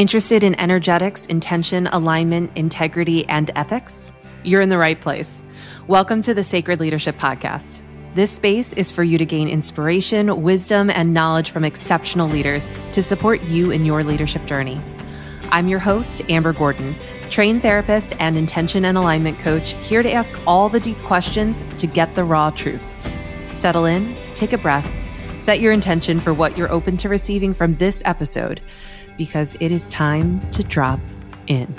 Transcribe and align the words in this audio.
Interested 0.00 0.42
in 0.42 0.58
energetics, 0.58 1.26
intention, 1.26 1.86
alignment, 1.88 2.56
integrity, 2.56 3.28
and 3.28 3.50
ethics? 3.54 4.10
You're 4.44 4.62
in 4.62 4.70
the 4.70 4.78
right 4.78 4.98
place. 4.98 5.42
Welcome 5.88 6.22
to 6.22 6.32
the 6.32 6.42
Sacred 6.42 6.80
Leadership 6.80 7.18
Podcast. 7.18 7.82
This 8.14 8.30
space 8.30 8.72
is 8.72 8.90
for 8.90 9.04
you 9.04 9.18
to 9.18 9.26
gain 9.26 9.46
inspiration, 9.46 10.40
wisdom, 10.40 10.88
and 10.88 11.12
knowledge 11.12 11.50
from 11.50 11.66
exceptional 11.66 12.30
leaders 12.30 12.72
to 12.92 13.02
support 13.02 13.42
you 13.42 13.70
in 13.70 13.84
your 13.84 14.02
leadership 14.02 14.46
journey. 14.46 14.80
I'm 15.50 15.68
your 15.68 15.80
host, 15.80 16.22
Amber 16.30 16.54
Gordon, 16.54 16.96
trained 17.28 17.60
therapist 17.60 18.16
and 18.18 18.38
intention 18.38 18.86
and 18.86 18.96
alignment 18.96 19.38
coach, 19.38 19.74
here 19.86 20.02
to 20.02 20.10
ask 20.10 20.34
all 20.46 20.70
the 20.70 20.80
deep 20.80 20.96
questions 21.02 21.62
to 21.76 21.86
get 21.86 22.14
the 22.14 22.24
raw 22.24 22.48
truths. 22.48 23.06
Settle 23.52 23.84
in, 23.84 24.16
take 24.32 24.54
a 24.54 24.58
breath, 24.58 24.90
set 25.40 25.60
your 25.60 25.72
intention 25.72 26.20
for 26.20 26.32
what 26.32 26.56
you're 26.56 26.72
open 26.72 26.96
to 26.96 27.10
receiving 27.10 27.52
from 27.52 27.74
this 27.74 28.00
episode 28.06 28.62
because 29.20 29.54
it 29.60 29.70
is 29.70 29.86
time 29.90 30.40
to 30.48 30.62
drop 30.62 30.98
in. 31.46 31.78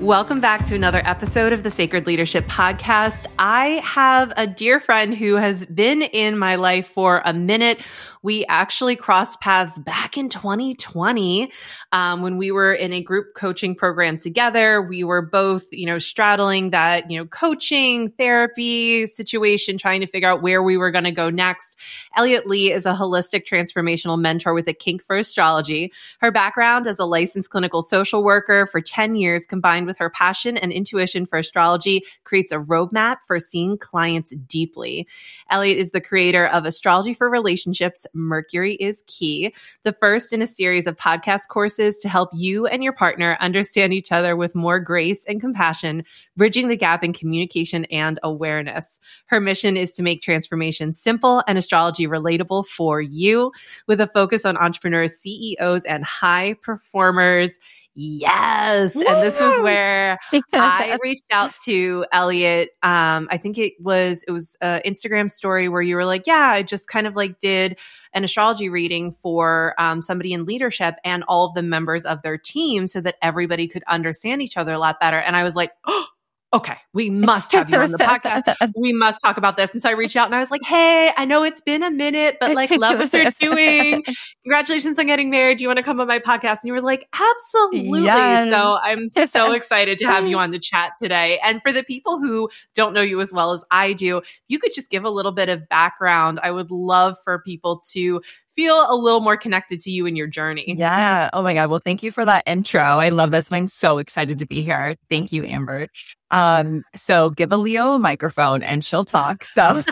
Welcome 0.00 0.40
back 0.40 0.64
to 0.64 0.74
another 0.74 1.02
episode 1.04 1.52
of 1.52 1.62
the 1.62 1.70
Sacred 1.70 2.06
Leadership 2.06 2.46
Podcast. 2.46 3.26
I 3.38 3.82
have 3.84 4.32
a 4.38 4.46
dear 4.46 4.80
friend 4.80 5.14
who 5.14 5.34
has 5.34 5.66
been 5.66 6.00
in 6.00 6.38
my 6.38 6.56
life 6.56 6.88
for 6.88 7.20
a 7.26 7.34
minute. 7.34 7.82
We 8.22 8.44
actually 8.46 8.96
crossed 8.96 9.40
paths 9.40 9.78
back 9.78 10.18
in 10.18 10.28
2020 10.28 11.50
um, 11.92 12.20
when 12.20 12.36
we 12.36 12.50
were 12.50 12.74
in 12.74 12.92
a 12.92 13.02
group 13.02 13.34
coaching 13.34 13.74
program 13.74 14.18
together. 14.18 14.82
We 14.82 15.04
were 15.04 15.22
both, 15.22 15.64
you 15.72 15.86
know, 15.86 15.98
straddling 15.98 16.70
that, 16.70 17.10
you 17.10 17.18
know, 17.18 17.24
coaching 17.24 18.10
therapy 18.10 19.06
situation, 19.06 19.78
trying 19.78 20.02
to 20.02 20.06
figure 20.06 20.28
out 20.28 20.42
where 20.42 20.62
we 20.62 20.76
were 20.76 20.90
going 20.90 21.04
to 21.04 21.12
go 21.12 21.30
next. 21.30 21.76
Elliott 22.14 22.46
Lea 22.46 22.72
is 22.72 22.84
a 22.84 22.92
holistic 22.92 23.46
transformational 23.46 24.20
mentor 24.20 24.52
with 24.52 24.68
a 24.68 24.74
kink 24.74 25.02
for 25.02 25.16
astrology. 25.16 25.90
Her 26.20 26.30
background 26.30 26.86
as 26.86 26.98
a 26.98 27.06
licensed 27.06 27.48
clinical 27.48 27.80
social 27.80 28.22
worker 28.22 28.66
for 28.66 28.82
10 28.82 29.16
years 29.16 29.46
combined 29.46 29.86
with 29.86 29.96
her 29.96 30.10
passion 30.10 30.58
and 30.58 30.72
intuition 30.72 31.24
for 31.24 31.38
astrology 31.38 32.04
creates 32.24 32.52
a 32.52 32.58
roadmap 32.58 33.16
for 33.26 33.38
seeing 33.38 33.78
clients 33.78 34.34
deeply. 34.46 35.08
Elliott 35.48 35.78
is 35.78 35.92
the 35.92 36.02
creator 36.02 36.46
of 36.46 36.66
Astrology 36.66 37.14
for 37.14 37.30
Relationships 37.30 38.06
Mercury 38.14 38.74
is 38.74 39.04
Key, 39.06 39.54
the 39.82 39.92
first 39.92 40.32
in 40.32 40.42
a 40.42 40.46
series 40.46 40.86
of 40.86 40.96
podcast 40.96 41.48
courses 41.48 41.98
to 42.00 42.08
help 42.08 42.30
you 42.34 42.66
and 42.66 42.82
your 42.82 42.92
partner 42.92 43.36
understand 43.40 43.92
each 43.92 44.12
other 44.12 44.36
with 44.36 44.54
more 44.54 44.80
grace 44.80 45.24
and 45.24 45.40
compassion, 45.40 46.04
bridging 46.36 46.68
the 46.68 46.76
gap 46.76 47.04
in 47.04 47.12
communication 47.12 47.84
and 47.86 48.18
awareness. 48.22 49.00
Her 49.26 49.40
mission 49.40 49.76
is 49.76 49.94
to 49.94 50.02
make 50.02 50.22
transformation 50.22 50.92
simple 50.92 51.42
and 51.46 51.58
astrology 51.58 52.06
relatable 52.06 52.66
for 52.66 53.00
you 53.00 53.52
with 53.86 54.00
a 54.00 54.06
focus 54.06 54.44
on 54.44 54.56
entrepreneurs, 54.56 55.16
CEOs, 55.16 55.84
and 55.84 56.04
high 56.04 56.54
performers 56.62 57.58
yes. 57.94 58.94
Woo! 58.94 59.04
And 59.06 59.22
this 59.22 59.40
was 59.40 59.60
where 59.60 60.18
I 60.52 60.98
reached 61.02 61.24
out 61.30 61.52
to 61.64 62.04
Elliott. 62.12 62.70
Um, 62.82 63.28
I 63.30 63.38
think 63.38 63.58
it 63.58 63.74
was, 63.80 64.24
it 64.24 64.30
was 64.32 64.56
an 64.60 64.82
Instagram 64.84 65.30
story 65.30 65.68
where 65.68 65.82
you 65.82 65.96
were 65.96 66.04
like, 66.04 66.26
yeah, 66.26 66.50
I 66.50 66.62
just 66.62 66.88
kind 66.88 67.06
of 67.06 67.16
like 67.16 67.38
did 67.38 67.76
an 68.12 68.24
astrology 68.24 68.68
reading 68.68 69.12
for 69.12 69.74
um, 69.78 70.02
somebody 70.02 70.32
in 70.32 70.44
leadership 70.44 70.96
and 71.04 71.24
all 71.28 71.46
of 71.46 71.54
the 71.54 71.62
members 71.62 72.04
of 72.04 72.22
their 72.22 72.38
team 72.38 72.86
so 72.86 73.00
that 73.00 73.16
everybody 73.22 73.68
could 73.68 73.84
understand 73.88 74.42
each 74.42 74.56
other 74.56 74.72
a 74.72 74.78
lot 74.78 75.00
better. 75.00 75.18
And 75.18 75.36
I 75.36 75.44
was 75.44 75.54
like, 75.54 75.72
oh, 75.86 76.06
okay, 76.52 76.76
we 76.92 77.10
must 77.10 77.52
have 77.52 77.70
you 77.70 77.78
on 77.78 77.92
the 77.92 77.98
podcast. 77.98 78.72
We 78.76 78.92
must 78.92 79.22
talk 79.22 79.36
about 79.36 79.56
this. 79.56 79.72
And 79.72 79.80
so 79.80 79.88
I 79.88 79.92
reached 79.92 80.16
out 80.16 80.26
and 80.26 80.34
I 80.34 80.40
was 80.40 80.50
like, 80.50 80.62
hey, 80.64 81.12
I 81.16 81.24
know 81.24 81.44
it's 81.44 81.60
been 81.60 81.82
a 81.82 81.90
minute, 81.90 82.38
but 82.40 82.54
like, 82.54 82.70
love 82.72 82.98
what 82.98 83.12
you're 83.12 83.30
doing. 83.40 84.02
Congratulations 84.42 84.98
on 84.98 85.06
getting 85.06 85.30
married. 85.30 85.58
Do 85.58 85.62
you 85.62 85.68
want 85.68 85.76
to 85.76 85.84
come 85.84 86.00
on 86.00 86.08
my 86.08 86.18
podcast? 86.18 86.62
And 86.62 86.64
you 86.64 86.72
were 86.72 86.80
like, 86.80 87.08
absolutely. 87.12 88.02
Yes. 88.02 88.50
So 88.50 88.78
I'm 88.82 89.10
so 89.28 89.52
excited 89.52 89.98
to 89.98 90.06
have 90.06 90.26
you 90.26 90.38
on 90.40 90.50
the 90.50 90.58
chat 90.58 90.94
today. 90.98 91.38
And 91.44 91.62
for 91.62 91.72
the 91.72 91.84
people 91.84 92.18
who 92.18 92.50
don't 92.74 92.94
know 92.94 93.02
you 93.02 93.20
as 93.20 93.32
well 93.32 93.52
as 93.52 93.62
I 93.70 93.92
do, 93.92 94.22
you 94.48 94.58
could 94.58 94.74
just 94.74 94.90
give 94.90 95.04
a 95.04 95.10
little 95.10 95.32
bit 95.32 95.48
of 95.48 95.68
background. 95.68 96.40
I 96.42 96.50
would 96.50 96.72
love 96.72 97.16
for 97.22 97.38
people 97.38 97.80
to 97.92 98.22
feel 98.60 98.86
a 98.88 98.94
little 98.94 99.20
more 99.20 99.38
connected 99.38 99.80
to 99.80 99.90
you 99.90 100.06
and 100.06 100.16
your 100.16 100.26
journey. 100.26 100.76
Yeah. 100.80 101.28
Oh 101.34 101.42
my 101.42 101.52
God. 101.52 101.68
Well, 101.68 101.80
thank 101.84 102.02
you 102.02 102.10
for 102.10 102.24
that 102.24 102.42
intro. 102.46 102.80
I 102.80 103.10
love 103.10 103.32
this. 103.32 103.52
I'm 103.52 103.68
so 103.68 103.98
excited 103.98 104.38
to 104.38 104.46
be 104.46 104.62
here. 104.62 104.96
Thank 105.10 105.30
you, 105.30 105.44
Amber. 105.44 105.88
Um, 106.30 106.84
so 106.96 107.30
give 107.30 107.52
a 107.52 107.56
Leo 107.56 107.92
a 107.92 107.98
microphone 107.98 108.62
and 108.62 108.82
she'll 108.82 109.04
talk. 109.04 109.44
So, 109.44 109.82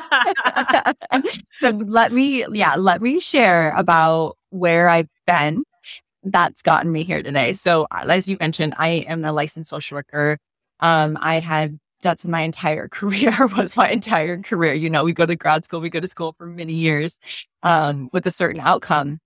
so 1.52 1.70
let 1.70 2.12
me, 2.12 2.44
yeah, 2.52 2.74
let 2.76 3.02
me 3.02 3.20
share 3.20 3.74
about 3.76 4.36
where 4.50 4.88
I've 4.88 5.08
been 5.26 5.62
that's 6.24 6.62
gotten 6.62 6.90
me 6.90 7.04
here 7.04 7.22
today. 7.22 7.52
So 7.52 7.86
as 7.90 8.28
you 8.28 8.36
mentioned, 8.40 8.74
I 8.78 9.04
am 9.08 9.24
a 9.24 9.32
licensed 9.32 9.70
social 9.70 9.96
worker. 9.96 10.38
Um, 10.80 11.16
I 11.20 11.40
had 11.40 11.78
that's 12.02 12.24
my 12.24 12.42
entire 12.42 12.88
career 12.98 13.34
was 13.56 13.76
my 13.76 13.90
entire 13.90 14.40
career. 14.40 14.74
You 14.74 14.90
know, 14.90 15.04
we 15.04 15.12
go 15.12 15.26
to 15.26 15.36
grad 15.36 15.64
school, 15.64 15.80
we 15.80 15.90
go 15.90 16.00
to 16.00 16.06
school 16.06 16.34
for 16.38 16.46
many 16.46 16.74
years 16.74 17.18
um, 17.62 18.08
with 18.12 18.26
a 18.26 18.32
certain 18.32 18.60
outcome. 18.60 19.18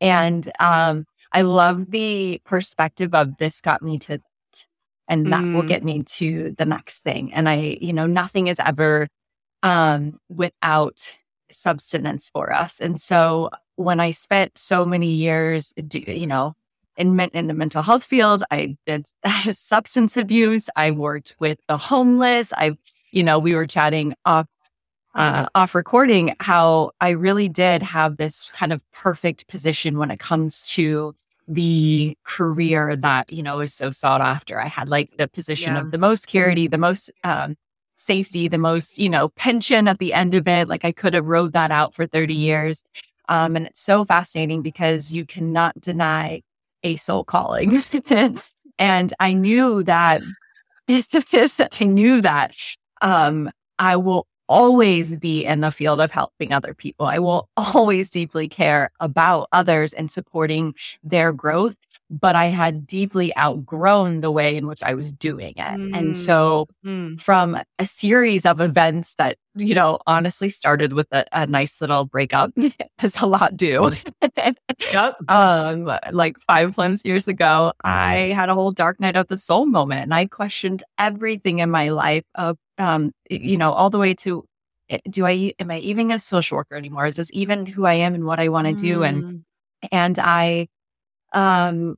And 0.00 0.50
um, 0.58 1.04
I 1.32 1.42
love 1.42 1.90
the 1.90 2.40
perspective 2.44 3.14
of 3.14 3.36
this 3.38 3.60
got 3.60 3.82
me 3.82 3.98
to, 4.00 4.20
and 5.08 5.32
that 5.32 5.44
mm. 5.44 5.54
will 5.54 5.62
get 5.62 5.84
me 5.84 6.02
to 6.02 6.54
the 6.58 6.66
next 6.66 7.00
thing. 7.00 7.32
And 7.32 7.48
I, 7.48 7.78
you 7.80 7.92
know, 7.92 8.06
nothing 8.06 8.48
is 8.48 8.58
ever 8.58 9.06
um, 9.62 10.18
without 10.28 11.14
substance 11.50 12.30
for 12.32 12.52
us. 12.52 12.80
And 12.80 13.00
so 13.00 13.50
when 13.76 14.00
I 14.00 14.10
spent 14.10 14.58
so 14.58 14.84
many 14.84 15.08
years, 15.08 15.72
you 15.76 16.26
know, 16.26 16.54
in, 16.96 17.18
in 17.20 17.46
the 17.46 17.54
mental 17.54 17.82
health 17.82 18.04
field. 18.04 18.44
I 18.50 18.76
did 18.86 19.06
substance 19.52 20.16
abuse. 20.16 20.68
I 20.76 20.90
worked 20.90 21.36
with 21.38 21.58
the 21.68 21.76
homeless. 21.76 22.52
I, 22.52 22.76
you 23.10 23.22
know, 23.22 23.38
we 23.38 23.54
were 23.54 23.66
chatting 23.66 24.14
off, 24.24 24.46
uh, 25.14 25.46
off 25.54 25.74
recording 25.74 26.34
how 26.40 26.92
I 27.00 27.10
really 27.10 27.48
did 27.48 27.82
have 27.82 28.16
this 28.16 28.50
kind 28.52 28.72
of 28.72 28.82
perfect 28.92 29.46
position 29.48 29.98
when 29.98 30.10
it 30.10 30.18
comes 30.18 30.62
to 30.74 31.14
the 31.48 32.16
career 32.24 32.96
that, 32.96 33.32
you 33.32 33.42
know, 33.42 33.60
is 33.60 33.72
so 33.72 33.90
sought 33.90 34.20
after. 34.20 34.60
I 34.60 34.66
had 34.66 34.88
like 34.88 35.16
the 35.16 35.28
position 35.28 35.74
yeah. 35.74 35.80
of 35.80 35.92
the 35.92 35.98
most 35.98 36.22
security, 36.22 36.66
the 36.66 36.78
most, 36.78 37.10
um, 37.24 37.56
safety, 37.96 38.46
the 38.46 38.58
most, 38.58 38.98
you 38.98 39.08
know, 39.08 39.30
pension 39.30 39.88
at 39.88 39.98
the 39.98 40.12
end 40.12 40.34
of 40.34 40.46
it. 40.46 40.68
Like 40.68 40.84
I 40.84 40.92
could 40.92 41.14
have 41.14 41.24
rode 41.24 41.52
that 41.54 41.70
out 41.70 41.94
for 41.94 42.06
30 42.06 42.34
years. 42.34 42.84
Um, 43.28 43.56
and 43.56 43.66
it's 43.66 43.80
so 43.80 44.04
fascinating 44.04 44.62
because 44.62 45.12
you 45.12 45.24
cannot 45.24 45.80
deny 45.80 46.42
a 46.86 46.96
soul 46.96 47.24
calling. 47.24 47.82
and 48.78 49.12
I 49.20 49.32
knew 49.32 49.82
that 49.82 50.22
I 50.88 51.84
knew 51.84 52.20
that 52.20 52.54
um, 53.02 53.50
I 53.78 53.96
will 53.96 54.26
always 54.48 55.16
be 55.16 55.44
in 55.44 55.60
the 55.60 55.72
field 55.72 56.00
of 56.00 56.12
helping 56.12 56.52
other 56.52 56.72
people. 56.72 57.06
I 57.06 57.18
will 57.18 57.48
always 57.56 58.10
deeply 58.10 58.48
care 58.48 58.90
about 59.00 59.48
others 59.52 59.92
and 59.92 60.10
supporting 60.10 60.74
their 61.02 61.32
growth 61.32 61.76
but 62.08 62.36
I 62.36 62.46
had 62.46 62.86
deeply 62.86 63.36
outgrown 63.36 64.20
the 64.20 64.30
way 64.30 64.56
in 64.56 64.66
which 64.66 64.82
I 64.82 64.94
was 64.94 65.12
doing 65.12 65.54
it. 65.56 65.58
Mm. 65.58 65.96
And 65.96 66.16
so 66.16 66.68
mm. 66.84 67.20
from 67.20 67.58
a 67.78 67.86
series 67.86 68.46
of 68.46 68.60
events 68.60 69.14
that, 69.16 69.38
you 69.56 69.74
know, 69.74 69.98
honestly 70.06 70.48
started 70.48 70.92
with 70.92 71.08
a, 71.12 71.24
a 71.32 71.46
nice 71.46 71.80
little 71.80 72.04
breakup, 72.04 72.52
as 73.00 73.20
a 73.20 73.26
lot 73.26 73.56
do. 73.56 73.90
yep. 74.92 75.16
um, 75.28 75.90
like 76.12 76.38
five 76.46 76.74
plus 76.74 77.04
years 77.04 77.26
ago, 77.26 77.72
I 77.82 78.32
had 78.34 78.48
a 78.48 78.54
whole 78.54 78.72
dark 78.72 79.00
night 79.00 79.16
of 79.16 79.26
the 79.26 79.38
soul 79.38 79.66
moment 79.66 80.02
and 80.02 80.14
I 80.14 80.26
questioned 80.26 80.84
everything 80.98 81.58
in 81.58 81.70
my 81.70 81.88
life 81.88 82.24
of, 82.36 82.56
um, 82.78 83.12
you 83.28 83.56
know, 83.56 83.72
all 83.72 83.90
the 83.90 83.98
way 83.98 84.14
to 84.14 84.44
eh, 84.90 84.98
do 85.10 85.26
I, 85.26 85.52
am 85.58 85.70
I 85.72 85.78
even 85.78 86.12
a 86.12 86.20
social 86.20 86.56
worker 86.56 86.76
anymore? 86.76 87.06
Is 87.06 87.16
this 87.16 87.30
even 87.32 87.66
who 87.66 87.84
I 87.84 87.94
am 87.94 88.14
and 88.14 88.24
what 88.24 88.38
I 88.38 88.48
want 88.48 88.68
to 88.68 88.74
mm. 88.74 88.78
do? 88.78 89.02
And, 89.02 89.24
mm. 89.24 89.42
and 89.90 90.18
I, 90.20 90.68
um 91.32 91.96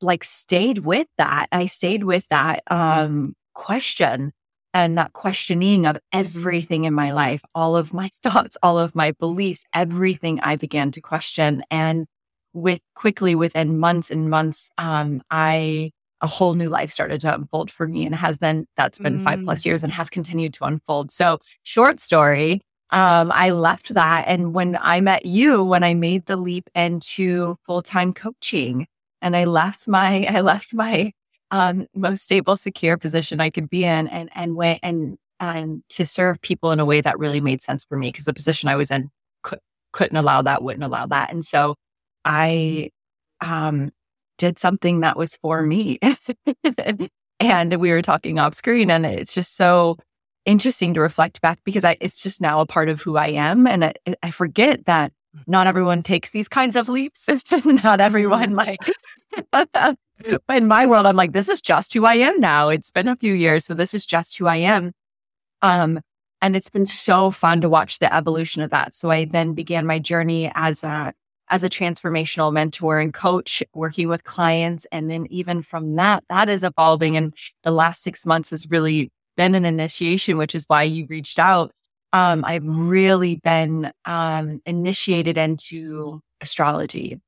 like 0.00 0.24
stayed 0.24 0.78
with 0.78 1.06
that. 1.18 1.46
I 1.52 1.66
stayed 1.66 2.04
with 2.04 2.26
that 2.28 2.62
um 2.68 3.34
question 3.54 4.32
and 4.72 4.96
that 4.96 5.12
questioning 5.12 5.84
of 5.86 5.98
everything 6.12 6.84
in 6.84 6.94
my 6.94 7.12
life 7.12 7.42
all 7.54 7.76
of 7.76 7.92
my 7.92 8.08
thoughts 8.22 8.56
all 8.62 8.78
of 8.78 8.94
my 8.94 9.10
beliefs 9.18 9.64
everything 9.74 10.40
i 10.40 10.56
began 10.56 10.90
to 10.92 11.00
question. 11.00 11.62
And 11.70 12.06
with 12.52 12.80
quickly 12.94 13.34
within 13.34 13.78
months 13.78 14.10
and 14.10 14.30
months 14.30 14.70
um 14.78 15.22
i 15.30 15.90
a 16.22 16.26
whole 16.26 16.54
new 16.54 16.68
life 16.68 16.90
started 16.90 17.20
to 17.20 17.34
unfold 17.34 17.70
for 17.70 17.88
me 17.88 18.04
and 18.04 18.14
has 18.14 18.38
then 18.38 18.66
that's 18.76 18.98
been 18.98 19.18
mm. 19.18 19.24
five 19.24 19.42
plus 19.42 19.64
years 19.64 19.82
and 19.82 19.92
has 19.92 20.10
continued 20.10 20.52
to 20.54 20.64
unfold. 20.64 21.10
So 21.10 21.38
short 21.62 22.00
story 22.00 22.60
um, 22.92 23.30
I 23.32 23.50
left 23.50 23.94
that. 23.94 24.24
And 24.26 24.54
when 24.54 24.76
I 24.80 25.00
met 25.00 25.24
you, 25.26 25.62
when 25.62 25.84
I 25.84 25.94
made 25.94 26.26
the 26.26 26.36
leap 26.36 26.68
into 26.74 27.56
full 27.66 27.82
time 27.82 28.12
coaching, 28.12 28.86
and 29.22 29.36
I 29.36 29.44
left 29.44 29.86
my, 29.88 30.26
I 30.30 30.40
left 30.40 30.74
my 30.74 31.12
um, 31.50 31.86
most 31.94 32.22
stable, 32.24 32.56
secure 32.56 32.96
position 32.96 33.40
I 33.40 33.50
could 33.50 33.70
be 33.70 33.84
in, 33.84 34.08
and 34.08 34.30
and 34.34 34.56
went 34.56 34.80
and 34.82 35.18
and 35.40 35.82
to 35.90 36.06
serve 36.06 36.40
people 36.42 36.70
in 36.72 36.80
a 36.80 36.84
way 36.84 37.00
that 37.00 37.18
really 37.18 37.40
made 37.40 37.62
sense 37.62 37.84
for 37.84 37.96
me 37.96 38.08
because 38.08 38.24
the 38.26 38.34
position 38.34 38.68
I 38.68 38.76
was 38.76 38.90
in 38.90 39.10
could, 39.42 39.58
couldn't 39.92 40.16
allow 40.16 40.42
that, 40.42 40.62
wouldn't 40.62 40.84
allow 40.84 41.06
that, 41.06 41.32
and 41.32 41.44
so 41.44 41.76
I 42.24 42.90
um 43.40 43.90
did 44.38 44.58
something 44.58 45.00
that 45.00 45.16
was 45.16 45.36
for 45.36 45.62
me. 45.62 45.98
and 47.40 47.76
we 47.76 47.90
were 47.90 48.02
talking 48.02 48.38
off 48.38 48.54
screen 48.54 48.90
and 48.90 49.04
it's 49.06 49.34
just 49.34 49.56
so 49.56 49.96
interesting 50.44 50.94
to 50.94 51.00
reflect 51.00 51.40
back 51.40 51.58
because 51.64 51.84
I, 51.84 51.96
it's 52.00 52.22
just 52.22 52.40
now 52.40 52.60
a 52.60 52.66
part 52.66 52.88
of 52.88 53.00
who 53.02 53.16
I 53.16 53.28
am. 53.28 53.66
And 53.66 53.84
I, 53.84 53.94
I 54.22 54.30
forget 54.30 54.86
that 54.86 55.12
not 55.46 55.66
everyone 55.66 56.02
takes 56.02 56.30
these 56.30 56.48
kinds 56.48 56.76
of 56.76 56.88
leaps. 56.88 57.28
not 57.64 58.00
everyone 58.00 58.54
mm-hmm. 58.54 59.68
like, 59.74 59.96
in 60.48 60.66
my 60.66 60.86
world, 60.86 61.06
I'm 61.06 61.16
like, 61.16 61.32
this 61.32 61.48
is 61.48 61.60
just 61.60 61.94
who 61.94 62.04
I 62.04 62.14
am 62.14 62.40
now. 62.40 62.68
It's 62.68 62.90
been 62.90 63.08
a 63.08 63.16
few 63.16 63.34
years. 63.34 63.64
So 63.64 63.74
this 63.74 63.94
is 63.94 64.06
just 64.06 64.36
who 64.38 64.46
I 64.46 64.56
am. 64.56 64.92
Um, 65.62 66.00
and 66.42 66.56
it's 66.56 66.70
been 66.70 66.86
so 66.86 67.30
fun 67.30 67.60
to 67.60 67.68
watch 67.68 67.98
the 67.98 68.12
evolution 68.14 68.62
of 68.62 68.70
that. 68.70 68.94
So 68.94 69.10
I 69.10 69.26
then 69.26 69.52
began 69.52 69.86
my 69.86 69.98
journey 69.98 70.50
as 70.54 70.82
a 70.82 71.12
as 71.50 71.64
a 71.64 71.68
transformational 71.68 72.52
mentor 72.52 73.00
and 73.00 73.12
coach 73.12 73.60
working 73.74 74.08
with 74.08 74.22
clients. 74.22 74.86
And 74.92 75.10
then 75.10 75.26
even 75.30 75.62
from 75.62 75.96
that, 75.96 76.22
that 76.28 76.48
is 76.48 76.62
evolving. 76.62 77.16
And 77.16 77.34
the 77.64 77.72
last 77.72 78.04
six 78.04 78.24
months 78.24 78.50
has 78.50 78.70
really 78.70 79.10
been 79.36 79.54
an 79.54 79.64
initiation, 79.64 80.36
which 80.36 80.54
is 80.54 80.64
why 80.66 80.82
you 80.82 81.06
reached 81.08 81.38
out. 81.38 81.72
Um, 82.12 82.44
I've 82.44 82.66
really 82.66 83.36
been 83.36 83.92
um, 84.04 84.60
initiated 84.66 85.38
into 85.38 86.20
astrology. 86.40 87.20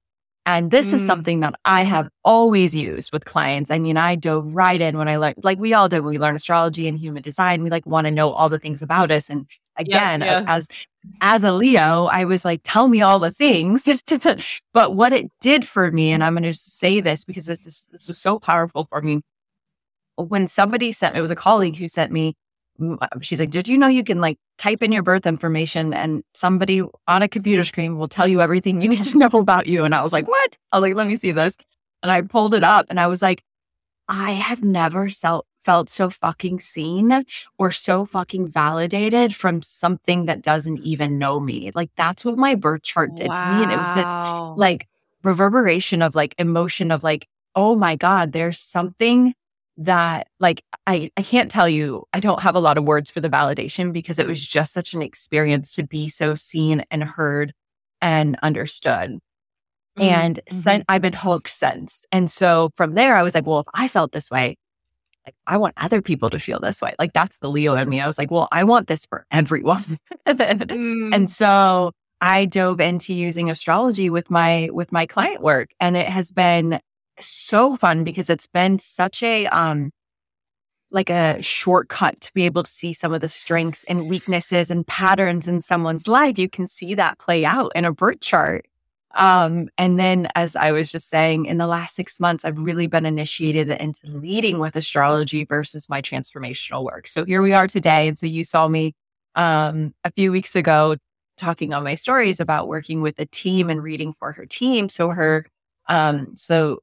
And 0.45 0.73
this 0.73 0.91
mm. 0.91 0.95
is 0.95 1.07
something 1.07 1.41
that 1.41 1.55
I 1.65 1.83
have 1.85 2.09
always 2.25 2.75
used 2.75 3.13
with 3.13 3.25
clients. 3.25 3.71
I 3.71 3.79
mean, 3.79 3.97
I 3.97 4.17
dove 4.17 4.53
right 4.55 4.81
in 4.81 4.99
when 4.99 5.09
I 5.09 5.17
learned, 5.17 5.37
like 5.45 5.59
we 5.59 5.73
all 5.73 5.89
did 5.89 6.01
when 6.01 6.11
we 6.11 6.19
learn 6.19 6.35
astrology 6.35 6.89
and 6.89 6.99
human 6.99 7.23
design. 7.23 7.63
We 7.63 7.71
like 7.71 7.87
want 7.87 8.09
to 8.09 8.11
know 8.11 8.33
all 8.33 8.49
the 8.49 8.59
things 8.59 8.83
about 8.83 9.13
us. 9.13 9.31
And 9.31 9.47
again, 9.77 10.21
yeah, 10.21 10.41
yeah. 10.41 10.45
as 10.49 10.69
as 11.21 11.45
a 11.45 11.53
Leo, 11.53 12.07
I 12.07 12.25
was 12.25 12.45
like, 12.45 12.61
tell 12.65 12.89
me 12.89 13.03
all 13.03 13.19
the 13.19 13.31
things. 13.31 13.89
but 14.73 14.95
what 14.95 15.13
it 15.13 15.31
did 15.41 15.65
for 15.65 15.91
me, 15.91 16.13
and 16.13 16.23
I'm 16.23 16.35
going 16.35 16.43
to 16.45 16.55
say 16.55 17.01
this 17.01 17.25
because 17.25 17.47
this, 17.47 17.87
this 17.91 18.09
was 18.09 18.19
so 18.19 18.39
powerful 18.39 18.85
for 18.85 19.01
me. 19.01 19.23
When 20.17 20.47
somebody 20.47 20.93
sent, 20.93 21.17
it 21.17 21.21
was 21.21 21.31
a 21.31 21.37
colleague 21.37 21.77
who 21.77 21.89
sent 21.89 22.13
me 22.13 22.35
uh, 22.81 23.07
she's 23.21 23.41
like, 23.41 23.51
Did 23.51 23.69
you 23.69 23.79
know 23.79 23.87
you 23.87 24.05
can 24.05 24.21
like 24.21 24.39
type 24.59 24.83
in 24.83 24.93
your 24.93 25.03
birth 25.03 25.27
information 25.27 25.93
and 25.93 26.23
somebody 26.35 26.83
on 27.07 27.23
a 27.23 27.29
computer 27.29 27.65
screen 27.65 27.99
will 27.99 28.09
tell 28.09 28.27
you 28.27 28.41
everything 28.41 28.81
you 28.81 28.89
need 28.89 29.03
to 29.05 29.19
know 29.19 29.29
about 29.33 29.67
you? 29.67 29.85
And 29.85 29.95
I 29.95 30.03
was 30.03 30.13
like, 30.13 30.29
What? 30.29 30.59
I 30.73 30.79
was 30.79 30.83
like, 30.83 30.97
Let 30.97 31.07
me 31.07 31.17
see 31.17 31.33
this. 31.33 31.57
And 32.03 32.11
I 32.11 32.23
pulled 32.23 32.55
it 32.55 32.65
up 32.65 32.87
and 32.91 32.99
I 32.99 33.07
was 33.07 33.23
like, 33.23 33.45
I 34.09 34.33
have 34.33 34.63
never 34.63 35.09
felt 35.09 35.47
felt 35.65 35.89
so 35.89 36.11
fucking 36.11 36.59
seen 36.59 37.25
or 37.57 37.71
so 37.71 38.05
fucking 38.05 38.49
validated 38.49 39.33
from 39.33 39.63
something 39.63 40.27
that 40.27 40.43
doesn't 40.43 40.81
even 40.81 41.19
know 41.19 41.39
me. 41.39 41.71
Like 41.73 41.91
that's 41.95 42.25
what 42.25 42.37
my 42.37 42.57
birth 42.57 42.83
chart 42.83 43.15
did 43.15 43.29
wow. 43.29 43.35
to 43.35 43.57
me. 43.57 43.63
And 43.63 43.73
it 43.73 43.79
was 43.79 43.95
this 43.95 44.59
like 44.59 44.89
reverberation 45.23 46.03
of 46.03 46.17
like 46.17 46.35
emotion 46.39 46.91
of 46.91 47.05
like, 47.05 47.29
oh 47.55 47.77
my 47.77 47.95
God, 47.95 48.33
there's 48.33 48.59
something 48.59 49.35
that 49.79 50.29
like 50.39 50.63
I, 50.87 51.11
I 51.17 51.23
can't 51.23 51.51
tell 51.51 51.69
you 51.69 52.05
i 52.13 52.21
don't 52.21 52.43
have 52.43 52.55
a 52.55 52.61
lot 52.61 52.77
of 52.77 52.85
words 52.85 53.11
for 53.11 53.21
the 53.21 53.31
validation 53.31 53.93
because 53.93 54.19
it 54.19 54.27
was 54.27 54.45
just 54.47 54.73
such 54.73 54.93
an 54.93 55.03
experience 55.03 55.75
to 55.77 55.87
be 55.87 56.09
so 56.09 56.35
seen 56.35 56.85
and 56.91 57.03
heard 57.03 57.55
and 58.01 58.39
understood 58.43 59.19
mm-hmm. 59.99 60.03
and 60.03 60.41
mm-hmm. 60.51 60.83
i've 60.89 61.03
been 61.03 61.15
hooked 61.15 61.49
since 61.49 62.05
and 62.13 62.31
so 62.31 62.71
from 62.75 62.95
there 62.95 63.17
i 63.17 63.23
was 63.23 63.35
like 63.35 63.47
well 63.47 63.61
if 63.61 63.67
i 63.75 63.89
felt 63.89 64.13
this 64.13 64.31
way 64.31 64.57
like 65.25 65.35
i 65.47 65.57
want 65.57 65.75
other 65.79 66.03
people 66.03 66.29
to 66.29 66.39
feel 66.39 66.61
this 66.61 66.83
way 66.83 66.95
like 66.99 67.15
that's 67.15 67.39
the 67.39 67.49
leo 67.49 67.75
in 67.75 67.89
me 67.89 68.01
i 68.01 68.07
was 68.07 68.19
like 68.19 68.31
well 68.31 68.49
i 68.53 68.65
want 68.65 68.89
this 68.89 69.07
for 69.07 69.25
everyone 69.31 69.99
mm. 70.27 71.15
and 71.15 71.31
so 71.31 71.93
i 72.21 72.45
dove 72.45 72.79
into 72.79 73.15
using 73.15 73.49
astrology 73.51 74.11
with 74.11 74.31
my 74.31 74.69
with 74.71 74.93
my 74.93 75.07
client 75.07 75.41
work 75.41 75.71
and 75.81 75.97
it 75.97 76.09
has 76.09 76.31
been 76.31 76.79
so 77.19 77.77
fun 77.77 78.05
because 78.05 78.31
it's 78.31 78.47
been 78.47 78.79
such 78.79 79.23
a 79.23 79.47
um 79.49 79.91
like 80.93 81.11
a 81.11 81.43
shortcut 81.43 82.21
to 82.21 82.33
be 82.35 82.45
able 82.45 82.63
to 82.63 82.71
see 82.71 82.93
some 82.93 83.15
of 83.15 83.21
the 83.21 83.29
strengths 83.29 83.83
and 83.85 84.09
weaknesses 84.09 84.71
and 84.71 84.87
patterns 84.87 85.49
in 85.49 85.63
someone's 85.63 86.07
life. 86.07 86.39
You 86.39 86.49
can 86.49 86.67
see 86.67 86.95
that 86.95 87.19
play 87.19 87.45
out 87.45 87.73
in 87.75 87.85
a 87.85 87.93
birth 87.93 88.21
chart. 88.21 88.67
Um, 89.15 89.69
and 89.77 89.99
then, 89.99 90.29
as 90.35 90.57
I 90.57 90.73
was 90.73 90.91
just 90.91 91.09
saying, 91.09 91.47
in 91.47 91.59
the 91.59 91.67
last 91.67 91.95
six 91.95 92.19
months, 92.19 92.45
I've 92.45 92.59
really 92.59 92.87
been 92.87 93.05
initiated 93.05 93.69
into 93.71 94.07
leading 94.07 94.59
with 94.59 94.77
astrology 94.77 95.45
versus 95.45 95.89
my 95.89 96.01
transformational 96.01 96.85
work. 96.85 97.07
So 97.07 97.25
here 97.25 97.43
we 97.43 97.53
are 97.53 97.67
today. 97.67 98.09
And 98.09 98.17
so 98.17 98.27
you 98.27 98.45
saw 98.45 98.69
me 98.69 98.95
um, 99.35 99.93
a 100.05 100.11
few 100.11 100.33
weeks 100.33 100.57
ago 100.57 100.97
talking 101.37 101.75
on 101.75 101.85
my 101.85 101.95
stories 101.95 102.41
about 102.41 102.69
working 102.69 103.03
with 103.03 103.19
a 103.19 103.27
team 103.27 103.69
and 103.69 103.83
reading 103.83 104.15
for 104.19 104.33
her 104.33 104.47
team. 104.47 104.89
So 104.89 105.11
her, 105.11 105.45
um, 105.89 106.35
so 106.35 106.81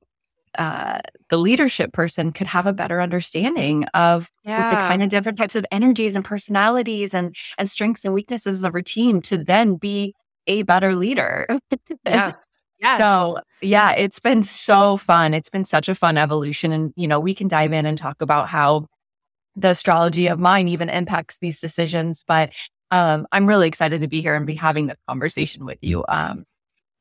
uh, 0.57 0.99
the 1.29 1.37
leadership 1.37 1.93
person 1.93 2.31
could 2.31 2.47
have 2.47 2.65
a 2.65 2.73
better 2.73 3.01
understanding 3.01 3.85
of 3.93 4.29
yeah. 4.43 4.69
the 4.69 4.75
kind 4.75 5.03
of 5.03 5.09
different 5.09 5.37
types 5.37 5.55
of 5.55 5.65
energies 5.71 6.15
and 6.15 6.25
personalities 6.25 7.13
and 7.13 7.35
and 7.57 7.69
strengths 7.69 8.03
and 8.03 8.13
weaknesses 8.13 8.63
of 8.63 8.73
her 8.73 8.81
team 8.81 9.21
to 9.21 9.37
then 9.37 9.75
be 9.75 10.13
a 10.47 10.63
better 10.63 10.95
leader. 10.95 11.47
yes. 12.05 12.45
Yes. 12.81 12.97
So 12.97 13.39
yeah, 13.61 13.91
it's 13.91 14.19
been 14.19 14.41
so 14.41 14.97
fun. 14.97 15.33
It's 15.33 15.49
been 15.49 15.65
such 15.65 15.89
a 15.89 15.95
fun 15.95 16.17
evolution. 16.17 16.71
And, 16.71 16.93
you 16.95 17.07
know, 17.07 17.19
we 17.19 17.33
can 17.33 17.47
dive 17.47 17.73
in 17.73 17.85
and 17.85 17.97
talk 17.97 18.21
about 18.21 18.47
how 18.47 18.85
the 19.55 19.69
astrology 19.69 20.27
of 20.27 20.39
mine 20.39 20.69
even 20.69 20.89
impacts 20.89 21.39
these 21.39 21.59
decisions. 21.59 22.23
But 22.25 22.53
um, 22.91 23.27
I'm 23.31 23.47
really 23.47 23.67
excited 23.67 24.01
to 24.01 24.07
be 24.07 24.21
here 24.21 24.35
and 24.35 24.47
be 24.47 24.55
having 24.55 24.87
this 24.87 24.97
conversation 25.07 25.65
with 25.65 25.77
you. 25.81 26.05
Um, 26.07 26.45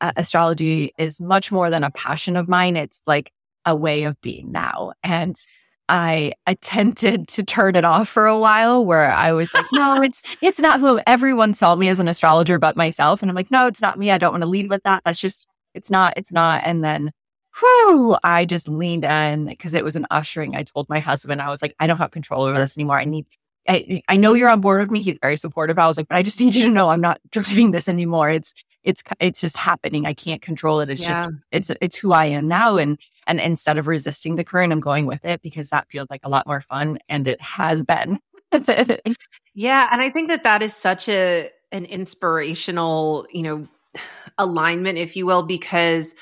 uh, 0.01 0.13
astrology 0.17 0.93
is 0.99 1.21
much 1.21 1.51
more 1.51 1.71
than 1.71 1.85
a 1.85 1.91
passion 1.91 2.37
of 2.37 2.49
mine. 2.49 2.77
It's 2.77 3.03
like 3.07 3.33
a 3.69 3.77
way 3.77 4.05
of 4.05 4.21
being 4.23 4.51
now. 4.51 4.93
And 5.03 5.37
I 5.91 6.33
attempted 6.47 7.29
to 7.29 7.43
turn 7.43 7.77
it 7.77 7.85
off 7.85 8.09
for 8.09 8.27
a 8.27 8.39
while 8.39 8.85
where 8.85 9.11
I 9.11 9.33
was 9.33 9.53
like, 9.55 9.67
no, 9.73 10.03
it's 10.03 10.23
it's 10.43 10.59
not 10.59 10.81
who 10.81 11.01
everyone 11.07 11.55
saw 11.55 11.75
me 11.75 11.89
as 11.89 12.01
an 12.01 12.09
astrologer 12.09 12.59
but 12.59 12.77
myself. 12.77 13.23
And 13.23 13.31
I'm 13.31 13.37
like, 13.37 13.51
no, 13.51 13.67
it's 13.67 13.83
not 13.83 13.99
me. 13.99 14.11
I 14.11 14.19
don't 14.19 14.33
want 14.33 14.43
to 14.43 14.49
lead 14.49 14.71
with 14.71 14.83
that. 14.85 15.03
That's 15.05 15.21
just 15.21 15.47
it's 15.75 15.91
not, 15.91 16.15
it's 16.17 16.33
not. 16.33 16.63
And 16.65 16.83
then 16.83 17.13
whew, 17.59 18.17
I 18.25 18.47
just 18.47 18.69
leaned 18.69 19.05
in 19.05 19.47
because 19.47 19.75
it 19.75 19.85
was 19.85 19.97
an 19.97 20.07
ushering. 20.11 20.57
I 20.57 20.63
told 20.63 20.89
my 20.89 21.01
husband, 21.01 21.43
I 21.43 21.51
was 21.51 21.63
like, 21.63 21.75
I 21.79 21.87
don't 21.87 21.99
have 21.99 22.11
control 22.11 22.43
over 22.43 22.59
this 22.59 22.77
anymore. 22.77 22.99
I 22.99 23.05
need 23.05 23.27
I, 23.69 24.03
I 24.09 24.17
know 24.17 24.35
you're 24.35 24.49
on 24.49 24.61
board 24.61 24.81
with 24.81 24.91
me. 24.91 25.03
He's 25.03 25.19
very 25.21 25.37
supportive. 25.37 25.79
I 25.79 25.87
was 25.87 25.97
like, 25.97 26.09
but 26.09 26.17
I 26.17 26.23
just 26.23 26.41
need 26.41 26.55
you 26.55 26.65
to 26.65 26.71
know 26.71 26.89
I'm 26.89 27.01
not 27.01 27.21
driving 27.31 27.71
this 27.71 27.89
anymore. 27.89 28.31
It's 28.31 28.55
it's 28.83 29.03
it's 29.21 29.41
just 29.41 29.57
happening. 29.57 30.07
I 30.07 30.15
can't 30.15 30.41
control 30.41 30.81
it. 30.81 30.89
It's 30.89 31.03
yeah. 31.03 31.27
just 31.27 31.31
it's 31.53 31.71
it's 31.81 31.97
who 31.97 32.13
I 32.13 32.27
am 32.27 32.49
now. 32.49 32.77
And 32.77 32.99
and 33.27 33.39
instead 33.41 33.77
of 33.79 33.87
resisting 33.87 34.37
the 34.37 34.45
current, 34.45 34.73
I'm 34.73 34.81
going 34.81 35.07
with 35.07 35.25
it 35.25 35.43
because 35.43 35.71
that 35.71 35.89
feels 35.91 36.09
like 36.11 36.23
a 36.25 36.31
lot 36.31 36.47
more 36.47 36.61
fun, 36.61 36.99
and 37.09 37.29
it 37.29 37.41
has 37.41 37.85
been. 37.85 38.21
yeah, 39.55 39.89
and 39.91 40.01
I 40.01 40.11
think 40.11 40.29
that 40.29 40.45
that 40.45 40.63
is 40.63 40.75
such 40.75 41.09
a 41.09 41.51
an 41.71 41.85
inspirational, 41.85 43.27
you 43.31 43.43
know, 43.43 43.69
alignment, 44.39 44.99
if 44.99 45.17
you 45.17 45.27
will, 45.27 45.43
because 45.43 46.15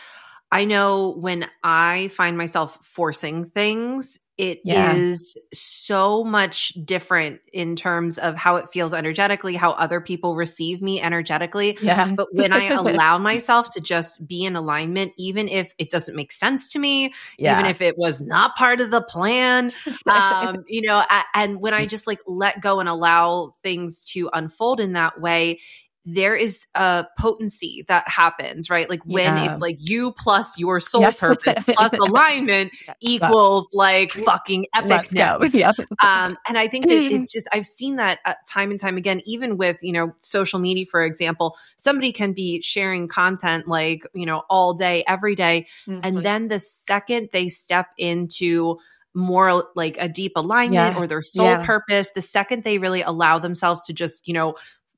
I 0.51 0.65
know 0.65 1.11
when 1.11 1.47
I 1.63 2.09
find 2.09 2.37
myself 2.37 2.79
forcing 2.83 3.45
things, 3.45 4.19
it 4.39 4.61
yeah. 4.65 4.95
is 4.95 5.37
so 5.55 6.23
much 6.23 6.75
different 6.85 7.41
in 7.53 7.75
terms 7.75 8.19
of 8.19 8.37
how 8.37 8.57
it 8.57 8.71
feels 8.71 8.93
energetically, 8.93 9.57
how 9.57 9.71
other 9.73 10.01
people 10.01 10.37
receive 10.37 10.83
me 10.83 11.01
energetically. 11.01 11.79
Yeah. 11.81 12.13
But 12.15 12.29
when 12.33 12.53
I 12.53 12.65
allow 12.69 13.17
myself 13.17 13.71
to 13.71 13.81
just 13.81 14.27
be 14.27 14.45
in 14.45 14.55
alignment, 14.55 15.15
even 15.17 15.49
if 15.49 15.75
it 15.79 15.91
doesn't 15.91 16.15
make 16.15 16.33
sense 16.33 16.71
to 16.73 16.79
me, 16.79 17.15
yeah. 17.39 17.59
even 17.59 17.71
if 17.71 17.81
it 17.81 17.97
was 17.97 18.21
not 18.21 18.57
part 18.57 18.83
of 18.83 18.91
the 18.91 19.01
plan, 19.01 19.73
um, 20.07 20.65
you 20.69 20.83
know, 20.83 21.03
and 21.35 21.61
when 21.61 21.73
I 21.73 21.87
just 21.87 22.07
like 22.07 22.21
let 22.27 22.61
go 22.61 22.81
and 22.81 22.89
allow 22.89 23.55
things 23.63 24.05
to 24.07 24.29
unfold 24.33 24.81
in 24.81 24.93
that 24.93 25.19
way, 25.19 25.61
there 26.09 26.37
is 26.37 26.67
a 26.77 27.05
potency 27.19 27.85
that 27.89 28.09
happens, 28.09 28.71
right? 28.71 28.89
Like 28.89 29.05
when 29.05 29.25
yeah. 29.25 29.51
it's 29.51 29.61
like 29.61 29.77
you 29.81 30.13
plus 30.13 30.57
your 30.57 30.79
soul 30.79 31.01
yes. 31.01 31.19
purpose 31.19 31.59
plus 31.67 31.93
alignment 32.01 32.71
equals 33.01 33.69
like 33.75 34.13
fucking 34.13 34.67
epicness. 34.75 35.53
Yeah. 35.57 35.73
Um, 36.01 36.37
and 36.47 36.59
I 36.59 36.69
think 36.69 36.87
that 36.87 36.93
it's 37.13 37.33
just, 37.33 37.49
I've 37.53 37.67
seen 37.67 37.97
that 37.97 38.21
uh, 38.25 38.35
time 38.47 38.71
and 38.71 38.79
time 38.79 38.97
again, 38.97 39.21
even 39.25 39.57
with, 39.57 39.79
you 39.83 39.93
know, 39.93 40.15
social 40.19 40.61
media, 40.61 40.87
for 40.89 41.05
example, 41.05 41.57
somebody 41.77 42.13
can 42.13 42.33
be 42.33 42.63
sharing 42.63 43.09
content 43.09 43.67
like, 43.67 44.07
you 44.15 44.27
know, 44.27 44.43
all 44.49 44.75
day, 44.75 45.03
every 45.09 45.35
day, 45.35 45.67
mm-hmm. 45.89 46.01
And 46.05 46.19
then 46.19 46.49
the 46.49 46.61
second 46.61 47.31
they 47.33 47.49
step 47.49 47.89
into, 47.99 48.79
more 49.15 49.65
like 49.75 49.97
a 49.99 50.11
deep 50.11 50.33
alignment 50.37 50.95
yeah. 50.95 50.99
or 50.99 51.07
their 51.07 51.23
soul 51.23 51.47
yeah. 51.47 51.65
purpose 51.65 52.11
the 52.15 52.21
second 52.21 52.65
they 52.65 52.77
really 52.77 53.01
allow 53.01 53.39
themselves 53.39 53.87
to 53.87 53.95
just 53.95 54.29
you 54.29 54.35
know 54.35 54.55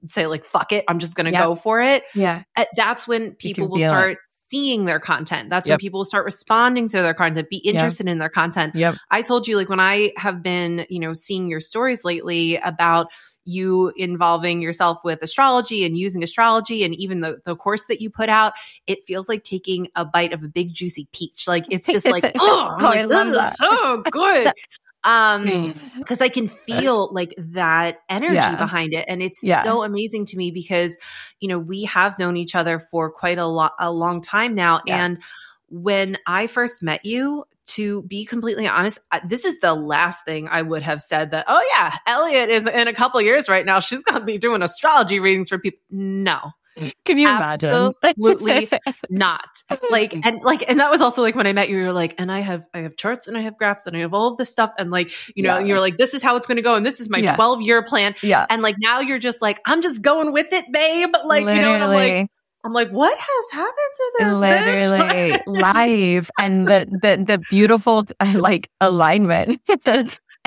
say 0.07 0.27
like 0.27 0.45
fuck 0.45 0.73
it 0.73 0.85
i'm 0.89 0.99
just 0.99 1.15
gonna 1.17 1.31
yep. 1.31 1.45
go 1.45 1.55
for 1.55 1.81
it 1.83 2.05
yeah 2.15 2.43
uh, 2.57 2.65
that's 2.77 3.09
when 3.09 3.33
people 3.33 3.67
will 3.69 3.79
start 3.81 4.13
it. 4.13 4.19
seeing 4.51 4.87
their 4.87 4.99
content. 5.01 5.51
That's 5.51 5.67
Yep. 5.67 5.75
when 5.75 5.79
people 5.79 5.99
will 6.01 6.05
start 6.07 6.25
responding 6.25 6.89
to 6.89 7.03
their 7.03 7.13
content, 7.13 7.51
be 7.51 7.59
interested 7.59 8.09
in 8.09 8.19
their 8.19 8.31
content. 8.31 8.75
Yep. 8.75 8.95
I 9.11 9.21
told 9.21 9.47
you, 9.47 9.57
like, 9.59 9.69
when 9.69 9.79
I 9.81 10.13
have 10.17 10.43
been, 10.43 10.87
you 10.89 11.01
know, 11.01 11.13
seeing 11.13 11.49
your 11.51 11.61
stories 11.61 12.03
lately 12.03 12.57
about 12.57 13.09
you 13.45 13.93
involving 13.97 14.63
yourself 14.63 14.99
with 15.05 15.23
astrology 15.23 15.85
and 15.85 15.99
using 15.99 16.23
astrology 16.23 16.83
and 16.85 16.95
even 16.95 17.21
the, 17.21 17.39
the 17.45 17.57
course 17.57 17.85
that 17.87 18.01
you 18.01 18.09
put 18.09 18.31
out, 18.31 18.55
it 18.87 19.05
feels 19.07 19.29
like 19.29 19.45
taking 19.45 19.89
a 19.97 20.05
bite 20.07 20.33
of 20.33 20.43
a 20.43 20.49
big 20.49 20.73
juicy 20.73 21.07
peach. 21.13 21.47
Like 21.47 21.67
it's 21.71 21.87
just 21.93 22.07
like, 22.07 22.25
oh, 22.39 22.77
Oh, 22.81 22.83
like, 22.85 22.99
I 23.01 23.03
love 23.05 23.27
this 23.27 23.53
is 23.53 23.59
that. 23.59 23.71
so 23.71 24.03
good. 24.11 24.53
Um, 25.05 25.75
because 25.97 26.21
I 26.21 26.29
can 26.29 26.49
feel 26.49 27.13
like 27.13 27.33
that 27.39 27.99
energy 28.09 28.35
Yeah. 28.35 28.57
behind 28.57 28.95
it. 28.95 29.05
And 29.09 29.23
it's 29.23 29.45
Yeah. 29.45 29.63
so 29.63 29.83
amazing 29.83 30.27
to 30.27 30.37
me 30.37 30.51
because, 30.51 30.97
you 31.41 31.49
know, 31.49 31.59
we 31.59 31.85
have 31.85 32.19
known 32.19 32.37
each 32.37 32.55
other 32.55 32.81
for 32.81 33.11
quite 33.11 33.39
a 33.39 33.47
lot, 33.47 33.73
a 33.79 33.93
long 33.93 34.21
time 34.21 34.55
now. 34.55 34.81
Yeah. 34.87 35.05
And 35.05 35.23
when 35.69 36.19
I 36.27 36.47
first 36.47 36.83
met 36.83 37.05
you, 37.05 37.45
to 37.67 38.03
be 38.05 38.25
completely 38.25 38.67
honest, 38.67 38.99
this 39.27 39.45
is 39.45 39.61
the 39.61 39.75
last 39.75 40.25
thing 40.25 40.49
I 40.49 40.63
would 40.63 40.83
have 40.83 41.03
said 41.03 41.33
that, 41.33 41.45
oh 41.49 41.63
yeah, 41.75 41.95
Elliott 42.07 42.49
is 42.49 42.67
in 42.67 42.89
a 42.89 42.95
couple 42.95 43.21
years 43.21 43.49
right 43.49 43.67
now. 43.67 43.79
She's 43.81 44.03
going 44.03 44.19
to 44.19 44.25
be 44.25 44.39
doing 44.39 44.63
astrology 44.63 45.21
readings 45.21 45.51
for 45.51 45.59
people. 45.59 45.79
No, 45.91 46.53
Can 47.05 47.19
you 47.19 47.29
imagine? 47.29 47.95
Absolutely 48.03 48.69
not 49.11 49.63
like 49.91 50.15
and 50.25 50.41
like 50.43 50.69
and 50.69 50.81
that 50.81 50.91
was 50.91 51.01
also 51.01 51.23
like 51.23 51.35
when 51.35 51.47
i 51.47 51.53
met 51.53 51.69
you 51.69 51.77
you're 51.77 51.93
like 51.93 52.15
and 52.19 52.31
i 52.31 52.41
have 52.41 52.67
i 52.75 52.79
have 52.79 52.97
charts 52.97 53.27
and 53.27 53.37
i 53.37 53.41
have 53.41 53.57
graphs 53.59 53.87
and 53.87 53.97
i 53.97 54.01
have 54.01 54.15
all 54.15 54.29
of 54.31 54.37
this 54.37 54.51
stuff 54.51 54.73
and 54.79 54.91
like 54.91 55.11
you 55.37 55.43
know 55.43 55.55
Yeah. 55.55 55.59
and 55.59 55.69
you're 55.69 55.81
like 55.81 55.97
this 55.97 56.15
is 56.15 56.23
how 56.23 56.37
it's 56.37 56.47
going 56.47 56.57
to 56.57 56.63
go 56.63 56.75
and 56.75 56.85
this 56.85 57.01
is 57.01 57.09
my 57.09 57.19
Yeah. 57.19 57.35
12 57.37 57.63
year 57.63 57.83
plan 57.83 58.15
yeah. 58.23 58.47
and 58.51 58.63
like 58.63 58.77
now 58.79 59.01
you're 59.01 59.19
just 59.19 59.41
like 59.43 59.61
i'm 59.67 59.83
just 59.83 60.03
going 60.03 60.33
with 60.33 60.53
it 60.53 60.71
babe 60.73 61.11
like 61.25 61.41
you 61.41 61.47
know 61.63 61.75
and 61.75 61.83
i'm 61.85 61.91
like 61.91 62.29
i'm 62.65 62.73
like 62.73 62.91
what 62.91 63.17
has 63.19 63.51
happened 63.53 63.95
to 63.97 64.13
this 64.19 64.35
literally 64.35 65.41
live 65.47 66.31
and 66.39 66.67
the 66.69 66.87
the 67.03 67.25
the 67.25 67.39
beautiful 67.51 68.05
like 68.35 68.69
alignment 68.81 69.61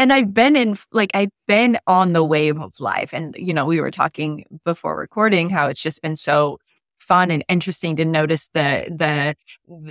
and 0.01 0.12
i've 0.12 0.34
been 0.34 0.55
in 0.55 0.75
like 0.91 1.12
i've 1.13 1.29
been 1.48 1.77
on 1.86 2.13
the 2.13 2.24
wave 2.24 2.60
of 2.60 2.74
life 2.79 3.13
and 3.13 3.36
you 3.38 3.53
know 3.53 3.65
we 3.65 3.79
were 3.79 3.91
talking 3.91 4.46
before 4.65 4.98
recording 4.98 5.50
how 5.50 5.67
it's 5.67 5.81
just 5.81 6.01
been 6.01 6.15
so 6.15 6.58
fun 7.00 7.29
and 7.29 7.43
interesting 7.48 7.96
to 7.96 8.03
notice 8.05 8.50
the 8.53 8.88
the 8.89 9.36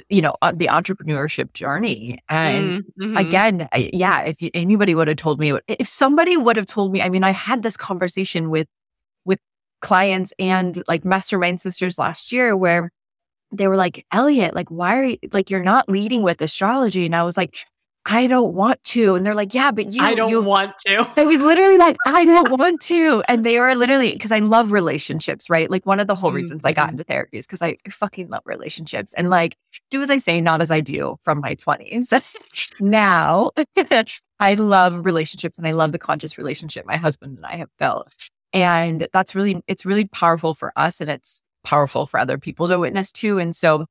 you 0.09 0.21
know 0.21 0.35
uh, 0.43 0.52
the 0.55 0.67
entrepreneurship 0.67 1.52
journey 1.52 2.19
and 2.29 2.75
Mm, 2.75 2.85
mhm. 3.14 3.21
again 3.21 3.69
I, 3.73 3.90
yeah 3.93 4.23
if 4.23 4.43
you, 4.43 4.50
anybody 4.52 4.95
would 4.95 5.09
have 5.09 5.17
told 5.17 5.38
me 5.38 5.52
if 5.69 5.87
somebody 5.88 6.37
would 6.37 6.57
have 6.57 6.67
told 6.67 6.93
me 6.93 7.02
i 7.02 7.09
mean 7.09 7.25
i 7.25 7.31
had 7.31 7.62
this 7.62 7.76
conversation 7.76 8.50
with 8.50 8.67
with 9.25 9.38
clients 9.81 10.33
and 10.38 10.83
like 10.88 11.05
mastermind 11.05 11.61
sisters 11.61 11.99
last 11.99 12.33
year 12.33 12.57
where 12.57 12.90
they 13.52 13.69
were 13.69 13.76
like 13.76 14.07
elliott 14.12 14.55
like 14.55 14.69
why 14.71 14.97
are 14.99 15.05
you 15.05 15.19
like 15.33 15.50
you're 15.50 15.62
not 15.64 15.88
leading 15.88 16.23
with 16.23 16.40
astrology 16.43 17.07
and 17.07 17.14
i 17.14 17.23
was 17.23 17.37
like 17.37 17.57
i 18.11 18.26
don't 18.26 18.52
want 18.55 18.83
to 18.85 19.14
and 19.14 19.25
they're 19.25 19.35
like 19.35 19.55
yeah 19.55 19.71
but 19.71 19.93
you 19.93 20.02
i 20.02 20.14
don't 20.14 20.31
you 20.31 20.43
want 20.43 20.76
to 20.79 20.90
I 21.17 21.25
was 21.25 21.40
literally 21.40 21.76
like, 21.76 21.97
I 22.07 22.25
don't 22.25 22.59
want 22.59 22.81
to. 22.83 23.23
And 23.29 23.45
they 23.45 23.59
were 23.59 23.75
literally, 23.75 24.12
because 24.12 24.33
I 24.33 24.38
love 24.38 24.73
relationships, 24.73 25.50
right? 25.50 25.71
Like 25.71 25.87
one 25.87 26.00
of 26.00 26.07
the 26.07 26.14
whole 26.14 26.33
reasons 26.33 26.64
I 26.64 26.73
got 26.73 26.88
mhm. 26.88 26.93
into 26.93 27.05
therapy 27.05 27.38
is 27.38 27.47
because 27.47 27.62
I 27.62 27.76
fucking 27.88 28.29
love 28.29 28.43
relationships 28.45 29.12
and 29.14 29.31
like 29.31 29.57
do 29.90 30.02
as 30.02 30.11
I 30.11 30.19
say, 30.19 30.40
not 30.40 30.62
as 30.62 30.71
I 30.71 30.81
do 30.81 31.17
from 31.25 31.40
my 31.40 31.55
20s. 31.57 32.81
now 32.81 33.50
I 34.40 34.55
love 34.55 35.05
relationships 35.05 35.59
and 35.59 35.67
I 35.67 35.73
love 35.73 35.93
the 35.93 35.99
conscious 35.99 36.38
relationship 36.38 36.87
my 36.87 36.97
husband 36.97 37.37
and 37.37 37.47
I 37.47 37.57
have 37.57 37.71
built. 37.79 38.12
And 38.52 39.07
that's 39.12 39.35
really, 39.35 39.62
it's 39.67 39.87
really 39.87 40.07
powerful 40.07 40.55
for 40.55 40.73
us 40.76 41.00
and 41.00 41.11
it's 41.11 41.43
powerful 41.62 42.07
for 42.07 42.19
other 42.19 42.38
people 42.38 42.69
to 42.69 42.79
witness 42.79 43.12
too. 43.12 43.38
And 43.38 43.55
so 43.55 43.87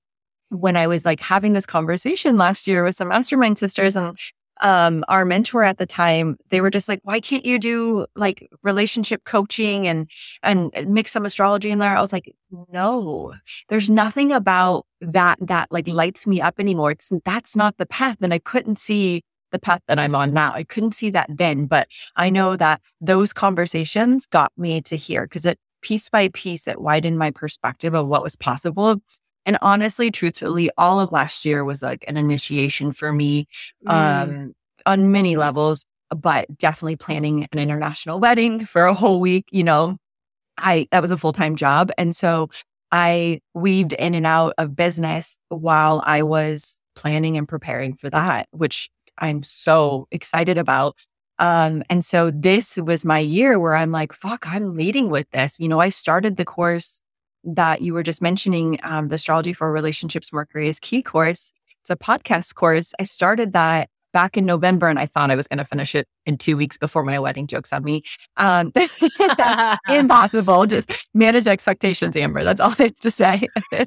when 0.49 0.75
I 0.75 0.87
was 0.87 1.05
like 1.05 1.19
having 1.19 1.53
this 1.53 1.65
conversation 1.65 2.37
last 2.37 2.67
year 2.67 2.83
with 2.83 2.95
some 2.95 3.09
mastermind 3.09 3.57
sisters 3.57 3.95
and 3.95 4.17
um 4.61 5.05
our 5.07 5.23
mentor 5.23 5.63
at 5.63 5.77
the 5.77 5.85
time 5.85 6.37
they 6.49 6.59
were 6.59 6.69
just 6.69 6.89
like 6.89 6.99
why 7.03 7.21
can't 7.21 7.45
you 7.45 7.57
do 7.57 8.05
like 8.17 8.49
relationship 8.61 9.23
coaching 9.23 9.87
and 9.87 10.09
and 10.43 10.71
mix 10.87 11.11
some 11.11 11.25
astrology 11.25 11.69
in 11.71 11.79
there? 11.79 11.95
I 11.95 12.01
was 12.01 12.11
like 12.13 12.33
no. 12.71 13.33
There's 13.69 13.89
nothing 13.89 14.31
about 14.31 14.85
that 15.01 15.37
that 15.41 15.71
like 15.71 15.87
lights 15.87 16.27
me 16.27 16.41
up 16.41 16.59
anymore. 16.59 16.91
It's 16.91 17.11
that's 17.23 17.55
not 17.55 17.77
the 17.77 17.85
path. 17.85 18.17
And 18.21 18.33
i 18.33 18.39
couldn't 18.39 18.79
see 18.79 19.21
the 19.51 19.59
path 19.59 19.81
that 19.87 19.97
i'm 19.97 20.13
on 20.13 20.33
now. 20.33 20.51
I 20.53 20.63
couldn't 20.63 20.93
see 20.93 21.09
that 21.11 21.29
then 21.29 21.65
but 21.65 21.87
i 22.15 22.29
know 22.29 22.55
that 22.55 22.81
those 23.01 23.33
conversations 23.33 24.25
got 24.25 24.51
me 24.57 24.81
to 24.81 24.97
here 24.97 25.23
because 25.23 25.45
it 25.45 25.57
piece 25.81 26.09
by 26.09 26.27
piece 26.29 26.67
it 26.67 26.81
widened 26.81 27.17
my 27.17 27.31
perspective 27.31 27.93
of 27.93 28.07
what 28.07 28.23
was 28.23 28.35
possible 28.35 29.01
and 29.45 29.57
honestly 29.61 30.11
truthfully 30.11 30.69
all 30.77 30.99
of 30.99 31.11
last 31.11 31.45
year 31.45 31.63
was 31.63 31.81
like 31.81 32.05
an 32.07 32.17
initiation 32.17 32.91
for 32.93 33.11
me 33.13 33.47
Mm. 33.87 33.91
um, 34.23 34.53
on 34.85 35.11
many 35.11 35.35
levels, 35.35 35.85
but 36.15 36.57
definitely 36.57 36.95
planning 36.95 37.47
an 37.51 37.59
international 37.59 38.19
wedding 38.19 38.65
for 38.65 38.85
a 38.85 38.93
whole 38.93 39.19
week. 39.19 39.45
You 39.51 39.63
know, 39.63 39.97
I 40.57 40.87
that 40.91 41.01
was 41.01 41.11
a 41.11 41.17
full 41.17 41.33
time 41.33 41.55
job, 41.55 41.91
and 41.97 42.15
so 42.15 42.49
I 42.91 43.41
weaved 43.53 43.93
in 43.93 44.15
and 44.15 44.25
out 44.25 44.53
of 44.57 44.75
business 44.75 45.37
while 45.49 46.01
I 46.05 46.23
was 46.23 46.81
planning 46.95 47.37
and 47.37 47.47
preparing 47.47 47.95
for 47.95 48.09
that, 48.09 48.47
which 48.51 48.89
I'm 49.19 49.43
so 49.43 50.07
excited 50.11 50.57
about. 50.57 50.95
Um, 51.37 51.83
and 51.89 52.03
so 52.03 52.31
this 52.31 52.77
was 52.77 53.05
my 53.05 53.19
year 53.19 53.59
where 53.59 53.75
I'm 53.75 53.91
like, 53.91 54.11
fuck, 54.11 54.45
I'm 54.51 54.75
leading 54.75 55.09
with 55.09 55.29
this. 55.31 55.59
You 55.59 55.67
know, 55.69 55.79
I 55.79 55.89
started 55.89 56.35
the 56.37 56.45
course 56.45 57.03
that 57.43 57.81
you 57.81 57.93
were 57.93 58.03
just 58.03 58.21
mentioning, 58.21 58.79
um, 58.83 59.09
the 59.09 59.15
astrology 59.15 59.53
for 59.53 59.71
relationships 59.71 60.33
Mercury 60.33 60.67
is 60.67 60.79
key 60.79 61.01
course. 61.01 61.53
It's 61.81 61.89
a 61.89 61.95
podcast 61.95 62.55
course. 62.55 62.93
I 62.99 63.03
started 63.03 63.53
that 63.53 63.89
back 64.11 64.37
in 64.37 64.45
November 64.45 64.87
and 64.87 64.99
I 64.99 65.05
thought 65.05 65.31
I 65.31 65.35
was 65.35 65.47
going 65.47 65.59
to 65.59 65.65
finish 65.65 65.95
it 65.95 66.07
in 66.25 66.37
two 66.37 66.57
weeks 66.57 66.77
before 66.77 67.03
my 67.03 67.19
wedding. 67.19 67.47
Jokes 67.47 67.71
on 67.73 67.83
me. 67.83 68.03
Um, 68.37 68.71
impossible. 69.89 70.65
Just 70.65 71.07
manage 71.13 71.47
expectations, 71.47 72.15
Amber. 72.15 72.43
That's 72.43 72.61
all 72.61 72.73
I 72.77 72.83
have 72.83 72.95
to 72.95 73.11
say. 73.11 73.47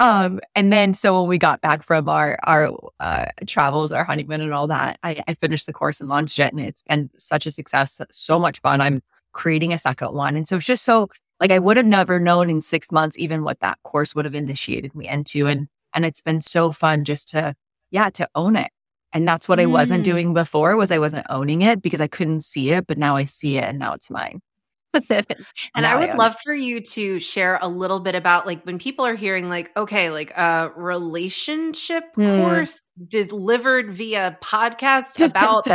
um, 0.00 0.40
and 0.54 0.72
then 0.72 0.94
so 0.94 1.20
when 1.20 1.28
we 1.28 1.38
got 1.38 1.60
back 1.60 1.82
from 1.82 2.08
our 2.08 2.38
our 2.44 2.70
uh, 3.00 3.26
travels, 3.46 3.92
our 3.92 4.04
honeymoon, 4.04 4.40
and 4.40 4.52
all 4.52 4.66
that, 4.68 4.98
I, 5.02 5.22
I 5.26 5.34
finished 5.34 5.66
the 5.66 5.72
course 5.72 6.00
and 6.00 6.08
launched 6.08 6.38
it, 6.38 6.52
and 6.52 6.60
it's 6.60 6.82
been 6.82 7.10
such 7.16 7.46
a 7.46 7.50
success, 7.50 8.00
so 8.10 8.38
much 8.38 8.60
fun. 8.60 8.80
I'm 8.80 9.02
creating 9.32 9.72
a 9.72 9.78
second 9.78 10.14
one, 10.14 10.36
and 10.36 10.46
so 10.46 10.56
it's 10.56 10.66
just 10.66 10.84
so 10.84 11.08
like 11.42 11.50
I 11.50 11.58
would 11.58 11.76
have 11.76 11.86
never 11.86 12.20
known 12.20 12.48
in 12.50 12.62
six 12.62 12.92
months 12.92 13.18
even 13.18 13.42
what 13.44 13.60
that 13.60 13.78
course 13.82 14.14
would 14.14 14.24
have 14.26 14.34
initiated 14.36 14.94
me 14.94 15.08
into, 15.08 15.48
and 15.48 15.68
and 15.94 16.06
it's 16.06 16.22
been 16.22 16.40
so 16.40 16.72
fun 16.72 17.04
just 17.04 17.28
to 17.30 17.54
yeah 17.90 18.10
to 18.10 18.28
own 18.36 18.56
it. 18.56 18.70
And 19.12 19.28
that's 19.28 19.48
what 19.48 19.60
I 19.60 19.66
wasn't 19.66 20.02
Mm. 20.02 20.04
doing 20.04 20.34
before 20.34 20.76
was 20.76 20.92
I 20.92 20.98
wasn't 21.00 21.26
owning 21.28 21.62
it 21.62 21.82
because 21.82 22.00
I 22.00 22.06
couldn't 22.08 22.42
see 22.44 22.70
it, 22.70 22.86
but 22.86 22.96
now 22.98 23.16
I 23.16 23.24
see 23.26 23.58
it 23.58 23.64
and 23.64 23.78
now 23.78 23.92
it's 23.94 24.10
mine. 24.10 24.40
And 25.74 25.86
I 25.86 25.96
would 25.96 26.14
love 26.14 26.36
for 26.44 26.54
you 26.54 26.80
to 26.80 27.18
share 27.20 27.58
a 27.62 27.68
little 27.68 28.00
bit 28.00 28.14
about 28.14 28.46
like 28.46 28.62
when 28.64 28.78
people 28.78 29.06
are 29.06 29.14
hearing 29.14 29.48
like, 29.48 29.70
okay, 29.76 30.10
like 30.10 30.30
a 30.32 30.70
relationship 30.76 32.04
Hmm. 32.14 32.36
course 32.36 32.80
delivered 33.08 33.92
via 33.92 34.36
podcast 34.42 35.24
about 35.24 35.66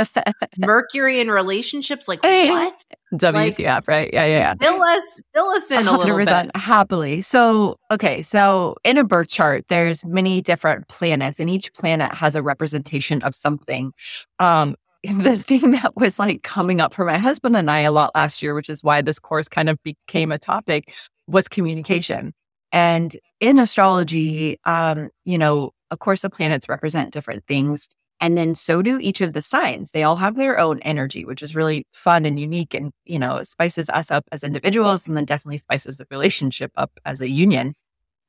Mercury 0.58 1.20
and 1.20 1.32
relationships. 1.32 2.08
Like 2.08 2.24
Hey. 2.24 2.50
what? 2.50 2.74
WTF, 3.14 3.88
right? 3.88 4.10
Yeah, 4.14 4.26
yeah, 4.26 4.38
yeah. 4.40 4.54
Fill 4.62 4.82
us, 4.84 5.22
fill 5.34 5.48
us 5.48 5.72
in 5.72 5.88
a 5.88 5.98
little 5.98 6.18
bit. 6.18 6.52
happily. 6.56 7.22
So, 7.22 7.78
okay, 7.90 8.22
so 8.22 8.76
in 8.84 8.98
a 8.98 9.04
birth 9.06 9.30
chart, 9.30 9.66
there's 9.70 10.04
many 10.06 10.42
different 10.42 10.90
planets, 10.90 11.40
and 11.40 11.50
each 11.50 11.74
planet 11.74 12.14
has 12.14 12.36
a 12.36 12.44
representation 12.44 13.22
of 13.22 13.34
something. 13.34 13.94
Um, 14.40 14.76
the 15.24 15.38
thing 15.38 15.72
that 15.72 15.96
was 15.96 16.20
like 16.20 16.44
coming 16.44 16.82
up 16.82 16.94
for 16.94 17.06
my 17.06 17.18
husband 17.18 17.56
and 17.56 17.72
I 17.72 17.80
a 17.80 17.92
lot 17.92 18.12
last 18.14 18.42
year, 18.42 18.54
which 18.54 18.70
is 18.70 18.84
why 18.84 19.02
this 19.02 19.20
course 19.20 19.48
kind 19.48 19.70
of 19.70 19.82
became 19.84 20.32
a 20.32 20.38
topic, 20.38 20.94
was 21.28 21.48
communication. 21.48 22.34
And 22.72 23.16
in 23.40 23.60
astrology, 23.60 24.58
um, 24.66 25.10
you 25.24 25.38
know, 25.38 25.72
of 25.92 26.00
course, 26.00 26.22
the 26.22 26.30
planets 26.30 26.68
represent 26.68 27.14
different 27.14 27.46
things. 27.48 27.88
And 28.20 28.38
then 28.38 28.56
so 28.56 28.82
do 28.82 29.00
each 29.00 29.22
of 29.22 29.34
the 29.34 29.42
signs. 29.42 29.92
They 29.92 30.04
all 30.04 30.18
have 30.18 30.36
their 30.36 30.60
own 30.60 30.80
energy, 30.80 31.24
which 31.24 31.44
is 31.44 31.56
really 31.56 31.86
fun 31.94 32.26
and 32.26 32.40
unique 32.40 32.74
and, 32.74 32.92
you 33.06 33.20
know, 33.20 33.44
spices 33.44 33.90
us 33.90 34.12
up 34.12 34.26
as 34.32 34.44
individuals 34.44 35.08
and 35.08 35.16
then 35.16 35.26
definitely 35.26 35.60
spices 35.60 35.98
the 35.98 36.08
relationship 36.10 36.72
up 36.76 36.92
as 37.06 37.22
a 37.22 37.30
union, 37.30 37.76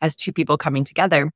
as 0.00 0.14
two 0.14 0.32
people 0.32 0.58
coming 0.58 0.84
together. 0.84 1.30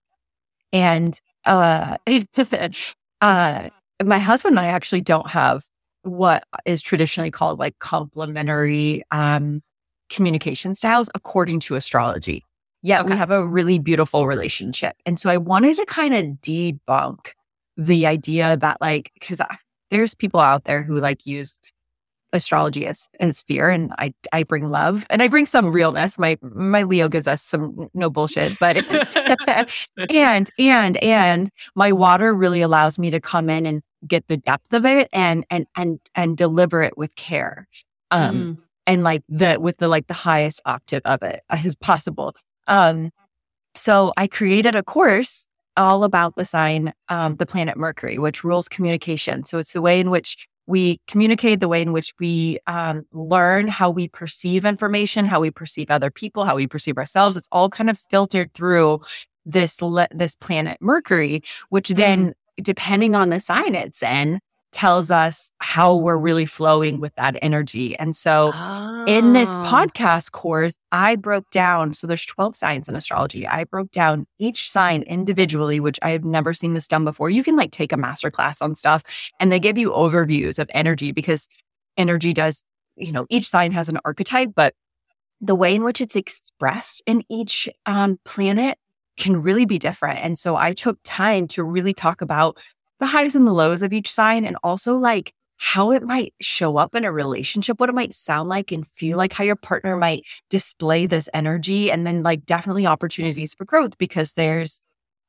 And 0.73 1.19
uh, 1.45 1.97
uh, 3.21 3.69
my 4.07 4.19
husband 4.19 4.59
and 4.59 4.67
I 4.67 4.71
actually 4.71 5.01
don't 5.01 5.29
have 5.29 5.65
what 6.03 6.45
is 6.65 6.83
traditionally 6.83 7.31
called 7.31 7.59
like 7.59 7.79
complementary 7.79 9.03
um, 9.11 9.63
communication 10.11 10.75
styles 10.75 11.09
according 11.15 11.61
to 11.61 11.77
astrology. 11.77 12.45
Yet 12.83 13.07
we 13.07 13.17
have 13.17 13.31
a 13.31 13.47
really 13.47 13.79
beautiful 13.79 14.27
relationship. 14.27 14.97
And 15.07 15.19
so 15.19 15.31
I 15.31 15.37
wanted 15.37 15.77
to 15.77 15.87
kind 15.87 16.15
of 16.15 16.25
debunk 16.43 17.31
the 17.77 18.07
idea 18.07 18.57
that 18.57 18.81
like 18.81 19.13
because 19.15 19.41
there's 19.91 20.15
people 20.15 20.41
out 20.41 20.65
there 20.65 20.83
who 20.83 20.99
like 20.99 21.25
use 21.25 21.61
astrology 22.33 22.87
as, 22.87 23.09
as 23.21 23.43
fear 23.43 23.69
and 23.69 23.93
I, 23.99 24.15
I 24.33 24.43
bring 24.43 24.71
love 24.71 25.07
and 25.11 25.23
I 25.23 25.29
bring 25.29 25.47
some 25.47 25.71
realness. 25.71 26.19
My, 26.19 26.39
my 26.43 26.83
Leo 26.83 27.09
gives 27.09 27.27
us 27.27 27.43
some 27.43 27.89
no 27.95 28.11
bullshit, 28.11 28.59
but, 28.59 28.77
and, 30.11 30.51
and, 30.59 30.97
and 30.97 31.51
my 31.75 31.93
water 31.93 32.35
really 32.35 32.63
allows 32.63 32.99
me 32.99 33.11
to 33.11 33.21
come 33.21 33.51
in 33.51 33.67
and 33.67 33.83
get 34.07 34.27
the 34.29 34.37
depth 34.37 34.73
of 34.73 34.85
it 34.85 35.09
and, 35.13 35.45
and, 35.51 35.67
and, 35.77 36.01
and 36.15 36.37
deliver 36.37 36.83
it 36.83 36.97
with 36.97 37.15
care. 37.17 37.69
Um, 38.11 38.37
mm. 38.37 38.59
and 38.87 39.03
like 39.03 39.23
the, 39.29 39.59
with 39.61 39.79
the, 39.79 39.89
like 39.89 40.07
the 40.07 40.15
highest 40.15 40.61
octave 40.65 41.03
of 41.05 41.23
it 41.23 41.43
as 41.49 41.75
possible. 41.75 42.35
Um, 42.67 43.11
so 43.75 44.13
I 44.17 44.27
created 44.27 44.77
a 44.77 44.83
course 44.83 45.47
all 45.77 46.05
about 46.05 46.37
the 46.37 46.45
sign, 46.45 46.93
um, 47.09 47.37
the 47.37 47.47
planet 47.47 47.77
Mercury, 47.77 48.19
which 48.19 48.45
rules 48.45 48.69
communication. 48.69 49.45
So 49.45 49.59
it's 49.59 49.73
the 49.73 49.81
way 49.81 49.99
in 49.99 50.11
which 50.11 50.47
we 50.67 51.01
communicate, 51.09 51.61
the 51.61 51.69
way 51.69 51.83
in 51.83 51.93
which 51.93 52.13
we 52.21 52.59
um, 52.67 53.05
learn 53.13 53.69
how 53.69 53.91
we 53.91 54.09
perceive 54.09 54.65
information, 54.65 55.25
how 55.25 55.41
we 55.41 55.51
perceive 55.51 55.91
other 55.91 56.11
people, 56.11 56.45
how 56.45 56.57
we 56.57 56.67
perceive 56.67 56.99
ourselves. 56.99 57.37
It's 57.37 57.49
all 57.51 57.69
kind 57.69 57.91
of 57.91 57.99
filtered 57.99 58.53
through 58.55 59.01
this 59.45 59.83
le- 59.83 60.09
this 60.13 60.37
planet 60.37 60.79
Mercury, 60.81 61.43
which 61.71 61.89
then, 61.89 62.29
mm. 62.29 62.33
Depending 62.61 63.15
on 63.15 63.31
the 63.31 63.41
sign 63.41 63.75
it's 63.75 64.03
in, 64.03 64.41
tells 64.73 65.11
us 65.11 65.53
how 65.61 65.95
we're 65.95 66.17
really 66.17 66.47
flowing 66.47 66.99
with 66.99 67.15
that 67.17 67.37
energy. 67.43 67.97
And 67.99 68.17
so 68.17 68.51
oh. 68.55 69.05
in 69.07 69.35
this 69.35 69.51
ah. 69.51 69.71
podcast 69.71 70.33
course, 70.33 70.77
I 70.91 71.15
broke 71.17 71.49
down, 71.51 71.95
so 71.95 72.07
there's 72.07 72.25
12 72.25 72.57
signs 72.57 72.89
in 72.89 72.97
astrology. 72.97 73.47
I 73.47 73.65
broke 73.65 73.91
down 73.93 74.27
each 74.39 74.71
sign 74.71 75.03
individually, 75.03 75.79
which 75.79 75.99
I 76.03 76.11
have 76.11 76.25
never 76.25 76.55
seen 76.55 76.73
this 76.75 76.89
done 76.89 77.05
before. 77.05 77.31
You 77.31 77.45
can 77.45 77.55
like 77.55 77.71
take 77.71 77.93
a 77.93 77.99
master 77.99 78.31
class 78.31 78.63
on 78.63 78.75
stuff 78.75 79.31
and 79.39 79.53
they 79.53 79.61
give 79.61 79.79
you 79.79 79.91
overviews 79.91 80.59
of 80.59 80.71
energy 80.75 81.13
because 81.13 81.49
energy 81.97 82.33
does, 82.33 82.65
you 82.97 83.13
know, 83.13 83.27
each 83.29 83.49
sign 83.49 83.73
has 83.73 83.91
an 83.91 83.99
archetype, 84.05 84.53
but 84.57 84.75
the 85.41 85.55
way 85.55 85.75
in 85.75 85.85
which 85.85 86.01
it's 86.01 86.17
expressed 86.17 87.03
in 87.05 87.25
each 87.29 87.69
um, 87.85 88.19
planet 88.25 88.79
can 89.23 89.41
really 89.41 89.65
be 89.65 89.79
different. 89.79 90.19
And 90.19 90.39
so 90.39 90.57
I 90.57 90.73
took 90.73 90.99
time 91.05 91.47
to 91.49 91.63
really 91.63 91.95
talk 91.95 92.21
about 92.21 92.59
the 92.99 93.07
highs 93.07 93.37
and 93.37 93.47
the 93.47 93.53
lows 93.53 93.81
of 93.81 93.93
each 93.93 94.13
sign 94.13 94.45
and 94.45 94.57
also 94.65 94.97
like 94.97 95.33
how 95.59 95.93
it 95.93 96.03
might 96.03 96.35
show 96.41 96.77
up 96.77 96.95
in 96.97 97.05
a 97.05 97.13
relationship, 97.13 97.79
what 97.79 97.89
it 97.89 97.95
might 97.95 98.13
sound 98.13 98.49
like 98.49 98.73
and 98.73 98.85
feel 98.85 99.17
like, 99.17 99.33
how 99.33 99.45
your 99.45 99.55
partner 99.55 99.97
might 99.97 100.25
display 100.51 101.07
this 101.07 101.29
energy, 101.33 101.89
and 101.89 102.05
then 102.05 102.25
like 102.25 102.45
definitely 102.45 102.85
opportunities 102.85 103.55
for 103.55 103.65
growth 103.65 103.97
because 103.97 104.33
there's 104.33 104.81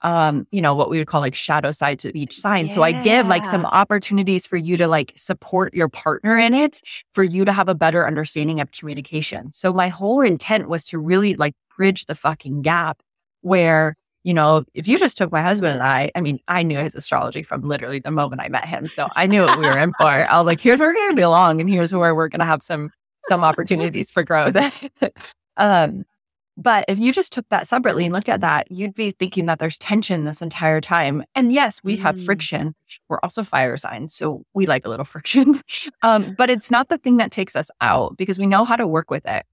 um, 0.02 0.46
you 0.52 0.60
know, 0.60 0.76
what 0.76 0.90
we 0.90 0.98
would 0.98 1.08
call 1.08 1.22
like 1.22 1.36
shadow 1.36 1.72
sides 1.72 2.04
of 2.04 2.14
each 2.14 2.38
sign. 2.38 2.66
Yeah. 2.66 2.74
So 2.74 2.84
I 2.84 2.92
give 2.92 3.28
like 3.28 3.46
some 3.46 3.66
opportunities 3.66 4.46
for 4.46 4.58
you 4.58 4.76
to 4.76 4.88
like 4.88 5.14
support 5.16 5.74
your 5.74 5.88
partner 5.88 6.38
in 6.38 6.54
it, 6.54 6.82
for 7.14 7.24
you 7.24 7.46
to 7.46 7.54
have 7.54 7.70
a 7.70 7.76
better 7.76 8.06
understanding 8.06 8.60
of 8.60 8.72
communication. 8.72 9.54
So 9.54 9.72
my 9.72 9.88
whole 9.88 10.20
intent 10.20 10.68
was 10.68 10.84
to 10.86 11.00
really 11.00 11.36
like 11.36 11.54
bridge 11.78 12.06
the 12.06 12.16
fucking 12.16 12.64
gap 12.64 13.02
where 13.44 13.96
you 14.24 14.34
know, 14.34 14.64
if 14.74 14.88
you 14.88 14.98
just 14.98 15.18
took 15.18 15.32
my 15.32 15.42
husband 15.42 15.74
and 15.74 15.84
I, 15.84 16.10
I 16.16 16.22
mean, 16.22 16.40
I 16.48 16.64
knew 16.64 16.80
his 16.80 16.96
astrology 16.96 17.44
from 17.44 17.62
literally 17.62 18.00
the 18.00 18.12
moment 18.12 18.42
I 18.42 18.48
met 18.48 18.66
him. 18.66 18.88
So 18.88 19.10
I 19.16 19.28
knew 19.28 19.42
what 19.42 19.60
we 19.60 19.66
were 19.66 19.78
in 19.78 19.92
for. 20.00 20.06
I 20.06 20.38
was 20.38 20.46
like, 20.46 20.62
here's 20.62 20.80
where 20.80 20.90
we're 20.90 20.94
going 20.94 21.12
to 21.12 21.16
belong 21.16 21.60
and 21.60 21.70
here's 21.70 21.94
where 21.94 22.16
we're 22.16 22.30
going 22.30 22.40
to 22.40 22.46
have 22.46 22.64
some, 22.64 22.90
some 23.26 23.44
opportunities 23.44 24.12
for 24.12 24.24
growth. 24.24 24.56
um, 25.58 26.06
but 26.56 26.86
if 26.88 27.00
you 27.00 27.12
just 27.12 27.34
took 27.34 27.50
that 27.50 27.68
separately 27.68 28.06
and 28.06 28.14
looked 28.14 28.30
at 28.30 28.42
that, 28.42 28.72
you'd 28.72 28.94
be 28.94 29.12
thinking 29.12 29.48
that 29.48 29.60
there's 29.60 29.78
tension 29.78 30.24
this 30.24 30.42
entire 30.42 30.80
time. 30.80 31.24
And 31.36 31.52
yes, 31.52 31.82
we 31.84 31.98
mm. 31.98 32.02
have 32.02 32.24
friction. 32.24 32.76
We're 33.10 33.20
also 33.24 33.44
fire 33.44 33.76
signs. 33.76 34.14
So 34.14 34.44
we 34.54 34.68
like 34.68 34.86
a 34.86 34.90
little 34.90 35.06
friction. 35.06 35.62
um, 36.02 36.36
but 36.38 36.50
it's 36.50 36.72
not 36.72 36.90
the 36.90 37.00
thing 37.00 37.18
that 37.18 37.32
takes 37.32 37.56
us 37.56 37.72
out 37.82 38.16
because 38.18 38.40
we 38.40 38.46
know 38.46 38.64
how 38.64 38.76
to 38.76 38.88
work 38.88 39.10
with 39.12 39.26
it. 39.26 39.46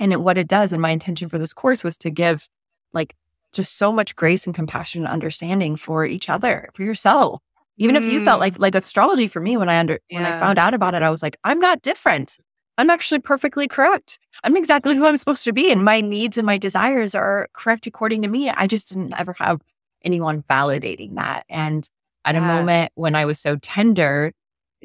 And 0.00 0.12
it, 0.12 0.22
what 0.22 0.38
it 0.38 0.48
does, 0.48 0.72
and 0.72 0.80
my 0.80 0.90
intention 0.90 1.28
for 1.28 1.38
this 1.38 1.52
course 1.52 1.84
was 1.84 1.98
to 1.98 2.10
give 2.10 2.48
like 2.94 3.14
just 3.52 3.76
so 3.76 3.92
much 3.92 4.16
grace 4.16 4.46
and 4.46 4.54
compassion 4.54 5.02
and 5.02 5.12
understanding 5.12 5.76
for 5.76 6.04
each 6.04 6.28
other, 6.28 6.68
for 6.74 6.82
yourself. 6.82 7.40
Even 7.76 7.96
mm. 7.96 7.98
if 7.98 8.12
you 8.12 8.24
felt 8.24 8.38
mm. 8.38 8.42
like 8.42 8.58
like 8.58 8.74
astrology 8.74 9.26
for 9.26 9.40
me 9.40 9.56
when 9.56 9.68
I 9.68 9.78
under 9.78 9.98
yeah. 10.08 10.22
when 10.22 10.32
I 10.32 10.38
found 10.38 10.58
out 10.58 10.74
about 10.74 10.94
it, 10.94 11.02
I 11.02 11.10
was 11.10 11.22
like, 11.22 11.36
I'm 11.44 11.58
not 11.58 11.82
different. 11.82 12.38
I'm 12.78 12.90
actually 12.90 13.20
perfectly 13.20 13.68
correct. 13.68 14.18
I'm 14.42 14.56
exactly 14.56 14.96
who 14.96 15.04
I'm 15.04 15.16
supposed 15.16 15.44
to 15.44 15.52
be. 15.52 15.70
And 15.70 15.84
my 15.84 16.00
needs 16.00 16.38
and 16.38 16.46
my 16.46 16.56
desires 16.56 17.14
are 17.14 17.48
correct 17.52 17.86
according 17.86 18.22
to 18.22 18.28
me. 18.28 18.48
I 18.48 18.66
just 18.66 18.88
didn't 18.88 19.18
ever 19.18 19.34
have 19.34 19.60
anyone 20.02 20.42
validating 20.44 21.16
that. 21.16 21.44
And 21.50 21.88
at 22.24 22.34
yes. 22.34 22.42
a 22.42 22.46
moment 22.46 22.92
when 22.94 23.14
I 23.14 23.26
was 23.26 23.38
so 23.38 23.56
tender 23.56 24.32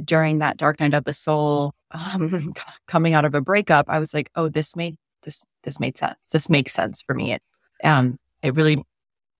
during 0.04 0.40
that 0.40 0.58
dark 0.58 0.82
night 0.82 0.94
of 0.94 1.06
the 1.06 1.14
soul, 1.14 1.74
um, 1.92 2.54
coming 2.88 3.14
out 3.14 3.24
of 3.24 3.34
a 3.34 3.42
breakup, 3.42 3.86
I 3.90 4.00
was 4.00 4.14
like, 4.14 4.30
oh, 4.36 4.50
this 4.50 4.76
made 4.76 4.98
this 5.24 5.46
this 5.64 5.80
made 5.80 5.98
sense. 5.98 6.18
This 6.32 6.50
makes 6.50 6.74
sense 6.74 7.02
for 7.02 7.16
me. 7.16 7.34
It, 7.34 7.42
um, 7.84 8.18
it 8.46 8.56
really 8.56 8.84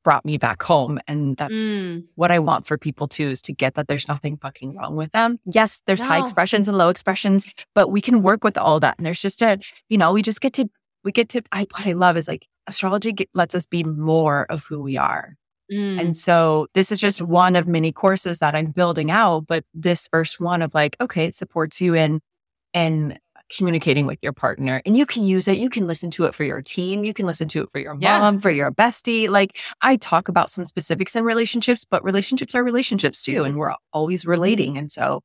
brought 0.04 0.24
me 0.24 0.38
back 0.38 0.62
home. 0.62 1.00
And 1.08 1.36
that's 1.36 1.54
mm. 1.54 2.06
what 2.14 2.32
I 2.32 2.40
want 2.40 2.66
for 2.66 2.78
people 2.78 3.08
too, 3.08 3.30
is 3.32 3.42
to 3.42 3.54
get 3.54 3.74
that 3.74 3.88
there's 3.88 4.08
nothing 4.08 4.38
fucking 4.38 4.76
wrong 4.76 4.96
with 4.96 5.12
them. 5.12 5.40
Yes, 5.46 5.82
there's 5.86 6.00
no. 6.00 6.06
high 6.06 6.20
expressions 6.20 6.68
and 6.68 6.78
low 6.78 6.90
expressions, 6.90 7.52
but 7.74 7.90
we 7.90 8.02
can 8.02 8.22
work 8.22 8.44
with 8.44 8.58
all 8.58 8.80
that. 8.80 8.98
And 8.98 9.06
there's 9.06 9.22
just 9.22 9.42
a, 9.42 9.58
you 9.90 9.98
know, 9.98 10.14
we 10.14 10.22
just 10.22 10.42
get 10.42 10.54
to, 10.54 10.70
we 11.04 11.12
get 11.12 11.30
to, 11.30 11.42
I, 11.52 11.66
what 11.72 11.88
I 11.88 11.94
love 11.94 12.18
is 12.18 12.28
like 12.28 12.46
astrology 12.68 13.14
get, 13.14 13.30
lets 13.34 13.56
us 13.56 13.66
be 13.66 13.84
more 13.84 14.46
of 14.50 14.64
who 14.66 14.84
we 14.84 14.96
are. 14.96 15.36
Mm. 15.72 16.00
And 16.00 16.18
so 16.18 16.68
this 16.76 16.92
is 16.92 17.00
just 17.00 17.22
one 17.22 17.56
of 17.56 17.68
many 17.68 17.92
courses 17.92 18.38
that 18.40 18.54
I'm 18.54 18.68
building 18.68 19.10
out, 19.10 19.48
but 19.48 19.66
this 19.74 20.08
first 20.12 20.40
one 20.40 20.62
of 20.62 20.76
like, 20.76 20.96
okay, 21.02 21.26
it 21.26 21.34
supports 21.34 21.82
you 21.82 21.96
in, 21.96 22.22
in 22.74 23.18
communicating 23.50 24.06
with 24.06 24.20
your 24.22 24.34
partner 24.34 24.82
and 24.86 24.98
you 24.98 25.06
can 25.06 25.24
use 25.24 25.48
it. 25.48 25.58
You 25.58 25.70
can 25.70 25.88
listen 25.88 26.10
to 26.12 26.26
it 26.26 26.36
for 26.36 26.44
your 26.44 26.62
team. 26.62 27.04
You 27.04 27.14
can 27.14 27.26
listen 27.26 27.48
to 27.50 27.64
it 27.64 27.70
for 27.70 27.80
your 27.80 27.96
yeah. 28.00 28.20
mom, 28.20 28.40
for 28.40 28.50
your 28.50 28.72
bestie. 28.72 29.30
Like 29.30 29.58
I 29.82 29.98
talk 29.98 30.28
about 30.28 30.50
some 30.50 30.66
specifics 30.66 31.16
in 31.16 31.24
relationships, 31.24 31.86
but 31.86 32.04
relationships 32.04 32.56
are 32.56 32.64
relationships 32.64 33.24
too. 33.24 33.44
And 33.44 33.56
we're 33.56 33.74
always 33.94 34.26
relating. 34.26 34.78
And 34.78 34.92
so 34.92 35.22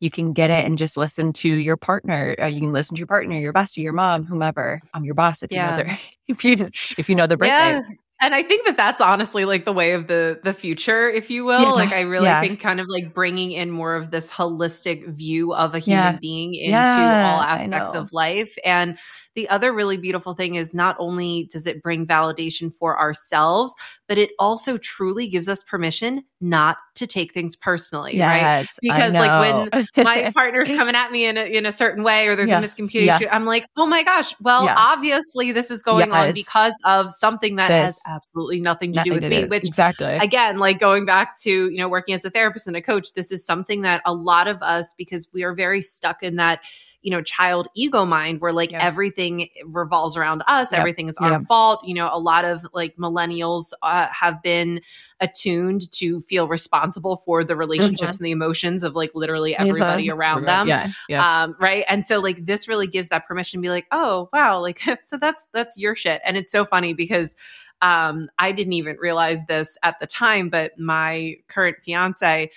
you 0.00 0.10
can 0.10 0.32
get 0.32 0.50
it 0.50 0.64
and 0.64 0.78
just 0.78 0.96
listen 0.96 1.32
to 1.34 1.48
your 1.48 1.76
partner. 1.76 2.34
Uh, 2.40 2.46
you 2.46 2.60
can 2.60 2.72
listen 2.72 2.96
to 2.96 3.00
your 3.00 3.06
partner, 3.06 3.36
your 3.36 3.52
bestie, 3.52 3.82
your 3.82 3.92
mom, 3.92 4.24
whomever. 4.24 4.80
I'm 4.94 5.04
your 5.04 5.14
boss 5.14 5.42
if 5.42 5.52
yeah. 5.52 5.64
you 5.64 5.70
know 5.70 5.76
their 5.76 5.98
if 6.28 6.44
you 6.44 6.70
if 6.98 7.08
you 7.08 7.14
know 7.14 7.26
the 7.26 7.36
birthday. 7.36 7.52
Yeah. 7.52 7.82
And 8.22 8.34
I 8.34 8.42
think 8.42 8.66
that 8.66 8.76
that's 8.76 9.00
honestly 9.00 9.46
like 9.46 9.64
the 9.64 9.72
way 9.72 9.92
of 9.92 10.06
the 10.06 10.40
the 10.44 10.52
future, 10.52 11.08
if 11.08 11.30
you 11.30 11.44
will. 11.44 11.62
Yeah. 11.62 11.70
Like 11.70 11.92
I 11.92 12.00
really 12.00 12.26
yeah. 12.26 12.40
think 12.40 12.60
kind 12.60 12.78
of 12.78 12.86
like 12.88 13.14
bringing 13.14 13.52
in 13.52 13.70
more 13.70 13.94
of 13.94 14.10
this 14.10 14.30
holistic 14.30 15.08
view 15.08 15.54
of 15.54 15.74
a 15.74 15.78
human 15.78 16.14
yeah. 16.14 16.18
being 16.20 16.54
into 16.54 16.76
all 16.76 17.40
aspects 17.40 17.94
of 17.94 18.12
life. 18.12 18.58
And 18.62 18.98
the 19.34 19.48
other 19.48 19.72
really 19.72 19.96
beautiful 19.96 20.34
thing 20.34 20.56
is 20.56 20.74
not 20.74 20.96
only 20.98 21.48
does 21.52 21.66
it 21.66 21.82
bring 21.82 22.06
validation 22.06 22.74
for 22.74 22.98
ourselves, 22.98 23.74
but 24.08 24.18
it 24.18 24.30
also 24.38 24.76
truly 24.76 25.28
gives 25.28 25.48
us 25.48 25.62
permission 25.62 26.24
not 26.40 26.78
to 26.96 27.06
take 27.06 27.32
things 27.32 27.54
personally, 27.54 28.16
yes, 28.16 28.32
right? 28.32 28.68
Because 28.82 29.12
like 29.12 29.70
when 29.72 29.86
my 30.04 30.32
partner's 30.32 30.68
coming 30.68 30.96
at 30.96 31.12
me 31.12 31.26
in 31.26 31.36
a, 31.36 31.42
in 31.42 31.64
a 31.64 31.70
certain 31.70 32.02
way 32.02 32.26
or 32.26 32.34
there's 32.34 32.48
yeah. 32.48 32.60
a 32.60 32.62
miscommunication, 32.62 33.20
yeah. 33.20 33.28
I'm 33.34 33.44
like, 33.44 33.66
oh 33.76 33.86
my 33.86 34.02
gosh, 34.02 34.34
well, 34.40 34.64
yeah. 34.64 34.74
obviously 34.76 35.52
this 35.52 35.70
is 35.70 35.82
going 35.82 36.08
yes. 36.10 36.28
on 36.28 36.34
because 36.34 36.74
of 36.84 37.12
something 37.12 37.56
that 37.56 37.68
this. 37.68 38.00
has 38.04 38.12
absolutely 38.12 38.60
nothing 38.60 38.92
to 38.92 38.96
nothing 38.96 39.12
do 39.12 39.20
with 39.20 39.30
me. 39.30 39.42
Do. 39.42 39.48
Which 39.48 39.68
exactly, 39.68 40.16
again, 40.16 40.58
like 40.58 40.80
going 40.80 41.04
back 41.04 41.38
to 41.42 41.50
you 41.50 41.78
know 41.78 41.88
working 41.88 42.14
as 42.14 42.24
a 42.24 42.30
therapist 42.30 42.66
and 42.66 42.76
a 42.76 42.82
coach, 42.82 43.12
this 43.12 43.30
is 43.30 43.44
something 43.44 43.82
that 43.82 44.02
a 44.04 44.12
lot 44.12 44.48
of 44.48 44.60
us 44.62 44.92
because 44.98 45.28
we 45.32 45.44
are 45.44 45.54
very 45.54 45.80
stuck 45.80 46.22
in 46.22 46.36
that 46.36 46.60
you 47.02 47.10
know, 47.10 47.22
child 47.22 47.68
ego 47.74 48.04
mind 48.04 48.40
where 48.40 48.52
like 48.52 48.72
yeah. 48.72 48.84
everything 48.84 49.48
revolves 49.64 50.16
around 50.16 50.42
us, 50.46 50.72
yep. 50.72 50.78
everything 50.78 51.08
is 51.08 51.16
our 51.18 51.32
yep. 51.32 51.46
fault. 51.46 51.80
You 51.84 51.94
know, 51.94 52.08
a 52.12 52.18
lot 52.18 52.44
of 52.44 52.66
like 52.72 52.96
millennials 52.96 53.72
uh, 53.82 54.06
have 54.08 54.42
been 54.42 54.80
attuned 55.20 55.90
to 55.92 56.20
feel 56.20 56.46
responsible 56.46 57.22
for 57.24 57.44
the 57.44 57.56
relationships 57.56 58.00
mm-hmm. 58.00 58.10
and 58.10 58.26
the 58.26 58.30
emotions 58.30 58.82
of 58.82 58.94
like 58.94 59.10
literally 59.14 59.56
everybody 59.56 60.08
mm-hmm. 60.08 60.18
around 60.18 60.44
them. 60.44 60.68
Yeah, 60.68 60.90
yeah. 61.08 61.42
Um, 61.42 61.56
right. 61.58 61.84
And 61.88 62.04
so 62.04 62.20
like 62.20 62.44
this 62.44 62.68
really 62.68 62.86
gives 62.86 63.08
that 63.08 63.26
permission 63.26 63.60
to 63.60 63.62
be 63.62 63.70
like, 63.70 63.86
oh 63.92 64.28
wow, 64.32 64.60
like 64.60 64.80
so 65.04 65.16
that's 65.16 65.46
that's 65.52 65.76
your 65.78 65.94
shit. 65.94 66.20
And 66.24 66.36
it's 66.36 66.52
so 66.52 66.64
funny 66.64 66.92
because 66.92 67.34
um, 67.82 68.28
I 68.38 68.52
didn't 68.52 68.74
even 68.74 68.96
realize 68.98 69.44
this 69.46 69.78
at 69.82 70.00
the 70.00 70.06
time, 70.06 70.48
but 70.50 70.78
my 70.78 71.36
current 71.48 71.78
fiance 71.82 72.50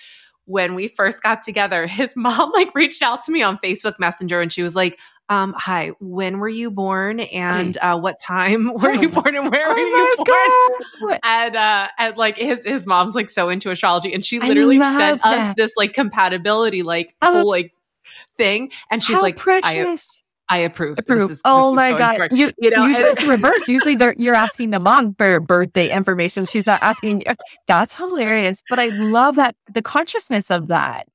when 0.46 0.74
we 0.74 0.88
first 0.88 1.22
got 1.22 1.42
together, 1.42 1.86
his 1.88 2.14
mom 2.16 2.50
like 2.52 2.74
reached 2.74 3.02
out 3.02 3.24
to 3.24 3.32
me 3.32 3.42
on 3.42 3.58
Facebook 3.58 3.98
Messenger 3.98 4.40
and 4.40 4.52
she 4.52 4.62
was 4.62 4.74
like, 4.74 4.98
um, 5.30 5.54
hi, 5.56 5.92
when 6.00 6.38
were 6.38 6.48
you 6.48 6.70
born 6.70 7.20
and 7.20 7.78
uh, 7.78 7.98
what 7.98 8.18
time 8.20 8.72
were 8.74 8.92
you 8.92 9.08
born 9.08 9.34
and 9.34 9.50
where 9.50 9.68
oh 9.68 9.72
were 9.72 9.78
you 9.78 10.16
born? 11.00 11.18
And 11.22 11.56
uh 11.56 11.88
and 11.98 12.16
like 12.18 12.36
his 12.36 12.64
his 12.64 12.86
mom's 12.86 13.14
like 13.14 13.30
so 13.30 13.48
into 13.48 13.70
astrology 13.70 14.12
and 14.12 14.22
she 14.22 14.38
literally 14.38 14.78
sent 14.78 15.22
that. 15.22 15.50
us 15.50 15.54
this 15.56 15.72
like 15.78 15.94
compatibility 15.94 16.82
like 16.82 17.14
oh, 17.22 17.40
whole 17.40 17.48
like 17.48 17.72
thing 18.36 18.70
and 18.90 19.02
she's 19.02 19.18
like 19.18 19.36
precious. 19.36 20.23
I 20.48 20.58
approve. 20.58 20.98
Approve. 20.98 21.30
Is, 21.30 21.40
oh 21.44 21.74
my 21.74 21.92
god! 21.92 22.28
You, 22.30 22.52
you 22.58 22.70
know, 22.70 22.86
usually 22.86 23.08
it's 23.08 23.24
reverse. 23.24 23.66
Usually 23.68 23.96
you're 24.18 24.34
asking 24.34 24.70
the 24.70 24.80
mom 24.80 25.14
for 25.14 25.40
birthday 25.40 25.90
information. 25.90 26.44
She's 26.44 26.66
not 26.66 26.82
asking. 26.82 27.24
That's 27.66 27.94
hilarious. 27.94 28.62
But 28.68 28.78
I 28.78 28.88
love 28.88 29.36
that 29.36 29.56
the 29.72 29.82
consciousness 29.82 30.50
of 30.50 30.68
that. 30.68 31.08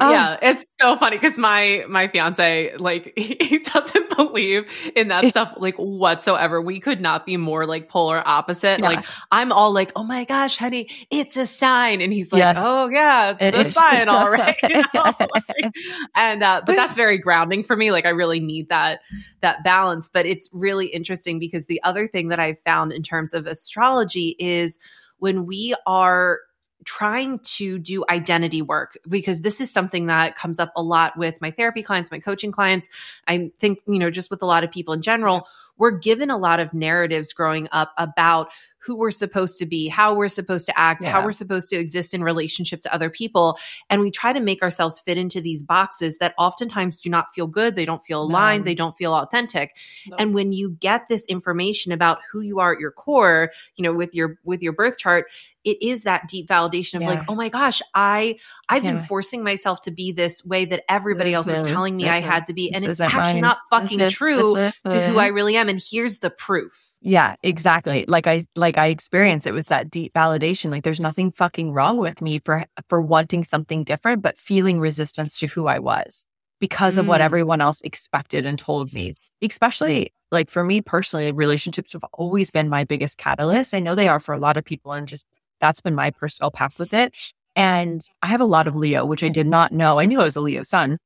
Um, 0.00 0.10
yeah, 0.10 0.38
it's 0.42 0.66
so 0.80 0.96
funny 0.96 1.16
because 1.16 1.38
my 1.38 1.84
my 1.88 2.08
fiance 2.08 2.76
like 2.78 3.12
he 3.16 3.60
doesn't 3.60 4.16
believe 4.16 4.68
in 4.96 5.08
that 5.08 5.24
stuff 5.26 5.54
like 5.58 5.76
whatsoever. 5.76 6.60
We 6.60 6.80
could 6.80 7.00
not 7.00 7.24
be 7.24 7.36
more 7.36 7.64
like 7.64 7.88
polar 7.88 8.20
opposite. 8.26 8.80
Yeah. 8.80 8.88
Like 8.88 9.06
I'm 9.30 9.52
all 9.52 9.72
like, 9.72 9.92
"Oh 9.94 10.02
my 10.02 10.24
gosh, 10.24 10.58
honey, 10.58 10.88
it's 11.10 11.36
a 11.36 11.46
sign," 11.46 12.00
and 12.00 12.12
he's 12.12 12.32
like, 12.32 12.40
yes. 12.40 12.56
"Oh 12.58 12.88
yeah, 12.88 13.36
it's 13.38 13.56
it 13.56 13.66
a 13.68 13.72
sign, 13.72 14.08
all 14.08 14.30
right." 14.30 14.56
You 14.64 14.82
know? 14.94 15.12
like, 15.20 15.74
and 16.16 16.42
uh, 16.42 16.62
but 16.66 16.74
that's 16.74 16.96
very 16.96 17.18
grounding 17.18 17.62
for 17.62 17.76
me. 17.76 17.92
Like 17.92 18.04
I 18.04 18.10
really 18.10 18.40
need 18.40 18.70
that 18.70 19.00
that 19.42 19.62
balance. 19.62 20.08
But 20.08 20.26
it's 20.26 20.48
really 20.52 20.86
interesting 20.86 21.38
because 21.38 21.66
the 21.66 21.80
other 21.84 22.08
thing 22.08 22.28
that 22.28 22.40
I 22.40 22.54
found 22.54 22.92
in 22.92 23.04
terms 23.04 23.32
of 23.32 23.46
astrology 23.46 24.34
is 24.40 24.80
when 25.18 25.46
we 25.46 25.74
are 25.86 26.40
trying 26.84 27.38
to 27.40 27.78
do 27.78 28.04
identity 28.08 28.62
work 28.62 28.96
because 29.08 29.40
this 29.40 29.60
is 29.60 29.70
something 29.70 30.06
that 30.06 30.36
comes 30.36 30.58
up 30.58 30.72
a 30.76 30.82
lot 30.82 31.16
with 31.16 31.40
my 31.40 31.50
therapy 31.50 31.82
clients, 31.82 32.10
my 32.10 32.18
coaching 32.18 32.52
clients. 32.52 32.88
I 33.26 33.50
think, 33.58 33.80
you 33.86 33.98
know, 33.98 34.10
just 34.10 34.30
with 34.30 34.42
a 34.42 34.46
lot 34.46 34.64
of 34.64 34.70
people 34.70 34.94
in 34.94 35.02
general, 35.02 35.46
we're 35.76 35.98
given 35.98 36.30
a 36.30 36.38
lot 36.38 36.60
of 36.60 36.72
narratives 36.72 37.32
growing 37.32 37.68
up 37.72 37.92
about 37.98 38.50
who 38.84 38.96
we're 38.96 39.10
supposed 39.10 39.58
to 39.58 39.66
be, 39.66 39.88
how 39.88 40.14
we're 40.14 40.28
supposed 40.28 40.66
to 40.66 40.78
act, 40.78 41.02
yeah. 41.02 41.10
how 41.10 41.24
we're 41.24 41.32
supposed 41.32 41.70
to 41.70 41.76
exist 41.76 42.12
in 42.14 42.22
relationship 42.22 42.82
to 42.82 42.92
other 42.94 43.08
people. 43.08 43.58
And 43.88 44.00
we 44.00 44.10
try 44.10 44.32
to 44.32 44.40
make 44.40 44.62
ourselves 44.62 45.00
fit 45.00 45.16
into 45.16 45.40
these 45.40 45.62
boxes 45.62 46.18
that 46.18 46.34
oftentimes 46.38 47.00
do 47.00 47.08
not 47.08 47.26
feel 47.34 47.46
good. 47.46 47.76
They 47.76 47.84
don't 47.84 48.04
feel 48.04 48.22
aligned. 48.22 48.64
No. 48.64 48.66
They 48.66 48.74
don't 48.74 48.96
feel 48.96 49.14
authentic. 49.14 49.74
No. 50.06 50.16
And 50.18 50.34
when 50.34 50.52
you 50.52 50.70
get 50.80 51.08
this 51.08 51.24
information 51.26 51.92
about 51.92 52.18
who 52.30 52.40
you 52.40 52.60
are 52.60 52.74
at 52.74 52.80
your 52.80 52.92
core, 52.92 53.50
you 53.76 53.82
know, 53.82 53.92
with 53.92 54.14
your, 54.14 54.38
with 54.44 54.62
your 54.62 54.72
birth 54.72 54.98
chart, 54.98 55.26
it 55.64 55.82
is 55.82 56.02
that 56.02 56.28
deep 56.28 56.46
validation 56.46 56.96
of 56.96 57.02
yeah. 57.02 57.08
like, 57.08 57.22
oh 57.28 57.34
my 57.34 57.48
gosh, 57.48 57.80
I 57.94 58.36
I've 58.68 58.84
yeah. 58.84 58.92
been 58.92 59.04
forcing 59.04 59.42
myself 59.42 59.80
to 59.82 59.90
be 59.90 60.12
this 60.12 60.44
way 60.44 60.66
that 60.66 60.84
everybody 60.90 61.32
else 61.32 61.48
was 61.48 61.62
telling 61.62 61.96
me 61.96 62.06
I 62.06 62.20
had 62.20 62.46
to 62.46 62.52
be, 62.52 62.72
and 62.72 62.84
it's 62.84 63.00
actually 63.00 63.40
mine. 63.40 63.40
not 63.40 63.58
fucking 63.70 64.10
true 64.10 64.56
to 64.56 65.06
who 65.08 65.18
I 65.18 65.28
really 65.28 65.56
am. 65.56 65.70
And 65.70 65.82
here's 65.82 66.18
the 66.18 66.28
proof. 66.28 66.93
Yeah, 67.06 67.36
exactly. 67.42 68.06
Like 68.08 68.26
I 68.26 68.44
like 68.56 68.78
I 68.78 68.86
experienced 68.86 69.46
it 69.46 69.52
with 69.52 69.66
that 69.66 69.90
deep 69.90 70.14
validation. 70.14 70.70
Like 70.70 70.84
there's 70.84 71.00
nothing 71.00 71.32
fucking 71.32 71.70
wrong 71.70 71.98
with 71.98 72.22
me 72.22 72.38
for 72.42 72.64
for 72.88 73.02
wanting 73.02 73.44
something 73.44 73.84
different, 73.84 74.22
but 74.22 74.38
feeling 74.38 74.80
resistance 74.80 75.38
to 75.40 75.46
who 75.46 75.66
I 75.66 75.80
was 75.80 76.26
because 76.60 76.96
of 76.96 77.06
what 77.06 77.20
mm. 77.20 77.24
everyone 77.24 77.60
else 77.60 77.82
expected 77.82 78.46
and 78.46 78.58
told 78.58 78.94
me. 78.94 79.14
Especially 79.42 80.14
like 80.32 80.48
for 80.48 80.64
me 80.64 80.80
personally, 80.80 81.30
relationships 81.30 81.92
have 81.92 82.04
always 82.14 82.50
been 82.50 82.70
my 82.70 82.84
biggest 82.84 83.18
catalyst. 83.18 83.74
I 83.74 83.80
know 83.80 83.94
they 83.94 84.08
are 84.08 84.18
for 84.18 84.34
a 84.34 84.38
lot 84.38 84.56
of 84.56 84.64
people 84.64 84.92
and 84.92 85.06
just 85.06 85.26
that's 85.60 85.82
been 85.82 85.94
my 85.94 86.10
personal 86.10 86.50
path 86.50 86.78
with 86.78 86.94
it. 86.94 87.14
And 87.54 88.00
I 88.22 88.28
have 88.28 88.40
a 88.40 88.46
lot 88.46 88.66
of 88.66 88.76
Leo, 88.76 89.04
which 89.04 89.22
I 89.22 89.28
did 89.28 89.46
not 89.46 89.72
know. 89.72 90.00
I 90.00 90.06
knew 90.06 90.22
I 90.22 90.24
was 90.24 90.36
a 90.36 90.40
Leo 90.40 90.62
sun, 90.62 90.96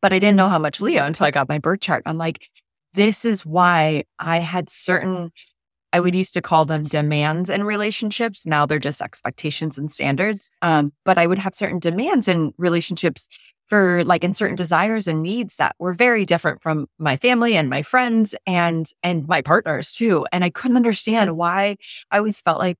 but 0.00 0.12
I 0.12 0.18
didn't 0.18 0.36
know 0.36 0.48
how 0.48 0.58
much 0.58 0.80
Leo 0.80 1.04
until 1.04 1.26
I 1.26 1.30
got 1.30 1.48
my 1.48 1.60
birth 1.60 1.80
chart. 1.80 2.02
I'm 2.06 2.18
like, 2.18 2.48
this 2.94 3.24
is 3.24 3.44
why 3.46 4.04
I 4.18 4.38
had 4.38 4.68
certain, 4.68 5.30
I 5.92 6.00
would 6.00 6.14
used 6.14 6.34
to 6.34 6.42
call 6.42 6.64
them 6.64 6.88
demands 6.88 7.50
in 7.50 7.64
relationships. 7.64 8.46
Now 8.46 8.66
they're 8.66 8.78
just 8.78 9.02
expectations 9.02 9.78
and 9.78 9.90
standards. 9.90 10.50
Um, 10.62 10.92
but 11.04 11.18
I 11.18 11.26
would 11.26 11.38
have 11.38 11.54
certain 11.54 11.78
demands 11.78 12.28
in 12.28 12.52
relationships 12.58 13.28
for 13.68 14.04
like 14.04 14.22
in 14.22 14.34
certain 14.34 14.56
desires 14.56 15.06
and 15.06 15.22
needs 15.22 15.56
that 15.56 15.74
were 15.78 15.94
very 15.94 16.26
different 16.26 16.62
from 16.62 16.86
my 16.98 17.16
family 17.16 17.56
and 17.56 17.70
my 17.70 17.80
friends 17.82 18.34
and 18.46 18.86
and 19.02 19.26
my 19.26 19.40
partners 19.40 19.92
too. 19.92 20.26
And 20.30 20.44
I 20.44 20.50
couldn't 20.50 20.76
understand 20.76 21.36
why 21.36 21.76
I 22.10 22.18
always 22.18 22.40
felt 22.40 22.58
like 22.58 22.76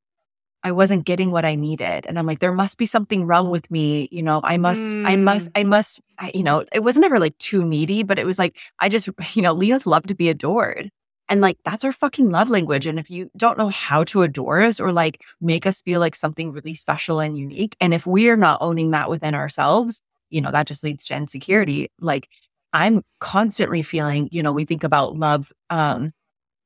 I 0.65 0.73
wasn't 0.73 1.05
getting 1.05 1.31
what 1.31 1.45
I 1.45 1.55
needed. 1.55 2.07
And 2.07 2.19
I'm 2.19 2.27
like, 2.27 2.39
there 2.39 2.53
must 2.53 2.79
be 2.79 2.87
something 2.87 3.27
wrong 3.27 3.51
with 3.51 3.71
me. 3.71 4.09
You 4.13 4.23
know, 4.23 4.41
I 4.45 4.57
must, 4.57 4.97
mm. 4.97 5.07
I 5.07 5.17
must, 5.17 5.49
I 5.55 5.65
must, 5.65 6.01
I, 6.19 6.31
you 6.35 6.43
know, 6.43 6.65
it 6.73 6.85
wasn't 6.85 7.05
ever 7.05 7.19
like 7.19 7.37
too 7.39 7.65
needy, 7.65 8.03
but 8.03 8.19
it 8.19 8.27
was 8.27 8.39
like, 8.39 8.57
I 8.79 8.89
just, 8.89 9.09
you 9.35 9.43
know, 9.43 9.53
Leos 9.53 9.87
love 9.87 10.05
to 10.05 10.15
be 10.15 10.29
adored. 10.29 10.91
And 11.29 11.41
like, 11.41 11.59
that's 11.65 11.85
our 11.85 11.93
fucking 11.93 12.31
love 12.31 12.51
language. 12.51 12.87
And 12.87 12.99
if 12.99 13.11
you 13.11 13.31
don't 13.37 13.59
know 13.59 13.71
how 13.71 14.05
to 14.05 14.23
adore 14.23 14.61
us 14.61 14.79
or 14.79 14.93
like 14.93 15.23
make 15.41 15.67
us 15.67 15.81
feel 15.83 15.99
like 15.99 16.15
something 16.15 16.53
really 16.53 16.75
special 16.75 17.21
and 17.21 17.39
unique, 17.39 17.77
and 17.81 17.95
if 17.95 18.07
we're 18.07 18.37
not 18.37 18.61
owning 18.61 18.91
that 18.91 19.09
within 19.09 19.35
ourselves, 19.35 20.03
you 20.31 20.41
know, 20.41 20.51
that 20.51 20.67
just 20.67 20.85
leads 20.85 21.07
to 21.07 21.17
insecurity. 21.17 21.89
Like, 22.01 22.29
I'm 22.73 23.03
constantly 23.21 23.83
feeling, 23.83 24.29
you 24.33 24.43
know, 24.43 24.53
we 24.53 24.65
think 24.65 24.83
about 24.85 25.17
love, 25.17 25.53
um, 25.71 26.13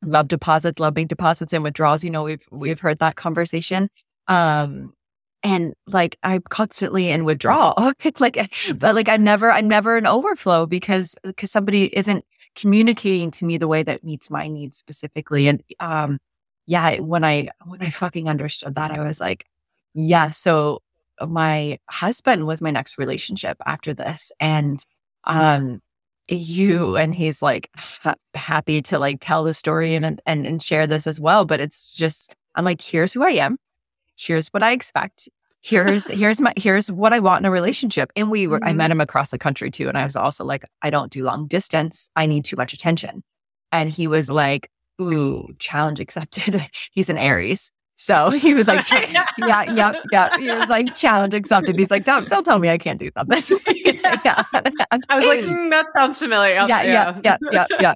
love 0.03 0.29
deposits, 0.29 0.79
love 0.79 0.95
bank 0.95 1.09
deposits 1.09 1.53
and 1.53 1.65
withdrawals. 1.65 2.05
You 2.05 2.11
know, 2.11 2.25
we've 2.25 2.47
we've 2.51 2.81
heard 2.81 2.99
that 3.01 3.17
conversation. 3.17 3.89
Um 4.29 4.93
and 5.43 5.75
like 5.87 6.17
I'm 6.23 6.43
constantly 6.49 7.11
in 7.11 7.25
withdrawal. 7.25 7.93
like 8.19 8.53
but 8.77 8.95
like 8.95 9.09
I'm 9.09 9.25
never 9.25 9.51
I'm 9.51 9.69
never 9.69 9.97
in 9.97 10.07
overflow 10.07 10.67
because 10.67 11.15
because 11.25 11.51
somebody 11.51 11.97
isn't 11.97 12.25
communicating 12.57 13.31
to 13.33 13.45
me 13.45 13.59
the 13.59 13.69
way 13.69 13.83
that 13.83 14.05
meets 14.05 14.31
my 14.31 14.49
needs 14.49 14.79
specifically. 14.79 15.49
And 15.49 15.63
um 15.81 16.19
yeah, 16.67 16.99
when 17.01 17.25
I 17.25 17.49
when 17.65 17.83
I 17.83 17.91
fucking 17.91 18.29
understood 18.29 18.75
that, 18.75 18.91
I 18.91 19.01
was 19.03 19.21
like, 19.21 19.47
yeah, 19.95 20.31
so 20.31 20.83
my 21.27 21.79
husband 21.89 22.47
was 22.47 22.61
my 22.61 22.71
next 22.71 22.99
relationship 22.99 23.57
after 23.67 23.95
this. 23.95 24.33
And 24.41 24.85
um 25.25 25.81
you 26.29 26.97
and 26.97 27.15
he's 27.15 27.41
like 27.41 27.71
ha- 27.77 28.15
happy 28.35 28.83
to 28.83 28.99
like 28.99 29.19
tell 29.21 29.45
the 29.45 29.55
story 29.55 29.95
and, 29.95 30.21
and 30.27 30.47
and 30.47 30.63
share 30.63 30.87
this 30.87 31.07
as 31.07 31.21
well 31.21 31.45
but 31.45 31.61
it's 31.61 31.93
just 31.93 32.35
i'm 32.55 32.65
like 32.65 32.81
here's 32.83 33.13
who 33.13 33.23
i 33.23 33.31
am. 33.31 33.59
Here's 34.19 34.49
what 34.49 34.63
i 34.63 34.73
expect. 34.73 35.29
Here's 35.63 36.07
here's 36.21 36.41
my 36.41 36.53
here's 36.57 36.91
what 36.91 37.13
i 37.13 37.19
want 37.19 37.43
in 37.43 37.47
a 37.47 37.51
relationship. 37.51 38.11
And 38.17 38.31
we 38.31 38.47
were 38.47 38.59
mm-hmm. 38.59 38.69
i 38.69 38.73
met 38.73 38.91
him 38.91 39.01
across 39.01 39.31
the 39.31 39.39
country 39.39 39.71
too 39.71 39.89
and 39.89 39.99
i 39.99 40.05
was 40.05 40.17
also 40.17 40.45
like 40.45 40.65
i 40.83 40.91
don't 40.91 41.13
do 41.13 41.25
long 41.25 41.47
distance. 41.47 42.11
I 42.17 42.27
need 42.27 42.45
too 42.45 42.57
much 42.57 42.73
attention. 42.73 43.23
And 43.73 43.91
he 43.91 44.07
was 44.07 44.31
like 44.31 44.71
ooh 45.01 45.55
challenge 45.59 46.01
accepted. 46.01 46.67
He's 46.93 47.11
an 47.11 47.19
aries 47.19 47.71
so 47.97 48.29
he 48.29 48.55
was 48.55 48.69
like, 48.69 48.89
yeah, 48.91 49.25
yeah, 49.39 49.95
yeah. 50.13 50.39
He 50.39 50.51
was 50.51 50.69
like, 50.69 50.93
challenge 50.95 51.33
accepted. 51.33 51.79
He's 51.79 51.91
like, 51.91 52.05
don't, 52.05 52.29
don't 52.29 52.45
tell 52.45 52.59
me 52.59 52.69
I 52.69 52.77
can't 52.77 52.99
do 52.99 53.11
something. 53.17 53.43
yeah. 53.75 54.43
I 54.53 55.17
was 55.17 55.25
like, 55.25 55.41
mm, 55.45 55.71
that 55.71 55.87
sounds 55.93 56.19
familiar. 56.19 56.67
Yeah, 56.69 56.83
yeah, 56.83 57.21
yeah, 57.25 57.37
yeah, 57.51 57.67
yeah. 57.81 57.95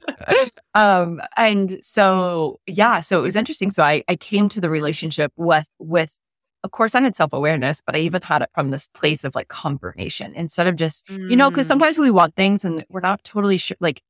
Um, 0.75 1.21
and 1.37 1.79
so, 1.85 2.61
yeah, 2.67 3.01
so 3.01 3.19
it 3.19 3.23
was 3.23 3.37
interesting. 3.37 3.71
So 3.71 3.83
I, 3.83 4.03
I 4.09 4.17
came 4.17 4.49
to 4.49 4.61
the 4.61 4.71
relationship 4.71 5.33
with, 5.37 5.69
with, 5.79 6.19
of 6.65 6.71
course, 6.71 6.95
I 6.95 7.03
had 7.03 7.15
self 7.15 7.35
awareness, 7.35 7.83
but 7.85 7.95
I 7.95 7.99
even 8.01 8.23
had 8.23 8.41
it 8.41 8.49
from 8.55 8.71
this 8.71 8.89
place 8.89 9.25
of 9.25 9.35
like 9.35 9.49
confirmation 9.49 10.33
instead 10.35 10.67
of 10.67 10.77
just, 10.77 11.09
mm. 11.09 11.31
you 11.31 11.37
know, 11.37 11.51
because 11.51 11.67
sometimes 11.67 11.99
we 11.99 12.11
want 12.11 12.37
things 12.37 12.65
and 12.65 12.85
we're 12.89 13.01
not 13.01 13.23
totally 13.23 13.59
sure, 13.59 13.77
like, 13.81 14.03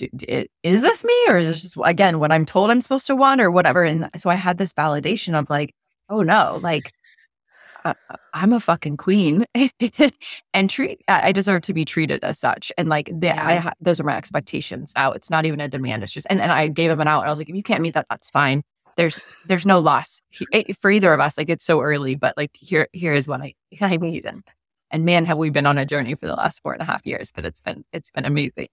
is 0.00 0.82
this 0.82 1.04
me 1.04 1.24
or 1.28 1.36
is 1.38 1.48
this 1.48 1.62
just 1.62 1.76
again 1.84 2.18
what 2.18 2.32
I'm 2.32 2.46
told 2.46 2.70
I'm 2.70 2.80
supposed 2.80 3.06
to 3.08 3.16
want 3.16 3.40
or 3.40 3.50
whatever? 3.50 3.84
And 3.84 4.10
so 4.16 4.30
I 4.30 4.34
had 4.34 4.58
this 4.58 4.72
validation 4.72 5.38
of 5.38 5.50
like, 5.50 5.74
oh 6.08 6.22
no, 6.22 6.58
like 6.62 6.92
uh, 7.84 7.94
I'm 8.34 8.52
a 8.52 8.58
fucking 8.58 8.96
queen 8.96 9.44
and 10.54 10.68
treat 10.68 11.02
I 11.08 11.32
deserve 11.32 11.62
to 11.62 11.74
be 11.74 11.84
treated 11.84 12.24
as 12.24 12.38
such. 12.38 12.72
And 12.76 12.88
like 12.88 13.06
the, 13.06 13.28
yeah. 13.28 13.46
I 13.46 13.72
those 13.80 14.00
are 14.00 14.04
my 14.04 14.16
expectations 14.16 14.92
now. 14.96 15.12
It's 15.12 15.30
not 15.30 15.46
even 15.46 15.60
a 15.60 15.68
demand. 15.68 16.02
It's 16.02 16.12
just 16.12 16.26
and, 16.28 16.40
and 16.40 16.50
I 16.50 16.68
gave 16.68 16.90
him 16.90 17.00
an 17.00 17.08
out. 17.08 17.24
I 17.24 17.30
was 17.30 17.38
like, 17.38 17.48
if 17.48 17.54
you 17.54 17.62
can't 17.62 17.82
meet 17.82 17.94
that, 17.94 18.06
that's 18.10 18.30
fine. 18.30 18.62
There's 18.96 19.18
there's 19.46 19.66
no 19.66 19.78
loss 19.78 20.22
he, 20.30 20.46
for 20.80 20.90
either 20.90 21.12
of 21.12 21.20
us. 21.20 21.38
Like 21.38 21.48
it's 21.48 21.64
so 21.64 21.80
early, 21.80 22.16
but 22.16 22.36
like 22.36 22.50
here 22.54 22.88
here 22.92 23.12
is 23.12 23.28
what 23.28 23.40
I 23.40 23.54
I 23.80 23.96
need 23.96 24.24
and 24.24 24.42
and 24.96 25.04
man, 25.04 25.26
have 25.26 25.36
we 25.36 25.50
been 25.50 25.66
on 25.66 25.76
a 25.76 25.84
journey 25.84 26.14
for 26.14 26.26
the 26.26 26.32
last 26.32 26.62
four 26.62 26.72
and 26.72 26.80
a 26.80 26.84
half 26.86 27.04
years, 27.04 27.30
but 27.30 27.44
it's 27.44 27.60
been, 27.60 27.84
it's 27.92 28.10
been 28.10 28.24
amazing. 28.24 28.68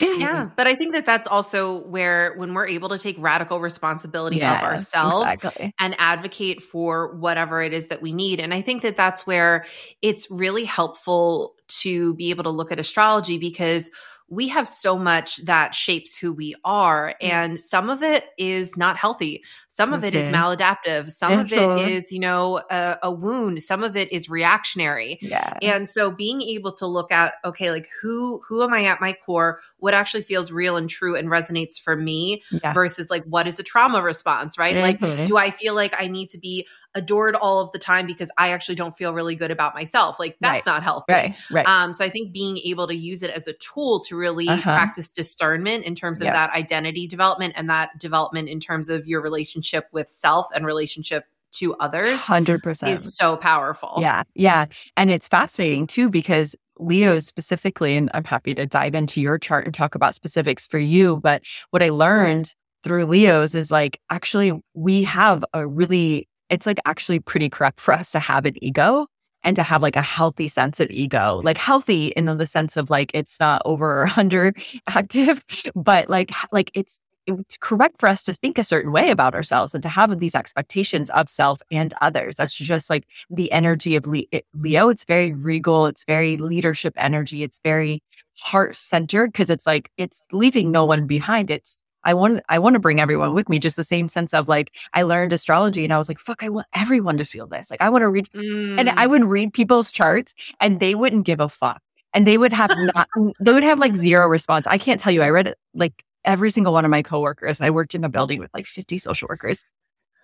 yeah. 0.00 0.50
But 0.56 0.68
I 0.68 0.76
think 0.76 0.94
that 0.94 1.04
that's 1.04 1.26
also 1.26 1.84
where, 1.88 2.34
when 2.36 2.54
we're 2.54 2.68
able 2.68 2.90
to 2.90 2.98
take 2.98 3.16
radical 3.18 3.58
responsibility 3.58 4.36
yeah, 4.36 4.58
of 4.58 4.62
ourselves 4.62 5.32
exactly. 5.32 5.74
and 5.80 5.96
advocate 5.98 6.62
for 6.62 7.16
whatever 7.16 7.60
it 7.62 7.72
is 7.72 7.88
that 7.88 8.00
we 8.00 8.12
need. 8.12 8.38
And 8.38 8.54
I 8.54 8.60
think 8.60 8.82
that 8.82 8.96
that's 8.96 9.26
where 9.26 9.64
it's 10.02 10.30
really 10.30 10.64
helpful 10.64 11.56
to 11.80 12.14
be 12.14 12.30
able 12.30 12.44
to 12.44 12.50
look 12.50 12.70
at 12.70 12.78
astrology 12.78 13.36
because 13.36 13.90
we 14.28 14.48
have 14.48 14.66
so 14.66 14.98
much 14.98 15.36
that 15.44 15.74
shapes 15.74 16.16
who 16.16 16.32
we 16.32 16.54
are. 16.64 17.14
Mm. 17.22 17.28
And 17.28 17.60
some 17.60 17.90
of 17.90 18.02
it 18.02 18.24
is 18.38 18.76
not 18.76 18.96
healthy. 18.96 19.42
Some 19.68 19.92
of 19.92 20.00
okay. 20.00 20.08
it 20.08 20.14
is 20.14 20.28
maladaptive. 20.28 21.10
Some 21.10 21.32
yeah, 21.32 21.40
of 21.40 21.48
sure. 21.48 21.76
it 21.76 21.88
is, 21.88 22.10
you 22.10 22.20
know, 22.20 22.62
a, 22.70 22.98
a, 23.02 23.12
wound. 23.12 23.62
Some 23.62 23.84
of 23.84 23.96
it 23.96 24.10
is 24.12 24.30
reactionary. 24.30 25.18
Yeah. 25.20 25.54
And 25.60 25.88
so 25.88 26.10
being 26.10 26.40
able 26.42 26.72
to 26.72 26.86
look 26.86 27.12
at, 27.12 27.34
okay, 27.44 27.70
like 27.70 27.88
who, 28.00 28.40
who 28.48 28.62
am 28.62 28.72
I 28.72 28.84
at 28.84 29.00
my 29.00 29.14
core? 29.26 29.60
What 29.78 29.94
actually 29.94 30.22
feels 30.22 30.50
real 30.50 30.76
and 30.76 30.88
true 30.88 31.16
and 31.16 31.28
resonates 31.28 31.80
for 31.80 31.94
me 31.96 32.42
yeah. 32.50 32.72
versus 32.72 33.10
like, 33.10 33.24
what 33.24 33.46
is 33.46 33.58
a 33.58 33.62
trauma 33.62 34.00
response, 34.00 34.56
right? 34.56 34.74
Mm-hmm. 34.74 35.04
Like, 35.04 35.26
do 35.26 35.36
I 35.36 35.50
feel 35.50 35.74
like 35.74 35.94
I 35.98 36.08
need 36.08 36.30
to 36.30 36.38
be 36.38 36.66
adored 36.94 37.34
all 37.34 37.60
of 37.60 37.72
the 37.72 37.78
time 37.78 38.06
because 38.06 38.30
I 38.36 38.50
actually 38.50 38.76
don't 38.76 38.96
feel 38.96 39.12
really 39.12 39.34
good 39.34 39.50
about 39.50 39.74
myself? 39.74 40.18
Like 40.18 40.36
that's 40.40 40.66
right. 40.66 40.72
not 40.72 40.82
healthy. 40.82 41.12
Right. 41.12 41.36
Right. 41.50 41.66
Um, 41.66 41.94
so 41.94 42.04
I 42.04 42.10
think 42.10 42.32
being 42.32 42.58
able 42.58 42.86
to 42.86 42.94
use 42.94 43.22
it 43.22 43.30
as 43.30 43.46
a 43.46 43.52
tool 43.54 44.00
to 44.08 44.16
really 44.16 44.48
uh-huh. 44.48 44.62
practice 44.62 45.10
discernment 45.10 45.84
in 45.84 45.94
terms 45.94 46.20
of 46.20 46.26
yep. 46.26 46.34
that 46.34 46.50
identity 46.52 47.06
development 47.06 47.54
and 47.56 47.68
that 47.70 47.98
development 47.98 48.48
in 48.48 48.60
terms 48.60 48.88
of 48.88 49.06
your 49.06 49.20
relationship 49.20 49.86
with 49.92 50.08
self 50.08 50.48
and 50.54 50.64
relationship 50.66 51.24
to 51.52 51.74
others 51.76 52.18
100% 52.20 52.92
is 52.92 53.16
so 53.16 53.36
powerful. 53.36 53.94
Yeah. 53.98 54.24
Yeah. 54.34 54.66
And 54.96 55.10
it's 55.10 55.28
fascinating 55.28 55.86
too, 55.86 56.10
because 56.10 56.56
Leo 56.78 57.18
specifically, 57.20 57.96
and 57.96 58.10
I'm 58.14 58.24
happy 58.24 58.54
to 58.54 58.66
dive 58.66 58.94
into 58.94 59.20
your 59.20 59.38
chart 59.38 59.64
and 59.64 59.74
talk 59.74 59.94
about 59.94 60.14
specifics 60.14 60.66
for 60.66 60.78
you. 60.78 61.18
But 61.18 61.42
what 61.70 61.82
I 61.82 61.90
learned 61.90 62.54
through 62.82 63.06
Leos 63.06 63.54
is 63.54 63.70
like, 63.70 64.00
actually, 64.10 64.52
we 64.74 65.04
have 65.04 65.44
a 65.54 65.66
really, 65.66 66.28
it's 66.54 66.66
like 66.66 66.78
actually 66.86 67.18
pretty 67.18 67.48
correct 67.48 67.80
for 67.80 67.92
us 67.92 68.12
to 68.12 68.20
have 68.20 68.46
an 68.46 68.54
ego 68.64 69.06
and 69.42 69.56
to 69.56 69.62
have 69.62 69.82
like 69.82 69.96
a 69.96 70.02
healthy 70.02 70.46
sense 70.46 70.78
of 70.78 70.88
ego, 70.90 71.40
like 71.44 71.58
healthy 71.58 72.08
in 72.08 72.24
the 72.26 72.46
sense 72.46 72.76
of 72.76 72.90
like 72.90 73.10
it's 73.12 73.40
not 73.40 73.60
over 73.64 74.02
or 74.02 74.08
under 74.16 74.54
active, 74.86 75.44
but 75.74 76.08
like, 76.08 76.30
like 76.52 76.70
it's, 76.72 77.00
it's 77.26 77.56
correct 77.56 77.96
for 77.98 78.08
us 78.08 78.22
to 78.22 78.34
think 78.34 78.56
a 78.56 78.64
certain 78.64 78.92
way 78.92 79.10
about 79.10 79.34
ourselves 79.34 79.74
and 79.74 79.82
to 79.82 79.88
have 79.88 80.16
these 80.20 80.34
expectations 80.34 81.10
of 81.10 81.28
self 81.28 81.60
and 81.70 81.92
others. 82.00 82.36
That's 82.36 82.54
just 82.54 82.88
like 82.88 83.06
the 83.30 83.50
energy 83.50 83.96
of 83.96 84.06
Leo. 84.06 84.88
It's 84.90 85.04
very 85.04 85.32
regal. 85.32 85.86
It's 85.86 86.04
very 86.04 86.36
leadership 86.36 86.92
energy. 86.96 87.42
It's 87.42 87.60
very 87.64 88.00
heart 88.40 88.76
centered 88.76 89.32
because 89.32 89.50
it's 89.50 89.66
like, 89.66 89.90
it's 89.96 90.24
leaving 90.32 90.70
no 90.70 90.84
one 90.84 91.06
behind. 91.06 91.50
It's 91.50 91.78
I 92.04 92.14
want 92.14 92.42
I 92.48 92.58
want 92.58 92.74
to 92.74 92.80
bring 92.80 93.00
everyone 93.00 93.34
with 93.34 93.48
me. 93.48 93.58
Just 93.58 93.76
the 93.76 93.84
same 93.84 94.08
sense 94.08 94.34
of 94.34 94.48
like 94.48 94.74
I 94.92 95.02
learned 95.02 95.32
astrology 95.32 95.84
and 95.84 95.92
I 95.92 95.98
was 95.98 96.08
like, 96.08 96.18
fuck, 96.18 96.42
I 96.42 96.48
want 96.48 96.66
everyone 96.74 97.16
to 97.18 97.24
feel 97.24 97.46
this. 97.46 97.70
Like 97.70 97.82
I 97.82 97.90
want 97.90 98.02
to 98.02 98.08
read 98.08 98.28
mm. 98.34 98.78
and 98.78 98.90
I 98.90 99.06
mm. 99.06 99.10
would 99.10 99.24
read 99.24 99.52
people's 99.52 99.90
charts 99.90 100.34
and 100.60 100.80
they 100.80 100.94
wouldn't 100.94 101.26
give 101.26 101.40
a 101.40 101.48
fuck. 101.48 101.80
And 102.12 102.26
they 102.26 102.38
would 102.38 102.52
have 102.52 102.70
not 102.94 103.08
they 103.40 103.52
would 103.52 103.64
have 103.64 103.78
like 103.78 103.96
zero 103.96 104.28
response. 104.28 104.66
I 104.66 104.78
can't 104.78 105.00
tell 105.00 105.12
you. 105.12 105.22
I 105.22 105.30
read 105.30 105.48
it 105.48 105.58
like 105.74 106.04
every 106.24 106.50
single 106.50 106.72
one 106.72 106.84
of 106.84 106.90
my 106.90 107.02
coworkers. 107.02 107.60
I 107.60 107.70
worked 107.70 107.94
in 107.94 108.04
a 108.04 108.08
building 108.08 108.40
with 108.40 108.50
like 108.54 108.66
50 108.66 108.98
social 108.98 109.28
workers. 109.28 109.64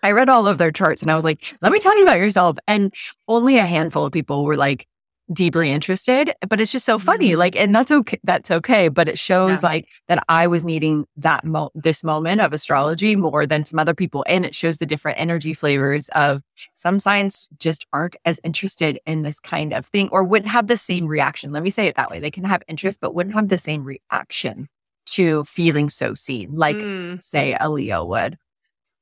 I 0.02 0.12
read 0.12 0.28
all 0.28 0.46
of 0.46 0.58
their 0.58 0.72
charts 0.72 1.02
and 1.02 1.10
I 1.10 1.16
was 1.16 1.24
like, 1.24 1.56
let 1.60 1.72
me 1.72 1.78
tell 1.78 1.96
you 1.96 2.04
about 2.04 2.18
yourself. 2.18 2.56
And 2.66 2.92
only 3.28 3.58
a 3.58 3.66
handful 3.66 4.06
of 4.06 4.12
people 4.12 4.44
were 4.44 4.56
like, 4.56 4.86
deeply 5.32 5.70
interested, 5.70 6.32
but 6.48 6.60
it's 6.60 6.72
just 6.72 6.84
so 6.84 6.98
funny. 6.98 7.30
Mm-hmm. 7.30 7.38
Like, 7.38 7.56
and 7.56 7.74
that's 7.74 7.90
okay. 7.90 8.18
That's 8.24 8.50
okay. 8.50 8.88
But 8.88 9.08
it 9.08 9.18
shows 9.18 9.62
yeah. 9.62 9.68
like 9.68 9.88
that 10.08 10.24
I 10.28 10.46
was 10.46 10.64
needing 10.64 11.06
that 11.16 11.44
mo- 11.44 11.70
this 11.74 12.02
moment 12.02 12.40
of 12.40 12.52
astrology 12.52 13.16
more 13.16 13.46
than 13.46 13.64
some 13.64 13.78
other 13.78 13.94
people. 13.94 14.24
And 14.28 14.44
it 14.44 14.54
shows 14.54 14.78
the 14.78 14.86
different 14.86 15.18
energy 15.20 15.54
flavors 15.54 16.08
of 16.10 16.42
some 16.74 17.00
signs 17.00 17.48
just 17.58 17.86
aren't 17.92 18.16
as 18.24 18.40
interested 18.44 18.98
in 19.06 19.22
this 19.22 19.40
kind 19.40 19.72
of 19.72 19.86
thing 19.86 20.08
or 20.10 20.24
wouldn't 20.24 20.50
have 20.50 20.66
the 20.66 20.76
same 20.76 21.06
reaction. 21.06 21.52
Let 21.52 21.62
me 21.62 21.70
say 21.70 21.86
it 21.86 21.96
that 21.96 22.10
way. 22.10 22.20
They 22.20 22.30
can 22.30 22.44
have 22.44 22.62
interest, 22.68 23.00
but 23.00 23.14
wouldn't 23.14 23.34
have 23.34 23.48
the 23.48 23.58
same 23.58 23.84
reaction 23.84 24.68
to 25.06 25.44
feeling 25.44 25.90
so 25.90 26.14
seen, 26.14 26.54
like 26.54 26.76
mm. 26.76 27.22
say 27.22 27.56
a 27.58 27.68
Leo 27.68 28.04
would. 28.04 28.38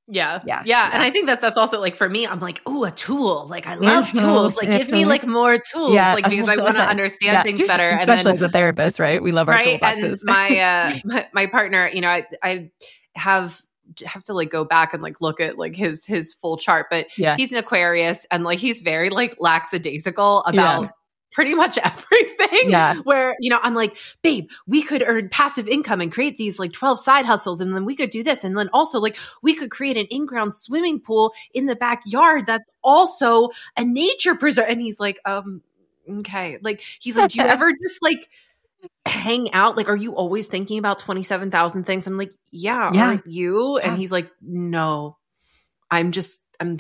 Yeah. 0.09 0.41
yeah. 0.47 0.63
Yeah. 0.65 0.91
And 0.93 1.03
I 1.03 1.11
think 1.11 1.27
that 1.27 1.41
that's 1.41 1.57
also 1.57 1.81
like 1.81 1.95
for 1.95 2.09
me, 2.09 2.27
I'm 2.27 2.41
like, 2.41 2.63
oh, 2.67 2.85
a 2.85 2.91
tool. 2.91 3.47
Like 3.49 3.67
I 3.67 3.75
love 3.75 4.07
mm-hmm. 4.09 4.19
tools. 4.19 4.57
Like 4.57 4.69
give 4.69 4.89
me 4.89 5.05
like 5.05 5.27
more 5.27 5.59
tools. 5.59 5.93
Yeah. 5.93 6.15
Like 6.15 6.29
because 6.29 6.49
I 6.49 6.57
want 6.63 6.75
to 6.75 6.83
understand 6.83 7.35
yeah. 7.35 7.43
things 7.43 7.65
better. 7.65 7.91
Especially 7.91 8.25
then, 8.25 8.35
as 8.35 8.43
a 8.43 8.49
therapist, 8.49 8.99
right? 8.99 9.23
We 9.23 9.33
love 9.33 9.49
our 9.49 9.55
right? 9.55 9.81
toolboxes. 9.81 10.03
And 10.03 10.25
my, 10.25 10.59
uh, 10.59 10.99
my, 11.05 11.29
my 11.33 11.47
partner, 11.47 11.89
you 11.93 12.01
know, 12.01 12.09
I, 12.09 12.27
I 12.43 12.71
have 13.15 13.61
have 14.05 14.23
to 14.23 14.35
like 14.35 14.51
go 14.51 14.65
back 14.65 14.93
and 14.93 15.03
like 15.03 15.21
look 15.21 15.41
at 15.41 15.59
like 15.59 15.75
his 15.75 16.05
his 16.05 16.35
full 16.35 16.59
chart 16.59 16.89
but 16.91 17.07
yeah. 17.17 17.37
he's 17.37 17.53
an 17.53 17.59
aquarius 17.59 18.27
and 18.31 18.45
like 18.45 18.59
he's 18.59 18.83
very 18.83 19.09
like 19.09 19.35
lackadaisical 19.41 20.43
about 20.43 20.83
yeah 20.83 20.89
pretty 21.31 21.55
much 21.55 21.79
everything. 21.83 22.71
Yeah. 22.71 22.97
Where, 22.97 23.35
you 23.41 23.51
know, 23.51 23.59
I'm 23.63 23.75
like, 23.75 23.97
babe, 24.23 24.51
we 24.67 24.83
could 24.83 25.03
earn 25.07 25.29
passive 25.29 25.69
income 25.69 26.01
and 26.01 26.13
create 26.13 26.37
these 26.37 26.59
like 26.59 26.73
12 26.73 26.99
side 26.99 27.27
hustles. 27.27 27.61
And 27.61 27.75
then 27.75 27.85
we 27.85 27.97
could 27.97 28.11
do 28.11 28.23
this. 28.23 28.45
And 28.45 28.57
then 28.57 28.69
also, 28.73 29.01
like, 29.01 29.17
we 29.43 29.55
could 29.55 29.71
create 29.71 29.97
an 29.97 30.07
in 30.07 30.27
ground 30.27 30.55
swimming 30.55 31.01
pool 31.01 31.33
in 31.53 31.67
the 31.67 31.77
backyard 31.77 32.47
that's 32.47 32.71
also 32.83 33.51
a 33.77 33.85
nature 33.85 34.35
preserve. 34.35 34.67
And 34.69 34.81
he's 34.81 35.01
like, 35.01 35.19
um, 35.25 35.63
okay. 36.09 36.59
Like, 36.63 36.83
he's 37.01 37.17
like, 37.17 37.31
do 37.31 37.41
you 37.41 37.47
ever 37.49 37.71
just 37.73 38.03
like, 38.03 38.29
hang 39.07 39.53
out 39.53 39.77
like 39.77 39.89
are 39.89 39.97
you 39.97 40.15
always 40.15 40.47
thinking 40.47 40.79
about 40.79 41.01
27,000 41.01 41.85
things 41.85 42.07
i'm 42.07 42.17
like 42.17 42.31
yeah, 42.53 42.93
yeah. 42.93 43.15
are 43.15 43.23
you 43.27 43.77
and 43.79 43.93
yeah. 43.93 43.97
he's 43.97 44.13
like 44.13 44.31
no 44.41 45.17
i'm 45.91 46.13
just 46.13 46.43
I'm 46.61 46.77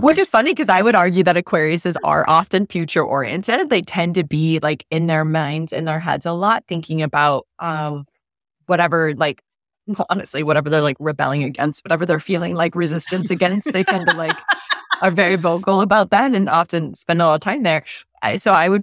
Which 0.00 0.18
is 0.18 0.28
funny 0.28 0.52
because 0.52 0.68
I 0.68 0.82
would 0.82 0.94
argue 0.94 1.22
that 1.24 1.36
Aquariuses 1.36 1.96
are 2.04 2.24
often 2.28 2.66
future 2.66 3.02
oriented. 3.02 3.70
They 3.70 3.82
tend 3.82 4.14
to 4.16 4.24
be 4.24 4.58
like 4.62 4.84
in 4.90 5.06
their 5.06 5.24
minds, 5.24 5.72
in 5.72 5.86
their 5.86 6.00
heads 6.00 6.26
a 6.26 6.32
lot, 6.32 6.64
thinking 6.68 7.02
about 7.02 7.46
um 7.58 8.06
whatever 8.66 9.14
like 9.14 9.42
honestly, 10.10 10.42
whatever 10.42 10.68
they're 10.68 10.82
like 10.82 10.96
rebelling 10.98 11.44
against, 11.44 11.84
whatever 11.84 12.04
they're 12.04 12.20
feeling 12.20 12.54
like 12.54 12.74
resistance 12.74 13.30
against, 13.30 13.72
they 13.72 13.84
tend 13.84 14.06
to 14.06 14.14
like 14.14 14.36
are 15.02 15.10
very 15.10 15.36
vocal 15.36 15.80
about 15.80 16.10
that 16.10 16.34
and 16.34 16.48
often 16.48 16.94
spend 16.94 17.22
a 17.22 17.26
lot 17.26 17.34
of 17.34 17.40
time 17.40 17.62
there. 17.62 17.84
So 18.36 18.52
I 18.52 18.68
would 18.68 18.82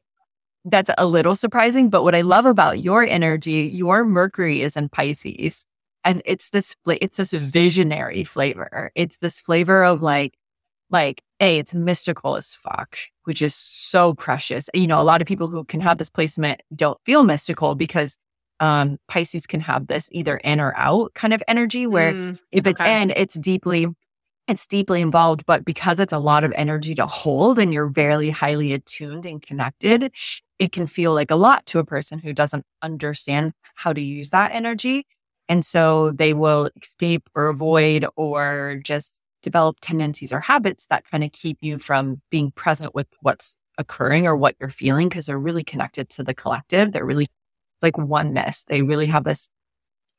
that's 0.65 0.89
a 0.97 1.05
little 1.05 1.35
surprising. 1.35 1.89
But 1.89 2.03
what 2.03 2.15
I 2.15 2.21
love 2.21 2.45
about 2.45 2.81
your 2.81 3.03
energy, 3.03 3.69
your 3.73 4.05
Mercury 4.05 4.61
is 4.61 4.77
in 4.77 4.89
Pisces. 4.89 5.65
And 6.05 6.21
it's 6.25 6.49
this, 6.49 6.75
it's 6.87 7.17
this 7.17 7.31
visionary 7.33 8.23
flavor. 8.23 8.91
It's 8.95 9.17
this 9.17 9.39
flavor 9.39 9.83
of 9.83 10.01
like, 10.01 10.37
like, 10.89 11.21
A, 11.39 11.57
it's 11.57 11.73
mystical 11.73 12.35
as 12.35 12.53
fuck, 12.53 12.97
which 13.23 13.41
is 13.41 13.55
so 13.55 14.13
precious. 14.13 14.69
You 14.73 14.87
know, 14.87 14.99
a 14.99 15.03
lot 15.03 15.21
of 15.21 15.27
people 15.27 15.47
who 15.47 15.63
can 15.63 15.81
have 15.81 15.97
this 15.97 16.09
placement 16.09 16.61
don't 16.75 16.99
feel 17.05 17.23
mystical 17.23 17.73
because 17.75 18.17
um, 18.59 18.97
Pisces 19.07 19.47
can 19.47 19.59
have 19.61 19.87
this 19.87 20.09
either 20.11 20.37
in 20.37 20.59
or 20.59 20.73
out 20.77 21.13
kind 21.13 21.33
of 21.33 21.41
energy 21.47 21.87
where 21.87 22.13
mm, 22.13 22.39
if 22.51 22.67
it's 22.67 22.79
okay. 22.79 23.01
in, 23.01 23.11
it's 23.11 23.33
deeply, 23.33 23.87
it's 24.47 24.67
deeply 24.67 25.01
involved, 25.01 25.45
but 25.45 25.65
because 25.65 25.99
it's 25.99 26.13
a 26.13 26.19
lot 26.19 26.43
of 26.43 26.53
energy 26.55 26.95
to 26.95 27.07
hold 27.07 27.59
and 27.59 27.73
you're 27.73 27.89
very 27.89 28.29
highly 28.29 28.71
attuned 28.73 29.25
and 29.25 29.41
connected, 29.41 30.13
it 30.59 30.71
can 30.71 30.87
feel 30.87 31.13
like 31.13 31.31
a 31.31 31.35
lot 31.35 31.65
to 31.67 31.79
a 31.79 31.85
person 31.85 32.19
who 32.19 32.33
doesn't 32.33 32.65
understand 32.81 33.53
how 33.75 33.91
to 33.91 34.01
use 34.01 34.29
that 34.29 34.51
energy. 34.53 35.07
And 35.49 35.65
so 35.65 36.11
they 36.11 36.33
will 36.33 36.69
escape 36.81 37.29
or 37.35 37.47
avoid 37.47 38.05
or 38.15 38.79
just 38.83 39.21
develop 39.41 39.77
tendencies 39.81 40.31
or 40.31 40.39
habits 40.39 40.85
that 40.87 41.09
kind 41.09 41.23
of 41.23 41.31
keep 41.31 41.57
you 41.61 41.77
from 41.77 42.21
being 42.29 42.51
present 42.51 42.95
with 42.95 43.07
what's 43.21 43.57
occurring 43.77 44.25
or 44.25 44.35
what 44.35 44.55
you're 44.59 44.69
feeling 44.69 45.09
because 45.09 45.25
they're 45.25 45.39
really 45.39 45.63
connected 45.63 46.09
to 46.09 46.23
the 46.23 46.33
collective. 46.33 46.91
They're 46.91 47.05
really 47.05 47.27
like 47.81 47.97
oneness. 47.97 48.63
They 48.63 48.81
really 48.81 49.07
have 49.07 49.25
this 49.25 49.49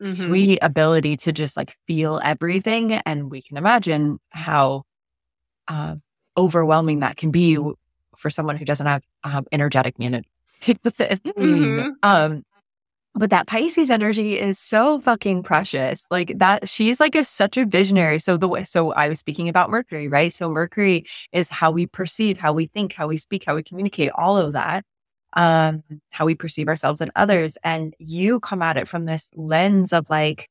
mm-hmm. 0.03 0.13
sweet 0.13 0.59
ability 0.63 1.17
to 1.19 1.33
just 1.33 1.57
like 1.57 1.75
feel 1.87 2.21
everything. 2.23 2.93
And 2.93 3.31
we 3.31 3.43
can 3.43 3.57
imagine 3.57 4.19
how 4.31 4.85
uh, 5.69 5.97
overwhelming 6.37 7.01
that 7.01 7.17
can 7.17 7.31
be 7.31 7.59
for 8.17 8.31
someone 8.31 8.57
who 8.57 8.65
doesn't 8.65 8.87
have 8.87 9.03
um, 9.25 9.47
energetic 9.51 9.99
management. 9.99 10.27
mm-hmm. 10.67 11.91
um, 12.03 12.43
but 13.15 13.31
that 13.31 13.47
Pisces 13.47 13.91
energy 13.91 14.39
is 14.39 14.59
so 14.59 14.99
fucking 15.01 15.45
precious. 15.45 16.07
Like 16.11 16.37
that, 16.39 16.69
she's 16.69 16.99
like 16.99 17.15
a, 17.15 17.25
such 17.25 17.57
a 17.57 17.65
visionary. 17.65 18.19
So 18.19 18.37
the 18.37 18.49
way, 18.49 18.65
so 18.65 18.93
I 18.93 19.09
was 19.09 19.21
speaking 19.21 19.49
about 19.49 19.71
Mercury, 19.71 20.09
right? 20.09 20.33
So 20.33 20.51
Mercury 20.51 21.05
is 21.33 21.49
how 21.49 21.71
we 21.71 21.87
perceive, 21.87 22.39
how 22.39 22.53
we 22.53 22.67
think, 22.67 22.93
how 22.93 23.07
we 23.07 23.17
speak, 23.17 23.45
how 23.45 23.55
we 23.55 23.63
communicate, 23.63 24.11
all 24.17 24.37
of 24.37 24.53
that, 24.55 24.85
um, 25.35 25.85
how 26.11 26.27
we 26.27 26.35
perceive 26.35 26.67
ourselves 26.67 27.01
and 27.01 27.13
others. 27.15 27.57
And 27.63 27.95
you 27.99 28.41
come 28.41 28.63
at 28.63 28.77
it 28.77 28.89
from 28.89 29.05
this 29.05 29.31
lens 29.37 29.93
of 29.93 30.11
like, 30.11 30.49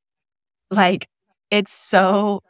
like 0.72 1.08
it's 1.52 1.74
so 1.74 2.44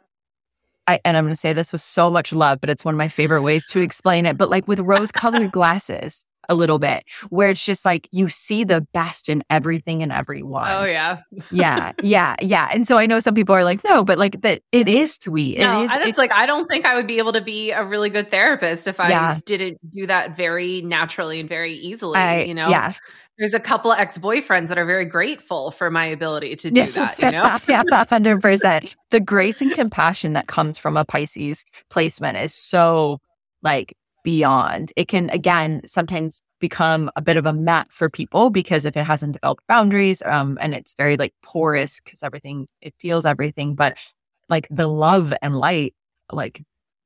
I, 0.86 1.00
and 1.04 1.16
I'm 1.16 1.24
going 1.24 1.32
to 1.32 1.40
say 1.40 1.54
this 1.54 1.72
with 1.72 1.80
so 1.80 2.10
much 2.10 2.32
love, 2.32 2.60
but 2.60 2.68
it's 2.68 2.84
one 2.84 2.94
of 2.94 2.98
my 2.98 3.08
favorite 3.08 3.42
ways 3.42 3.66
to 3.68 3.80
explain 3.80 4.26
it. 4.26 4.36
But 4.36 4.50
like 4.50 4.68
with 4.68 4.80
rose 4.80 5.10
colored 5.10 5.50
glasses, 5.52 6.26
a 6.48 6.54
little 6.54 6.78
bit 6.78 7.04
where 7.30 7.50
it's 7.50 7.64
just 7.64 7.84
like 7.84 8.08
you 8.12 8.28
see 8.28 8.64
the 8.64 8.80
best 8.92 9.28
in 9.28 9.42
everything 9.50 10.02
and 10.02 10.12
oh, 10.12 10.16
everyone. 10.16 10.70
Oh 10.70 10.84
yeah. 10.84 11.20
yeah. 11.50 11.92
Yeah. 12.02 12.36
Yeah. 12.40 12.68
And 12.72 12.86
so 12.86 12.98
I 12.98 13.06
know 13.06 13.18
some 13.18 13.34
people 13.34 13.54
are 13.54 13.64
like, 13.64 13.82
no, 13.84 14.04
but 14.04 14.18
like 14.18 14.42
that 14.42 14.62
it 14.72 14.88
is 14.88 15.16
sweet. 15.20 15.58
No, 15.58 15.80
it 15.80 15.84
is, 15.84 15.90
it's, 15.92 16.08
it's 16.08 16.18
like 16.18 16.32
I 16.32 16.46
don't 16.46 16.66
think 16.66 16.84
I 16.84 16.96
would 16.96 17.06
be 17.06 17.18
able 17.18 17.32
to 17.32 17.40
be 17.40 17.70
a 17.70 17.84
really 17.84 18.10
good 18.10 18.30
therapist 18.30 18.86
if 18.86 19.00
I 19.00 19.08
yeah. 19.08 19.38
didn't 19.44 19.78
do 19.90 20.06
that 20.06 20.36
very 20.36 20.82
naturally 20.82 21.40
and 21.40 21.48
very 21.48 21.74
easily. 21.74 22.18
I, 22.18 22.42
you 22.42 22.54
know? 22.54 22.68
Yeah. 22.68 22.92
There's 23.38 23.54
a 23.54 23.60
couple 23.60 23.90
of 23.90 23.98
ex-boyfriends 23.98 24.68
that 24.68 24.78
are 24.78 24.86
very 24.86 25.06
grateful 25.06 25.72
for 25.72 25.90
my 25.90 26.06
ability 26.06 26.54
to 26.56 26.70
do 26.70 26.86
that. 26.86 27.18
You 27.18 27.30
know? 27.32 27.58
yeah, 27.68 28.04
hundred 28.08 28.40
percent. 28.40 28.94
The 29.10 29.20
grace 29.20 29.60
and 29.60 29.72
compassion 29.72 30.32
that 30.32 30.48
comes 30.48 30.76
from 30.76 30.96
a 30.96 31.04
Pisces 31.04 31.64
placement 31.88 32.36
is 32.36 32.52
so 32.52 33.20
like 33.62 33.96
beyond. 34.24 34.92
It 34.96 35.06
can, 35.06 35.30
again, 35.30 35.82
sometimes 35.86 36.42
become 36.58 37.10
a 37.14 37.22
bit 37.22 37.36
of 37.36 37.46
a 37.46 37.52
mat 37.52 37.86
for 37.90 38.10
people 38.10 38.50
because 38.50 38.84
if 38.84 38.96
it 38.96 39.04
hasn't 39.04 39.34
developed 39.34 39.62
boundaries 39.68 40.22
um, 40.26 40.58
and 40.60 40.74
it's 40.74 40.94
very 40.94 41.16
like 41.16 41.34
porous 41.42 42.00
because 42.00 42.22
everything, 42.22 42.66
it 42.80 42.94
feels 42.98 43.26
everything. 43.26 43.74
But 43.74 43.98
like 44.48 44.66
the 44.70 44.88
love 44.88 45.32
and 45.42 45.56
light, 45.56 45.94
like 46.32 46.62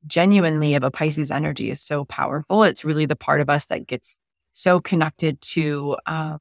genuinely 0.06 0.74
of 0.74 0.84
a 0.84 0.90
Pisces 0.90 1.30
energy 1.30 1.70
is 1.70 1.82
so 1.82 2.04
powerful. 2.04 2.62
It's 2.62 2.84
really 2.84 3.04
the 3.04 3.16
part 3.16 3.40
of 3.40 3.50
us 3.50 3.66
that 3.66 3.86
gets 3.86 4.18
so 4.52 4.80
connected 4.80 5.40
to, 5.40 5.96
uh, 6.06 6.38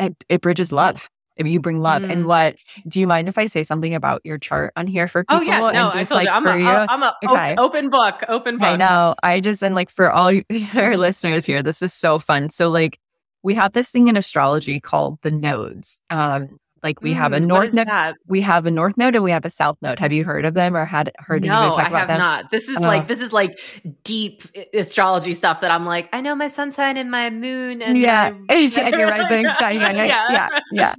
it, 0.00 0.24
it 0.28 0.40
bridges 0.40 0.72
love. 0.72 1.08
If 1.36 1.46
you 1.46 1.60
bring 1.60 1.80
love. 1.80 2.02
Mm. 2.02 2.10
And 2.10 2.26
what 2.26 2.56
do 2.86 3.00
you 3.00 3.06
mind 3.06 3.28
if 3.28 3.38
I 3.38 3.46
say 3.46 3.64
something 3.64 3.94
about 3.94 4.20
your 4.24 4.38
chart 4.38 4.72
on 4.76 4.86
here 4.86 5.08
for 5.08 5.24
people? 5.24 5.36
Oh 5.36 5.42
yeah, 5.42 5.58
no, 5.70 5.90
I 5.92 6.04
told 6.04 6.10
like, 6.10 6.28
you, 6.28 6.32
I'm 6.32 6.46
a, 6.46 6.58
you? 6.58 6.66
I'm 6.66 7.02
a 7.02 7.16
okay. 7.26 7.54
open 7.56 7.90
book, 7.90 8.22
open 8.28 8.58
book. 8.58 8.68
I 8.68 8.76
know. 8.76 9.14
I 9.22 9.40
just 9.40 9.62
and 9.62 9.74
like 9.74 9.90
for 9.90 10.10
all 10.10 10.32
your 10.32 10.44
listeners 10.96 11.44
here, 11.44 11.62
this 11.62 11.82
is 11.82 11.92
so 11.92 12.18
fun. 12.18 12.50
So 12.50 12.70
like 12.70 12.98
we 13.42 13.54
have 13.54 13.72
this 13.72 13.90
thing 13.90 14.08
in 14.08 14.16
astrology 14.16 14.80
called 14.80 15.18
the 15.22 15.30
nodes. 15.30 16.02
Um, 16.10 16.58
like 16.84 17.02
we 17.02 17.12
mm, 17.12 17.16
have 17.16 17.32
a 17.32 17.40
mm, 17.40 17.46
north 17.46 17.72
node, 17.72 17.88
we 18.28 18.42
have 18.42 18.66
a 18.66 18.70
north 18.70 18.96
node, 18.96 19.14
and 19.14 19.24
we 19.24 19.30
have 19.30 19.44
a 19.44 19.50
south 19.50 19.78
node. 19.82 19.98
Have 19.98 20.12
you 20.12 20.22
heard 20.24 20.44
of 20.44 20.54
them 20.54 20.76
or 20.76 20.84
had 20.84 21.10
heard 21.18 21.42
no, 21.42 21.48
talk 21.48 21.78
I 21.78 21.88
about 21.88 21.98
have 22.00 22.08
them? 22.08 22.18
not. 22.18 22.50
This 22.50 22.68
is 22.68 22.76
uh, 22.76 22.80
like 22.82 23.08
this 23.08 23.20
is 23.20 23.32
like 23.32 23.58
deep 24.04 24.42
astrology 24.74 25.34
stuff 25.34 25.62
that 25.62 25.70
I'm 25.70 25.86
like, 25.86 26.08
I 26.12 26.20
know 26.20 26.34
my 26.34 26.48
sun 26.48 26.70
sign 26.70 26.96
and 26.96 27.10
my 27.10 27.30
moon 27.30 27.82
and 27.82 27.98
yeah, 27.98 28.30
my- 28.30 28.54
and 28.54 28.94
your 28.94 29.08
rising, 29.08 29.44
yeah, 29.44 29.70
yeah, 29.70 29.90
yeah, 29.92 30.26
yeah, 30.30 30.48
yeah. 30.70 30.94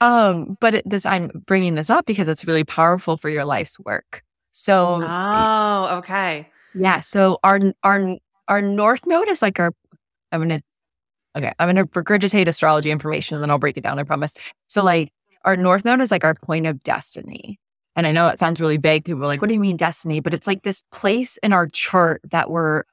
Um, 0.00 0.56
but 0.60 0.76
it, 0.76 0.88
this 0.88 1.04
I'm 1.04 1.30
bringing 1.46 1.74
this 1.74 1.90
up 1.90 2.06
because 2.06 2.28
it's 2.28 2.46
really 2.46 2.64
powerful 2.64 3.16
for 3.16 3.28
your 3.28 3.44
life's 3.44 3.78
work. 3.80 4.22
So, 4.52 5.00
oh, 5.02 5.98
okay, 5.98 6.48
yeah. 6.72 7.00
So 7.00 7.38
our 7.42 7.60
our 7.82 8.16
our 8.48 8.62
north 8.62 9.06
node 9.06 9.28
is 9.28 9.42
like 9.42 9.58
our. 9.58 9.72
I'm 10.32 10.40
gonna 10.40 10.60
Okay, 11.36 11.52
I'm 11.58 11.66
going 11.66 11.76
to 11.76 11.84
regurgitate 11.92 12.48
astrology 12.48 12.90
information 12.90 13.34
and 13.34 13.42
then 13.42 13.50
I'll 13.50 13.58
break 13.58 13.76
it 13.76 13.84
down, 13.84 13.98
I 13.98 14.04
promise. 14.04 14.34
So, 14.68 14.82
like, 14.82 15.12
our 15.44 15.56
North 15.56 15.84
Node 15.84 16.00
is 16.00 16.10
like 16.10 16.24
our 16.24 16.34
point 16.34 16.66
of 16.66 16.82
destiny. 16.82 17.58
And 17.94 18.06
I 18.06 18.12
know 18.12 18.28
it 18.28 18.38
sounds 18.38 18.60
really 18.60 18.78
big. 18.78 19.04
People 19.04 19.22
are 19.22 19.26
like, 19.26 19.40
what 19.40 19.48
do 19.48 19.54
you 19.54 19.60
mean 19.60 19.76
destiny? 19.76 20.20
But 20.20 20.34
it's 20.34 20.46
like 20.46 20.62
this 20.62 20.82
place 20.92 21.36
in 21.38 21.52
our 21.52 21.66
chart 21.66 22.20
that 22.30 22.50
we're 22.50 22.84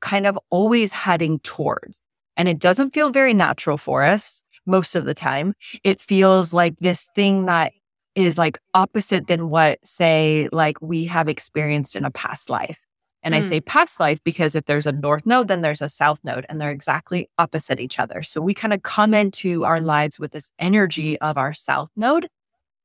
kind 0.00 0.26
of 0.26 0.38
always 0.50 0.92
heading 0.92 1.38
towards. 1.40 2.02
And 2.36 2.48
it 2.48 2.58
doesn't 2.58 2.92
feel 2.94 3.10
very 3.10 3.34
natural 3.34 3.78
for 3.78 4.02
us 4.02 4.42
most 4.66 4.94
of 4.94 5.04
the 5.04 5.14
time. 5.14 5.54
It 5.82 6.00
feels 6.00 6.52
like 6.52 6.76
this 6.80 7.08
thing 7.14 7.46
that 7.46 7.72
is 8.14 8.38
like 8.38 8.58
opposite 8.74 9.26
than 9.26 9.50
what, 9.50 9.78
say, 9.84 10.48
like 10.52 10.80
we 10.80 11.04
have 11.06 11.28
experienced 11.28 11.96
in 11.96 12.04
a 12.04 12.10
past 12.10 12.48
life. 12.50 12.85
And 13.26 13.34
mm. 13.34 13.38
I 13.38 13.40
say 13.40 13.60
past 13.60 13.98
life 13.98 14.20
because 14.22 14.54
if 14.54 14.66
there's 14.66 14.86
a 14.86 14.92
north 14.92 15.26
node, 15.26 15.48
then 15.48 15.60
there's 15.60 15.82
a 15.82 15.88
south 15.88 16.20
node, 16.22 16.46
and 16.48 16.60
they're 16.60 16.70
exactly 16.70 17.28
opposite 17.38 17.80
each 17.80 17.98
other. 17.98 18.22
So 18.22 18.40
we 18.40 18.54
kind 18.54 18.72
of 18.72 18.84
come 18.84 19.14
into 19.14 19.64
our 19.64 19.80
lives 19.80 20.20
with 20.20 20.30
this 20.30 20.52
energy 20.60 21.18
of 21.18 21.36
our 21.36 21.52
south 21.52 21.90
node. 21.96 22.28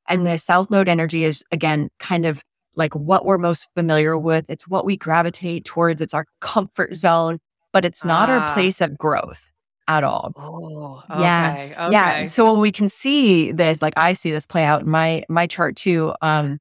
And 0.08 0.26
the 0.26 0.40
south 0.40 0.72
node 0.72 0.90
energy 0.90 1.26
is, 1.26 1.46
again, 1.52 1.90
kind 2.00 2.26
of 2.26 2.42
like 2.76 2.96
what 2.96 3.24
we're 3.24 3.38
most 3.38 3.70
familiar 3.76 4.18
with. 4.18 4.50
It's 4.50 4.68
what 4.68 4.84
we 4.84 4.98
gravitate 4.98 5.64
towards, 5.64 6.02
it's 6.02 6.16
our 6.16 6.26
comfort 6.40 6.96
zone, 6.96 7.38
but 7.72 7.86
it's 7.86 8.04
not 8.04 8.28
ah. 8.28 8.40
our 8.40 8.54
place 8.56 8.82
of 8.82 8.98
growth 8.98 9.52
at 9.88 10.04
all. 10.04 10.34
Oh, 10.36 11.04
okay. 11.12 11.22
Yeah. 11.22 11.54
Okay. 11.78 11.92
Yeah. 11.92 12.24
So 12.24 12.52
when 12.52 12.62
we 12.62 12.72
can 12.72 12.90
see 12.90 13.52
this, 13.52 13.80
like 13.80 13.94
I 13.96 14.14
see 14.14 14.32
this 14.32 14.48
play 14.48 14.64
out 14.64 14.82
in 14.82 14.90
my 14.90 15.24
my 15.30 15.46
chart 15.46 15.76
too. 15.76 16.16
Um, 16.24 16.58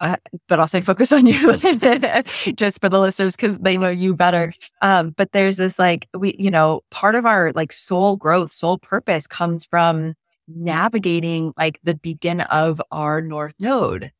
uh, 0.00 0.16
but 0.48 0.60
also 0.60 0.80
focus 0.80 1.12
on 1.12 1.26
you 1.26 1.56
just 2.54 2.80
for 2.80 2.88
the 2.88 3.00
listeners 3.00 3.36
because 3.36 3.58
they 3.58 3.76
know 3.76 3.90
you 3.90 4.14
better. 4.14 4.52
Um, 4.82 5.10
but 5.10 5.32
there's 5.32 5.56
this 5.56 5.78
like 5.78 6.08
we, 6.16 6.36
you 6.38 6.50
know, 6.50 6.82
part 6.90 7.14
of 7.14 7.26
our 7.26 7.52
like 7.52 7.72
soul 7.72 8.16
growth, 8.16 8.52
soul 8.52 8.78
purpose 8.78 9.26
comes 9.26 9.64
from 9.64 10.14
navigating 10.46 11.52
like 11.58 11.78
the 11.82 11.94
begin 11.94 12.42
of 12.42 12.80
our 12.90 13.20
north 13.20 13.54
node. 13.60 14.12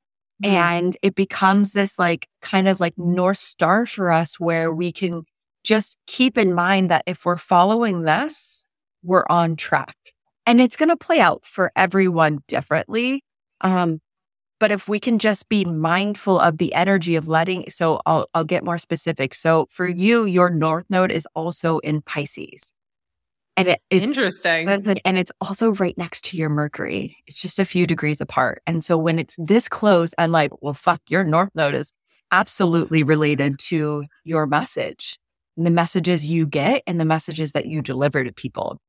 Mm-hmm. 0.42 0.54
And 0.54 0.96
it 1.02 1.14
becomes 1.14 1.72
this 1.72 1.98
like 1.98 2.28
kind 2.42 2.68
of 2.68 2.80
like 2.80 2.94
north 2.96 3.38
star 3.38 3.86
for 3.86 4.10
us 4.10 4.38
where 4.38 4.72
we 4.72 4.92
can 4.92 5.22
just 5.64 5.98
keep 6.06 6.38
in 6.38 6.54
mind 6.54 6.90
that 6.90 7.02
if 7.06 7.24
we're 7.24 7.36
following 7.36 8.02
this, 8.02 8.64
we're 9.02 9.26
on 9.28 9.56
track. 9.56 9.96
And 10.46 10.60
it's 10.60 10.76
going 10.76 10.88
to 10.88 10.96
play 10.96 11.20
out 11.20 11.44
for 11.44 11.72
everyone 11.76 12.38
differently. 12.48 13.22
Um, 13.60 14.00
but 14.58 14.72
if 14.72 14.88
we 14.88 14.98
can 14.98 15.18
just 15.18 15.48
be 15.48 15.64
mindful 15.64 16.38
of 16.38 16.58
the 16.58 16.74
energy 16.74 17.16
of 17.16 17.28
letting, 17.28 17.68
so 17.70 18.00
I'll, 18.06 18.26
I'll 18.34 18.44
get 18.44 18.64
more 18.64 18.78
specific. 18.78 19.34
So 19.34 19.66
for 19.70 19.86
you, 19.86 20.24
your 20.24 20.50
North 20.50 20.86
Node 20.90 21.12
is 21.12 21.26
also 21.34 21.78
in 21.78 22.02
Pisces. 22.02 22.72
And 23.56 23.68
it 23.68 23.80
is 23.90 24.04
interesting. 24.04 24.68
And 25.04 25.18
it's 25.18 25.32
also 25.40 25.72
right 25.72 25.98
next 25.98 26.24
to 26.26 26.36
your 26.36 26.48
Mercury. 26.48 27.16
It's 27.26 27.42
just 27.42 27.58
a 27.58 27.64
few 27.64 27.86
degrees 27.86 28.20
apart. 28.20 28.62
And 28.66 28.84
so 28.84 28.96
when 28.96 29.18
it's 29.18 29.34
this 29.36 29.68
close, 29.68 30.14
I'm 30.16 30.30
like, 30.30 30.52
well, 30.60 30.74
fuck, 30.74 31.02
your 31.08 31.24
North 31.24 31.50
Node 31.56 31.74
is 31.74 31.92
absolutely 32.30 33.02
related 33.02 33.58
to 33.58 34.04
your 34.22 34.46
message 34.46 35.18
and 35.56 35.66
the 35.66 35.72
messages 35.72 36.24
you 36.24 36.46
get 36.46 36.82
and 36.86 37.00
the 37.00 37.04
messages 37.04 37.52
that 37.52 37.66
you 37.66 37.82
deliver 37.82 38.22
to 38.22 38.32
people. 38.32 38.80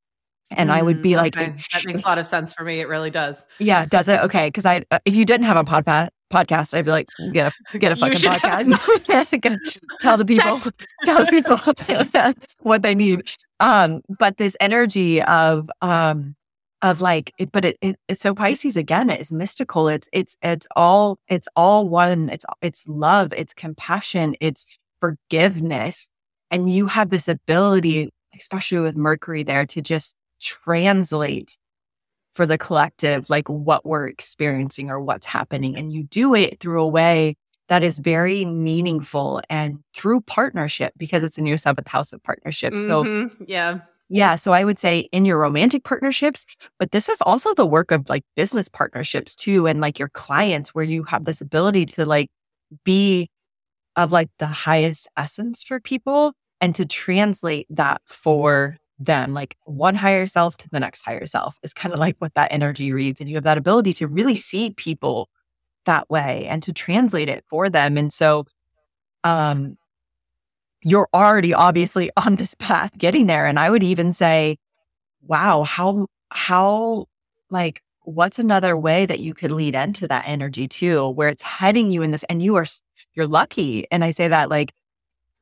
And 0.51 0.69
mm, 0.69 0.73
I 0.73 0.81
would 0.81 1.01
be 1.01 1.15
like, 1.15 1.37
okay. 1.37 1.53
that 1.73 1.85
makes 1.85 2.01
a 2.01 2.05
lot 2.05 2.17
of 2.17 2.25
sense 2.25 2.53
for 2.53 2.63
me. 2.63 2.79
It 2.79 2.87
really 2.87 3.11
does. 3.11 3.45
Yeah, 3.59 3.85
does 3.85 4.07
it? 4.07 4.19
Okay, 4.21 4.47
because 4.47 4.65
I, 4.65 4.83
uh, 4.89 4.99
if 5.05 5.15
you 5.15 5.25
didn't 5.25 5.45
have 5.45 5.57
a 5.57 5.63
podpa- 5.63 6.09
podcast, 6.31 6.73
I'd 6.73 6.85
be 6.85 6.91
like, 6.91 7.07
get 7.31 7.53
a 7.73 7.77
get 7.77 7.91
a 7.91 7.95
fucking 7.95 8.17
podcast. 8.17 9.79
tell 9.99 10.17
the 10.17 10.25
people, 10.25 10.59
tell 11.03 11.25
the 11.25 11.29
people 11.29 11.57
what 12.59 12.81
they 12.81 12.95
need. 12.95 13.29
Um, 13.59 14.01
but 14.17 14.37
this 14.37 14.55
energy 14.59 15.21
of 15.21 15.69
um 15.81 16.35
of 16.81 17.01
like, 17.01 17.33
it, 17.37 17.51
but 17.51 17.65
it, 17.65 17.77
it 17.81 17.97
it's 18.07 18.21
so 18.21 18.33
Pisces 18.33 18.77
again. 18.77 19.09
It's 19.09 19.31
mystical. 19.31 19.87
It's 19.87 20.07
it's 20.13 20.35
it's 20.41 20.67
all 20.75 21.19
it's 21.27 21.47
all 21.55 21.87
one. 21.89 22.29
It's 22.29 22.45
it's 22.61 22.87
love. 22.87 23.33
It's 23.33 23.53
compassion. 23.53 24.35
It's 24.39 24.77
forgiveness. 24.99 26.09
And 26.51 26.69
you 26.69 26.87
have 26.87 27.09
this 27.09 27.27
ability, 27.27 28.09
especially 28.35 28.79
with 28.79 28.95
Mercury 28.95 29.43
there, 29.43 29.65
to 29.67 29.81
just 29.81 30.15
translate 30.39 31.57
for 32.33 32.45
the 32.45 32.57
collective, 32.57 33.29
like 33.29 33.49
what 33.49 33.85
we're 33.85 34.07
experiencing 34.07 34.89
or 34.89 34.99
what's 34.99 35.25
happening. 35.25 35.75
And 35.75 35.91
you 35.91 36.03
do 36.03 36.35
it 36.35 36.59
through 36.59 36.81
a 36.81 36.87
way 36.87 37.35
that 37.67 37.83
is 37.83 37.99
very 37.99 38.45
meaningful 38.45 39.41
and 39.49 39.79
through 39.93 40.21
partnership 40.21 40.93
because 40.97 41.23
it's 41.23 41.37
in 41.37 41.45
your 41.45 41.57
seventh 41.57 41.87
house 41.87 42.13
of 42.13 42.23
partnership. 42.23 42.73
Mm-hmm. 42.73 43.27
So, 43.37 43.45
yeah. 43.47 43.79
Yeah. 44.09 44.37
So 44.37 44.53
I 44.53 44.63
would 44.63 44.79
say 44.79 45.01
in 45.11 45.25
your 45.25 45.37
romantic 45.37 45.83
partnerships, 45.83 46.47
but 46.79 46.91
this 46.91 47.09
is 47.09 47.21
also 47.21 47.53
the 47.53 47.65
work 47.65 47.91
of 47.91 48.09
like 48.09 48.23
business 48.35 48.67
partnerships 48.67 49.35
too. 49.35 49.67
And 49.67 49.81
like 49.81 49.99
your 49.99 50.09
clients, 50.09 50.73
where 50.73 50.85
you 50.85 51.03
have 51.03 51.25
this 51.25 51.41
ability 51.41 51.85
to 51.87 52.05
like 52.05 52.29
be 52.83 53.29
of 53.95 54.11
like 54.11 54.29
the 54.39 54.47
highest 54.47 55.09
essence 55.15 55.61
for 55.61 55.79
people 55.79 56.33
and 56.59 56.73
to 56.75 56.85
translate 56.85 57.67
that 57.69 58.01
for 58.07 58.77
them, 58.99 59.33
like 59.33 59.55
one 59.63 59.95
higher 59.95 60.25
self 60.25 60.57
to 60.57 60.69
the 60.69 60.79
next 60.79 61.01
higher 61.01 61.25
self 61.25 61.57
is 61.63 61.73
kind 61.73 61.93
of 61.93 61.99
like 61.99 62.17
what 62.19 62.33
that 62.35 62.51
energy 62.51 62.91
reads. 62.91 63.21
And 63.21 63.29
you 63.29 63.35
have 63.35 63.45
that 63.45 63.57
ability 63.57 63.93
to 63.93 64.07
really 64.07 64.35
see 64.35 64.71
people 64.71 65.29
that 65.85 66.09
way 66.09 66.45
and 66.47 66.61
to 66.63 66.73
translate 66.73 67.29
it 67.29 67.45
for 67.49 67.69
them. 67.69 67.97
And 67.97 68.11
so, 68.11 68.45
um, 69.23 69.77
you're 70.81 71.09
already 71.13 71.53
obviously 71.53 72.11
on 72.17 72.35
this 72.35 72.53
path 72.55 72.97
getting 72.97 73.27
there. 73.27 73.45
And 73.45 73.59
I 73.59 73.69
would 73.69 73.83
even 73.83 74.13
say, 74.13 74.57
wow, 75.21 75.63
how, 75.63 76.07
how, 76.31 77.05
like, 77.49 77.81
what's 78.03 78.39
another 78.39 78.75
way 78.75 79.05
that 79.05 79.19
you 79.19 79.33
could 79.33 79.51
lead 79.51 79.75
into 79.75 80.07
that 80.07 80.27
energy 80.27 80.67
too, 80.67 81.09
where 81.09 81.29
it's 81.29 81.41
heading 81.41 81.91
you 81.91 82.01
in 82.01 82.11
this 82.11 82.23
and 82.23 82.41
you 82.41 82.55
are, 82.55 82.65
you're 83.13 83.27
lucky. 83.27 83.85
And 83.91 84.03
I 84.03 84.11
say 84.11 84.27
that 84.27 84.49
like, 84.49 84.73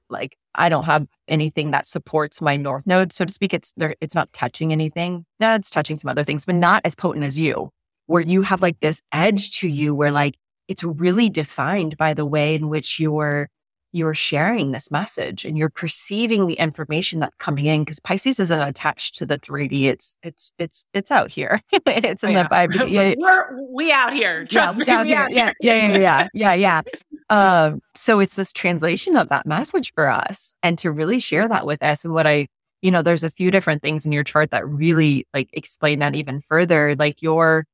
like 0.09 0.37
I 0.57 0.69
don't 0.69 0.85
have 0.85 1.07
anything 1.27 1.71
that 1.71 1.85
supports 1.85 2.41
my 2.41 2.57
north 2.57 2.85
node, 2.85 3.13
so 3.13 3.25
to 3.25 3.31
speak. 3.31 3.53
It's 3.53 3.73
there, 3.77 3.95
it's 4.01 4.15
not 4.15 4.33
touching 4.33 4.71
anything. 4.71 5.25
Yeah, 5.39 5.55
it's 5.55 5.69
touching 5.69 5.97
some 5.97 6.09
other 6.09 6.23
things, 6.23 6.45
but 6.45 6.55
not 6.55 6.81
as 6.83 6.95
potent 6.95 7.25
as 7.25 7.39
you, 7.39 7.69
where 8.07 8.21
you 8.21 8.41
have 8.41 8.61
like 8.61 8.79
this 8.79 9.01
edge 9.11 9.59
to 9.59 9.67
you 9.67 9.93
where 9.95 10.11
like 10.11 10.35
it's 10.67 10.83
really 10.83 11.29
defined 11.29 11.97
by 11.97 12.13
the 12.13 12.25
way 12.25 12.55
in 12.55 12.69
which 12.69 12.99
you're 12.99 13.49
you're 13.91 14.13
sharing 14.13 14.71
this 14.71 14.91
message 14.91 15.45
and 15.45 15.57
you're 15.57 15.69
perceiving 15.69 16.47
the 16.47 16.55
information 16.55 17.19
that's 17.19 17.35
coming 17.37 17.65
in 17.65 17.81
because 17.81 17.99
Pisces 17.99 18.39
isn't 18.39 18.67
attached 18.67 19.17
to 19.17 19.25
the 19.25 19.39
3D. 19.39 19.85
It's 19.85 20.17
it's 20.23 20.53
it's 20.57 20.85
it's 20.93 21.11
out 21.11 21.31
here. 21.31 21.61
it's 21.71 22.23
in 22.23 22.29
oh, 22.29 22.33
yeah. 22.33 22.43
the 22.43 22.49
vibe. 22.49 22.87
Yeah, 22.87 23.15
We're 23.17 23.61
we 23.73 23.91
out 23.91 24.13
here. 24.13 24.45
Trust 24.45 24.79
yeah, 24.79 24.85
me. 24.85 24.91
Out 24.91 25.05
here. 25.05 25.27
Yeah, 25.29 25.53
yeah, 25.61 25.87
yeah, 25.87 25.97
yeah, 25.97 26.27
yeah, 26.33 26.53
yeah. 26.53 26.81
Um, 27.29 27.81
so 27.93 28.21
it's 28.21 28.37
this 28.37 28.53
translation 28.53 29.17
of 29.17 29.27
that 29.27 29.45
message 29.45 29.93
for 29.93 30.07
us 30.07 30.53
and 30.63 30.77
to 30.77 30.91
really 30.91 31.19
share 31.19 31.45
that 31.49 31.65
with 31.65 31.83
us. 31.83 32.05
And 32.05 32.13
what 32.13 32.25
I, 32.25 32.47
you 32.81 32.89
know, 32.89 33.01
there's 33.01 33.23
a 33.23 33.29
few 33.29 33.51
different 33.51 33.81
things 33.81 34.05
in 34.05 34.13
your 34.13 34.23
chart 34.23 34.51
that 34.51 34.65
really 34.65 35.27
like 35.33 35.49
explain 35.51 35.99
that 35.99 36.15
even 36.15 36.39
further. 36.39 36.95
Like 36.95 37.21
your 37.21 37.65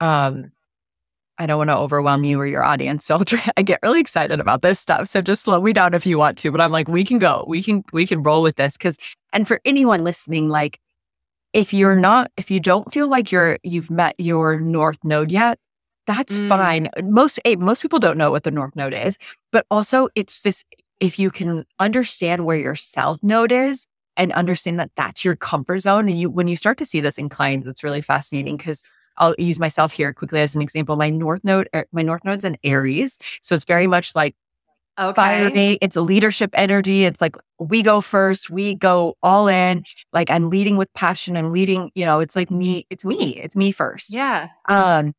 um 0.00 0.52
I 1.38 1.46
don't 1.46 1.58
want 1.58 1.70
to 1.70 1.76
overwhelm 1.76 2.24
you 2.24 2.40
or 2.40 2.46
your 2.46 2.64
audience. 2.64 3.04
So 3.04 3.22
try, 3.24 3.42
I 3.56 3.62
get 3.62 3.80
really 3.82 4.00
excited 4.00 4.40
about 4.40 4.62
this 4.62 4.80
stuff. 4.80 5.08
So 5.08 5.20
just 5.20 5.42
slow 5.42 5.60
me 5.60 5.72
down 5.72 5.94
if 5.94 6.06
you 6.06 6.18
want 6.18 6.38
to, 6.38 6.50
but 6.50 6.60
I'm 6.60 6.72
like, 6.72 6.88
we 6.88 7.04
can 7.04 7.18
go, 7.18 7.44
we 7.46 7.62
can, 7.62 7.84
we 7.92 8.06
can 8.06 8.22
roll 8.22 8.42
with 8.42 8.56
this. 8.56 8.76
Cause, 8.76 8.98
and 9.32 9.46
for 9.46 9.60
anyone 9.64 10.04
listening, 10.04 10.48
like 10.48 10.78
if 11.52 11.72
you're 11.72 11.96
not, 11.96 12.30
if 12.36 12.50
you 12.50 12.60
don't 12.60 12.92
feel 12.92 13.08
like 13.08 13.30
you're, 13.30 13.58
you've 13.62 13.90
met 13.90 14.14
your 14.18 14.58
North 14.58 14.98
node 15.04 15.30
yet, 15.30 15.58
that's 16.06 16.38
mm. 16.38 16.48
fine. 16.48 16.88
Most, 17.02 17.38
most 17.58 17.82
people 17.82 17.98
don't 17.98 18.18
know 18.18 18.30
what 18.30 18.44
the 18.44 18.50
North 18.50 18.76
node 18.76 18.94
is, 18.94 19.18
but 19.52 19.66
also 19.70 20.08
it's 20.14 20.42
this, 20.42 20.64
if 21.00 21.18
you 21.18 21.30
can 21.30 21.64
understand 21.78 22.46
where 22.46 22.56
your 22.56 22.76
South 22.76 23.22
node 23.22 23.52
is, 23.52 23.86
and 24.16 24.32
understand 24.32 24.80
that 24.80 24.90
that's 24.96 25.26
your 25.26 25.36
comfort 25.36 25.80
zone. 25.80 26.08
And 26.08 26.18
you, 26.18 26.30
when 26.30 26.48
you 26.48 26.56
start 26.56 26.78
to 26.78 26.86
see 26.86 27.00
this 27.00 27.18
in 27.18 27.28
clients, 27.28 27.68
it's 27.68 27.84
really 27.84 28.00
fascinating 28.00 28.56
because 28.56 28.82
I'll 29.18 29.34
use 29.38 29.58
myself 29.58 29.92
here 29.92 30.12
quickly 30.12 30.40
as 30.40 30.54
an 30.54 30.62
example. 30.62 30.96
My 30.96 31.10
North 31.10 31.42
Node, 31.44 31.68
er, 31.74 31.86
my 31.92 32.02
North 32.02 32.24
Node's 32.24 32.44
in 32.44 32.56
Aries. 32.64 33.18
So 33.40 33.54
it's 33.54 33.64
very 33.64 33.86
much 33.86 34.14
like 34.14 34.34
okay. 34.98 35.14
fire 35.14 35.76
It's 35.80 35.96
a 35.96 36.02
leadership 36.02 36.50
energy. 36.54 37.04
It's 37.04 37.20
like 37.20 37.36
we 37.58 37.82
go 37.82 38.00
first, 38.00 38.50
we 38.50 38.74
go 38.74 39.16
all 39.22 39.48
in. 39.48 39.84
Like 40.12 40.30
I'm 40.30 40.50
leading 40.50 40.76
with 40.76 40.92
passion. 40.94 41.36
I'm 41.36 41.52
leading, 41.52 41.90
you 41.94 42.04
know, 42.04 42.20
it's 42.20 42.36
like 42.36 42.50
me, 42.50 42.86
it's 42.90 43.04
me, 43.04 43.40
it's 43.42 43.56
me 43.56 43.72
first. 43.72 44.14
Yeah. 44.14 44.48
Um, 44.68 45.14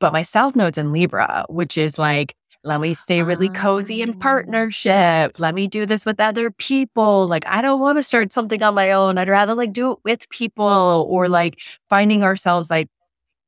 but 0.00 0.12
my 0.12 0.22
South 0.22 0.56
Node's 0.56 0.78
in 0.78 0.92
Libra, 0.92 1.46
which 1.48 1.78
is 1.78 1.98
like, 1.98 2.34
let 2.64 2.80
me 2.80 2.94
stay 2.94 3.22
really 3.22 3.48
cozy 3.48 4.02
in 4.02 4.10
ah. 4.10 4.18
partnership. 4.20 5.40
Let 5.40 5.54
me 5.54 5.66
do 5.66 5.84
this 5.84 6.06
with 6.06 6.20
other 6.20 6.50
people. 6.50 7.26
Like, 7.26 7.46
I 7.46 7.60
don't 7.60 7.80
want 7.80 7.98
to 7.98 8.02
start 8.02 8.32
something 8.32 8.62
on 8.62 8.74
my 8.74 8.92
own. 8.92 9.18
I'd 9.18 9.28
rather 9.28 9.54
like 9.54 9.72
do 9.72 9.92
it 9.92 9.98
with 10.04 10.28
people 10.28 11.06
or 11.08 11.28
like 11.28 11.60
finding 11.88 12.22
ourselves 12.22 12.70
like 12.70 12.88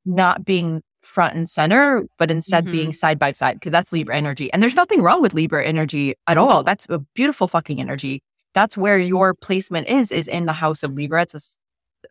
not 0.04 0.44
being 0.44 0.82
front 1.02 1.34
and 1.34 1.48
center, 1.48 2.02
but 2.18 2.30
instead 2.30 2.64
mm-hmm. 2.64 2.72
being 2.72 2.92
side 2.92 3.18
by 3.18 3.32
side 3.32 3.54
because 3.54 3.72
that's 3.72 3.92
Libra 3.92 4.16
energy. 4.16 4.52
And 4.52 4.62
there's 4.62 4.74
nothing 4.74 5.02
wrong 5.02 5.22
with 5.22 5.34
Libra 5.34 5.64
energy 5.64 6.14
at 6.26 6.38
all. 6.38 6.62
That's 6.62 6.86
a 6.88 6.98
beautiful 7.14 7.46
fucking 7.46 7.80
energy. 7.80 8.22
That's 8.54 8.76
where 8.76 8.98
your 8.98 9.34
placement 9.34 9.88
is, 9.88 10.12
is 10.12 10.28
in 10.28 10.46
the 10.46 10.52
house 10.52 10.82
of 10.82 10.94
Libra. 10.94 11.22
It's 11.22 11.34
a, 11.34 11.40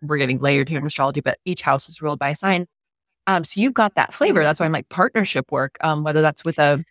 we're 0.05 0.17
getting 0.17 0.39
layered 0.39 0.69
here 0.69 0.79
in 0.79 0.85
astrology, 0.85 1.21
but 1.21 1.39
each 1.45 1.61
house 1.61 1.89
is 1.89 2.01
ruled 2.01 2.19
by 2.19 2.29
a 2.29 2.35
sign. 2.35 2.67
Um, 3.25 3.45
so 3.45 3.61
you've 3.61 3.73
got 3.73 3.95
that 3.95 4.13
flavor. 4.13 4.43
That's 4.43 4.59
why 4.59 4.65
I'm 4.65 4.71
like 4.71 4.89
partnership 4.89 5.51
work, 5.51 5.77
um, 5.81 6.03
whether 6.03 6.21
that's 6.21 6.43
with 6.43 6.59
a 6.59 6.83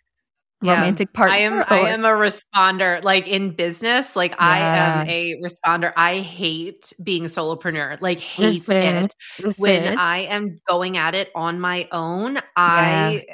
yeah. 0.63 0.75
romantic 0.75 1.13
partner. 1.13 1.35
I 1.35 1.39
am 1.39 1.53
or, 1.53 1.65
I 1.71 1.89
am 1.89 2.05
a 2.05 2.09
responder. 2.09 3.03
Like 3.03 3.27
in 3.27 3.55
business, 3.55 4.15
like 4.15 4.31
yeah. 4.31 4.37
I 4.39 4.59
am 4.59 5.07
a 5.07 5.35
responder. 5.43 5.93
I 5.95 6.19
hate 6.19 6.93
being 7.01 7.25
solopreneur. 7.25 8.01
Like 8.01 8.19
hate 8.19 8.67
Listen. 8.67 8.75
it. 8.77 9.15
Listen. 9.39 9.61
When 9.61 9.97
I 9.97 10.19
am 10.19 10.59
going 10.67 10.97
at 10.97 11.15
it 11.15 11.29
on 11.35 11.59
my 11.59 11.87
own, 11.91 12.39
I 12.55 13.25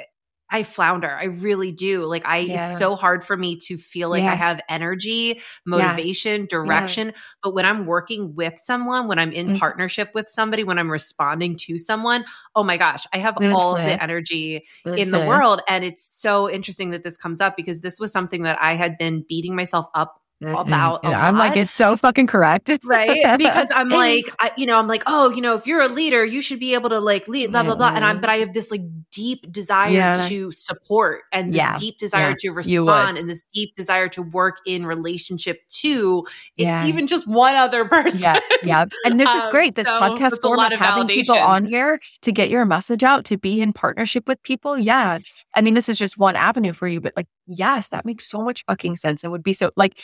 I 0.50 0.62
flounder. 0.62 1.10
I 1.10 1.24
really 1.24 1.72
do. 1.72 2.04
Like 2.04 2.26
I 2.26 2.38
yeah. 2.38 2.68
it's 2.68 2.78
so 2.78 2.96
hard 2.96 3.24
for 3.24 3.36
me 3.36 3.56
to 3.56 3.76
feel 3.76 4.08
like 4.08 4.22
yeah. 4.22 4.32
I 4.32 4.34
have 4.34 4.60
energy, 4.68 5.40
motivation, 5.64 6.42
yeah. 6.42 6.46
direction, 6.48 7.12
but 7.42 7.54
when 7.54 7.64
I'm 7.64 7.86
working 7.86 8.34
with 8.34 8.58
someone, 8.58 9.08
when 9.08 9.18
I'm 9.18 9.32
in 9.32 9.48
mm-hmm. 9.48 9.56
partnership 9.58 10.10
with 10.14 10.28
somebody, 10.28 10.64
when 10.64 10.78
I'm 10.78 10.90
responding 10.90 11.56
to 11.58 11.78
someone, 11.78 12.24
oh 12.54 12.62
my 12.62 12.76
gosh, 12.76 13.06
I 13.12 13.18
have 13.18 13.36
all 13.42 13.74
the 13.74 14.02
energy 14.02 14.66
in 14.84 15.10
the 15.10 15.26
world 15.26 15.62
and 15.68 15.84
it's 15.84 16.14
so 16.14 16.50
interesting 16.50 16.90
that 16.90 17.04
this 17.04 17.16
comes 17.16 17.40
up 17.40 17.56
because 17.56 17.80
this 17.80 18.00
was 18.00 18.12
something 18.12 18.42
that 18.42 18.58
I 18.60 18.74
had 18.74 18.98
been 18.98 19.24
beating 19.28 19.54
myself 19.54 19.86
up 19.94 20.19
about 20.42 21.04
I'm 21.04 21.36
like, 21.36 21.56
it's 21.56 21.72
so 21.72 21.96
fucking 21.96 22.26
correct. 22.26 22.70
right. 22.84 23.38
Because 23.38 23.68
I'm 23.74 23.88
like, 23.88 24.24
I, 24.38 24.52
you 24.56 24.66
know, 24.66 24.76
I'm 24.76 24.88
like, 24.88 25.02
oh, 25.06 25.30
you 25.30 25.42
know, 25.42 25.54
if 25.54 25.66
you're 25.66 25.82
a 25.82 25.88
leader, 25.88 26.24
you 26.24 26.40
should 26.40 26.60
be 26.60 26.74
able 26.74 26.88
to 26.90 26.98
like 26.98 27.28
lead, 27.28 27.52
blah, 27.52 27.62
blah, 27.62 27.74
blah. 27.74 27.92
And 27.94 28.04
I'm, 28.04 28.20
but 28.20 28.30
I 28.30 28.36
have 28.38 28.54
this 28.54 28.70
like 28.70 28.82
deep 29.10 29.50
desire 29.52 29.90
yeah. 29.90 30.28
to 30.28 30.50
support 30.52 31.22
and 31.32 31.52
this 31.52 31.58
yeah. 31.58 31.76
deep 31.76 31.98
desire 31.98 32.30
yeah. 32.30 32.36
to 32.38 32.50
respond 32.50 33.18
and 33.18 33.28
this 33.28 33.46
deep 33.52 33.74
desire 33.74 34.08
to 34.08 34.22
work 34.22 34.58
in 34.66 34.86
relationship 34.86 35.60
to 35.68 36.24
even 36.56 37.06
just 37.06 37.26
one 37.26 37.54
other 37.54 37.84
person. 37.88 38.20
Yeah. 38.20 38.40
Yeah. 38.62 38.84
And 39.04 39.20
this 39.20 39.30
is 39.30 39.44
um, 39.44 39.50
great. 39.50 39.74
This 39.74 39.86
so 39.86 40.00
podcast 40.00 40.40
form 40.40 40.60
of, 40.60 40.72
of 40.72 40.78
having 40.78 41.06
people 41.08 41.36
on 41.36 41.66
here 41.66 42.00
to 42.22 42.32
get 42.32 42.48
your 42.48 42.64
message 42.64 43.02
out, 43.02 43.24
to 43.26 43.36
be 43.36 43.60
in 43.60 43.72
partnership 43.72 44.26
with 44.26 44.42
people. 44.42 44.78
Yeah. 44.78 45.18
I 45.54 45.60
mean, 45.60 45.74
this 45.74 45.88
is 45.88 45.98
just 45.98 46.16
one 46.16 46.36
avenue 46.36 46.72
for 46.72 46.88
you, 46.88 47.00
but 47.00 47.12
like, 47.16 47.26
yes, 47.46 47.88
that 47.88 48.04
makes 48.04 48.26
so 48.26 48.42
much 48.42 48.64
fucking 48.66 48.96
sense. 48.96 49.22
and 49.22 49.32
would 49.32 49.42
be 49.42 49.52
so 49.52 49.70
like, 49.76 49.98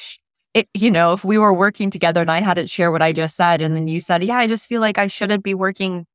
it, 0.57 0.71
you 0.73 0.91
know, 0.91 1.13
if 1.13 1.23
we 1.23 1.37
were 1.37 1.53
working 1.53 1.91
together 1.91 2.23
and 2.23 2.31
I 2.31 2.41
hadn't 2.41 2.71
share 2.71 2.91
what 2.91 3.03
I 3.03 3.13
just 3.13 3.37
said, 3.37 3.61
and 3.61 3.77
then 3.77 3.89
you 3.89 4.01
said, 4.01 4.25
yeah, 4.25 4.39
I 4.39 4.47
just 4.47 4.67
feel 4.67 4.81
like 4.81 4.97
I 4.97 5.07
shouldn't 5.07 5.45
be 5.45 5.53
working, 5.53 6.07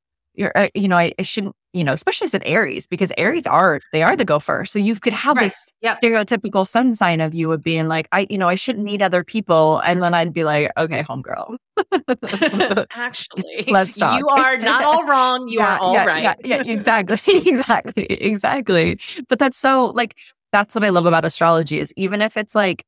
uh, 0.56 0.68
you 0.74 0.88
know, 0.88 0.98
I, 0.98 1.14
I, 1.20 1.22
shouldn't, 1.22 1.56
you 1.74 1.84
know, 1.84 1.94
especially 1.94 2.26
as 2.26 2.34
an 2.34 2.42
Aries, 2.42 2.88
because 2.88 3.12
Aries 3.20 3.46
are, 3.46 3.82
they 3.92 4.02
are 4.02 4.16
the 4.16 4.26
gopher. 4.26 4.66
So 4.66 4.80
you 4.80 4.96
could 4.96 5.14
have 5.14 5.38
right. 5.38 5.44
this 5.44 5.72
yep. 5.82 6.00
stereotypical 6.02 6.68
sun 6.68 6.96
sign 6.96 7.22
of 7.22 7.36
you 7.36 7.52
of 7.52 7.62
being 7.62 7.88
like, 7.88 8.08
I, 8.12 8.26
you 8.32 8.38
know, 8.40 8.50
I 8.50 8.56
shouldn't 8.56 8.84
need 8.84 9.04
other 9.04 9.24
people. 9.24 9.78
And 9.82 10.02
then 10.02 10.16
I'd 10.16 10.34
be 10.34 10.44
like, 10.44 10.72
okay, 10.76 11.04
homegirl. 11.04 11.58
Actually, 12.96 13.66
let's 13.68 13.96
talk. 13.96 14.18
You 14.18 14.28
are 14.28 14.58
not 14.58 14.84
all 14.84 15.06
wrong. 15.06 15.50
You 15.50 15.60
yeah, 15.60 15.76
are 15.76 15.80
all 15.80 15.94
yeah, 15.94 16.06
right. 16.06 16.24
yeah, 16.24 16.34
yeah, 16.44 16.64
exactly. 16.64 17.48
exactly. 17.48 18.06
Exactly. 18.06 19.00
But 19.30 19.38
that's 19.38 19.60
so 19.60 19.92
like, 19.94 20.18
that's 20.52 20.74
what 20.74 20.84
I 20.84 20.90
love 20.90 21.06
about 21.06 21.26
astrology 21.26 21.78
is 21.78 21.94
even 21.96 22.24
if 22.24 22.36
it's 22.36 22.56
like 22.56 22.84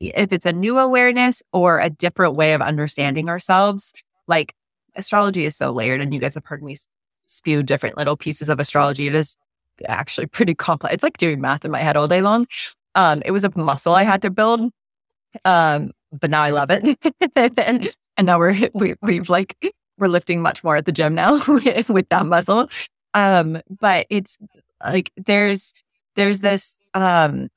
if 0.00 0.32
it's 0.32 0.46
a 0.46 0.52
new 0.52 0.78
awareness 0.78 1.42
or 1.52 1.80
a 1.80 1.90
different 1.90 2.34
way 2.34 2.54
of 2.54 2.62
understanding 2.62 3.28
ourselves, 3.28 3.92
like 4.26 4.54
astrology 4.96 5.44
is 5.44 5.56
so 5.56 5.72
layered 5.72 6.00
and 6.00 6.14
you 6.14 6.20
guys 6.20 6.34
have 6.34 6.46
heard 6.46 6.62
me 6.62 6.76
spew 7.26 7.62
different 7.62 7.96
little 7.96 8.16
pieces 8.16 8.48
of 8.48 8.60
astrology. 8.60 9.06
It 9.06 9.14
is 9.14 9.36
actually 9.88 10.26
pretty 10.26 10.54
complex. 10.54 10.94
It's 10.94 11.02
like 11.02 11.18
doing 11.18 11.40
math 11.40 11.64
in 11.64 11.70
my 11.70 11.80
head 11.80 11.96
all 11.96 12.08
day 12.08 12.20
long. 12.20 12.46
Um, 12.94 13.22
it 13.24 13.32
was 13.32 13.44
a 13.44 13.52
muscle 13.56 13.94
I 13.94 14.04
had 14.04 14.22
to 14.22 14.30
build. 14.30 14.70
Um, 15.44 15.90
but 16.12 16.30
now 16.30 16.42
I 16.42 16.50
love 16.50 16.70
it. 16.70 16.98
and, 17.36 17.88
and 18.16 18.26
now 18.26 18.38
we're, 18.38 18.68
we, 18.72 18.94
we've 19.02 19.28
like, 19.28 19.56
we're 19.98 20.08
lifting 20.08 20.40
much 20.40 20.62
more 20.62 20.76
at 20.76 20.84
the 20.84 20.92
gym 20.92 21.14
now 21.14 21.42
with, 21.48 21.90
with 21.90 22.08
that 22.10 22.26
muscle. 22.26 22.68
Um, 23.14 23.60
but 23.68 24.06
it's 24.10 24.38
like, 24.84 25.10
there's, 25.16 25.82
there's 26.14 26.40
this, 26.40 26.78
um, 26.94 27.48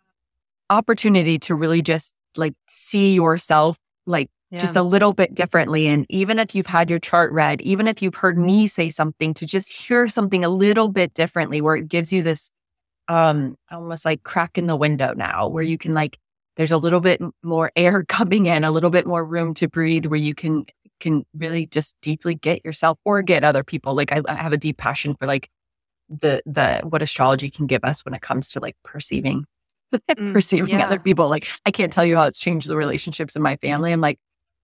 opportunity 0.70 1.40
to 1.40 1.56
really 1.56 1.82
just 1.82 2.17
like 2.36 2.54
see 2.68 3.14
yourself 3.14 3.78
like 4.06 4.30
yeah. 4.50 4.60
just 4.60 4.76
a 4.76 4.82
little 4.82 5.14
bit 5.14 5.36
differently. 5.36 5.88
And 5.88 6.06
even 6.10 6.40
if 6.40 6.56
you've 6.56 6.68
had 6.68 6.90
your 6.90 7.00
chart 7.00 7.32
read, 7.32 7.62
even 7.62 7.88
if 7.88 8.02
you've 8.02 8.16
heard 8.16 8.38
me 8.38 8.68
say 8.68 8.90
something, 8.90 9.34
to 9.36 9.46
just 9.46 9.72
hear 9.72 10.08
something 10.08 10.44
a 10.44 10.50
little 10.50 10.90
bit 10.90 11.14
differently, 11.14 11.62
where 11.62 11.76
it 11.76 11.88
gives 11.88 12.12
you 12.14 12.24
this 12.24 12.50
um 13.10 13.56
almost 13.72 14.06
like 14.06 14.24
crack 14.24 14.58
in 14.58 14.68
the 14.68 14.76
window 14.76 15.14
now, 15.16 15.48
where 15.48 15.64
you 15.64 15.78
can 15.78 15.94
like 15.94 16.18
there's 16.56 16.72
a 16.72 16.78
little 16.78 17.02
bit 17.02 17.22
more 17.44 17.72
air 17.76 18.04
coming 18.08 18.46
in, 18.48 18.64
a 18.64 18.72
little 18.72 18.90
bit 18.90 19.08
more 19.08 19.26
room 19.26 19.54
to 19.56 19.68
breathe, 19.68 20.06
where 20.06 20.20
you 20.20 20.34
can 20.34 20.66
can 21.00 21.24
really 21.36 21.68
just 21.68 21.96
deeply 22.02 22.34
get 22.36 22.66
yourself 22.66 22.98
or 23.06 23.22
get 23.22 23.44
other 23.44 23.64
people. 23.64 23.96
Like 23.96 24.12
I, 24.12 24.22
I 24.28 24.34
have 24.34 24.54
a 24.54 24.58
deep 24.58 24.78
passion 24.78 25.16
for 25.16 25.28
like 25.28 25.50
the 26.10 26.42
the 26.46 26.82
what 26.88 27.02
astrology 27.02 27.50
can 27.50 27.68
give 27.68 27.84
us 27.84 28.06
when 28.06 28.14
it 28.14 28.22
comes 28.22 28.50
to 28.50 28.60
like 28.60 28.76
perceiving 28.84 29.46
mm, 30.10 30.34
perceiving 30.34 30.80
yeah. 30.80 30.86
other 30.86 31.00
people. 31.00 31.30
Like, 31.30 31.48
I 31.66 31.72
can't 31.72 31.92
tell 31.92 32.06
you 32.06 32.16
how 32.18 32.26
it's 32.26 32.40
changed 32.40 32.68
the 32.68 32.78
relationships 32.78 33.36
in 33.36 33.42
my 33.42 33.56
family. 33.58 33.92
I'm 33.92 34.02
like, 34.02 34.20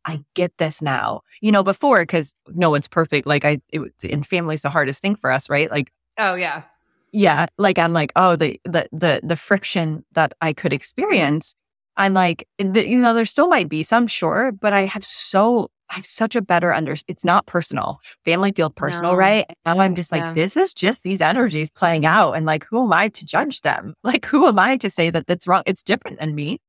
I 0.06 0.24
get 0.34 0.58
this 0.58 0.82
now. 0.82 1.22
You 1.42 1.52
know, 1.52 1.64
before, 1.64 2.02
because 2.02 2.36
no 2.48 2.70
one's 2.70 2.88
perfect. 2.88 3.26
Like, 3.26 3.46
I, 3.46 3.62
it, 3.70 3.82
in 4.04 4.24
family's 4.24 4.64
the 4.64 4.70
hardest 4.70 5.02
thing 5.02 5.16
for 5.16 5.32
us, 5.32 5.50
right? 5.50 5.72
Like, 5.72 5.92
oh, 6.18 6.36
yeah. 6.36 6.64
Yeah. 7.12 7.46
Like, 7.58 7.78
I'm 7.78 7.94
like, 7.94 8.12
oh, 8.16 8.36
the, 8.36 8.60
the, 8.66 8.88
the, 8.92 9.22
the 9.24 9.36
friction 9.36 10.04
that 10.14 10.34
I 10.42 10.54
could 10.54 10.74
experience. 10.74 11.56
I'm 11.98 12.14
like, 12.14 12.48
eh, 12.60 12.66
the, 12.68 12.88
you 12.88 13.00
know, 13.00 13.14
there 13.14 13.26
still 13.26 13.48
might 13.48 13.70
be 13.70 13.84
some, 13.84 14.08
sure, 14.08 14.52
but 14.52 14.74
I 14.74 14.86
have 14.86 15.06
so 15.06 15.70
I 15.90 15.96
have 15.96 16.06
such 16.08 16.36
a 16.36 16.42
better 16.42 16.74
under. 16.74 16.96
It's 17.08 17.24
not 17.24 17.46
personal. 17.46 18.00
Family 18.26 18.52
feel 18.52 18.72
personal, 18.72 19.12
no. 19.12 19.18
right? 19.18 19.46
And 19.48 19.78
now 19.78 19.84
I'm 19.84 19.96
just 19.96 20.12
like, 20.12 20.22
yeah. 20.22 20.34
this 20.34 20.58
is 20.58 20.74
just 20.74 21.04
these 21.04 21.22
energies 21.22 21.70
playing 21.70 22.06
out, 22.06 22.34
and 22.34 22.46
like, 22.46 22.66
who 22.70 22.84
am 22.84 22.94
I 22.94 23.10
to 23.10 23.26
judge 23.26 23.62
them? 23.62 23.94
Like, 24.04 24.26
who 24.26 24.48
am 24.48 24.60
I 24.60 24.78
to 24.78 24.90
say 24.90 25.10
that 25.10 25.28
that's 25.28 25.48
wrong? 25.48 25.64
It's 25.66 25.82
different 25.82 26.20
than 26.20 26.36
me, 26.36 26.60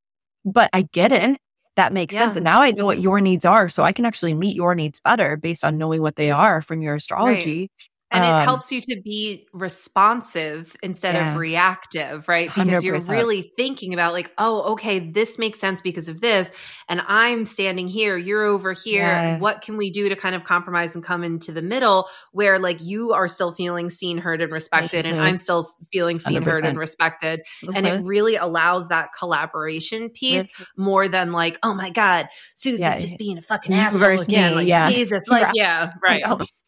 but 0.45 0.71
I 0.73 0.83
get 0.83 1.11
it. 1.13 1.39
That 1.77 1.93
makes 1.93 2.15
yeah. 2.15 2.21
sense. 2.21 2.37
And 2.37 2.45
now 2.45 2.63
I 2.63 2.71
know 2.71 2.87
what 2.87 3.01
your 3.01 3.21
needs 3.21 3.45
are, 3.45 3.69
so 3.69 3.83
I 3.83 3.93
can 3.93 4.05
actually 4.05 4.35
meet 4.35 4.55
your 4.55 4.75
needs 4.75 5.01
better 5.01 5.37
based 5.37 5.65
on 5.65 5.79
knowing 5.79 6.01
what 6.03 6.17
they 6.17 6.31
are 6.31 6.61
from 6.61 6.81
your 6.83 6.95
astrology. 6.95 7.61
Right. 7.61 7.71
And 8.11 8.23
um, 8.23 8.43
it 8.43 8.45
helps 8.45 8.71
you 8.71 8.81
to 8.83 9.01
be 9.03 9.47
responsive 9.53 10.77
instead 10.83 11.15
yeah. 11.15 11.33
of 11.33 11.39
reactive, 11.39 12.29
right? 12.29 12.53
Because 12.55 12.85
you 12.85 12.95
are 12.95 13.01
really 13.09 13.53
thinking 13.57 13.93
about, 13.93 14.13
like, 14.13 14.31
oh, 14.39 14.73
okay, 14.73 15.01
this 15.01 15.39
makes 15.39 15.59
sense 15.59 15.81
because 15.81 16.09
of 16.09 16.21
this. 16.21 16.51
And 16.89 17.03
I'm 17.09 17.45
standing 17.45 17.89
here, 17.89 18.17
you're 18.17 18.45
over 18.45 18.73
here. 18.73 19.03
Yeah. 19.03 19.39
What 19.39 19.63
can 19.63 19.77
we 19.77 19.91
do 19.91 20.09
to 20.11 20.17
kind 20.17 20.35
of 20.35 20.45
compromise 20.45 20.95
and 20.95 21.03
come 21.03 21.25
into 21.25 21.51
the 21.51 21.63
middle 21.63 22.07
where, 22.31 22.59
like, 22.59 22.81
you 22.81 23.13
are 23.13 23.27
still 23.27 23.53
feeling 23.53 23.91
seen, 23.91 24.19
heard, 24.19 24.41
and 24.41 24.53
respected, 24.53 25.07
mm-hmm. 25.07 25.17
and 25.17 25.25
I'm 25.25 25.37
still 25.37 25.67
feeling 25.93 26.19
seen, 26.19 26.43
100%. 26.43 26.47
heard, 26.47 26.65
and 26.65 26.79
respected. 26.79 27.41
Mm-hmm. 27.65 27.77
And 27.77 27.87
it 27.87 28.05
really 28.05 28.37
allows 28.37 28.89
that 28.89 29.11
collaboration 29.19 30.11
piece 30.11 30.49
more 30.77 31.09
than, 31.09 31.33
like, 31.33 31.59
oh 31.63 31.75
my 31.75 31.91
God, 31.91 32.29
Sue's 32.55 32.81
yeah. 32.81 32.99
just 32.99 33.19
being 33.19 33.39
a 33.39 33.43
fucking 33.43 33.75
asshole 33.75 34.21
again. 34.21 34.51
Me, 34.51 34.57
like, 34.57 34.69
yeah. 34.69 34.91
Jesus. 34.91 35.25
Like, 35.35 35.51
yeah, 35.55 35.91
right. 36.01 36.23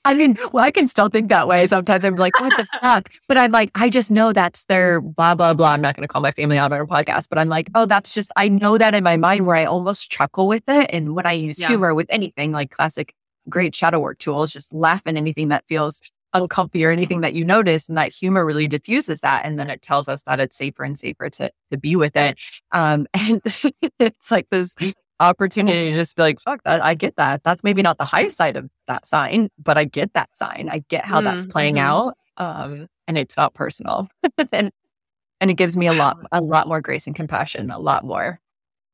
I 0.06 0.14
mean, 0.14 0.38
well, 0.52 0.64
I 0.64 0.70
can 0.70 0.86
still 0.86 1.08
think 1.08 1.30
that 1.30 1.48
way. 1.48 1.66
Sometimes 1.66 2.04
I'm 2.04 2.14
like, 2.14 2.38
what 2.40 2.56
the 2.56 2.64
fuck? 2.80 3.10
But 3.26 3.36
I'm 3.36 3.50
like, 3.50 3.72
I 3.74 3.88
just 3.90 4.08
know 4.08 4.32
that's 4.32 4.64
their 4.66 5.00
blah, 5.00 5.34
blah, 5.34 5.52
blah. 5.52 5.70
I'm 5.70 5.80
not 5.80 5.96
going 5.96 6.02
to 6.02 6.08
call 6.08 6.22
my 6.22 6.30
family 6.30 6.56
out 6.58 6.72
on 6.72 6.78
our 6.78 6.86
podcast, 6.86 7.28
but 7.28 7.38
I'm 7.38 7.48
like, 7.48 7.68
oh, 7.74 7.86
that's 7.86 8.14
just, 8.14 8.30
I 8.36 8.48
know 8.48 8.78
that 8.78 8.94
in 8.94 9.02
my 9.02 9.16
mind 9.16 9.46
where 9.46 9.56
I 9.56 9.64
almost 9.64 10.08
chuckle 10.08 10.46
with 10.46 10.62
it. 10.68 10.90
And 10.92 11.16
when 11.16 11.26
I 11.26 11.32
use 11.32 11.60
yeah. 11.60 11.66
humor 11.66 11.92
with 11.92 12.06
anything 12.08 12.52
like 12.52 12.70
classic, 12.70 13.14
great 13.48 13.74
shadow 13.74 13.98
work 13.98 14.18
tools, 14.18 14.52
just 14.52 14.72
laugh 14.72 15.02
at 15.06 15.16
anything 15.16 15.48
that 15.48 15.64
feels 15.68 16.00
uncomfy 16.32 16.84
or 16.84 16.90
anything 16.90 17.22
that 17.22 17.34
you 17.34 17.44
notice. 17.44 17.88
And 17.88 17.98
that 17.98 18.12
humor 18.12 18.46
really 18.46 18.68
diffuses 18.68 19.22
that. 19.22 19.44
And 19.44 19.58
then 19.58 19.70
it 19.70 19.82
tells 19.82 20.06
us 20.06 20.22
that 20.22 20.38
it's 20.38 20.56
safer 20.56 20.84
and 20.84 20.96
safer 20.96 21.28
to, 21.30 21.50
to 21.72 21.78
be 21.78 21.96
with 21.96 22.14
it. 22.14 22.38
Um, 22.70 23.08
and 23.14 23.42
it's 23.98 24.30
like 24.30 24.46
this 24.50 24.76
opportunity 25.20 25.90
to 25.90 25.96
just 25.96 26.16
be 26.16 26.22
like, 26.22 26.40
fuck 26.40 26.62
that. 26.64 26.82
I 26.82 26.94
get 26.94 27.16
that. 27.16 27.42
That's 27.42 27.64
maybe 27.64 27.82
not 27.82 27.98
the 27.98 28.04
high 28.04 28.28
side 28.28 28.56
of 28.56 28.68
that 28.86 29.06
sign, 29.06 29.48
but 29.58 29.78
I 29.78 29.84
get 29.84 30.14
that 30.14 30.34
sign. 30.36 30.68
I 30.70 30.84
get 30.88 31.04
how 31.04 31.20
mm, 31.20 31.24
that's 31.24 31.46
playing 31.46 31.76
mm-hmm. 31.76 31.86
out. 31.86 32.16
Um, 32.36 32.88
and 33.08 33.16
it's 33.16 33.36
not 33.36 33.54
personal. 33.54 34.08
and 34.52 34.70
and 35.40 35.50
it 35.50 35.54
gives 35.54 35.76
me 35.76 35.86
a 35.86 35.92
lot, 35.92 36.18
a 36.32 36.40
lot 36.40 36.66
more 36.66 36.80
grace 36.80 37.06
and 37.06 37.14
compassion, 37.14 37.70
a 37.70 37.78
lot 37.78 38.04
more. 38.04 38.40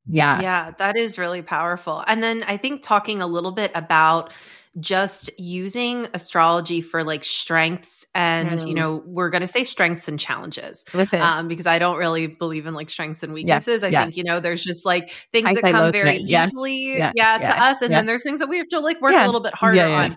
Yeah. 0.06 0.40
Yeah, 0.40 0.70
that 0.78 0.96
is 0.96 1.18
really 1.18 1.42
powerful. 1.42 2.02
And 2.06 2.22
then 2.22 2.42
I 2.42 2.56
think 2.56 2.82
talking 2.82 3.22
a 3.22 3.26
little 3.26 3.52
bit 3.52 3.70
about 3.74 4.32
just 4.80 5.30
using 5.38 6.06
astrology 6.14 6.80
for 6.80 7.04
like 7.04 7.24
strengths 7.24 8.06
and 8.14 8.60
mm. 8.60 8.68
you 8.68 8.74
know 8.74 9.02
we're 9.04 9.28
going 9.28 9.42
to 9.42 9.46
say 9.46 9.64
strengths 9.64 10.08
and 10.08 10.18
challenges 10.18 10.84
um, 11.12 11.46
because 11.46 11.66
i 11.66 11.78
don't 11.78 11.98
really 11.98 12.26
believe 12.26 12.66
in 12.66 12.72
like 12.72 12.88
strengths 12.88 13.22
and 13.22 13.34
weaknesses 13.34 13.82
yeah. 13.82 13.88
i 13.88 13.90
yeah. 13.90 14.04
think 14.04 14.16
you 14.16 14.24
know 14.24 14.40
there's 14.40 14.64
just 14.64 14.86
like 14.86 15.12
things 15.30 15.46
I, 15.46 15.54
that 15.54 15.62
come 15.72 15.92
very 15.92 16.16
easily 16.18 16.96
yeah. 16.96 17.12
yeah. 17.14 17.38
to 17.38 17.62
us 17.62 17.82
and 17.82 17.92
then 17.92 18.06
there's 18.06 18.22
things 18.22 18.38
that 18.38 18.48
we 18.48 18.58
have 18.58 18.68
to 18.68 18.80
like 18.80 19.00
work 19.02 19.12
a 19.12 19.26
little 19.26 19.42
bit 19.42 19.54
harder 19.54 19.82
on 19.82 20.16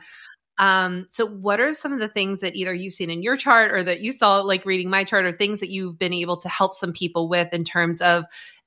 um, 0.58 1.06
so 1.10 1.28
what 1.28 1.60
are 1.60 1.74
some 1.74 1.91
of 1.91 1.99
the 1.99 2.08
things 2.08 2.39
that 2.39 2.56
either 2.56 2.74
you've 2.74 2.93
seen 2.93 3.10
in 3.10 3.22
your 3.22 3.36
chart 3.36 3.74
or 3.74 3.84
that 3.84 3.99
you 4.01 4.12
saw 4.12 4.39
like 4.39 4.66
reading 4.66 4.89
my 4.89 5.03
chart 5.03 5.26
or 5.26 5.34
things 5.34 5.60
that 5.60 5.70
you've 5.70 5.99
been 5.99 6.14
able 6.14 6.38
to 6.38 6.49
help 6.49 6.74
some 6.76 6.93
people 6.93 7.28
with 7.28 7.53
in 7.53 7.66
terms 7.66 8.01
of 8.01 8.26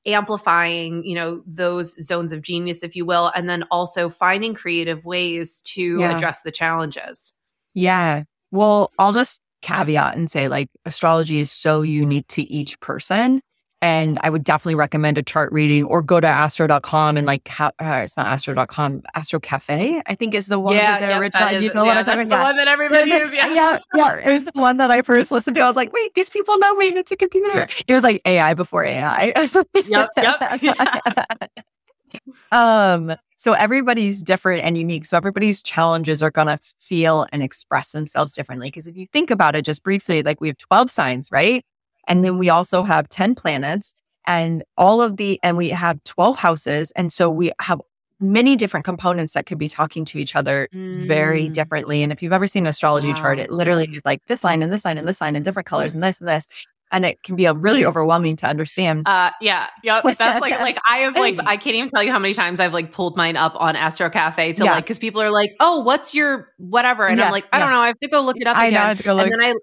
amplifying 0.08 1.04
you 1.04 1.14
know 1.14 1.42
those 1.46 1.94
zones 2.04 2.32
of 2.32 2.42
genius 2.42 2.82
if 2.82 2.96
you 2.96 3.04
will 3.04 3.32
and 3.34 3.48
then 3.48 3.64
also 3.70 4.08
finding 4.08 4.54
creative 4.54 5.04
ways 5.04 5.60
to 5.62 6.00
yeah. 6.00 6.16
address 6.16 6.42
the 6.42 6.52
challenges. 6.52 7.34
Yeah. 7.74 8.24
Well 8.50 8.90
i'll 8.98 9.12
just 9.12 9.40
caveat 9.60 10.16
and 10.16 10.30
say 10.30 10.48
like 10.48 10.68
astrology 10.84 11.40
is 11.40 11.50
so 11.50 11.82
unique 11.82 12.28
to 12.28 12.42
each 12.42 12.78
person 12.80 13.40
and 13.80 14.18
I 14.22 14.30
would 14.30 14.42
definitely 14.42 14.74
recommend 14.74 15.18
a 15.18 15.22
chart 15.22 15.52
reading 15.52 15.84
or 15.84 16.02
go 16.02 16.18
to 16.18 16.26
astro.com 16.26 17.16
and 17.16 17.26
like, 17.26 17.46
ha- 17.46 17.70
uh, 17.80 18.00
it's 18.02 18.16
not 18.16 18.26
astro.com, 18.26 19.02
Astro 19.14 19.38
Cafe, 19.38 20.02
I 20.04 20.14
think 20.16 20.34
is 20.34 20.48
the 20.48 20.58
one. 20.58 20.74
Yeah, 20.74 20.98
yeah 20.98 21.18
original. 21.18 21.48
Do 21.56 21.64
you 21.64 21.72
know 21.72 21.84
yeah, 21.84 21.88
what 21.88 21.98
I'm 21.98 22.04
talking 22.04 22.26
about? 22.26 22.38
the 22.38 22.44
one 22.44 22.56
that 22.56 22.68
everybody 22.68 23.10
uses. 23.10 23.34
Yeah. 23.34 23.54
yeah. 23.54 23.78
Yeah. 23.94 24.16
It 24.16 24.32
was 24.32 24.44
the 24.44 24.60
one 24.60 24.78
that 24.78 24.90
I 24.90 25.02
first 25.02 25.30
listened 25.30 25.54
to. 25.56 25.60
I 25.60 25.68
was 25.68 25.76
like, 25.76 25.92
wait, 25.92 26.14
these 26.14 26.28
people 26.28 26.58
know 26.58 26.74
me. 26.74 26.88
It's 26.88 27.12
a 27.12 27.16
computer. 27.16 27.68
It 27.86 27.94
was 27.94 28.02
like 28.02 28.20
AI 28.24 28.54
before 28.54 28.84
AI. 28.84 29.32
yep. 29.88 30.10
Yep. 30.16 31.50
um, 32.52 33.14
so 33.36 33.52
everybody's 33.52 34.22
different 34.22 34.64
and 34.64 34.76
unique. 34.76 35.04
So 35.04 35.16
everybody's 35.16 35.62
challenges 35.62 36.22
are 36.22 36.30
going 36.30 36.48
to 36.48 36.58
feel 36.80 37.26
and 37.32 37.42
express 37.42 37.92
themselves 37.92 38.34
differently. 38.34 38.68
Because 38.68 38.86
if 38.86 38.96
you 38.96 39.06
think 39.12 39.30
about 39.30 39.54
it 39.54 39.64
just 39.64 39.82
briefly, 39.82 40.22
like 40.22 40.40
we 40.40 40.48
have 40.48 40.58
12 40.58 40.90
signs, 40.90 41.30
right? 41.30 41.64
And 42.08 42.24
then 42.24 42.38
we 42.38 42.48
also 42.48 42.82
have 42.82 43.08
10 43.08 43.34
planets 43.34 44.02
and 44.26 44.64
all 44.76 45.00
of 45.00 45.16
the, 45.16 45.38
and 45.42 45.56
we 45.56 45.68
have 45.68 46.02
12 46.04 46.36
houses. 46.36 46.90
And 46.92 47.12
so 47.12 47.30
we 47.30 47.52
have 47.60 47.80
many 48.20 48.56
different 48.56 48.84
components 48.84 49.34
that 49.34 49.46
could 49.46 49.58
be 49.58 49.68
talking 49.68 50.04
to 50.06 50.18
each 50.18 50.34
other 50.34 50.68
mm. 50.74 51.06
very 51.06 51.48
differently. 51.48 52.02
And 52.02 52.10
if 52.10 52.22
you've 52.22 52.32
ever 52.32 52.46
seen 52.46 52.64
an 52.64 52.70
astrology 52.70 53.08
wow. 53.08 53.14
chart, 53.14 53.38
it 53.38 53.50
literally 53.50 53.86
is 53.86 54.02
like 54.04 54.24
this 54.26 54.42
line 54.42 54.62
and 54.62 54.72
this 54.72 54.84
line 54.84 54.98
and 54.98 55.06
this 55.06 55.20
line 55.20 55.36
and 55.36 55.44
different 55.44 55.66
colors 55.66 55.94
and 55.94 56.02
this 56.02 56.20
and 56.20 56.28
this. 56.28 56.48
And 56.90 57.04
it 57.04 57.22
can 57.22 57.36
be 57.36 57.44
a 57.44 57.52
really 57.52 57.84
overwhelming 57.84 58.36
to 58.36 58.46
understand. 58.46 59.06
Uh, 59.06 59.30
yeah, 59.42 59.68
yeah. 59.84 60.00
That's 60.04 60.40
like, 60.40 60.58
like 60.58 60.78
I 60.86 61.00
have 61.00 61.14
like, 61.14 61.38
I 61.44 61.58
can't 61.58 61.76
even 61.76 61.90
tell 61.90 62.02
you 62.02 62.10
how 62.10 62.18
many 62.18 62.32
times 62.32 62.60
I've 62.60 62.72
like 62.72 62.92
pulled 62.92 63.14
mine 63.14 63.36
up 63.36 63.52
on 63.56 63.76
Astro 63.76 64.08
Cafe 64.08 64.54
to 64.54 64.64
yeah. 64.64 64.72
like, 64.72 64.84
because 64.84 64.98
people 64.98 65.20
are 65.20 65.30
like, 65.30 65.54
"Oh, 65.60 65.80
what's 65.80 66.14
your 66.14 66.48
whatever?" 66.56 67.06
And 67.06 67.18
yeah, 67.18 67.26
I'm 67.26 67.32
like, 67.32 67.46
I 67.52 67.58
yeah. 67.58 67.64
don't 67.66 67.74
know. 67.74 67.80
I 67.80 67.88
have 67.88 68.00
to 68.00 68.08
go 68.08 68.22
look 68.22 68.38
it 68.38 68.46
up 68.46 68.56
I 68.56 68.68
again. 68.68 68.74
Know, 68.74 68.84
I 68.84 68.88
have 68.88 68.96
to 68.96 69.02
go 69.04 69.12
look. 69.12 69.26
And 69.26 69.32
then 69.34 69.42
I 69.42 69.54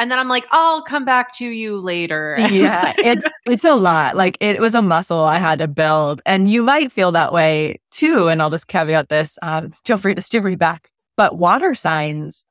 and 0.00 0.10
then 0.10 0.18
I'm 0.18 0.28
like, 0.28 0.46
I'll 0.50 0.80
come 0.80 1.04
back 1.04 1.36
to 1.36 1.44
you 1.44 1.78
later. 1.78 2.34
yeah, 2.50 2.94
it's 2.96 3.28
it's 3.44 3.64
a 3.64 3.74
lot. 3.74 4.16
Like 4.16 4.38
it 4.40 4.58
was 4.58 4.74
a 4.74 4.80
muscle 4.80 5.20
I 5.20 5.36
had 5.36 5.58
to 5.58 5.68
build, 5.68 6.22
and 6.24 6.50
you 6.50 6.62
might 6.62 6.90
feel 6.90 7.12
that 7.12 7.34
way 7.34 7.76
too. 7.90 8.28
And 8.28 8.40
I'll 8.40 8.50
just 8.50 8.66
caveat 8.66 9.10
this: 9.10 9.38
um, 9.42 9.72
feel 9.84 9.98
free 9.98 10.14
to 10.14 10.22
steer 10.22 10.40
me 10.42 10.56
back. 10.56 10.90
But 11.18 11.36
water 11.36 11.74
signs, 11.74 12.46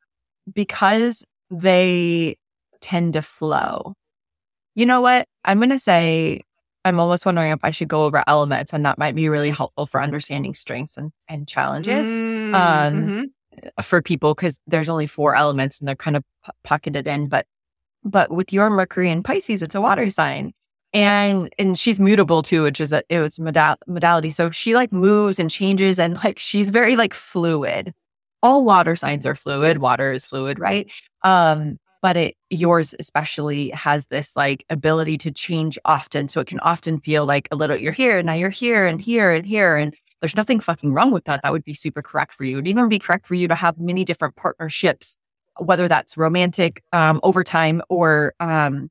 because 0.53 1.25
they 1.49 2.37
tend 2.81 3.13
to 3.13 3.23
flow. 3.23 3.95
You 4.75 4.85
know 4.85 5.01
what? 5.01 5.27
I'm 5.43 5.57
going 5.57 5.71
to 5.71 5.79
say 5.79 6.41
I'm 6.85 6.99
almost 6.99 7.25
wondering 7.25 7.51
if 7.51 7.59
I 7.63 7.71
should 7.71 7.87
go 7.87 8.05
over 8.05 8.23
elements, 8.27 8.73
and 8.73 8.85
that 8.85 8.99
might 8.99 9.15
be 9.15 9.27
really 9.27 9.49
helpful 9.49 9.87
for 9.87 10.03
understanding 10.03 10.53
strengths 10.53 10.97
and, 10.97 11.11
and 11.27 11.47
challenges. 11.47 12.13
Mm, 12.13 12.53
um, 12.53 12.93
mm-hmm 12.93 13.23
for 13.82 14.01
people 14.01 14.34
because 14.34 14.60
there's 14.68 14.89
only 14.89 15.07
four 15.07 15.36
elements 15.36 15.80
and 15.80 15.88
they're 15.88 15.95
kind 15.95 16.18
of 16.18 16.24
pocketed 16.64 17.07
in. 17.07 17.28
But 17.28 17.45
but 18.03 18.32
with 18.32 18.53
your 18.53 18.70
Mercury 18.70 19.10
and 19.12 19.24
Pisces, 19.24 19.62
it's 19.62 19.76
a 19.76 19.82
water 19.82 20.10
sign. 20.10 20.53
And 20.93 21.53
and 21.60 21.78
she's 21.78 21.99
mutable 21.99 22.41
too, 22.41 22.64
which 22.64 22.82
is 22.82 22.91
a 22.91 23.03
it 23.10 23.20
was 23.20 23.39
modal- 23.39 23.78
modality. 23.88 24.32
So 24.32 24.49
she 24.51 24.76
like 24.76 24.91
moves 24.91 25.39
and 25.39 25.51
changes 25.51 25.99
and 25.99 26.16
like 26.24 26.39
she's 26.39 26.72
very 26.72 26.95
like 26.95 27.14
fluid. 27.14 27.93
All 28.41 28.64
water 28.64 28.95
signs 28.95 29.26
are 29.26 29.36
fluid. 29.36 29.80
Water 29.80 30.12
is 30.14 30.26
fluid, 30.26 30.60
right? 30.60 30.91
Um, 31.24 31.78
but 32.01 32.18
it 32.18 32.36
yours 32.49 32.95
especially 32.99 33.70
has 33.72 34.07
this 34.07 34.36
like 34.36 34.66
ability 34.70 35.18
to 35.20 35.32
change 35.32 35.78
often. 35.86 36.28
So 36.28 36.39
it 36.39 36.47
can 36.47 36.60
often 36.62 36.99
feel 37.01 37.26
like 37.26 37.47
a 37.51 37.55
little 37.55 37.78
you're 37.78 37.91
here, 37.91 38.22
now 38.24 38.34
you're 38.34 38.49
here 38.49 38.86
and 38.86 39.01
here 39.01 39.32
and 39.32 39.45
here. 39.45 39.76
And 39.76 39.95
there's 40.22 40.36
nothing 40.36 40.59
fucking 40.59 40.93
wrong 40.93 41.11
with 41.11 41.26
that. 41.26 41.41
That 41.43 41.51
would 41.51 41.63
be 41.63 41.74
super 41.74 42.01
correct 42.01 42.34
for 42.34 42.43
you. 42.43 42.57
It'd 42.57 42.67
even 42.67 42.89
be 42.89 42.99
correct 42.99 43.28
for 43.28 43.36
you 43.36 43.47
to 43.47 43.55
have 43.55 43.80
many 43.80 44.03
different 44.03 44.36
partnerships, 44.36 45.17
whether 45.57 45.88
that's 45.88 46.17
romantic, 46.17 46.84
um, 46.91 47.20
overtime 47.24 47.82
or, 47.89 48.34
um, 48.39 48.89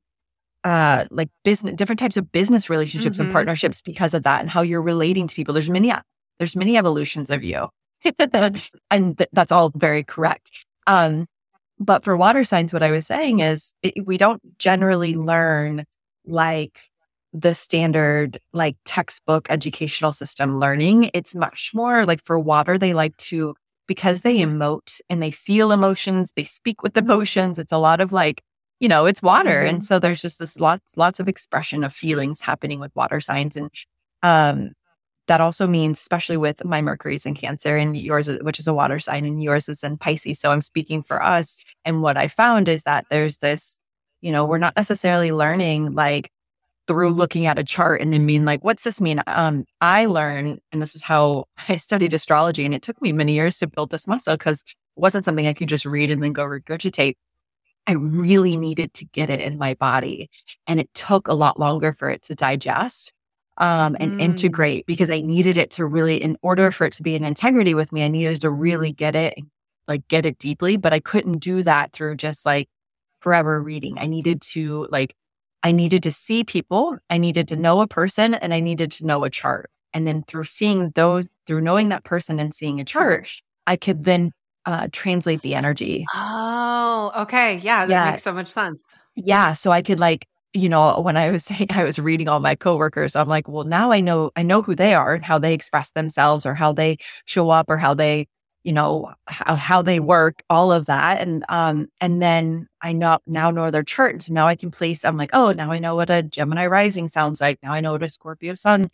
uh, 0.63 1.05
like 1.11 1.29
business, 1.43 1.75
different 1.75 1.99
types 1.99 2.17
of 2.17 2.31
business 2.31 2.69
relationships 2.69 3.17
mm-hmm. 3.17 3.25
and 3.25 3.31
partnerships 3.31 3.81
because 3.81 4.13
of 4.13 4.23
that 4.23 4.41
and 4.41 4.49
how 4.49 4.61
you're 4.61 4.81
relating 4.81 5.27
to 5.27 5.35
people. 5.35 5.53
There's 5.53 5.69
many, 5.69 5.93
there's 6.37 6.55
many 6.55 6.77
evolutions 6.77 7.29
of 7.29 7.43
you. 7.43 7.69
and 8.91 9.17
th- 9.17 9.29
that's 9.31 9.51
all 9.51 9.71
very 9.75 10.03
correct. 10.03 10.65
Um, 10.87 11.27
but 11.79 12.03
for 12.03 12.17
water 12.17 12.43
signs, 12.43 12.73
what 12.73 12.83
I 12.83 12.91
was 12.91 13.07
saying 13.07 13.39
is 13.39 13.73
it, 13.83 14.05
we 14.05 14.17
don't 14.17 14.41
generally 14.57 15.15
learn 15.15 15.85
like 16.25 16.81
the 17.33 17.53
standard 17.53 18.39
like 18.53 18.75
textbook 18.85 19.47
educational 19.49 20.11
system 20.11 20.59
learning. 20.59 21.11
It's 21.13 21.35
much 21.35 21.71
more 21.73 22.05
like 22.05 22.23
for 22.23 22.39
water, 22.39 22.77
they 22.77 22.93
like 22.93 23.15
to, 23.17 23.55
because 23.87 24.21
they 24.21 24.37
emote 24.39 24.99
and 25.09 25.21
they 25.21 25.31
feel 25.31 25.71
emotions, 25.71 26.31
they 26.35 26.43
speak 26.43 26.81
with 26.83 26.97
emotions. 26.97 27.59
It's 27.59 27.71
a 27.71 27.77
lot 27.77 28.01
of 28.01 28.11
like, 28.11 28.41
you 28.79 28.87
know, 28.87 29.05
it's 29.05 29.21
water. 29.21 29.49
Mm-hmm. 29.49 29.75
And 29.75 29.83
so 29.83 29.99
there's 29.99 30.21
just 30.21 30.39
this 30.39 30.59
lots, 30.59 30.97
lots 30.97 31.19
of 31.19 31.27
expression 31.27 31.83
of 31.83 31.93
feelings 31.93 32.41
happening 32.41 32.79
with 32.79 32.95
water 32.95 33.19
signs. 33.19 33.55
And, 33.55 33.69
um, 34.23 34.71
that 35.27 35.41
also 35.41 35.67
means, 35.67 35.99
especially 35.99 36.37
with 36.37 36.65
my 36.65 36.81
Mercury's 36.81 37.27
in 37.27 37.35
Cancer 37.35 37.77
and 37.77 37.95
yours, 37.95 38.27
which 38.41 38.57
is 38.57 38.65
a 38.65 38.73
water 38.73 38.97
sign, 38.97 39.25
and 39.25 39.43
yours 39.43 39.69
is 39.69 39.83
in 39.83 39.95
Pisces. 39.95 40.39
So 40.39 40.51
I'm 40.51 40.61
speaking 40.61 41.03
for 41.03 41.21
us. 41.21 41.63
And 41.85 42.01
what 42.01 42.17
I 42.17 42.27
found 42.27 42.67
is 42.67 42.81
that 42.83 43.05
there's 43.11 43.37
this, 43.37 43.79
you 44.21 44.31
know, 44.31 44.43
we're 44.43 44.57
not 44.57 44.75
necessarily 44.75 45.31
learning 45.31 45.93
like 45.93 46.31
through 46.89 47.11
looking 47.11 47.45
at 47.45 47.59
a 47.59 47.63
chart 47.63 48.01
and 48.01 48.11
then 48.11 48.25
being 48.25 48.45
like, 48.45 48.63
what's 48.63 48.83
this 48.83 48.99
mean? 48.99 49.21
Um, 49.27 49.65
I 49.79 50.07
learned, 50.07 50.59
and 50.71 50.81
this 50.81 50.95
is 50.95 51.03
how 51.03 51.45
I 51.69 51.75
studied 51.75 52.15
astrology, 52.15 52.65
and 52.65 52.73
it 52.73 52.81
took 52.81 52.99
me 52.99 53.11
many 53.11 53.33
years 53.33 53.59
to 53.59 53.67
build 53.67 53.91
this 53.91 54.07
muscle 54.07 54.33
because 54.33 54.63
it 54.63 54.99
wasn't 54.99 55.23
something 55.23 55.45
I 55.45 55.53
could 55.53 55.69
just 55.69 55.85
read 55.85 56.09
and 56.09 56.23
then 56.23 56.33
go 56.33 56.43
regurgitate. 56.45 57.13
I 57.85 57.91
really 57.91 58.57
needed 58.57 58.95
to 58.95 59.05
get 59.05 59.29
it 59.29 59.39
in 59.39 59.59
my 59.59 59.75
body. 59.75 60.31
And 60.65 60.79
it 60.79 60.91
took 60.95 61.27
a 61.27 61.35
lot 61.35 61.59
longer 61.59 61.93
for 61.93 62.09
it 62.09 62.23
to 62.23 62.33
digest 62.33 63.13
um, 63.59 63.95
and 63.99 64.13
mm. 64.13 64.21
integrate 64.21 64.87
because 64.87 65.11
I 65.11 65.21
needed 65.21 65.57
it 65.57 65.69
to 65.71 65.85
really, 65.85 66.17
in 66.17 66.37
order 66.41 66.71
for 66.71 66.87
it 66.87 66.93
to 66.93 67.03
be 67.03 67.13
in 67.13 67.23
integrity 67.23 67.75
with 67.75 67.91
me, 67.91 68.03
I 68.03 68.07
needed 68.07 68.41
to 68.41 68.49
really 68.49 68.91
get 68.91 69.15
it, 69.15 69.35
like 69.87 70.07
get 70.07 70.25
it 70.25 70.39
deeply. 70.39 70.75
But 70.75 70.91
I 70.91 70.99
couldn't 70.99 71.37
do 71.37 71.61
that 71.61 71.93
through 71.93 72.15
just 72.15 72.47
like 72.47 72.67
forever 73.19 73.61
reading. 73.61 73.99
I 73.99 74.07
needed 74.07 74.41
to 74.53 74.87
like 74.89 75.13
I 75.63 75.71
needed 75.71 76.03
to 76.03 76.11
see 76.11 76.43
people, 76.43 76.97
I 77.09 77.17
needed 77.17 77.47
to 77.49 77.55
know 77.55 77.81
a 77.81 77.87
person, 77.87 78.33
and 78.33 78.53
I 78.53 78.59
needed 78.59 78.91
to 78.93 79.05
know 79.05 79.23
a 79.23 79.29
chart. 79.29 79.69
And 79.93 80.07
then 80.07 80.23
through 80.23 80.45
seeing 80.45 80.91
those, 80.91 81.27
through 81.47 81.61
knowing 81.61 81.89
that 81.89 82.03
person 82.03 82.39
and 82.39 82.53
seeing 82.53 82.79
a 82.79 82.85
chart, 82.85 83.29
I 83.67 83.75
could 83.75 84.03
then 84.03 84.31
uh, 84.65 84.87
translate 84.91 85.41
the 85.41 85.55
energy. 85.55 86.05
Oh, 86.13 87.11
okay. 87.17 87.57
Yeah, 87.57 87.85
that 87.85 87.91
yeah. 87.91 88.11
makes 88.11 88.23
so 88.23 88.33
much 88.33 88.47
sense. 88.47 88.83
Yeah. 89.15 89.53
So 89.53 89.71
I 89.71 89.81
could 89.81 89.99
like, 89.99 90.27
you 90.53 90.69
know, 90.69 90.99
when 90.99 91.17
I 91.17 91.31
was 91.31 91.43
saying 91.45 91.67
I 91.71 91.83
was 91.83 91.99
reading 91.99 92.29
all 92.29 92.39
my 92.39 92.55
coworkers, 92.55 93.15
I'm 93.15 93.27
like, 93.27 93.47
well, 93.47 93.63
now 93.63 93.91
I 93.91 93.99
know 93.99 94.31
I 94.35 94.43
know 94.43 94.61
who 94.61 94.75
they 94.75 94.93
are 94.93 95.15
and 95.15 95.25
how 95.25 95.39
they 95.39 95.53
express 95.53 95.91
themselves 95.91 96.45
or 96.45 96.53
how 96.53 96.71
they 96.71 96.97
show 97.25 97.49
up 97.49 97.69
or 97.69 97.77
how 97.77 97.93
they 97.93 98.27
you 98.63 98.73
know 98.73 99.13
how, 99.27 99.55
how 99.55 99.81
they 99.81 99.99
work 99.99 100.43
all 100.49 100.71
of 100.71 100.85
that 100.85 101.21
and 101.21 101.45
um 101.49 101.87
and 102.01 102.21
then 102.21 102.67
i 102.81 102.91
know 102.91 103.19
now 103.25 103.49
know 103.51 103.71
their 103.71 103.83
chart 103.83 104.21
so 104.21 104.33
now 104.33 104.47
i 104.47 104.55
can 104.55 104.69
place 104.69 105.05
i'm 105.05 105.17
like 105.17 105.29
oh 105.33 105.51
now 105.53 105.71
i 105.71 105.79
know 105.79 105.95
what 105.95 106.09
a 106.09 106.21
gemini 106.23 106.65
rising 106.67 107.07
sounds 107.07 107.41
like. 107.41 107.59
Now 107.61 107.73
i 107.73 107.79
know 107.81 107.93
what 107.93 108.03
a 108.03 108.09
scorpio 108.09 108.55
sun 108.55 108.89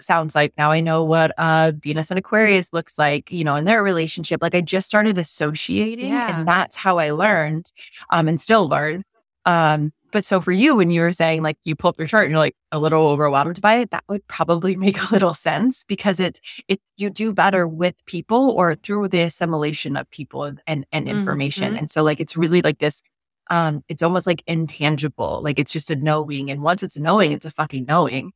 sounds 0.00 0.34
like. 0.34 0.52
Now 0.58 0.70
i 0.70 0.80
know 0.80 1.04
what 1.04 1.32
uh 1.38 1.72
venus 1.76 2.10
and 2.10 2.18
aquarius 2.18 2.72
looks 2.72 2.98
like 2.98 3.30
you 3.30 3.44
know 3.44 3.56
in 3.56 3.64
their 3.64 3.82
relationship. 3.82 4.42
Like 4.42 4.54
i 4.54 4.60
just 4.60 4.86
started 4.86 5.18
associating 5.18 6.10
yeah. 6.10 6.38
and 6.38 6.48
that's 6.48 6.76
how 6.76 6.98
i 6.98 7.10
learned 7.10 7.70
um 8.10 8.28
and 8.28 8.40
still 8.40 8.68
learn 8.68 9.04
um 9.44 9.92
but 10.12 10.24
so 10.24 10.40
for 10.40 10.52
you, 10.52 10.76
when 10.76 10.90
you 10.90 11.00
were 11.00 11.12
saying 11.12 11.42
like 11.42 11.58
you 11.64 11.74
pull 11.74 11.90
up 11.90 11.98
your 11.98 12.06
chart 12.06 12.24
and 12.24 12.32
you're 12.32 12.38
like 12.38 12.56
a 12.72 12.78
little 12.78 13.06
overwhelmed 13.08 13.60
by 13.60 13.76
it, 13.76 13.90
that 13.90 14.04
would 14.08 14.26
probably 14.26 14.76
make 14.86 15.00
a 15.00 15.12
little 15.12 15.34
sense 15.34 15.84
because 15.84 16.20
it 16.20 16.40
it 16.68 16.80
you 16.96 17.10
do 17.10 17.32
better 17.32 17.66
with 17.66 18.04
people 18.06 18.50
or 18.50 18.74
through 18.74 19.08
the 19.08 19.22
assimilation 19.22 19.96
of 19.96 20.10
people 20.10 20.44
and 20.44 20.60
and, 20.66 20.86
and 20.92 21.08
information. 21.08 21.70
Mm-hmm. 21.70 21.78
And 21.78 21.90
so 21.90 22.02
like 22.02 22.20
it's 22.20 22.36
really 22.36 22.62
like 22.62 22.78
this 22.78 23.02
um 23.50 23.82
it's 23.88 24.02
almost 24.02 24.26
like 24.26 24.42
intangible. 24.46 25.40
Like 25.42 25.58
it's 25.58 25.72
just 25.72 25.90
a 25.90 25.96
knowing. 25.96 26.50
And 26.50 26.62
once 26.62 26.82
it's 26.82 26.98
knowing, 26.98 27.32
it's 27.32 27.46
a 27.46 27.50
fucking 27.50 27.86
knowing. 27.86 28.32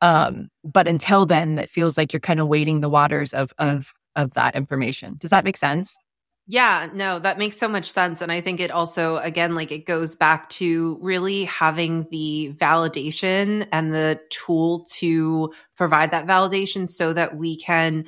Um, 0.00 0.48
but 0.62 0.86
until 0.86 1.24
then, 1.24 1.58
it 1.58 1.70
feels 1.70 1.96
like 1.96 2.12
you're 2.12 2.20
kind 2.20 2.40
of 2.40 2.48
wading 2.48 2.80
the 2.80 2.90
waters 2.90 3.32
of 3.32 3.52
of 3.58 3.92
of 4.16 4.34
that 4.34 4.54
information. 4.54 5.16
Does 5.18 5.30
that 5.30 5.44
make 5.44 5.56
sense? 5.56 5.98
Yeah, 6.46 6.90
no, 6.92 7.18
that 7.20 7.38
makes 7.38 7.56
so 7.56 7.68
much 7.68 7.90
sense. 7.90 8.20
And 8.20 8.30
I 8.30 8.42
think 8.42 8.60
it 8.60 8.70
also, 8.70 9.16
again, 9.16 9.54
like 9.54 9.72
it 9.72 9.86
goes 9.86 10.14
back 10.14 10.50
to 10.50 10.98
really 11.00 11.44
having 11.44 12.06
the 12.10 12.54
validation 12.58 13.66
and 13.72 13.94
the 13.94 14.20
tool 14.28 14.84
to 14.96 15.54
provide 15.76 16.10
that 16.10 16.26
validation 16.26 16.86
so 16.86 17.14
that 17.14 17.36
we 17.36 17.56
can 17.56 18.04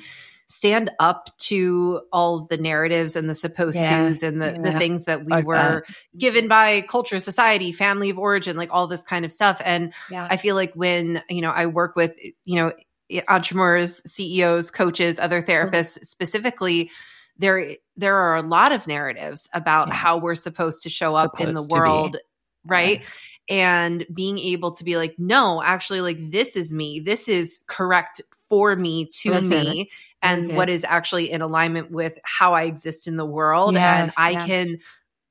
stand 0.49 0.91
up 0.99 1.35
to 1.37 2.01
all 2.13 2.45
the 2.45 2.57
narratives 2.57 3.15
and 3.15 3.29
the 3.29 3.35
supposed 3.35 3.77
yeah, 3.77 4.07
tos 4.07 4.23
and 4.23 4.41
the, 4.41 4.51
yeah. 4.51 4.61
the 4.61 4.77
things 4.77 5.05
that 5.05 5.25
we 5.25 5.33
okay. 5.33 5.43
were 5.43 5.83
given 6.17 6.47
by 6.47 6.81
culture, 6.81 7.19
society, 7.19 7.71
family 7.71 8.11
of 8.11 8.19
origin, 8.19 8.55
like 8.55 8.69
all 8.71 8.87
this 8.87 9.03
kind 9.03 9.25
of 9.25 9.31
stuff. 9.31 9.61
And 9.65 9.93
yeah. 10.09 10.27
I 10.29 10.37
feel 10.37 10.55
like 10.55 10.73
when, 10.73 11.21
you 11.27 11.41
know, 11.41 11.51
I 11.51 11.65
work 11.65 11.95
with, 11.95 12.13
you 12.45 12.55
know, 12.55 12.71
entrepreneurs, 13.27 14.01
CEOs, 14.05 14.71
coaches, 14.71 15.19
other 15.19 15.41
mm-hmm. 15.41 15.51
therapists 15.51 15.93
mm-hmm. 15.93 16.03
specifically, 16.03 16.91
there 17.39 17.75
there 17.95 18.15
are 18.15 18.35
a 18.35 18.41
lot 18.41 18.71
of 18.71 18.87
narratives 18.87 19.47
about 19.53 19.87
yeah. 19.87 19.93
how 19.93 20.17
we're 20.17 20.35
supposed 20.35 20.83
to 20.83 20.89
show 20.89 21.11
supposed 21.11 21.33
up 21.35 21.41
in 21.41 21.53
the 21.53 21.67
world 21.69 22.17
right 22.65 23.01
yeah. 23.49 23.55
and 23.55 24.05
being 24.13 24.37
able 24.37 24.71
to 24.71 24.83
be 24.83 24.97
like 24.97 25.15
no 25.17 25.61
actually 25.63 26.01
like 26.01 26.17
this 26.31 26.55
is 26.55 26.71
me 26.71 26.99
this 26.99 27.27
is 27.27 27.59
correct 27.67 28.21
for 28.49 28.75
me 28.75 29.07
to 29.21 29.31
That's 29.31 29.45
me 29.45 29.81
it. 29.81 29.87
and 30.21 30.55
what 30.55 30.69
is 30.69 30.83
actually 30.83 31.31
in 31.31 31.41
alignment 31.41 31.91
with 31.91 32.17
how 32.23 32.53
i 32.53 32.63
exist 32.63 33.07
in 33.07 33.17
the 33.17 33.25
world 33.25 33.73
yeah. 33.73 34.03
and 34.03 34.13
i 34.17 34.45
can 34.45 34.79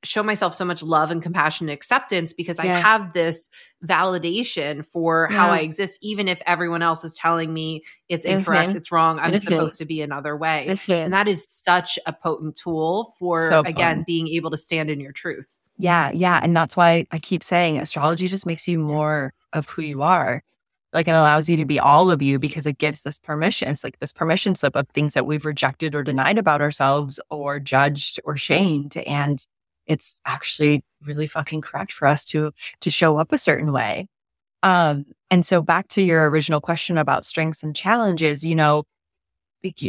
show 0.06 0.22
myself 0.22 0.54
so 0.54 0.64
much 0.64 0.82
love 0.82 1.10
and 1.10 1.22
compassion 1.22 1.68
and 1.68 1.74
acceptance 1.74 2.32
because 2.32 2.58
yeah. 2.62 2.76
I 2.76 2.80
have 2.80 3.12
this 3.12 3.48
validation 3.84 4.84
for 4.84 5.28
yeah. 5.30 5.36
how 5.36 5.50
I 5.50 5.58
exist, 5.58 5.98
even 6.00 6.28
if 6.28 6.40
everyone 6.46 6.82
else 6.82 7.04
is 7.04 7.14
telling 7.16 7.52
me 7.52 7.84
it's 8.08 8.24
incorrect, 8.24 8.70
mm-hmm. 8.70 8.78
it's 8.78 8.92
wrong, 8.92 9.18
I'm 9.18 9.36
supposed 9.38 9.78
to 9.78 9.84
be 9.84 10.02
another 10.02 10.36
way. 10.36 10.76
And 10.88 11.12
that 11.12 11.28
is 11.28 11.46
such 11.48 11.98
a 12.06 12.12
potent 12.12 12.56
tool 12.56 13.14
for, 13.18 13.48
so 13.48 13.60
again, 13.60 14.04
being 14.06 14.28
able 14.28 14.50
to 14.50 14.56
stand 14.56 14.90
in 14.90 15.00
your 15.00 15.12
truth. 15.12 15.58
Yeah. 15.78 16.10
Yeah. 16.12 16.40
And 16.42 16.56
that's 16.56 16.76
why 16.76 17.06
I 17.10 17.18
keep 17.18 17.44
saying 17.44 17.78
astrology 17.78 18.28
just 18.28 18.46
makes 18.46 18.66
you 18.66 18.78
more 18.78 19.34
of 19.52 19.68
who 19.68 19.82
you 19.82 20.02
are. 20.02 20.42
Like 20.92 21.08
it 21.08 21.10
allows 21.10 21.48
you 21.48 21.58
to 21.58 21.66
be 21.66 21.78
all 21.78 22.10
of 22.10 22.22
you 22.22 22.38
because 22.38 22.66
it 22.66 22.78
gives 22.78 23.02
this 23.02 23.18
permission. 23.18 23.68
It's 23.68 23.84
like 23.84 23.98
this 23.98 24.14
permission 24.14 24.54
slip 24.54 24.74
of 24.74 24.88
things 24.88 25.12
that 25.12 25.26
we've 25.26 25.44
rejected 25.44 25.94
or 25.94 26.02
denied 26.02 26.38
about 26.38 26.62
ourselves 26.62 27.20
or 27.28 27.60
judged 27.60 28.18
or 28.24 28.38
shamed. 28.38 28.96
And 28.96 29.46
it's 29.86 30.20
actually 30.24 30.84
really 31.02 31.26
fucking 31.26 31.60
correct 31.60 31.92
for 31.92 32.06
us 32.06 32.24
to 32.26 32.52
to 32.80 32.90
show 32.90 33.18
up 33.18 33.32
a 33.32 33.38
certain 33.38 33.72
way. 33.72 34.08
Um, 34.62 35.06
and 35.30 35.44
so 35.44 35.62
back 35.62 35.88
to 35.88 36.02
your 36.02 36.28
original 36.28 36.60
question 36.60 36.98
about 36.98 37.24
strengths 37.24 37.62
and 37.62 37.74
challenges, 37.74 38.44
you 38.44 38.54
know, 38.54 38.84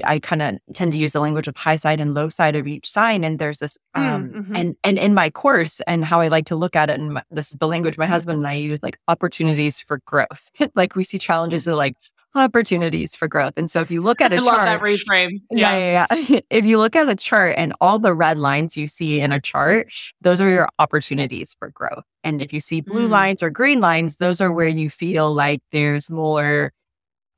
I 0.03 0.19
kind 0.19 0.41
of 0.41 0.57
tend 0.73 0.93
to 0.93 0.97
use 0.97 1.11
the 1.11 1.19
language 1.19 1.47
of 1.47 1.55
high 1.55 1.75
side 1.75 1.99
and 1.99 2.13
low 2.13 2.29
side 2.29 2.55
of 2.55 2.67
each 2.67 2.89
sign. 2.89 3.23
And 3.23 3.37
there's 3.37 3.59
this, 3.59 3.77
mm, 3.95 4.01
um, 4.01 4.29
mm-hmm. 4.29 4.55
and, 4.55 4.75
and 4.83 4.97
in 4.97 5.13
my 5.13 5.29
course 5.29 5.81
and 5.87 6.03
how 6.03 6.19
I 6.21 6.29
like 6.29 6.45
to 6.47 6.55
look 6.55 6.75
at 6.75 6.89
it, 6.89 6.99
and 6.99 7.13
my, 7.13 7.23
this 7.29 7.51
is 7.51 7.57
the 7.57 7.67
language 7.67 7.97
my 7.97 8.05
husband 8.05 8.37
and 8.37 8.47
I 8.47 8.53
use 8.53 8.81
like 8.81 8.97
opportunities 9.07 9.79
for 9.79 9.99
growth. 10.05 10.49
like 10.75 10.95
we 10.95 11.03
see 11.03 11.19
challenges 11.19 11.67
are 11.67 11.75
like, 11.75 11.95
opportunities 12.37 13.15
for 13.15 13.27
growth. 13.27 13.53
And 13.57 13.69
so 13.69 13.81
if 13.81 13.91
you 13.91 14.01
look 14.01 14.21
at 14.21 14.33
a 14.33 14.37
I 14.37 14.39
chart, 14.39 14.65
that 14.65 14.81
reframe. 14.81 15.41
Yeah. 15.51 15.75
yeah, 15.75 16.07
yeah, 16.09 16.17
yeah. 16.29 16.39
if 16.49 16.65
you 16.65 16.77
look 16.77 16.95
at 16.95 17.09
a 17.09 17.15
chart 17.15 17.55
and 17.57 17.73
all 17.81 17.99
the 17.99 18.13
red 18.13 18.37
lines 18.37 18.77
you 18.77 18.87
see 18.87 19.19
in 19.19 19.31
a 19.31 19.39
chart, 19.39 19.91
those 20.21 20.41
are 20.41 20.49
your 20.49 20.69
opportunities 20.79 21.55
for 21.57 21.69
growth. 21.69 22.03
And 22.23 22.41
if 22.41 22.53
you 22.53 22.59
see 22.59 22.81
blue 22.81 23.07
mm. 23.07 23.11
lines 23.11 23.43
or 23.43 23.49
green 23.49 23.79
lines, 23.79 24.17
those 24.17 24.41
are 24.41 24.51
where 24.51 24.67
you 24.67 24.89
feel 24.89 25.33
like 25.33 25.61
there's 25.71 26.09
more 26.09 26.71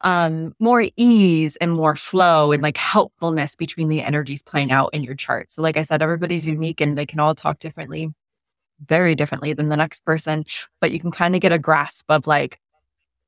um 0.02 0.54
more 0.60 0.86
ease 0.96 1.58
and 1.58 1.74
more 1.74 1.94
flow 1.94 2.54
and 2.54 2.64
like 2.64 2.78
helpfulness 2.78 3.54
between 3.54 3.90
the 3.90 4.02
energies 4.02 4.42
playing 4.42 4.72
out 4.72 4.94
in 4.94 5.04
your 5.04 5.16
chart. 5.16 5.52
So 5.52 5.62
like 5.62 5.76
I 5.76 5.82
said 5.82 6.02
everybody's 6.02 6.48
unique 6.48 6.80
and 6.80 6.98
they 6.98 7.06
can 7.06 7.20
all 7.20 7.36
talk 7.36 7.60
differently 7.60 8.10
very 8.88 9.16
differently 9.16 9.54
than 9.54 9.70
the 9.70 9.78
next 9.78 10.06
person, 10.06 10.46
but 10.80 10.92
you 10.92 11.00
can 11.00 11.12
kind 11.12 11.36
of 11.36 11.42
get 11.42 11.52
a 11.52 11.60
grasp 11.60 12.06
of 12.10 12.28
like 12.28 12.60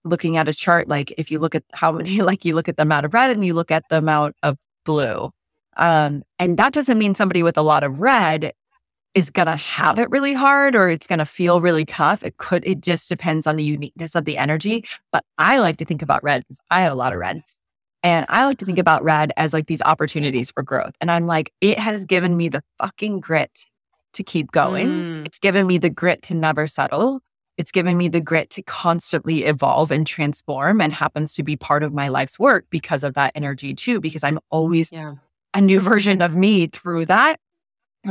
looking 0.03 0.37
at 0.37 0.47
a 0.47 0.53
chart, 0.53 0.87
like 0.87 1.13
if 1.17 1.31
you 1.31 1.39
look 1.39 1.55
at 1.55 1.63
how 1.73 1.91
many, 1.93 2.21
like 2.21 2.45
you 2.45 2.55
look 2.55 2.69
at 2.69 2.77
the 2.77 2.83
amount 2.83 3.05
of 3.05 3.13
red 3.13 3.31
and 3.31 3.45
you 3.45 3.53
look 3.53 3.71
at 3.71 3.83
the 3.89 3.97
amount 3.97 4.35
of 4.43 4.57
blue. 4.85 5.31
Um, 5.77 6.23
and 6.37 6.57
that 6.57 6.73
doesn't 6.73 6.97
mean 6.97 7.15
somebody 7.15 7.43
with 7.43 7.57
a 7.57 7.61
lot 7.61 7.83
of 7.83 7.99
red 7.99 8.53
is 9.13 9.29
going 9.29 9.47
to 9.47 9.55
have 9.55 9.99
it 9.99 10.09
really 10.09 10.33
hard 10.33 10.75
or 10.75 10.87
it's 10.89 11.07
going 11.07 11.19
to 11.19 11.25
feel 11.25 11.59
really 11.59 11.85
tough. 11.85 12.23
It 12.23 12.37
could, 12.37 12.65
it 12.65 12.81
just 12.81 13.09
depends 13.09 13.45
on 13.45 13.57
the 13.57 13.63
uniqueness 13.63 14.15
of 14.15 14.25
the 14.25 14.37
energy. 14.37 14.85
But 15.11 15.25
I 15.37 15.59
like 15.59 15.77
to 15.77 15.85
think 15.85 16.01
about 16.01 16.23
red 16.23 16.43
because 16.43 16.61
I 16.69 16.81
have 16.81 16.93
a 16.93 16.95
lot 16.95 17.13
of 17.13 17.19
red. 17.19 17.43
And 18.03 18.25
I 18.29 18.45
like 18.45 18.57
to 18.59 18.65
think 18.65 18.79
about 18.79 19.03
red 19.03 19.31
as 19.37 19.53
like 19.53 19.67
these 19.67 19.81
opportunities 19.81 20.49
for 20.49 20.63
growth. 20.63 20.93
And 21.01 21.11
I'm 21.11 21.27
like, 21.27 21.53
it 21.61 21.77
has 21.77 22.05
given 22.05 22.35
me 22.35 22.49
the 22.49 22.63
fucking 22.79 23.19
grit 23.19 23.67
to 24.13 24.23
keep 24.23 24.51
going. 24.51 24.87
Mm. 24.87 25.25
It's 25.25 25.39
given 25.39 25.67
me 25.67 25.77
the 25.77 25.89
grit 25.89 26.21
to 26.23 26.33
never 26.33 26.67
settle. 26.67 27.21
It's 27.61 27.71
given 27.71 27.95
me 27.95 28.07
the 28.07 28.21
grit 28.21 28.49
to 28.51 28.63
constantly 28.63 29.43
evolve 29.43 29.91
and 29.91 30.07
transform 30.07 30.81
and 30.81 30.91
happens 30.91 31.35
to 31.35 31.43
be 31.43 31.55
part 31.55 31.83
of 31.83 31.93
my 31.93 32.07
life's 32.07 32.39
work 32.39 32.65
because 32.71 33.03
of 33.03 33.13
that 33.13 33.33
energy 33.35 33.75
too, 33.75 33.99
because 34.01 34.23
I'm 34.23 34.39
always 34.49 34.91
yeah. 34.91 35.13
a 35.53 35.61
new 35.61 35.79
version 35.79 36.23
of 36.23 36.33
me 36.33 36.65
through 36.65 37.05
that. 37.05 37.39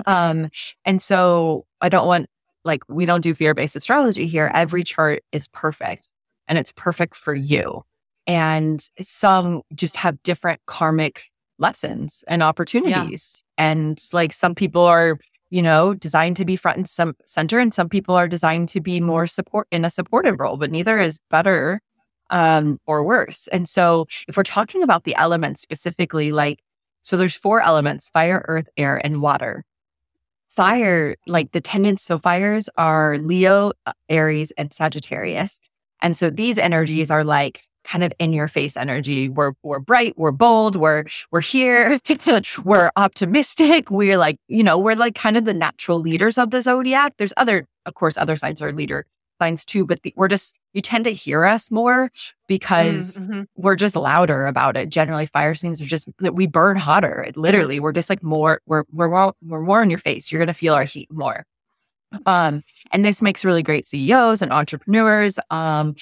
Um, 0.07 0.51
and 0.84 1.03
so 1.03 1.66
I 1.80 1.88
don't 1.88 2.07
want, 2.07 2.28
like, 2.64 2.84
we 2.88 3.07
don't 3.07 3.22
do 3.22 3.34
fear 3.34 3.53
based 3.53 3.74
astrology 3.74 4.28
here. 4.28 4.53
Every 4.55 4.84
chart 4.84 5.24
is 5.32 5.48
perfect 5.48 6.12
and 6.46 6.57
it's 6.57 6.70
perfect 6.70 7.16
for 7.16 7.34
you. 7.34 7.82
And 8.28 8.80
some 9.01 9.62
just 9.74 9.96
have 9.96 10.22
different 10.22 10.61
karmic 10.66 11.24
lessons 11.59 12.22
and 12.28 12.40
opportunities. 12.44 13.42
Yeah. 13.59 13.64
And 13.72 14.01
like 14.12 14.32
some 14.32 14.55
people 14.55 14.84
are 14.84 15.18
you 15.51 15.62
know, 15.62 15.94
designed 15.94 16.36
to 16.36 16.44
be 16.44 16.57
front 16.57 16.78
and 16.78 16.88
some 16.88 17.14
center, 17.26 17.59
and 17.59 17.74
some 17.74 17.88
people 17.88 18.14
are 18.14 18.28
designed 18.28 18.68
to 18.70 18.80
be 18.80 19.01
more 19.01 19.26
support 19.26 19.66
in 19.70 19.84
a 19.84 19.90
supportive 19.90 20.38
role, 20.40 20.57
but 20.57 20.70
neither 20.70 20.98
is 20.98 21.20
better 21.30 21.80
um, 22.30 22.78
or 22.86 23.05
worse. 23.05 23.48
And 23.48 23.68
so, 23.68 24.07
if 24.28 24.36
we're 24.36 24.44
talking 24.44 24.82
about 24.82 25.05
the 25.05 25.16
elements 25.16 25.61
specifically, 25.61 26.32
like, 26.32 26.61
so 27.03 27.16
there's 27.16 27.34
four 27.34 27.61
elements 27.61 28.11
fire, 28.11 28.44
earth, 28.48 28.68
air, 28.76 29.01
and 29.05 29.20
water. 29.20 29.64
Fire, 30.48 31.16
like 31.26 31.53
the 31.53 31.61
tenants, 31.61 32.03
so 32.03 32.18
fires 32.18 32.68
are 32.76 33.18
Leo, 33.18 33.72
Aries, 34.09 34.53
and 34.53 34.72
Sagittarius. 34.72 35.61
And 36.03 36.16
so 36.16 36.30
these 36.30 36.59
energies 36.59 37.11
are 37.11 37.24
like 37.24 37.62
kind 37.85 38.05
of 38.05 38.12
in 38.18 38.33
your 38.33 38.49
face 38.49 38.76
energy. 38.76 39.28
We're 39.28 39.53
we're 39.62 39.81
bright, 39.81 40.14
we're 40.16 40.33
bold, 40.33 40.76
we're 40.76 41.05
we're 41.31 41.41
here, 41.41 42.01
we're 42.64 42.91
optimistic. 42.97 43.91
We're 43.91 44.18
like, 44.18 44.37
you 44.49 44.62
know, 44.62 44.78
we're 44.78 44.97
like 44.97 45.14
kind 45.14 45.37
of 45.37 45.45
the 45.45 45.55
natural 45.55 45.99
leaders 45.99 46.39
of 46.39 46.51
the 46.51 46.62
zodiac. 46.62 47.14
There's 47.16 47.33
other, 47.37 47.66
of 47.87 47.95
course, 47.95 48.16
other 48.16 48.37
signs 48.37 48.62
are 48.62 48.72
leader 48.72 49.07
signs 49.41 49.64
too, 49.64 49.87
but 49.87 50.03
the, 50.03 50.12
we're 50.16 50.28
just 50.28 50.59
you 50.72 50.83
tend 50.83 51.05
to 51.05 51.11
hear 51.11 51.45
us 51.45 51.70
more 51.70 52.11
because 52.47 53.18
mm, 53.18 53.26
mm-hmm. 53.26 53.43
we're 53.57 53.74
just 53.74 53.97
louder 53.97 54.47
about 54.47 54.76
it. 54.76 54.89
Generally, 54.89 55.26
fire 55.26 55.55
signs 55.55 55.81
are 55.81 55.87
just 55.87 56.09
that 56.18 56.35
we 56.35 56.47
burn 56.47 56.76
hotter. 56.76 57.26
Literally, 57.35 57.81
we're 57.81 57.93
just 57.93 58.11
like 58.11 58.22
more. 58.22 58.61
We're 58.66 58.85
we're 58.93 59.09
more, 59.09 59.35
we're 59.43 59.62
more 59.62 59.83
in 59.83 59.91
your 59.91 59.99
face. 59.99 60.31
You're 60.31 60.41
gonna 60.41 60.55
feel 60.55 60.74
our 60.74 60.85
heat 60.85 61.11
more. 61.11 61.45
Um, 62.26 62.62
and 62.92 63.04
this 63.04 63.22
makes 63.22 63.44
really 63.44 63.62
great 63.62 63.86
CEOs 63.86 64.42
and 64.42 64.52
entrepreneurs. 64.52 65.38
Um, 65.50 65.94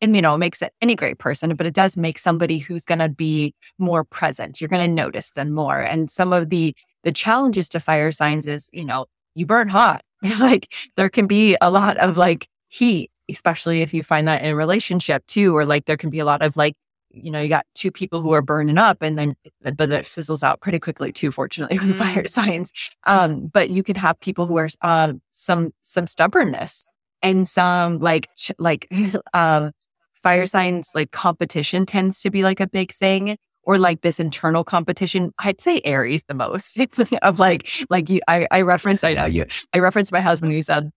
and 0.00 0.16
you 0.16 0.22
know, 0.22 0.36
makes 0.36 0.62
it 0.62 0.72
any 0.80 0.94
great 0.94 1.18
person, 1.18 1.54
but 1.54 1.66
it 1.66 1.74
does 1.74 1.96
make 1.96 2.18
somebody 2.18 2.58
who's 2.58 2.84
going 2.84 2.98
to 2.98 3.08
be 3.08 3.54
more 3.78 4.04
present. 4.04 4.60
You're 4.60 4.68
going 4.68 4.86
to 4.88 4.94
notice 4.94 5.32
them 5.32 5.52
more. 5.52 5.80
And 5.80 6.10
some 6.10 6.32
of 6.32 6.50
the 6.50 6.74
the 7.04 7.12
challenges 7.12 7.68
to 7.68 7.80
fire 7.80 8.10
signs 8.10 8.46
is, 8.46 8.68
you 8.72 8.84
know, 8.84 9.06
you 9.34 9.46
burn 9.46 9.68
hot. 9.68 10.02
like 10.40 10.72
there 10.96 11.08
can 11.08 11.26
be 11.26 11.56
a 11.60 11.70
lot 11.70 11.96
of 11.98 12.16
like 12.16 12.48
heat, 12.68 13.10
especially 13.30 13.82
if 13.82 13.94
you 13.94 14.02
find 14.02 14.26
that 14.28 14.42
in 14.42 14.50
a 14.50 14.56
relationship 14.56 15.26
too, 15.26 15.56
or 15.56 15.64
like 15.64 15.84
there 15.84 15.96
can 15.96 16.10
be 16.10 16.18
a 16.18 16.24
lot 16.24 16.42
of 16.42 16.56
like 16.56 16.74
you 17.16 17.30
know, 17.30 17.40
you 17.40 17.48
got 17.48 17.66
two 17.74 17.90
people 17.90 18.20
who 18.20 18.32
are 18.32 18.42
burning 18.42 18.78
up 18.78 18.98
and 19.00 19.18
then, 19.18 19.36
but 19.62 19.90
it 19.90 20.04
sizzles 20.04 20.42
out 20.42 20.60
pretty 20.60 20.78
quickly 20.78 21.12
too, 21.12 21.30
fortunately, 21.30 21.78
with 21.80 21.94
mm. 21.94 21.98
fire 21.98 22.28
signs. 22.28 22.72
Um, 23.04 23.46
but 23.46 23.70
you 23.70 23.82
can 23.82 23.96
have 23.96 24.18
people 24.20 24.46
who 24.46 24.58
are, 24.58 24.68
um, 24.82 25.20
some, 25.30 25.72
some 25.82 26.06
stubbornness 26.06 26.88
and 27.22 27.48
some 27.48 27.98
like, 27.98 28.28
ch- 28.36 28.52
like, 28.58 28.88
um, 29.34 29.72
fire 30.14 30.46
signs, 30.46 30.90
like 30.94 31.10
competition 31.10 31.86
tends 31.86 32.20
to 32.20 32.30
be 32.30 32.42
like 32.42 32.60
a 32.60 32.66
big 32.66 32.92
thing 32.92 33.36
or 33.62 33.78
like 33.78 34.02
this 34.02 34.20
internal 34.20 34.64
competition. 34.64 35.32
I'd 35.38 35.60
say 35.60 35.80
Aries 35.84 36.24
the 36.24 36.34
most 36.34 36.78
of 37.22 37.38
like, 37.38 37.68
like 37.90 38.08
you, 38.08 38.20
I, 38.28 38.46
I 38.50 38.62
reference, 38.62 39.04
I 39.04 39.14
know 39.14 39.26
you, 39.26 39.46
I 39.72 39.78
reference 39.78 40.12
my 40.12 40.20
husband 40.20 40.52
who 40.52 40.62
said, 40.62 40.90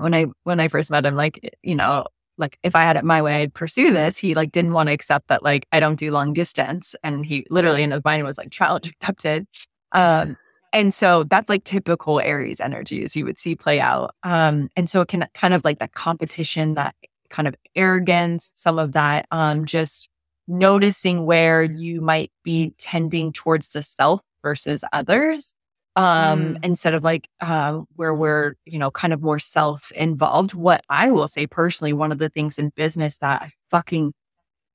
when 0.00 0.14
I 0.14 0.26
when 0.42 0.60
I 0.60 0.68
first 0.68 0.90
met 0.90 1.06
him, 1.06 1.14
like 1.14 1.56
you 1.62 1.74
know, 1.74 2.04
like 2.38 2.58
if 2.62 2.74
I 2.74 2.82
had 2.82 2.96
it 2.96 3.04
my 3.04 3.22
way, 3.22 3.42
I'd 3.42 3.54
pursue 3.54 3.92
this. 3.92 4.18
He 4.18 4.34
like 4.34 4.52
didn't 4.52 4.72
want 4.72 4.88
to 4.88 4.92
accept 4.92 5.28
that 5.28 5.42
like 5.42 5.66
I 5.72 5.80
don't 5.80 5.98
do 5.98 6.10
long 6.10 6.32
distance, 6.32 6.94
and 7.02 7.24
he 7.24 7.46
literally 7.50 7.82
in 7.82 7.90
his 7.90 8.04
mind 8.04 8.24
was 8.24 8.38
like 8.38 8.50
challenge 8.50 8.88
accepted. 8.88 9.46
Um, 9.92 10.36
and 10.72 10.92
so 10.92 11.22
that's 11.22 11.48
like 11.48 11.62
typical 11.62 12.20
Aries 12.20 12.60
energies 12.60 13.14
you 13.14 13.24
would 13.24 13.38
see 13.38 13.54
play 13.54 13.80
out. 13.80 14.14
Um, 14.24 14.68
and 14.74 14.90
so 14.90 15.00
it 15.00 15.08
can 15.08 15.24
kind 15.32 15.54
of 15.54 15.64
like 15.64 15.78
that 15.78 15.92
competition, 15.92 16.74
that 16.74 16.96
kind 17.30 17.46
of 17.46 17.54
arrogance, 17.76 18.50
some 18.54 18.78
of 18.80 18.92
that, 18.92 19.26
um, 19.30 19.66
just 19.66 20.10
noticing 20.48 21.26
where 21.26 21.62
you 21.62 22.00
might 22.00 22.32
be 22.42 22.74
tending 22.78 23.32
towards 23.32 23.68
the 23.68 23.82
self 23.82 24.20
versus 24.42 24.84
others. 24.92 25.54
Um, 25.96 26.54
mm. 26.54 26.64
instead 26.64 26.94
of 26.94 27.04
like, 27.04 27.28
uh, 27.40 27.82
where 27.94 28.12
we're, 28.12 28.54
you 28.64 28.80
know, 28.80 28.90
kind 28.90 29.12
of 29.12 29.22
more 29.22 29.38
self 29.38 29.92
involved. 29.92 30.52
What 30.52 30.84
I 30.90 31.10
will 31.10 31.28
say 31.28 31.46
personally, 31.46 31.92
one 31.92 32.10
of 32.10 32.18
the 32.18 32.28
things 32.28 32.58
in 32.58 32.72
business 32.74 33.18
that 33.18 33.42
I 33.42 33.52
fucking 33.70 34.12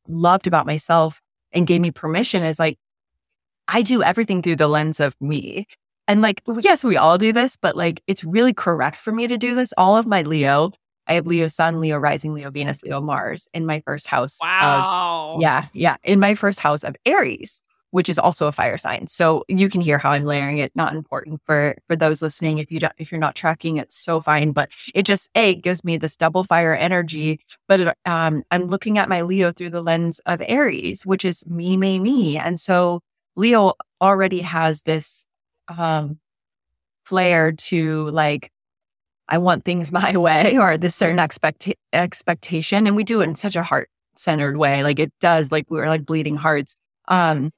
loved 0.08 0.48
about 0.48 0.66
myself 0.66 1.22
and 1.52 1.68
gave 1.68 1.82
me 1.82 1.92
permission 1.92 2.44
is 2.44 2.58
like, 2.58 2.78
I 3.68 3.82
do 3.82 4.02
everything 4.02 4.42
through 4.42 4.56
the 4.56 4.70
lens 4.70 5.02
of 5.02 5.14
me. 5.20 5.68
And 6.08 6.22
like, 6.22 6.42
yes, 6.62 6.84
we 6.84 6.96
all 6.96 7.18
do 7.18 7.34
this, 7.34 7.56
but 7.56 7.76
like, 7.76 8.02
it's 8.08 8.24
really 8.24 8.54
correct 8.54 8.96
for 8.96 9.12
me 9.12 9.28
to 9.28 9.38
do 9.38 9.56
this. 9.56 9.74
All 9.78 9.98
of 9.98 10.08
my 10.08 10.22
Leo, 10.22 10.72
I 11.06 11.16
have 11.16 11.28
Leo 11.28 11.48
Sun, 11.50 11.82
Leo 11.82 11.98
Rising, 11.98 12.34
Leo 12.34 12.50
Venus, 12.50 12.82
Leo 12.82 13.02
Mars 13.02 13.48
in 13.54 13.66
my 13.66 13.82
first 13.86 14.08
house. 14.08 14.38
Wow. 14.42 15.34
Of, 15.36 15.42
yeah, 15.42 15.66
yeah, 15.74 15.98
in 16.04 16.20
my 16.20 16.34
first 16.34 16.62
house 16.62 16.84
of 16.84 16.96
Aries, 17.06 17.62
which 17.92 18.10
is 18.10 18.20
also 18.20 18.48
a 18.48 18.52
fire 18.52 18.78
sign. 18.78 19.08
So 19.08 19.44
you 19.48 19.70
can 19.70 19.82
hear 19.82 19.98
how 19.98 20.12
I'm 20.12 20.26
layering 20.26 20.60
it. 20.60 20.72
Not 20.76 20.96
important 20.96 21.42
for 21.46 21.76
for 21.88 21.96
those 21.96 22.22
listening. 22.22 22.60
If 22.60 22.72
you 22.72 22.80
don't, 22.80 22.94
if 22.98 23.12
you're 23.12 23.20
not 23.20 23.36
tracking, 23.36 23.78
it's 23.78 23.96
so 23.96 24.22
fine. 24.22 24.52
But 24.52 24.72
it 24.94 25.04
just 25.04 25.30
a 25.36 25.56
gives 25.56 25.84
me 25.84 25.98
this 25.98 26.16
double 26.16 26.44
fire 26.44 26.76
energy. 26.76 27.40
But 27.68 27.80
it, 27.80 27.98
um, 28.06 28.44
I'm 28.52 28.64
looking 28.64 28.98
at 28.98 29.10
my 29.10 29.22
Leo 29.22 29.52
through 29.52 29.72
the 29.72 29.82
lens 29.82 30.20
of 30.26 30.42
Aries, 30.46 31.06
which 31.06 31.26
is 31.26 31.46
me, 31.48 31.78
me, 31.78 32.00
me, 32.00 32.38
and 32.38 32.60
so 32.60 33.02
Leo 33.36 33.74
already 34.02 34.42
has 34.42 34.82
this 34.84 35.28
um, 35.70 36.20
flair 37.06 37.52
to 37.52 38.06
like, 38.10 38.52
I 39.28 39.38
want 39.38 39.66
things 39.66 39.92
my 39.94 40.16
way 40.18 40.58
or 40.58 40.78
this 40.78 40.96
certain 40.96 41.20
expect- 41.20 41.74
expectation. 41.94 42.88
And 42.88 42.96
we 42.96 43.04
do 43.04 43.22
it 43.22 43.26
in 43.26 43.36
such 43.36 43.56
a 43.56 43.64
heart 43.64 43.90
centered 44.16 44.58
way. 44.58 44.84
Like 44.84 45.00
it 45.00 45.14
does, 45.20 45.52
like 45.52 45.66
we're 45.70 45.88
like 45.88 46.06
bleeding 46.06 46.36
hearts. 46.36 46.76
Um, 47.08 47.52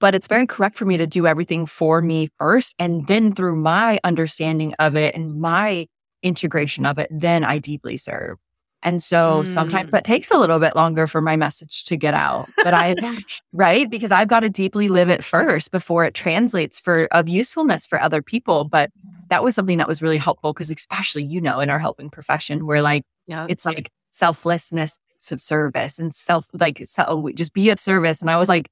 but 0.00 0.14
it's 0.14 0.26
very 0.26 0.46
correct 0.46 0.76
for 0.76 0.86
me 0.86 0.96
to 0.96 1.06
do 1.06 1.26
everything 1.26 1.66
for 1.66 2.00
me 2.00 2.30
first. 2.38 2.74
And 2.78 3.06
then 3.06 3.32
through 3.32 3.56
my 3.56 4.00
understanding 4.02 4.74
of 4.78 4.96
it 4.96 5.14
and 5.14 5.40
my 5.40 5.86
integration 6.22 6.86
of 6.86 6.98
it, 6.98 7.08
then 7.10 7.44
I 7.44 7.58
deeply 7.58 7.96
serve. 7.96 8.38
And 8.82 9.02
so 9.02 9.42
mm. 9.42 9.46
sometimes 9.46 9.92
that 9.92 10.04
takes 10.04 10.30
a 10.30 10.38
little 10.38 10.58
bit 10.58 10.74
longer 10.74 11.06
for 11.06 11.20
my 11.20 11.36
message 11.36 11.84
to 11.84 11.96
get 11.96 12.14
out. 12.14 12.48
But 12.56 12.72
I, 12.72 12.96
right? 13.52 13.90
Because 13.90 14.10
I've 14.10 14.28
got 14.28 14.40
to 14.40 14.48
deeply 14.48 14.88
live 14.88 15.10
it 15.10 15.22
first 15.22 15.70
before 15.70 16.06
it 16.06 16.14
translates 16.14 16.80
for 16.80 17.06
of 17.12 17.28
usefulness 17.28 17.86
for 17.86 18.00
other 18.00 18.22
people. 18.22 18.64
But 18.64 18.90
that 19.28 19.44
was 19.44 19.54
something 19.54 19.78
that 19.78 19.88
was 19.88 20.00
really 20.00 20.16
helpful 20.16 20.54
because 20.54 20.70
especially, 20.70 21.24
you 21.24 21.42
know, 21.42 21.60
in 21.60 21.68
our 21.68 21.78
helping 21.78 22.08
profession, 22.08 22.64
where 22.64 22.80
like, 22.80 23.02
yeah. 23.26 23.46
it's 23.50 23.66
like 23.66 23.90
selflessness 24.10 24.98
of 25.30 25.42
service 25.42 25.98
and 25.98 26.14
self, 26.14 26.48
like, 26.54 26.80
so 26.86 27.28
just 27.34 27.52
be 27.52 27.68
of 27.68 27.78
service. 27.78 28.22
And 28.22 28.30
I 28.30 28.38
was 28.38 28.48
like, 28.48 28.70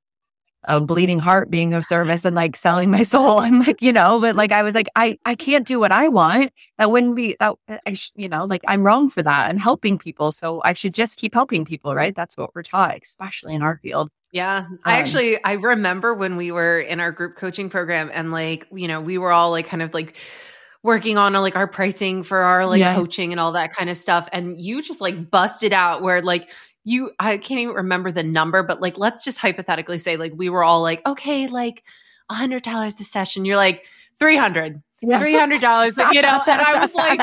a 0.68 0.80
bleeding 0.80 1.18
heart 1.18 1.50
being 1.50 1.74
of 1.74 1.84
service 1.84 2.24
and 2.24 2.36
like 2.36 2.54
selling 2.54 2.90
my 2.90 3.02
soul. 3.02 3.38
I'm 3.40 3.60
like, 3.60 3.82
you 3.82 3.92
know, 3.92 4.20
but 4.20 4.36
like 4.36 4.52
I 4.52 4.62
was 4.62 4.74
like, 4.74 4.88
I 4.94 5.18
I 5.24 5.34
can't 5.34 5.66
do 5.66 5.80
what 5.80 5.90
I 5.90 6.08
want. 6.08 6.52
That 6.76 6.90
wouldn't 6.90 7.16
be 7.16 7.36
that 7.40 7.56
I 7.86 7.94
sh- 7.94 8.12
you 8.14 8.28
know, 8.28 8.44
like 8.44 8.60
I'm 8.68 8.84
wrong 8.84 9.08
for 9.08 9.22
that. 9.22 9.50
I'm 9.50 9.58
helping 9.58 9.98
people, 9.98 10.30
so 10.30 10.60
I 10.64 10.74
should 10.74 10.94
just 10.94 11.16
keep 11.16 11.34
helping 11.34 11.64
people, 11.64 11.94
right? 11.94 12.14
That's 12.14 12.36
what 12.36 12.54
we're 12.54 12.62
taught, 12.62 12.98
especially 13.02 13.54
in 13.54 13.62
our 13.62 13.78
field. 13.82 14.10
Yeah. 14.30 14.66
Um, 14.68 14.78
I 14.84 14.98
actually 14.98 15.42
I 15.42 15.54
remember 15.54 16.14
when 16.14 16.36
we 16.36 16.52
were 16.52 16.78
in 16.78 17.00
our 17.00 17.12
group 17.12 17.36
coaching 17.36 17.70
program 17.70 18.10
and 18.12 18.30
like, 18.30 18.66
you 18.70 18.86
know, 18.86 19.00
we 19.00 19.16
were 19.18 19.32
all 19.32 19.50
like 19.50 19.66
kind 19.66 19.82
of 19.82 19.94
like 19.94 20.16
working 20.82 21.18
on 21.18 21.32
like 21.32 21.56
our 21.56 21.66
pricing 21.66 22.22
for 22.22 22.38
our 22.38 22.66
like 22.66 22.80
yeah. 22.80 22.94
coaching 22.94 23.32
and 23.32 23.40
all 23.40 23.52
that 23.52 23.72
kind 23.74 23.90
of 23.90 23.96
stuff 23.96 24.28
and 24.32 24.60
you 24.60 24.80
just 24.80 25.00
like 25.00 25.28
busted 25.28 25.72
out 25.72 26.02
where 26.02 26.22
like 26.22 26.48
you 26.88 27.12
I 27.18 27.36
can't 27.36 27.60
even 27.60 27.74
remember 27.74 28.10
the 28.10 28.22
number, 28.22 28.62
but 28.62 28.80
like 28.80 28.96
let's 28.96 29.22
just 29.22 29.38
hypothetically 29.38 29.98
say 29.98 30.16
like 30.16 30.32
we 30.34 30.48
were 30.48 30.64
all 30.64 30.80
like, 30.80 31.06
okay, 31.06 31.46
like 31.46 31.84
a 32.30 32.34
hundred 32.34 32.62
dollars 32.62 32.98
a 33.00 33.04
session. 33.04 33.44
You're 33.44 33.56
like, 33.56 33.86
three 34.18 34.36
hundred. 34.36 34.82
Three 35.00 35.34
hundred 35.34 35.60
dollars, 35.60 35.96
like, 35.96 36.14
you 36.14 36.22
know, 36.22 36.40
and 36.46 36.60
I 36.60 36.80
was 36.80 36.94
like, 36.94 37.20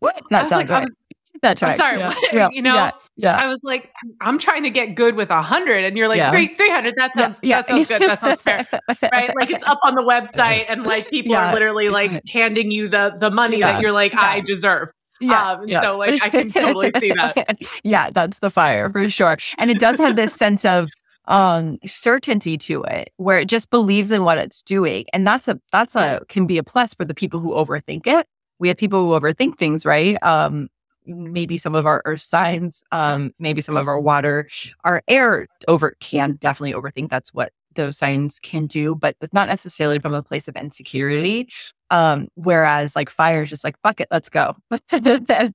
what? 0.00 0.20
That 0.30 0.48
sounds 0.48 0.52
like, 0.52 0.68
right. 0.68 0.84
Was, 0.84 0.96
That's 1.42 1.62
right. 1.62 1.72
I'm 1.72 1.78
sorry, 1.78 1.98
yeah. 1.98 2.14
Yeah. 2.32 2.48
you 2.52 2.62
know, 2.62 2.74
yeah. 2.74 2.90
yeah. 3.16 3.36
I 3.36 3.46
was 3.46 3.60
like, 3.62 3.92
I'm 4.20 4.38
trying 4.38 4.64
to 4.64 4.70
get 4.70 4.96
good 4.96 5.14
with 5.14 5.30
a 5.30 5.42
hundred, 5.42 5.84
and 5.84 5.96
you're 5.96 6.08
like, 6.08 6.16
yeah. 6.16 6.30
three 6.30 6.54
three 6.54 6.70
hundred. 6.70 6.94
That 6.96 7.14
sounds 7.14 7.40
that 7.40 7.68
sounds 7.68 7.88
good. 7.88 8.00
That 8.00 8.20
sounds 8.20 8.40
fair, 8.40 8.66
right? 9.12 9.36
Like 9.36 9.50
it's 9.50 9.64
up 9.64 9.78
on 9.84 9.94
the 9.94 10.02
website, 10.02 10.64
and 10.68 10.82
like 10.82 11.08
people 11.08 11.36
are 11.36 11.52
literally 11.52 11.88
like 11.88 12.22
handing 12.28 12.70
you 12.70 12.88
the 12.88 13.14
the 13.16 13.30
money 13.30 13.60
that 13.60 13.80
you're 13.82 13.92
like, 13.92 14.14
I 14.14 14.40
deserve. 14.40 14.90
Yeah, 15.22 15.52
um, 15.52 15.68
yeah. 15.68 15.80
So 15.80 15.96
like 15.96 16.22
I 16.22 16.28
can 16.28 16.50
totally 16.50 16.90
see 16.98 17.12
that. 17.16 17.58
yeah, 17.84 18.10
that's 18.10 18.40
the 18.40 18.50
fire 18.50 18.90
for 18.90 19.08
sure. 19.08 19.36
And 19.58 19.70
it 19.70 19.78
does 19.78 19.98
have 19.98 20.16
this 20.16 20.34
sense 20.34 20.64
of 20.64 20.90
um 21.26 21.78
certainty 21.86 22.58
to 22.58 22.82
it 22.82 23.10
where 23.16 23.38
it 23.38 23.48
just 23.48 23.70
believes 23.70 24.10
in 24.10 24.24
what 24.24 24.38
it's 24.38 24.60
doing. 24.62 25.04
And 25.12 25.26
that's 25.26 25.46
a 25.46 25.60
that's 25.70 25.94
a 25.94 26.20
can 26.28 26.46
be 26.46 26.58
a 26.58 26.64
plus 26.64 26.94
for 26.94 27.04
the 27.04 27.14
people 27.14 27.38
who 27.38 27.52
overthink 27.52 28.06
it. 28.06 28.26
We 28.58 28.68
have 28.68 28.76
people 28.76 29.00
who 29.06 29.18
overthink 29.18 29.56
things, 29.56 29.86
right? 29.86 30.20
Um 30.22 30.68
maybe 31.06 31.58
some 31.58 31.74
of 31.74 31.86
our 31.86 32.02
earth 32.04 32.20
signs, 32.20 32.82
um, 32.92 33.32
maybe 33.38 33.60
some 33.60 33.76
of 33.76 33.88
our 33.88 34.00
water, 34.00 34.48
our 34.84 35.02
air 35.08 35.48
over 35.68 35.96
can 36.00 36.36
definitely 36.40 36.72
overthink. 36.72 37.08
That's 37.08 37.34
what 37.34 37.52
those 37.74 37.98
signs 37.98 38.38
can 38.38 38.66
do, 38.66 38.94
but 38.94 39.16
it's 39.20 39.32
not 39.32 39.48
necessarily 39.48 39.98
from 39.98 40.14
a 40.14 40.22
place 40.22 40.48
of 40.48 40.56
insecurity. 40.56 41.48
Um, 41.92 42.28
whereas 42.34 42.96
like 42.96 43.10
fire 43.10 43.42
is 43.42 43.50
just 43.50 43.64
like, 43.64 43.78
fuck 43.82 44.00
it, 44.00 44.08
let's 44.10 44.30
go. 44.30 44.56
yeah, 44.90 45.52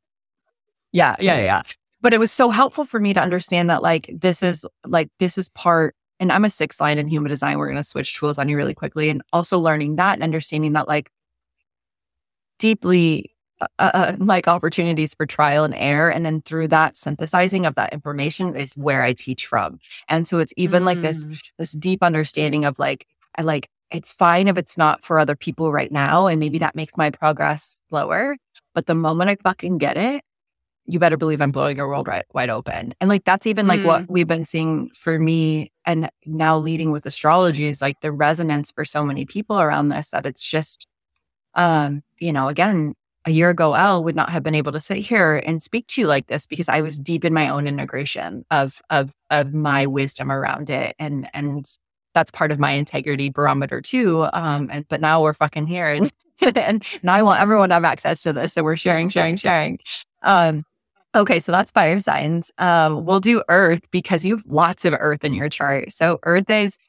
yeah, 0.91 1.15
yeah. 1.19 1.61
But 1.99 2.13
it 2.13 2.19
was 2.19 2.31
so 2.31 2.51
helpful 2.51 2.85
for 2.85 2.99
me 2.99 3.13
to 3.15 3.19
understand 3.19 3.71
that 3.71 3.81
like 3.81 4.09
this 4.13 4.43
is 4.43 4.63
like 4.85 5.09
this 5.19 5.37
is 5.37 5.49
part 5.49 5.95
and 6.19 6.31
I'm 6.31 6.45
a 6.45 6.49
six 6.51 6.79
line 6.79 6.99
in 6.99 7.07
human 7.07 7.29
design. 7.29 7.57
We're 7.57 7.69
gonna 7.69 7.83
switch 7.83 8.15
tools 8.15 8.37
on 8.37 8.49
you 8.49 8.55
really 8.55 8.75
quickly. 8.75 9.09
And 9.09 9.23
also 9.33 9.57
learning 9.57 9.95
that 9.95 10.13
and 10.13 10.23
understanding 10.23 10.73
that 10.73 10.87
like 10.87 11.11
deeply 12.59 13.33
uh, 13.59 13.67
uh, 13.79 13.91
uh, 13.93 14.15
like 14.19 14.47
opportunities 14.47 15.15
for 15.15 15.25
trial 15.25 15.63
and 15.63 15.73
error. 15.73 16.11
And 16.11 16.23
then 16.23 16.43
through 16.43 16.67
that 16.67 16.95
synthesizing 16.95 17.65
of 17.65 17.73
that 17.73 17.91
information 17.91 18.55
is 18.55 18.77
where 18.77 19.01
I 19.01 19.13
teach 19.13 19.47
from. 19.47 19.79
And 20.07 20.27
so 20.27 20.37
it's 20.37 20.53
even 20.57 20.83
mm. 20.83 20.85
like 20.85 21.01
this, 21.01 21.27
mm. 21.27 21.51
this 21.57 21.71
deep 21.71 22.03
understanding 22.03 22.65
of 22.65 22.77
like, 22.77 23.07
I 23.35 23.41
like, 23.41 23.67
it's 23.91 24.11
fine 24.11 24.47
if 24.47 24.57
it's 24.57 24.77
not 24.77 25.03
for 25.03 25.19
other 25.19 25.35
people 25.35 25.71
right 25.71 25.91
now. 25.91 26.27
And 26.27 26.39
maybe 26.39 26.57
that 26.59 26.75
makes 26.75 26.93
my 26.97 27.09
progress 27.09 27.81
slower. 27.89 28.37
But 28.73 28.85
the 28.85 28.95
moment 28.95 29.29
I 29.29 29.37
fucking 29.41 29.77
get 29.77 29.97
it, 29.97 30.23
you 30.85 30.99
better 30.99 31.17
believe 31.17 31.41
I'm 31.41 31.51
blowing 31.51 31.77
your 31.77 31.87
world 31.87 32.07
right, 32.07 32.25
wide 32.33 32.49
open. 32.49 32.93
And 33.01 33.09
like, 33.09 33.25
that's 33.25 33.45
even 33.45 33.67
like 33.67 33.81
mm. 33.81 33.85
what 33.85 34.09
we've 34.09 34.27
been 34.27 34.45
seeing 34.45 34.89
for 34.97 35.19
me 35.19 35.71
and 35.85 36.09
now 36.25 36.57
leading 36.57 36.91
with 36.91 37.05
astrology 37.05 37.65
is 37.65 37.81
like 37.81 37.99
the 38.01 38.11
resonance 38.11 38.71
for 38.71 38.85
so 38.85 39.03
many 39.03 39.25
people 39.25 39.59
around 39.59 39.89
this 39.89 40.11
that 40.11 40.25
it's 40.25 40.45
just, 40.45 40.87
um, 41.55 42.03
you 42.19 42.31
know, 42.31 42.47
again, 42.47 42.93
a 43.25 43.31
year 43.31 43.49
ago, 43.49 43.73
Elle 43.73 44.05
would 44.05 44.15
not 44.15 44.29
have 44.29 44.41
been 44.41 44.55
able 44.55 44.71
to 44.71 44.79
sit 44.79 44.99
here 44.99 45.43
and 45.45 45.61
speak 45.61 45.87
to 45.87 46.01
you 46.01 46.07
like 46.07 46.27
this 46.27 46.47
because 46.47 46.69
I 46.69 46.79
was 46.79 46.97
deep 46.97 47.25
in 47.25 47.33
my 47.33 47.49
own 47.49 47.67
integration 47.67 48.45
of 48.49 48.81
of 48.89 49.11
of 49.29 49.53
my 49.53 49.85
wisdom 49.85 50.31
around 50.31 50.69
it, 50.69 50.95
and 50.97 51.29
and 51.33 51.65
that's 52.17 52.31
part 52.31 52.51
of 52.51 52.57
my 52.57 52.71
integrity 52.71 53.29
barometer 53.29 53.79
too. 53.79 54.27
Um, 54.33 54.69
and 54.71 54.87
but 54.87 55.01
now 55.01 55.21
we're 55.21 55.33
fucking 55.33 55.67
here, 55.67 55.85
and 55.85 56.11
and 56.55 56.83
now 57.03 57.13
I 57.13 57.21
want 57.21 57.41
everyone 57.41 57.69
to 57.69 57.75
have 57.75 57.83
access 57.83 58.23
to 58.23 58.33
this, 58.33 58.53
so 58.53 58.63
we're 58.63 58.75
sharing, 58.75 59.07
sharing, 59.09 59.37
sharing. 59.37 59.77
Um, 60.23 60.63
okay, 61.13 61.39
so 61.39 61.51
that's 61.51 61.69
fire 61.69 61.99
signs. 61.99 62.51
Um, 62.57 63.05
we'll 63.05 63.19
do 63.19 63.43
Earth 63.49 63.89
because 63.91 64.25
you 64.25 64.37
have 64.37 64.45
lots 64.47 64.83
of 64.83 64.95
Earth 64.97 65.23
in 65.23 65.35
your 65.35 65.47
chart. 65.47 65.91
So 65.91 66.17
Earth 66.23 66.49
is 66.49 66.79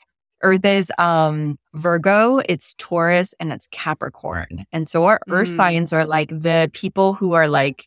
Earth 0.42 0.64
is 0.64 0.90
um, 0.96 1.58
Virgo, 1.74 2.40
it's 2.48 2.74
Taurus, 2.78 3.34
and 3.38 3.52
it's 3.52 3.66
Capricorn. 3.70 4.64
And 4.72 4.88
so 4.88 5.04
our 5.04 5.20
Earth 5.28 5.50
mm. 5.50 5.56
signs 5.56 5.92
are 5.92 6.06
like 6.06 6.30
the 6.30 6.70
people 6.72 7.12
who 7.12 7.34
are 7.34 7.48
like, 7.48 7.86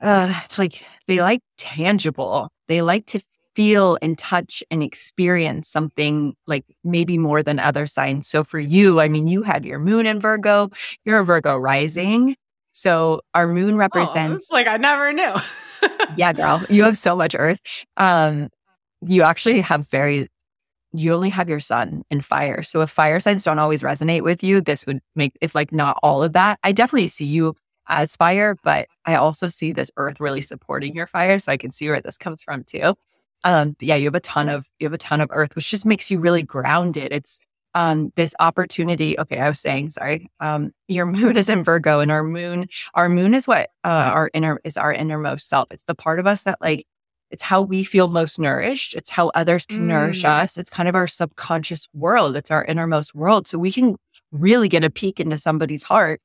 uh, 0.00 0.32
like 0.56 0.82
they 1.06 1.20
like 1.20 1.42
tangible. 1.58 2.48
They 2.68 2.80
like 2.80 3.04
to 3.06 3.20
feel 3.54 3.98
and 4.02 4.18
touch 4.18 4.62
and 4.70 4.82
experience 4.82 5.68
something 5.68 6.34
like 6.46 6.64
maybe 6.84 7.18
more 7.18 7.42
than 7.42 7.58
other 7.58 7.86
signs. 7.86 8.28
So 8.28 8.44
for 8.44 8.58
you, 8.58 9.00
I 9.00 9.08
mean, 9.08 9.28
you 9.28 9.42
have 9.42 9.64
your 9.64 9.78
moon 9.78 10.06
in 10.06 10.20
Virgo, 10.20 10.70
you're 11.04 11.20
a 11.20 11.24
Virgo 11.24 11.56
rising. 11.56 12.36
So 12.72 13.20
our 13.34 13.46
moon 13.46 13.74
oh, 13.74 13.78
represents 13.78 14.50
oh, 14.50 14.54
like 14.54 14.66
I 14.66 14.78
never 14.78 15.12
knew. 15.12 15.34
yeah, 16.16 16.32
girl, 16.34 16.62
you 16.70 16.84
have 16.84 16.96
so 16.96 17.14
much 17.14 17.34
earth. 17.38 17.60
Um, 17.96 18.48
you 19.06 19.22
actually 19.22 19.60
have 19.60 19.88
very 19.88 20.28
you 20.94 21.14
only 21.14 21.30
have 21.30 21.48
your 21.48 21.60
sun 21.60 22.02
and 22.10 22.24
fire. 22.24 22.62
So 22.62 22.82
if 22.82 22.90
fire 22.90 23.18
signs 23.18 23.44
don't 23.44 23.58
always 23.58 23.82
resonate 23.82 24.22
with 24.22 24.42
you, 24.44 24.60
this 24.60 24.84
would 24.86 25.00
make, 25.16 25.32
if 25.40 25.54
like 25.54 25.72
not 25.72 25.98
all 26.02 26.22
of 26.22 26.34
that, 26.34 26.58
I 26.62 26.72
definitely 26.72 27.08
see 27.08 27.24
you 27.24 27.54
as 27.88 28.14
fire, 28.14 28.56
but 28.62 28.88
I 29.06 29.14
also 29.14 29.48
see 29.48 29.72
this 29.72 29.90
earth 29.96 30.20
really 30.20 30.42
supporting 30.42 30.94
your 30.94 31.06
fire. 31.06 31.38
So 31.38 31.50
I 31.50 31.56
can 31.56 31.70
see 31.70 31.88
where 31.88 32.00
this 32.00 32.18
comes 32.18 32.42
from 32.42 32.64
too. 32.64 32.94
Um, 33.44 33.76
yeah, 33.80 33.96
you 33.96 34.04
have 34.04 34.14
a 34.14 34.20
ton 34.20 34.48
of, 34.48 34.68
you 34.78 34.86
have 34.86 34.92
a 34.92 34.98
ton 34.98 35.20
of 35.20 35.28
earth, 35.32 35.56
which 35.56 35.70
just 35.70 35.86
makes 35.86 36.10
you 36.10 36.18
really 36.18 36.42
grounded. 36.42 37.12
It's, 37.12 37.46
um, 37.74 38.12
this 38.16 38.34
opportunity. 38.38 39.18
Okay. 39.18 39.38
I 39.38 39.48
was 39.48 39.58
saying, 39.58 39.90
sorry. 39.90 40.30
Um, 40.40 40.72
your 40.88 41.06
moon 41.06 41.36
is 41.36 41.48
in 41.48 41.64
Virgo 41.64 42.00
and 42.00 42.10
our 42.10 42.22
moon, 42.22 42.68
our 42.94 43.08
moon 43.08 43.34
is 43.34 43.46
what, 43.46 43.70
uh, 43.84 44.10
our 44.14 44.30
inner 44.34 44.60
is 44.64 44.76
our 44.76 44.92
innermost 44.92 45.48
self. 45.48 45.68
It's 45.70 45.84
the 45.84 45.94
part 45.94 46.20
of 46.20 46.26
us 46.26 46.44
that 46.44 46.58
like, 46.60 46.86
it's 47.30 47.42
how 47.42 47.62
we 47.62 47.82
feel 47.82 48.08
most 48.08 48.38
nourished. 48.38 48.94
It's 48.94 49.08
how 49.08 49.30
others 49.34 49.64
can 49.64 49.80
mm. 49.80 49.86
nourish 49.86 50.22
us. 50.22 50.58
It's 50.58 50.68
kind 50.68 50.86
of 50.86 50.94
our 50.94 51.06
subconscious 51.06 51.88
world. 51.94 52.36
It's 52.36 52.50
our 52.50 52.62
innermost 52.62 53.14
world. 53.14 53.48
So 53.48 53.58
we 53.58 53.72
can 53.72 53.96
really 54.32 54.68
get 54.68 54.84
a 54.84 54.90
peek 54.90 55.18
into 55.18 55.38
somebody's 55.38 55.82
heart 55.82 56.20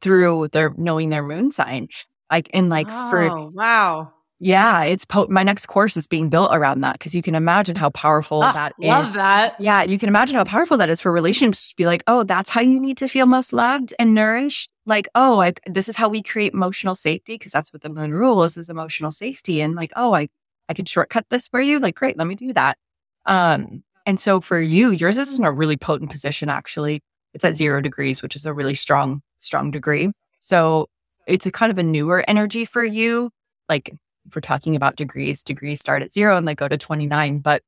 through 0.00 0.48
their 0.48 0.74
knowing 0.76 1.10
their 1.10 1.22
moon 1.22 1.52
sign. 1.52 1.88
Like 2.28 2.48
in 2.48 2.68
like 2.68 2.88
oh, 2.90 3.10
for 3.10 3.50
wow. 3.50 4.12
Yeah, 4.38 4.82
it's 4.82 5.06
po- 5.06 5.28
my 5.30 5.42
next 5.42 5.66
course 5.66 5.96
is 5.96 6.06
being 6.06 6.28
built 6.28 6.50
around 6.52 6.82
that 6.82 6.92
because 6.94 7.14
you 7.14 7.22
can 7.22 7.34
imagine 7.34 7.74
how 7.74 7.88
powerful 7.90 8.42
ah, 8.42 8.52
that 8.52 8.74
love 8.78 9.06
is. 9.06 9.14
that. 9.14 9.58
Yeah, 9.58 9.82
you 9.82 9.98
can 9.98 10.08
imagine 10.10 10.36
how 10.36 10.44
powerful 10.44 10.76
that 10.76 10.90
is 10.90 11.00
for 11.00 11.10
relationships. 11.10 11.70
To 11.70 11.76
be 11.76 11.86
like, 11.86 12.02
oh, 12.06 12.22
that's 12.22 12.50
how 12.50 12.60
you 12.60 12.78
need 12.78 12.98
to 12.98 13.08
feel 13.08 13.24
most 13.24 13.54
loved 13.54 13.94
and 13.98 14.14
nourished. 14.14 14.70
Like, 14.84 15.08
oh, 15.14 15.40
I, 15.40 15.54
this 15.66 15.88
is 15.88 15.96
how 15.96 16.10
we 16.10 16.22
create 16.22 16.52
emotional 16.52 16.94
safety 16.94 17.34
because 17.34 17.52
that's 17.52 17.72
what 17.72 17.80
the 17.80 17.88
moon 17.88 18.12
rules 18.12 18.58
is 18.58 18.68
emotional 18.68 19.10
safety. 19.10 19.62
And 19.62 19.74
like, 19.74 19.92
oh, 19.96 20.14
I 20.14 20.28
I 20.68 20.74
could 20.74 20.88
shortcut 20.88 21.26
this 21.30 21.48
for 21.48 21.60
you. 21.60 21.78
Like, 21.78 21.94
great, 21.94 22.18
let 22.18 22.26
me 22.26 22.34
do 22.34 22.52
that. 22.52 22.76
Um, 23.24 23.84
and 24.04 24.20
so 24.20 24.40
for 24.40 24.60
you, 24.60 24.90
yours 24.90 25.16
is 25.16 25.38
in 25.38 25.44
a 25.44 25.52
really 25.52 25.76
potent 25.76 26.10
position. 26.10 26.48
Actually, 26.50 27.02
it's 27.32 27.44
at 27.44 27.56
zero 27.56 27.80
degrees, 27.80 28.22
which 28.22 28.36
is 28.36 28.44
a 28.44 28.52
really 28.52 28.74
strong 28.74 29.22
strong 29.38 29.70
degree. 29.70 30.10
So 30.40 30.88
it's 31.26 31.46
a 31.46 31.50
kind 31.50 31.72
of 31.72 31.78
a 31.78 31.82
newer 31.82 32.24
energy 32.28 32.64
for 32.64 32.84
you. 32.84 33.30
Like 33.68 33.94
we're 34.34 34.40
talking 34.40 34.76
about 34.76 34.96
degrees, 34.96 35.42
degrees 35.42 35.80
start 35.80 36.02
at 36.02 36.12
zero 36.12 36.36
and 36.36 36.46
they 36.46 36.54
go 36.54 36.68
to 36.68 36.76
29. 36.76 37.38
But 37.38 37.62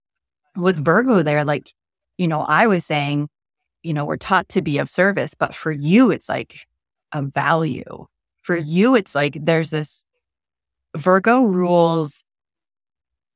with 0.57 0.83
Virgo, 0.85 1.23
they're 1.23 1.45
like, 1.45 1.73
you 2.17 2.29
know, 2.29 2.41
I 2.41 2.67
was 2.67 2.85
saying, 2.85 3.29
you 3.83 3.95
know, 3.95 4.05
we're 4.05 4.17
taught 4.17 4.49
to 4.51 4.63
be 4.63 4.79
of 4.79 4.91
service, 4.91 5.35
but 5.35 5.55
for 5.55 5.71
you, 5.71 6.11
it's 6.11 6.29
like 6.29 6.67
a 7.13 7.23
value. 7.23 8.07
For 8.43 8.57
mm-hmm. 8.57 8.69
you, 8.69 8.95
it's 8.97 9.15
like 9.15 9.39
there's 9.41 9.71
this 9.71 10.05
Virgo 10.97 11.43
rules. 11.43 12.25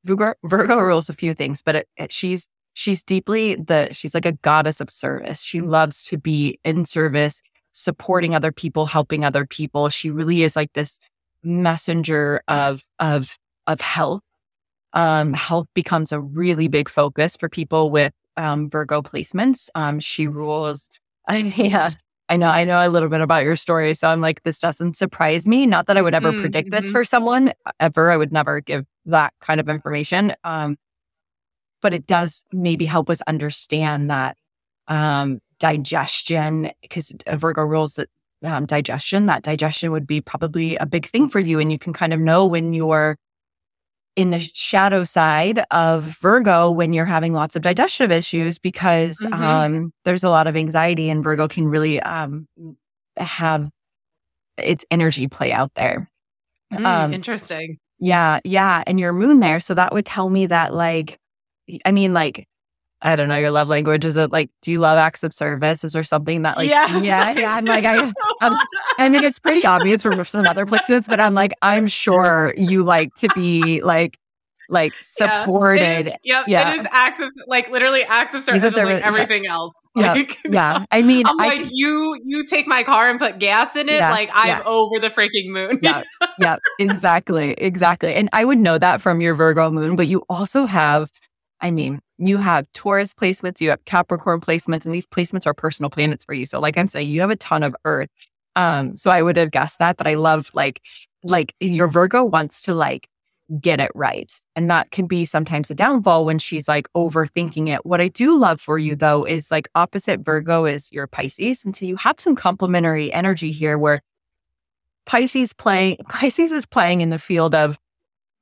Virgo, 0.05 0.35
Virgo 0.43 0.81
rules 0.81 1.09
a 1.09 1.13
few 1.13 1.33
things, 1.33 1.63
but 1.63 1.77
it, 1.77 1.89
it, 1.97 2.13
she's 2.13 2.49
she's 2.75 3.05
deeply 3.05 3.55
the 3.55 3.89
she's 3.93 4.15
like 4.15 4.27
a 4.27 4.33
goddess 4.33 4.81
of 4.81 4.91
service. 4.91 5.43
She 5.43 5.61
loves 5.61 6.03
to 6.05 6.19
be 6.19 6.59
in 6.65 6.85
service 6.85 7.41
supporting 7.73 8.35
other 8.35 8.53
people, 8.53 8.87
helping 8.87 9.25
other 9.25 9.47
people. 9.47 9.89
She 9.89 10.11
really 10.11 10.43
is 10.43 10.57
like 10.57 10.73
this 10.75 11.09
messenger 11.43 12.43
of 12.49 12.85
of 12.99 13.39
of 13.67 13.81
health. 13.81 14.23
Um, 14.95 15.33
health 15.33 15.69
becomes 15.75 16.13
a 16.13 16.21
really 16.21 16.69
big 16.69 16.89
focus 16.89 17.37
for 17.37 17.49
people 17.49 17.91
with 17.91 18.13
um, 18.37 18.69
Virgo 18.69 19.01
placements. 19.03 19.69
Um, 19.75 20.01
she 20.01 20.27
rules. 20.27 20.89
I, 21.29 21.39
yeah, 21.39 21.91
I 22.29 22.37
know. 22.37 22.49
I 22.49 22.65
know 22.65 22.87
a 22.87 22.91
little 22.91 23.09
bit 23.09 23.21
about 23.21 23.45
your 23.45 23.57
story, 23.57 23.95
so 23.95 24.09
I'm 24.09 24.21
like, 24.21 24.43
this 24.43 24.59
doesn't 24.59 24.97
surprise 24.97 25.47
me. 25.47 25.67
Not 25.67 25.87
that 25.87 25.97
I 25.97 26.03
would 26.03 26.15
ever 26.15 26.33
mm-hmm. 26.33 26.41
predict 26.41 26.71
this 26.71 26.85
mm-hmm. 26.85 26.93
for 26.93 27.05
someone 27.05 27.53
ever. 27.79 28.11
I 28.11 28.17
would 28.17 28.33
never 28.33 28.61
give 28.61 28.85
that 29.07 29.33
kind 29.41 29.61
of 29.61 29.69
information. 29.69 30.35
Um, 30.45 30.77
but 31.81 31.93
it 31.93 32.07
does 32.07 32.45
maybe 32.53 32.85
help 32.85 33.11
us 33.11 33.21
understand 33.23 34.11
that 34.11 34.37
um, 34.89 35.41
digestion, 35.59 36.71
because 36.81 37.13
Virgo 37.29 37.63
rules 37.63 37.95
that 37.95 38.09
um, 38.45 38.67
digestion, 38.67 39.27
that 39.27 39.43
digestion 39.43 39.93
would 39.93 40.07
be 40.07 40.21
probably 40.21 40.77
a 40.77 40.87
big 40.87 41.07
thing 41.07 41.29
for 41.29 41.41
you. 41.41 41.59
And 41.59 41.71
you 41.71 41.79
can 41.79 41.93
kind 41.93 42.13
of 42.13 42.21
know 42.21 42.47
when 42.47 42.73
you're 42.73 43.17
in 44.15 44.31
the 44.31 44.39
shadow 44.39 45.05
side 45.05 45.65
of 45.71 46.19
Virgo 46.21 46.71
when 46.71 46.93
you're 46.93 47.07
having 47.07 47.33
lots 47.33 47.57
of 47.57 47.63
digestive 47.63 48.11
issues 48.11 48.59
because 48.59 49.19
mm-hmm. 49.19 49.43
um, 49.43 49.93
there's 50.05 50.25
a 50.25 50.29
lot 50.29 50.47
of 50.47 50.57
anxiety 50.57 51.09
and 51.09 51.25
Virgo 51.25 51.49
can 51.49 51.67
really 51.67 51.99
um, 52.01 52.47
have 53.17 53.71
its 54.59 54.85
energy 54.91 55.29
play 55.29 55.53
out 55.53 55.73
there. 55.75 56.11
Mm, 56.73 56.87
um, 56.87 57.15
interesting. 57.15 57.79
Yeah, 57.99 58.41
yeah. 58.45 58.83
And 58.87 58.99
your 59.01 59.13
moon 59.13 59.41
there. 59.41 59.61
So 59.61 59.75
that 59.75 59.93
would 59.93 60.05
tell 60.05 60.29
me 60.29 60.47
that, 60.47 60.75
like, 60.75 61.19
I 61.85 61.93
mean, 61.93 62.13
like, 62.13 62.47
I 63.03 63.17
don't 63.17 63.29
know 63.29 63.37
your 63.37 63.51
love 63.51 63.69
language. 63.69 64.05
Is 64.05 64.17
it 64.17 64.31
like, 64.31 64.51
do 64.63 64.71
you 64.71 64.79
love 64.79 64.97
acts 64.97 65.23
of 65.23 65.33
service? 65.33 65.83
Is 65.83 65.93
there 65.93 66.05
something 66.05 66.43
that 66.43 66.57
like, 66.57 66.71
yeah, 66.71 66.99
yeah, 66.99 67.33
yeah. 67.33 67.55
I'm 67.55 67.65
like, 67.65 67.85
I, 67.85 68.11
I'm, 68.41 68.59
I 68.99 69.09
mean, 69.09 69.25
it's 69.25 69.41
pretty 69.41 69.67
obvious 69.67 70.03
from 70.03 70.25
some 70.25 70.47
other 70.47 70.67
places, 70.67 71.09
but 71.09 71.21
I'm 71.21 71.35
like, 71.35 71.53
I'm 71.63 71.89
sure 71.89 72.55
you 72.57 72.85
like 72.85 73.13
to 73.15 73.29
be 73.35 73.83
like, 73.83 74.19
like 74.69 74.93
supported. 75.01 76.07
Yeah, 76.07 76.17
yep, 76.23 76.45
yeah. 76.49 76.75
it 76.75 76.81
is 76.81 76.87
acts 76.91 77.21
of 77.21 77.31
like 77.47 77.71
literally 77.71 78.05
acts 78.05 78.35
of 78.35 78.43
service, 78.43 78.75
service 78.75 79.01
like 79.01 79.07
everything 79.07 79.45
yeah. 79.45 79.53
else. 79.53 79.73
Yeah, 79.95 80.13
like, 80.15 80.39
yeah. 80.49 80.87
I 80.91 81.03
mean, 81.03 81.27
I'm 81.27 81.39
I 81.39 81.49
like, 81.49 81.69
you 81.71 82.19
you 82.25 82.47
take 82.47 82.67
my 82.67 82.83
car 82.83 83.11
and 83.11 83.19
put 83.19 83.39
gas 83.39 83.77
in 83.77 83.91
it, 83.91 83.97
yeah, 83.97 84.11
like 84.11 84.31
I'm 84.33 84.63
over 84.65 84.99
the 84.99 85.11
freaking 85.11 85.49
moon. 85.49 85.81
yeah, 85.83 86.03
yeah, 86.39 86.57
exactly, 86.79 87.53
exactly. 87.53 88.15
And 88.15 88.31
I 88.33 88.47
would 88.47 88.57
know 88.57 88.79
that 88.79 89.03
from 89.03 89.21
your 89.21 89.35
Virgo 89.35 89.71
moon, 89.71 89.95
but 89.95 90.07
you 90.07 90.25
also 90.31 90.65
have 90.65 91.11
I 91.63 91.71
mean, 91.71 92.01
you 92.19 92.39
have 92.39 92.67
Taurus 92.73 93.15
placements, 93.15 93.61
you 93.61 93.71
have 93.71 93.85
Capricorn 93.85 94.41
placements, 94.41 94.85
and 94.85 94.95
these 94.95 95.07
placements 95.07 95.47
are 95.47 95.55
personal 95.55 95.91
planets 95.91 96.25
for 96.25 96.35
you. 96.35 96.45
So, 96.45 96.61
like 96.61 96.77
I'm 96.77 96.89
saying, 96.89 97.09
you 97.09 97.21
have 97.21 97.31
a 97.31 97.37
ton 97.37 97.63
of 97.63 97.75
Earth. 97.85 98.09
Um, 98.57 98.97
so 98.97 99.11
I 99.11 99.23
would 99.23 99.37
have 99.37 99.53
guessed 99.53 99.79
that, 99.79 99.97
but 99.97 100.07
I 100.07 100.15
love 100.15 100.51
like, 100.53 100.83
like 101.23 101.55
your 101.61 101.89
Virgo 101.89 102.25
wants 102.25 102.63
to 102.63 102.75
like 102.75 103.09
get 103.61 103.81
it 103.81 103.91
right. 103.95 104.31
And 104.57 104.71
that 104.71 104.91
can 104.91 105.07
be 105.07 105.25
sometimes 105.25 105.71
a 105.71 105.75
downfall 105.75 106.25
when 106.25 106.39
she's 106.39 106.69
like 106.69 106.89
overthinking 106.95 107.69
it. 107.69 107.87
What 107.87 108.01
I 108.01 108.09
do 108.09 108.39
love 108.39 108.61
for 108.61 108.79
you 108.79 108.97
though 108.97 109.25
is 109.25 109.51
like 109.51 109.69
opposite 109.75 110.21
Virgo 110.21 110.65
is 110.65 110.93
your 110.93 111.07
Pisces. 111.07 111.65
And 111.65 111.75
so 111.75 111.87
you 111.87 111.97
have 111.97 112.19
some 112.19 112.35
complementary 112.35 113.13
energy 113.13 113.53
here 113.53 113.79
where 113.79 114.01
Pisces 115.07 115.53
playing, 115.53 115.99
Pisces 116.09 116.53
is 116.53 116.67
playing 116.67 117.01
in 117.01 117.11
the 117.11 117.19
field 117.19 117.55
of 117.55 117.79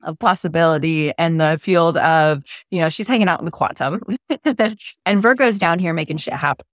of 0.03 0.18
possibility 0.18 1.12
and 1.18 1.40
the 1.40 1.59
field 1.61 1.96
of, 1.98 2.42
you 2.70 2.80
know, 2.80 2.88
she's 2.88 3.09
hanging 3.09 3.28
out 3.28 3.38
in 3.38 3.44
the 3.44 3.51
quantum. 3.51 4.01
and 5.07 5.22
Virgo's 5.22 5.59
down 5.59 5.78
here 5.78 5.92
making 5.92 6.16
shit 6.18 6.34
happen. 6.34 6.66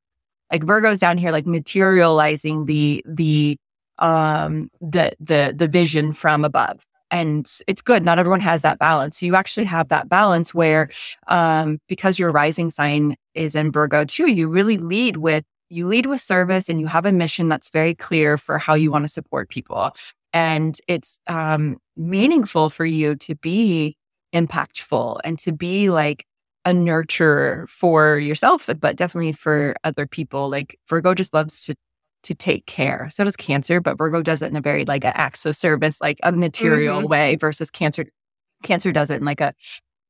Like 0.51 0.63
Virgo's 0.63 0.99
down 0.99 1.17
here 1.17 1.31
like 1.31 1.45
materializing 1.45 2.65
the 2.65 3.03
the 3.05 3.57
um 3.99 4.69
the 4.79 5.13
the 5.19 5.53
the 5.55 5.67
vision 5.67 6.13
from 6.13 6.45
above. 6.45 6.85
And 7.09 7.49
it's 7.67 7.81
good. 7.81 8.03
Not 8.03 8.19
everyone 8.19 8.41
has 8.41 8.61
that 8.63 8.79
balance. 8.79 9.19
So 9.19 9.25
you 9.25 9.35
actually 9.35 9.65
have 9.65 9.89
that 9.89 10.09
balance 10.09 10.53
where 10.53 10.89
um 11.27 11.79
because 11.87 12.17
your 12.17 12.31
rising 12.31 12.71
sign 12.71 13.15
is 13.33 13.55
in 13.55 13.71
Virgo 13.71 14.05
too, 14.05 14.31
you 14.31 14.47
really 14.47 14.77
lead 14.77 15.17
with 15.17 15.43
you 15.69 15.87
lead 15.87 16.05
with 16.05 16.21
service 16.21 16.69
and 16.69 16.79
you 16.79 16.87
have 16.87 17.05
a 17.05 17.11
mission 17.11 17.49
that's 17.49 17.69
very 17.69 17.93
clear 17.93 18.37
for 18.37 18.57
how 18.57 18.73
you 18.73 18.89
want 18.89 19.03
to 19.03 19.09
support 19.09 19.49
people 19.49 19.91
and 20.33 20.79
it's 20.87 21.19
um, 21.27 21.77
meaningful 21.97 22.69
for 22.69 22.85
you 22.85 23.15
to 23.15 23.35
be 23.35 23.97
impactful 24.33 25.19
and 25.23 25.39
to 25.39 25.51
be 25.51 25.89
like 25.89 26.25
a 26.65 26.71
nurturer 26.71 27.67
for 27.69 28.19
yourself, 28.19 28.69
but 28.79 28.97
definitely 28.97 29.31
for 29.31 29.75
other 29.83 30.05
people. 30.05 30.49
Like 30.49 30.77
Virgo 30.89 31.13
just 31.13 31.33
loves 31.33 31.65
to 31.65 31.75
to 32.23 32.35
take 32.35 32.65
care. 32.65 33.09
So 33.09 33.23
does 33.23 33.37
Cancer, 33.37 33.79
but 33.79 33.97
Virgo 33.97 34.21
does 34.21 34.41
it 34.41 34.47
in 34.47 34.57
a 34.57 34.61
very 34.61 34.83
like 34.85 35.05
an 35.05 35.13
acts 35.15 35.45
of 35.45 35.55
service, 35.55 36.01
like 36.01 36.19
a 36.23 36.31
material 36.31 36.99
mm-hmm. 36.99 37.07
way 37.07 37.35
versus 37.37 37.69
Cancer. 37.69 38.05
Cancer 38.63 38.91
does 38.91 39.09
it 39.09 39.19
in 39.19 39.25
like 39.25 39.39
a 39.39 39.53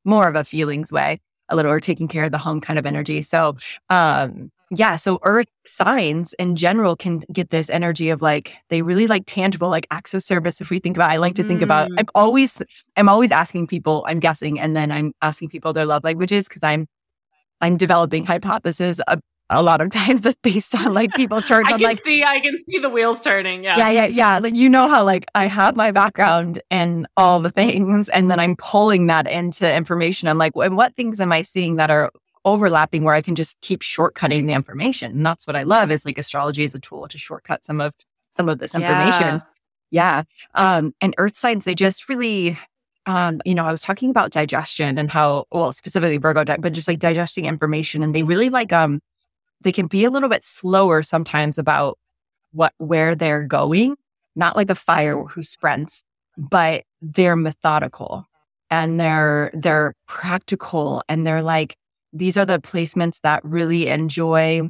more 0.03 0.27
of 0.27 0.35
a 0.35 0.43
feelings 0.43 0.91
way, 0.91 1.19
a 1.49 1.55
little 1.55 1.71
or 1.71 1.79
taking 1.79 2.07
care 2.07 2.23
of 2.23 2.31
the 2.31 2.37
home 2.37 2.59
kind 2.61 2.79
of 2.79 2.85
energy. 2.85 3.21
So 3.21 3.57
um 3.89 4.51
yeah, 4.69 4.97
so 4.97 5.19
earth 5.23 5.47
signs 5.65 6.33
in 6.33 6.55
general 6.55 6.95
can 6.97 7.23
get 7.31 7.51
this 7.51 7.69
energy 7.69 8.09
of 8.09 8.21
like 8.21 8.57
they 8.69 8.81
really 8.81 9.07
like 9.07 9.23
tangible 9.25 9.69
like 9.69 9.87
acts 9.91 10.13
of 10.13 10.23
service. 10.23 10.59
If 10.59 10.69
we 10.69 10.79
think 10.79 10.97
about, 10.97 11.09
I 11.09 11.17
like 11.17 11.35
to 11.35 11.43
think 11.43 11.61
mm. 11.61 11.63
about. 11.63 11.89
I'm 11.97 12.05
always, 12.13 12.61
I'm 12.97 13.07
always 13.07 13.31
asking 13.31 13.67
people. 13.67 14.03
I'm 14.07 14.19
guessing, 14.19 14.59
and 14.59 14.75
then 14.75 14.91
I'm 14.91 15.13
asking 15.21 15.49
people 15.49 15.71
their 15.71 15.85
love 15.85 16.03
languages 16.03 16.49
because 16.49 16.63
I'm, 16.63 16.87
I'm 17.61 17.77
developing 17.77 18.25
hypotheses 18.25 18.99
a, 19.07 19.19
a 19.49 19.63
lot 19.63 19.79
of 19.79 19.89
times 19.91 20.21
that's 20.21 20.37
based 20.43 20.75
on 20.75 20.93
like 20.93 21.13
people's 21.13 21.47
charts. 21.47 21.69
I 21.69 21.73
can 21.73 21.81
like, 21.81 22.01
see, 22.01 22.25
I 22.25 22.41
can 22.41 22.53
see 22.69 22.79
the 22.79 22.89
wheels 22.89 23.23
turning. 23.23 23.63
Yeah, 23.63 23.77
yeah, 23.77 23.89
yeah, 23.89 24.05
yeah. 24.05 24.39
Like 24.39 24.55
you 24.55 24.67
know 24.67 24.89
how 24.89 25.05
like 25.05 25.25
I 25.33 25.45
have 25.45 25.77
my 25.77 25.91
background 25.91 26.61
and 26.69 27.07
all 27.15 27.39
the 27.39 27.51
things, 27.51 28.09
and 28.09 28.29
then 28.29 28.39
I'm 28.39 28.57
pulling 28.57 29.07
that 29.07 29.31
into 29.31 29.73
information. 29.73 30.27
I'm 30.27 30.37
like, 30.37 30.53
and 30.57 30.75
what 30.75 30.93
things 30.97 31.21
am 31.21 31.31
I 31.31 31.43
seeing 31.43 31.77
that 31.77 31.89
are 31.89 32.11
overlapping 32.47 33.03
where 33.03 33.13
I 33.13 33.21
can 33.21 33.35
just 33.35 33.59
keep 33.61 33.81
shortcutting 33.81 34.47
the 34.47 34.53
information. 34.53 35.11
And 35.11 35.25
that's 35.25 35.45
what 35.45 35.55
I 35.55 35.63
love 35.63 35.91
is 35.91 36.05
like 36.05 36.17
astrology 36.17 36.63
is 36.63 36.73
a 36.73 36.79
tool 36.79 37.07
to 37.07 37.17
shortcut 37.17 37.63
some 37.63 37.79
of 37.79 37.93
some 38.31 38.49
of 38.49 38.59
this 38.59 38.73
information. 38.73 39.41
Yeah. 39.91 40.23
yeah. 40.55 40.77
Um, 40.77 40.93
and 41.01 41.13
earth 41.17 41.35
signs, 41.35 41.65
they 41.65 41.75
just 41.75 42.09
really 42.09 42.57
um, 43.05 43.39
you 43.45 43.55
know, 43.55 43.63
I 43.63 43.71
was 43.71 43.83
talking 43.83 44.09
about 44.09 44.31
digestion 44.31 44.97
and 44.97 45.09
how, 45.09 45.45
well, 45.49 45.71
specifically 45.71 46.17
Virgo, 46.17 46.43
but 46.43 46.73
just 46.73 46.89
like 46.89 46.99
digesting 46.99 47.45
information. 47.45 48.03
And 48.03 48.13
they 48.13 48.23
really 48.23 48.49
like, 48.49 48.73
um, 48.73 48.99
they 49.61 49.71
can 49.71 49.87
be 49.87 50.03
a 50.03 50.09
little 50.09 50.27
bit 50.27 50.43
slower 50.43 51.01
sometimes 51.03 51.57
about 51.57 51.97
what, 52.51 52.73
where 52.79 53.15
they're 53.15 53.43
going 53.43 53.95
not 54.37 54.55
like 54.55 54.69
a 54.69 54.75
fire 54.75 55.23
who 55.23 55.43
sprints, 55.43 56.05
but 56.37 56.83
they're 57.01 57.35
methodical 57.35 58.25
and 58.69 58.99
they're 58.99 59.49
they're 59.53 59.93
practical 60.07 61.01
and 61.09 61.25
they're 61.25 61.41
like 61.41 61.75
these 62.17 62.37
are 62.37 62.45
the 62.45 62.59
placements 62.59 63.21
that 63.21 63.43
really 63.43 63.87
enjoy 63.87 64.61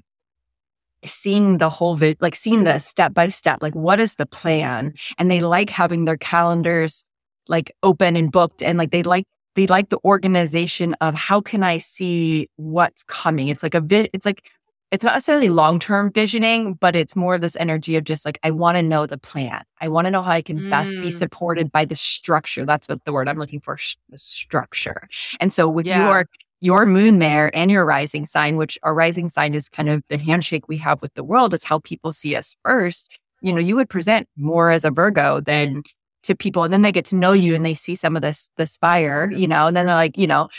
seeing 1.06 1.58
the 1.58 1.70
whole 1.70 1.96
vid 1.96 2.18
like 2.22 2.36
seeing 2.36 2.64
the 2.64 2.80
step 2.80 3.14
by 3.14 3.28
step 3.28 3.62
like 3.62 3.76
what 3.76 4.00
is 4.00 4.16
the 4.16 4.26
plan 4.26 4.94
and 5.18 5.30
they 5.30 5.42
like 5.42 5.70
having 5.70 6.06
their 6.06 6.18
calendars 6.18 7.06
like 7.48 7.72
open 7.84 8.16
and 8.16 8.32
booked 8.32 8.62
and 8.62 8.78
like 8.78 8.92
they 8.92 9.04
like 9.04 9.26
they 9.56 9.68
like 9.68 9.90
the 9.90 10.00
organization 10.04 10.96
of 11.00 11.14
how 11.14 11.40
can 11.40 11.64
i 11.64 11.78
see 11.78 12.50
what's 12.56 13.04
coming 13.04 13.48
it's 13.48 13.64
like 13.64 13.76
a 13.76 13.82
vi- 13.82 14.10
it's 14.12 14.26
like 14.26 14.50
it's 14.92 15.04
not 15.04 15.16
necessarily 15.16 15.50
long 15.50 15.80
term 15.80 16.12
visioning, 16.12 16.74
but 16.74 16.96
it's 16.96 17.16
more 17.16 17.36
of 17.36 17.42
this 17.42 17.58
energy 17.58 17.98
of 17.98 18.06
just 18.06 18.26
like, 18.26 18.40
I 18.44 18.52
want 18.52 18.78
to 18.78 18.84
know 18.84 19.06
the 19.06 19.18
plan. 19.18 19.64
I 19.82 19.90
want 19.90 20.06
to 20.06 20.12
know 20.12 20.22
how 20.22 20.32
I 20.32 20.42
can 20.42 20.60
mm. 20.60 20.70
best 20.70 20.96
be 20.96 21.10
mm. 21.10 21.14
supported 21.14 21.72
by 21.72 21.84
the 21.84 21.96
structure. 21.96 22.66
That's 22.66 22.88
what 22.88 23.04
the 23.04 23.12
word 23.12 23.28
I'm 23.28 23.38
looking 23.38 23.60
for, 23.60 23.76
sh- 23.76 23.98
the 24.10 24.18
structure. 24.18 25.08
And 25.42 25.52
so 25.52 25.68
with 25.68 25.86
yeah. 25.86 26.08
your 26.08 26.26
your 26.60 26.86
moon 26.86 27.20
there 27.20 27.56
and 27.56 27.70
your 27.70 27.86
rising 27.86 28.26
sign, 28.26 28.58
which 28.58 28.78
our 28.84 28.94
rising 28.94 29.30
sign 29.30 29.54
is 29.54 29.70
kind 29.70 29.90
of 29.90 30.04
the 30.10 30.18
handshake 30.18 30.68
we 30.68 30.78
have 30.78 31.02
with 31.02 31.14
the 31.14 31.24
world, 31.24 31.54
is 31.54 31.64
how 31.64 31.80
people 31.80 32.12
see 32.12 32.36
us 32.36 32.56
first. 32.64 33.18
You 33.42 33.54
know, 33.54 33.60
you 33.60 33.76
would 33.76 33.90
present 33.90 34.28
more 34.36 34.72
as 34.72 34.84
a 34.84 34.92
Virgo 34.92 35.40
than 35.40 35.70
mm-hmm. 35.70 35.80
to 36.24 36.36
people 36.36 36.64
and 36.64 36.74
then 36.74 36.82
they 36.82 36.92
get 36.92 37.06
to 37.06 37.16
know 37.16 37.34
you 37.34 37.54
and 37.56 37.66
they 37.66 37.76
see 37.76 37.96
some 37.96 38.16
of 38.16 38.22
this 38.22 38.50
this 38.58 38.78
fire 38.78 39.28
mm-hmm. 39.28 39.40
you 39.40 39.48
know 39.48 39.68
and 39.68 39.78
then 39.78 39.86
they're 39.86 39.96
like 39.96 40.18
you 40.18 40.26
know 40.26 40.50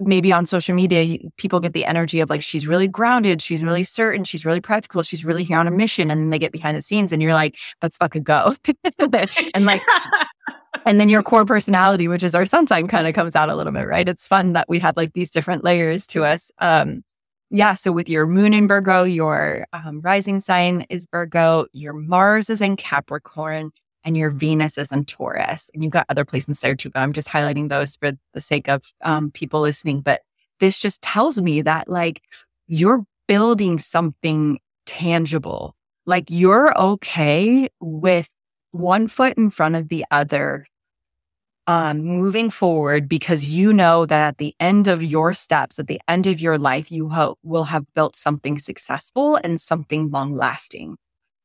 maybe 0.00 0.32
on 0.32 0.46
social 0.46 0.74
media, 0.74 1.18
people 1.36 1.60
get 1.60 1.72
the 1.72 1.84
energy 1.84 2.20
of 2.20 2.30
like, 2.30 2.42
she's 2.42 2.66
really 2.66 2.88
grounded, 2.88 3.42
she's 3.42 3.64
really 3.64 3.80
mm-hmm. 3.80 3.86
certain, 3.86 4.24
she's 4.24 4.44
really 4.44 4.60
practical, 4.60 5.02
she's 5.02 5.24
really 5.24 5.44
here 5.44 5.58
on 5.58 5.66
a 5.66 5.70
mission. 5.70 6.10
And 6.10 6.20
then 6.20 6.30
they 6.30 6.38
get 6.38 6.52
behind 6.52 6.76
the 6.76 6.82
scenes 6.82 7.12
and 7.12 7.20
you're 7.22 7.34
like, 7.34 7.58
let's 7.82 7.96
fucking 7.96 8.22
go. 8.22 8.54
and 9.54 9.66
like, 9.66 9.82
and 10.88 10.98
then 10.98 11.10
your 11.10 11.22
core 11.22 11.44
personality, 11.44 12.08
which 12.08 12.22
is 12.22 12.34
our 12.34 12.46
sun 12.46 12.66
sign, 12.66 12.88
kind 12.88 13.06
of 13.06 13.14
comes 13.14 13.36
out 13.36 13.50
a 13.50 13.54
little 13.54 13.72
bit, 13.72 13.86
right? 13.86 14.08
It's 14.08 14.26
fun 14.26 14.54
that 14.54 14.68
we 14.68 14.78
had 14.78 14.96
like 14.96 15.12
these 15.12 15.30
different 15.30 15.62
layers 15.62 16.06
to 16.08 16.24
us. 16.24 16.50
Um, 16.58 17.04
yeah. 17.50 17.74
So 17.74 17.92
with 17.92 18.08
your 18.08 18.26
moon 18.26 18.54
in 18.54 18.66
Virgo, 18.66 19.04
your 19.04 19.66
um, 19.72 20.00
rising 20.00 20.40
sign 20.40 20.86
is 20.88 21.06
Virgo, 21.10 21.66
your 21.72 21.92
Mars 21.92 22.48
is 22.48 22.62
in 22.62 22.76
Capricorn, 22.76 23.70
and 24.02 24.16
your 24.16 24.30
Venus 24.30 24.78
is 24.78 24.90
in 24.90 25.04
Taurus. 25.04 25.70
And 25.74 25.82
you've 25.82 25.92
got 25.92 26.06
other 26.08 26.24
placements 26.24 26.60
there 26.60 26.74
too, 26.74 26.90
but 26.90 27.00
I'm 27.00 27.12
just 27.12 27.28
highlighting 27.28 27.68
those 27.68 27.96
for 27.96 28.12
the 28.32 28.40
sake 28.40 28.68
of 28.68 28.82
um, 29.02 29.30
people 29.30 29.60
listening. 29.60 30.00
But 30.00 30.22
this 30.60 30.78
just 30.78 31.02
tells 31.02 31.40
me 31.40 31.60
that 31.62 31.88
like 31.88 32.22
you're 32.66 33.04
building 33.26 33.78
something 33.78 34.58
tangible. 34.86 35.74
Like 36.06 36.24
you're 36.28 36.78
okay 36.78 37.68
with 37.80 38.28
one 38.70 39.08
foot 39.08 39.36
in 39.36 39.50
front 39.50 39.74
of 39.74 39.88
the 39.88 40.04
other, 40.10 40.66
um, 41.68 42.00
moving 42.00 42.48
forward 42.48 43.08
because 43.08 43.44
you 43.44 43.74
know 43.74 44.06
that 44.06 44.26
at 44.26 44.38
the 44.38 44.54
end 44.58 44.88
of 44.88 45.02
your 45.02 45.34
steps, 45.34 45.78
at 45.78 45.86
the 45.86 46.00
end 46.08 46.26
of 46.26 46.40
your 46.40 46.56
life, 46.56 46.90
you 46.90 47.12
will 47.42 47.64
have 47.64 47.84
built 47.94 48.16
something 48.16 48.58
successful 48.58 49.38
and 49.44 49.60
something 49.60 50.10
long 50.10 50.34
lasting. 50.34 50.96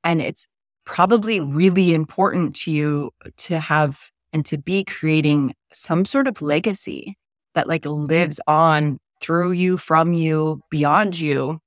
And 0.02 0.22
it's 0.22 0.48
probably 0.86 1.42
really 1.42 1.94
important 1.94 2.56
to 2.56 2.72
you 2.72 3.12
to 3.38 3.60
have 3.60 4.00
and 4.32 4.46
to 4.46 4.58
be 4.58 4.86
creating 4.86 5.54
some 5.74 6.06
sort 6.06 6.28
of 6.28 6.42
legacy 6.42 7.18
that 7.54 7.68
like 7.68 7.86
lives 7.86 8.40
on 8.48 9.00
through 9.20 9.52
you, 9.52 9.78
from 9.78 10.14
you, 10.14 10.62
beyond 10.72 11.20
you, 11.20 11.60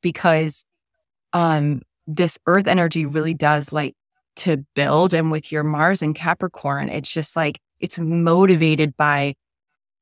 because 0.00 0.64
um 1.32 1.82
this 2.06 2.38
earth 2.46 2.66
energy 2.68 3.06
really 3.06 3.34
does 3.34 3.72
like 3.72 3.94
to 4.36 4.58
build. 4.74 5.14
And 5.14 5.30
with 5.30 5.52
your 5.52 5.64
Mars 5.64 6.02
and 6.02 6.14
Capricorn, 6.14 6.88
it's 6.88 7.12
just 7.12 7.36
like 7.36 7.58
it's 7.80 7.98
motivated 7.98 8.96
by 8.96 9.34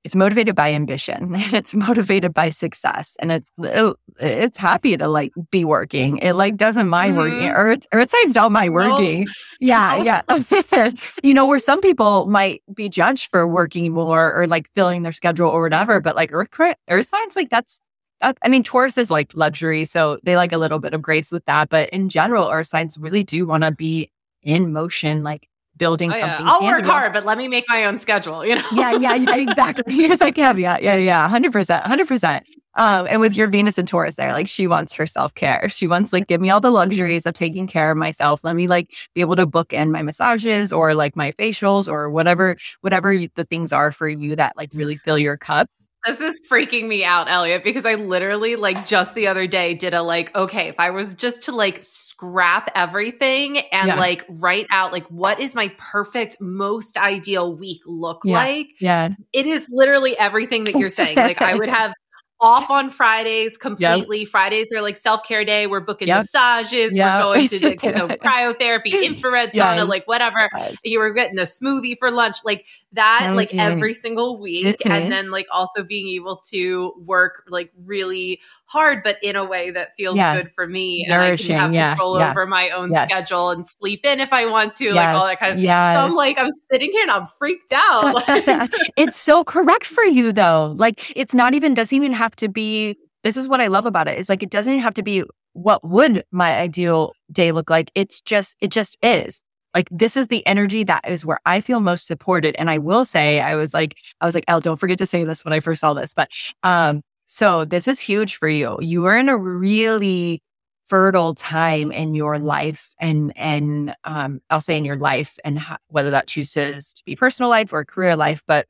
it's 0.04 0.14
motivated 0.14 0.54
by 0.54 0.72
ambition 0.72 1.34
and 1.34 1.54
it's 1.54 1.74
motivated 1.74 2.32
by 2.32 2.50
success 2.50 3.16
and 3.20 3.32
it, 3.32 3.44
it, 3.58 3.96
it's 4.20 4.58
happy 4.58 4.96
to 4.96 5.08
like 5.08 5.32
be 5.50 5.64
working 5.64 6.18
it 6.18 6.34
like 6.34 6.56
doesn't 6.56 6.88
mind 6.88 7.16
mm-hmm. 7.16 7.20
working 7.20 7.48
or, 7.48 7.76
earth 7.92 8.10
signs 8.10 8.34
don't 8.34 8.52
mind 8.52 8.72
working 8.72 9.24
no. 9.24 9.32
yeah 9.60 9.96
no. 9.98 10.04
yeah 10.04 10.90
you 11.22 11.34
know 11.34 11.46
where 11.46 11.58
some 11.58 11.80
people 11.80 12.26
might 12.26 12.62
be 12.74 12.88
judged 12.88 13.30
for 13.30 13.46
working 13.46 13.92
more 13.92 14.32
or 14.32 14.46
like 14.46 14.68
filling 14.74 15.02
their 15.02 15.12
schedule 15.12 15.48
or 15.48 15.62
whatever 15.62 16.00
but 16.00 16.16
like 16.16 16.30
earth, 16.32 16.48
earth 16.88 17.06
signs 17.06 17.36
like 17.36 17.50
that's 17.50 17.80
I 18.20 18.48
mean, 18.48 18.64
Taurus 18.64 18.98
is 18.98 19.12
like 19.12 19.30
luxury, 19.34 19.84
so 19.84 20.18
they 20.24 20.34
like 20.34 20.52
a 20.52 20.58
little 20.58 20.80
bit 20.80 20.92
of 20.92 21.00
grace 21.00 21.30
with 21.30 21.44
that. 21.44 21.68
But 21.68 21.88
in 21.90 22.08
general, 22.08 22.48
earth 22.48 22.66
signs 22.66 22.98
really 22.98 23.22
do 23.22 23.46
want 23.46 23.62
to 23.62 23.70
be 23.70 24.10
in 24.42 24.72
motion, 24.72 25.22
like 25.22 25.48
building 25.78 26.10
oh, 26.10 26.18
something. 26.18 26.46
Yeah. 26.46 26.52
I'll 26.52 26.60
tangible. 26.60 26.88
work 26.88 26.92
hard, 26.92 27.12
but 27.12 27.24
let 27.24 27.38
me 27.38 27.48
make 27.48 27.64
my 27.68 27.84
own 27.84 27.98
schedule. 27.98 28.44
You 28.44 28.56
know? 28.56 28.64
yeah, 28.72 28.92
yeah, 28.92 29.14
yeah, 29.14 29.36
exactly. 29.48 29.84
Here's 29.94 30.20
like 30.20 30.34
caveat. 30.34 30.82
Yeah, 30.82 30.96
yeah, 30.96 31.28
hundred 31.28 31.52
percent, 31.52 31.86
hundred 31.86 32.08
percent. 32.08 32.44
Um, 32.74 33.08
and 33.10 33.20
with 33.20 33.36
your 33.36 33.48
Venus 33.48 33.76
and 33.76 33.88
Taurus 33.88 34.16
there, 34.16 34.32
like 34.32 34.46
she 34.46 34.68
wants 34.68 34.92
her 34.92 35.06
self 35.06 35.34
care. 35.34 35.68
She 35.68 35.88
wants 35.88 36.12
like 36.12 36.28
give 36.28 36.40
me 36.40 36.50
all 36.50 36.60
the 36.60 36.70
luxuries 36.70 37.26
of 37.26 37.34
taking 37.34 37.66
care 37.66 37.90
of 37.90 37.96
myself. 37.96 38.44
Let 38.44 38.54
me 38.54 38.68
like 38.68 38.94
be 39.14 39.20
able 39.20 39.36
to 39.36 39.46
book 39.46 39.72
in 39.72 39.90
my 39.90 40.02
massages 40.02 40.72
or 40.72 40.94
like 40.94 41.16
my 41.16 41.32
facials 41.32 41.90
or 41.90 42.08
whatever, 42.08 42.56
whatever 42.80 43.16
the 43.34 43.44
things 43.44 43.72
are 43.72 43.90
for 43.90 44.08
you 44.08 44.36
that 44.36 44.56
like 44.56 44.70
really 44.74 44.96
fill 44.96 45.18
your 45.18 45.36
cup. 45.36 45.68
This 46.06 46.20
is 46.20 46.40
freaking 46.48 46.86
me 46.86 47.04
out, 47.04 47.28
Elliott, 47.28 47.64
because 47.64 47.84
I 47.84 47.94
literally 47.94 48.56
like 48.56 48.86
just 48.86 49.14
the 49.14 49.26
other 49.26 49.46
day 49.46 49.74
did 49.74 49.94
a 49.94 50.02
like, 50.02 50.34
okay, 50.34 50.68
if 50.68 50.76
I 50.78 50.90
was 50.90 51.14
just 51.14 51.44
to 51.44 51.52
like 51.52 51.82
scrap 51.82 52.70
everything 52.74 53.58
and 53.58 53.88
yeah. 53.88 53.94
like 53.96 54.24
write 54.28 54.66
out 54.70 54.92
like 54.92 55.06
what 55.08 55.40
is 55.40 55.54
my 55.54 55.72
perfect, 55.76 56.40
most 56.40 56.96
ideal 56.96 57.54
week 57.54 57.82
look 57.84 58.20
yeah. 58.24 58.34
like? 58.34 58.68
Yeah. 58.80 59.10
It 59.32 59.46
is 59.46 59.68
literally 59.70 60.16
everything 60.16 60.64
that 60.64 60.76
you're 60.76 60.88
saying. 60.88 61.16
Like 61.16 61.42
I 61.42 61.54
would 61.54 61.68
have 61.68 61.92
off 62.40 62.70
on 62.70 62.90
Fridays 62.90 63.56
completely. 63.56 64.20
Yep. 64.20 64.28
Fridays 64.28 64.72
are 64.72 64.82
like 64.82 64.96
self 64.96 65.24
care 65.24 65.44
day. 65.44 65.66
We're 65.66 65.80
booking 65.80 66.08
yep. 66.08 66.26
massages. 66.32 66.94
Yep. 66.96 67.14
We're 67.14 67.22
going 67.22 67.48
to 67.48 67.58
you 67.82 67.92
know, 67.92 68.08
cryotherapy, 68.08 69.04
infrared 69.04 69.50
yes. 69.52 69.78
sauna, 69.78 69.88
like 69.88 70.06
whatever. 70.06 70.48
Yes. 70.54 70.78
You 70.84 71.00
were 71.00 71.12
getting 71.12 71.38
a 71.38 71.42
smoothie 71.42 71.98
for 71.98 72.10
lunch, 72.10 72.36
like 72.44 72.64
that, 72.92 73.32
like 73.34 73.54
every 73.54 73.94
single 73.94 74.40
week. 74.40 74.76
And 74.86 75.12
then 75.12 75.30
like 75.30 75.46
also 75.52 75.82
being 75.82 76.08
able 76.08 76.40
to 76.50 76.92
work 77.04 77.44
like 77.48 77.70
really 77.84 78.40
hard, 78.64 79.02
but 79.02 79.16
in 79.22 79.36
a 79.36 79.44
way 79.44 79.70
that 79.70 79.90
feels 79.96 80.16
yeah. 80.16 80.36
good 80.36 80.50
for 80.54 80.66
me. 80.66 81.04
Nourishing, 81.08 81.54
and 81.54 81.62
I 81.62 81.64
can 81.66 81.72
have 81.72 81.74
yeah. 81.74 81.90
control 81.90 82.18
yeah. 82.18 82.30
over 82.30 82.46
my 82.46 82.70
own 82.70 82.92
yes. 82.92 83.10
schedule 83.10 83.50
and 83.50 83.66
sleep 83.66 84.00
in 84.04 84.20
if 84.20 84.32
I 84.32 84.46
want 84.46 84.74
to, 84.74 84.84
yes. 84.86 84.94
like 84.94 85.08
all 85.08 85.26
that 85.26 85.38
kind 85.38 85.52
of 85.52 85.58
yes. 85.58 85.96
So 85.96 86.04
I'm 86.04 86.14
like, 86.14 86.38
I'm 86.38 86.50
sitting 86.70 86.90
here 86.92 87.02
and 87.02 87.10
I'm 87.10 87.26
freaked 87.26 87.72
out. 87.72 88.22
it's 88.96 89.16
so 89.16 89.44
correct 89.44 89.86
for 89.86 90.04
you 90.04 90.32
though. 90.32 90.74
Like 90.76 91.12
it's 91.16 91.34
not 91.34 91.54
even, 91.54 91.74
doesn't 91.74 91.94
even 91.94 92.12
have 92.12 92.34
to 92.36 92.48
be, 92.48 92.96
this 93.22 93.36
is 93.36 93.48
what 93.48 93.60
I 93.60 93.66
love 93.66 93.84
about 93.86 94.08
it. 94.08 94.12
it 94.12 94.20
is 94.20 94.28
like, 94.28 94.42
it 94.42 94.50
doesn't 94.50 94.78
have 94.78 94.94
to 94.94 95.02
be 95.02 95.24
what 95.52 95.86
would 95.86 96.24
my 96.30 96.56
ideal 96.58 97.12
day 97.32 97.52
look 97.52 97.68
like. 97.68 97.90
It's 97.94 98.20
just, 98.20 98.56
it 98.60 98.70
just 98.70 98.96
is 99.02 99.42
like 99.74 99.88
this 99.90 100.16
is 100.16 100.28
the 100.28 100.46
energy 100.46 100.84
that 100.84 101.08
is 101.08 101.24
where 101.24 101.40
I 101.46 101.60
feel 101.60 101.80
most 101.80 102.06
supported. 102.06 102.56
And 102.56 102.70
I 102.70 102.78
will 102.78 103.04
say, 103.04 103.40
I 103.40 103.54
was 103.54 103.74
like, 103.74 103.96
I 104.20 104.26
was 104.26 104.34
like, 104.34 104.44
Elle, 104.48 104.60
don't 104.60 104.76
forget 104.78 104.98
to 104.98 105.06
say 105.06 105.24
this 105.24 105.44
when 105.44 105.52
I 105.52 105.60
first 105.60 105.80
saw 105.80 105.94
this, 105.94 106.14
but 106.14 106.30
um, 106.62 107.02
so 107.26 107.64
this 107.64 107.86
is 107.86 108.00
huge 108.00 108.36
for 108.36 108.48
you. 108.48 108.78
You 108.80 109.04
are 109.06 109.16
in 109.16 109.28
a 109.28 109.36
really 109.36 110.42
fertile 110.88 111.34
time 111.34 111.92
in 111.92 112.14
your 112.14 112.38
life 112.38 112.94
and, 112.98 113.32
and, 113.36 113.94
um, 114.04 114.40
I'll 114.48 114.62
say 114.62 114.78
in 114.78 114.86
your 114.86 114.96
life 114.96 115.38
and 115.44 115.58
how, 115.58 115.76
whether 115.88 116.10
that 116.10 116.28
chooses 116.28 116.94
to 116.94 117.04
be 117.04 117.14
personal 117.14 117.50
life 117.50 117.72
or 117.72 117.84
career 117.84 118.16
life, 118.16 118.42
but 118.46 118.66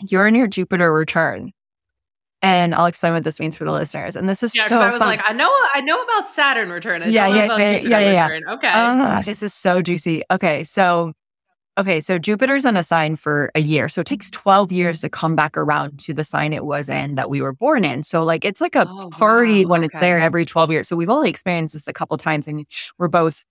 you're 0.00 0.26
in 0.26 0.34
your 0.34 0.48
Jupiter 0.48 0.92
return. 0.92 1.52
And 2.44 2.74
I'll 2.74 2.86
explain 2.86 3.12
what 3.12 3.24
this 3.24 3.40
means 3.40 3.56
for 3.56 3.64
the 3.64 3.72
listeners. 3.72 4.16
And 4.16 4.28
this 4.28 4.42
is 4.42 4.54
yeah, 4.54 4.66
so 4.66 4.80
I 4.80 4.90
was 4.90 4.98
fun. 4.98 5.08
like, 5.08 5.20
I 5.26 5.32
know, 5.32 5.50
I 5.74 5.80
know 5.80 6.00
about 6.02 6.28
Saturn 6.28 6.70
return. 6.70 7.02
I 7.02 7.06
yeah, 7.06 7.26
yeah, 7.26 7.56
yeah, 7.56 7.70
yeah, 7.78 7.98
yeah, 7.98 8.28
yeah, 8.28 8.52
Okay. 8.54 8.70
Uh, 8.72 9.22
this 9.22 9.42
is 9.42 9.54
so 9.54 9.82
juicy. 9.82 10.22
Okay. 10.30 10.64
So 10.64 11.12
Okay, 11.76 12.00
so 12.00 12.18
Jupiter's 12.18 12.64
in 12.64 12.76
a 12.76 12.84
sign 12.84 13.16
for 13.16 13.50
a 13.56 13.60
year. 13.60 13.88
So 13.88 14.02
it 14.02 14.06
takes 14.06 14.30
12 14.30 14.70
years 14.70 15.00
to 15.00 15.08
come 15.08 15.34
back 15.34 15.56
around 15.56 15.98
to 16.00 16.14
the 16.14 16.22
sign 16.22 16.52
it 16.52 16.64
was 16.64 16.88
in 16.88 17.16
that 17.16 17.28
we 17.28 17.42
were 17.42 17.52
born 17.52 17.84
in. 17.84 18.04
So 18.04 18.22
like 18.22 18.44
it's 18.44 18.60
like 18.60 18.76
a 18.76 18.86
oh, 18.88 19.08
party 19.10 19.64
wow. 19.64 19.72
when 19.72 19.80
okay. 19.80 19.86
it's 19.86 20.00
there 20.00 20.20
every 20.20 20.44
12 20.44 20.70
years. 20.70 20.88
So 20.88 20.94
we've 20.94 21.10
only 21.10 21.30
experienced 21.30 21.74
this 21.74 21.88
a 21.88 21.92
couple 21.92 22.16
times 22.16 22.46
and 22.46 22.64
we're 22.98 23.08
both 23.08 23.44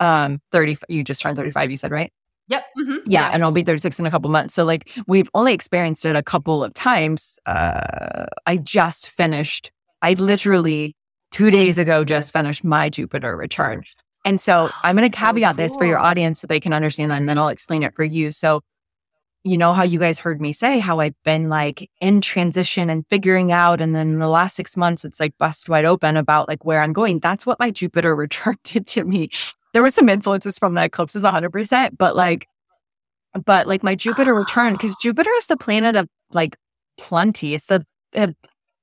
um 0.00 0.40
30 0.52 0.76
you 0.88 1.04
just 1.04 1.22
turned 1.22 1.36
35 1.36 1.70
you 1.70 1.76
said, 1.76 1.92
right? 1.92 2.12
Yep. 2.48 2.64
Mm-hmm. 2.78 2.92
Yeah, 3.06 3.20
yeah, 3.22 3.30
and 3.32 3.42
I'll 3.42 3.52
be 3.52 3.62
36 3.62 3.98
in 3.98 4.06
a 4.06 4.10
couple 4.10 4.30
months. 4.30 4.54
So 4.54 4.64
like 4.64 4.90
we've 5.06 5.28
only 5.34 5.52
experienced 5.52 6.04
it 6.04 6.16
a 6.16 6.22
couple 6.22 6.64
of 6.64 6.74
times. 6.74 7.38
Uh 7.46 8.26
I 8.46 8.56
just 8.56 9.08
finished 9.08 9.70
I 10.02 10.14
literally 10.14 10.94
2 11.32 11.50
days 11.50 11.78
ago 11.78 12.04
just 12.04 12.32
finished 12.32 12.64
my 12.64 12.88
Jupiter 12.88 13.36
return. 13.36 13.82
And 14.24 14.40
so 14.40 14.70
I'm 14.82 14.96
going 14.96 15.10
to 15.10 15.16
caveat 15.16 15.56
so 15.56 15.62
this 15.62 15.76
for 15.76 15.84
your 15.84 15.98
audience 15.98 16.40
so 16.40 16.46
they 16.46 16.60
can 16.60 16.72
understand 16.72 17.10
that, 17.10 17.18
and 17.18 17.28
then 17.28 17.38
I'll 17.38 17.48
explain 17.48 17.82
it 17.82 17.94
for 17.94 18.04
you. 18.04 18.32
So, 18.32 18.62
you 19.44 19.56
know 19.56 19.72
how 19.72 19.84
you 19.84 19.98
guys 19.98 20.18
heard 20.18 20.40
me 20.40 20.52
say 20.52 20.78
how 20.78 20.98
I've 21.00 21.14
been 21.24 21.48
like 21.48 21.88
in 22.00 22.20
transition 22.20 22.90
and 22.90 23.06
figuring 23.08 23.52
out. 23.52 23.80
And 23.80 23.94
then 23.94 24.18
the 24.18 24.28
last 24.28 24.56
six 24.56 24.76
months, 24.76 25.04
it's 25.04 25.20
like 25.20 25.32
bust 25.38 25.68
wide 25.68 25.84
open 25.84 26.16
about 26.16 26.48
like 26.48 26.64
where 26.64 26.82
I'm 26.82 26.92
going. 26.92 27.20
That's 27.20 27.46
what 27.46 27.58
my 27.58 27.70
Jupiter 27.70 28.14
return 28.24 28.56
did 28.64 28.86
to 28.88 29.04
me. 29.04 29.30
There 29.78 29.82
was 29.84 29.94
some 29.94 30.08
influences 30.08 30.58
from 30.58 30.74
the 30.74 30.82
eclipses 30.82 31.22
100%, 31.22 31.96
but 31.96 32.16
like, 32.16 32.48
but 33.46 33.68
like 33.68 33.84
my 33.84 33.94
Jupiter 33.94 34.34
return, 34.34 34.72
because 34.72 34.96
Jupiter 34.96 35.30
is 35.36 35.46
the 35.46 35.56
planet 35.56 35.94
of 35.94 36.08
like 36.32 36.56
plenty. 36.96 37.54
It's 37.54 37.68
the, 37.68 37.86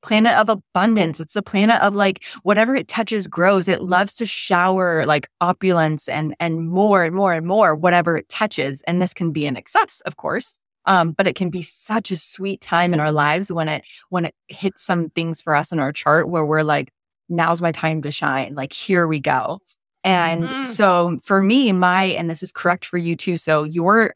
planet 0.01 0.31
of 0.37 0.47
abundance. 0.47 1.19
It's 1.19 1.33
the 1.33 1.41
planet 1.41 1.81
of 1.81 1.95
like 1.95 2.23
whatever 2.43 2.77
it 2.77 2.87
touches 2.87 3.27
grows. 3.27 3.67
It 3.67 3.81
loves 3.81 4.13
to 4.13 4.25
shower 4.25 5.05
like 5.05 5.27
opulence 5.41 6.07
and 6.07 6.33
and 6.39 6.69
more 6.69 7.03
and 7.03 7.13
more 7.13 7.33
and 7.33 7.45
more 7.45 7.75
whatever 7.75 8.15
it 8.15 8.29
touches. 8.29 8.81
And 8.83 9.01
this 9.01 9.13
can 9.13 9.33
be 9.33 9.45
in 9.45 9.57
excess, 9.57 9.99
of 10.05 10.15
course. 10.15 10.59
Um, 10.85 11.11
but 11.11 11.27
it 11.27 11.35
can 11.35 11.49
be 11.49 11.61
such 11.61 12.09
a 12.09 12.15
sweet 12.15 12.61
time 12.61 12.93
in 12.93 13.01
our 13.01 13.11
lives 13.11 13.51
when 13.51 13.67
it 13.67 13.83
when 14.07 14.23
it 14.23 14.35
hits 14.47 14.81
some 14.81 15.09
things 15.09 15.41
for 15.41 15.55
us 15.55 15.73
in 15.73 15.79
our 15.79 15.91
chart 15.91 16.29
where 16.29 16.45
we're 16.45 16.63
like, 16.63 16.93
now's 17.27 17.61
my 17.61 17.73
time 17.73 18.01
to 18.03 18.13
shine. 18.13 18.55
Like 18.55 18.71
here 18.71 19.07
we 19.07 19.19
go. 19.19 19.59
And 20.05 20.43
mm-hmm. 20.43 20.63
so 20.63 21.17
for 21.21 21.41
me, 21.41 21.71
my 21.71 22.03
and 22.03 22.29
this 22.29 22.43
is 22.43 22.51
correct 22.51 22.85
for 22.85 22.97
you 22.97 23.15
too. 23.15 23.37
So 23.39 23.63
your 23.63 24.13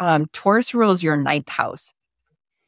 um, 0.00 0.26
Taurus 0.32 0.74
rules 0.74 1.02
your 1.02 1.16
ninth 1.16 1.48
house, 1.48 1.94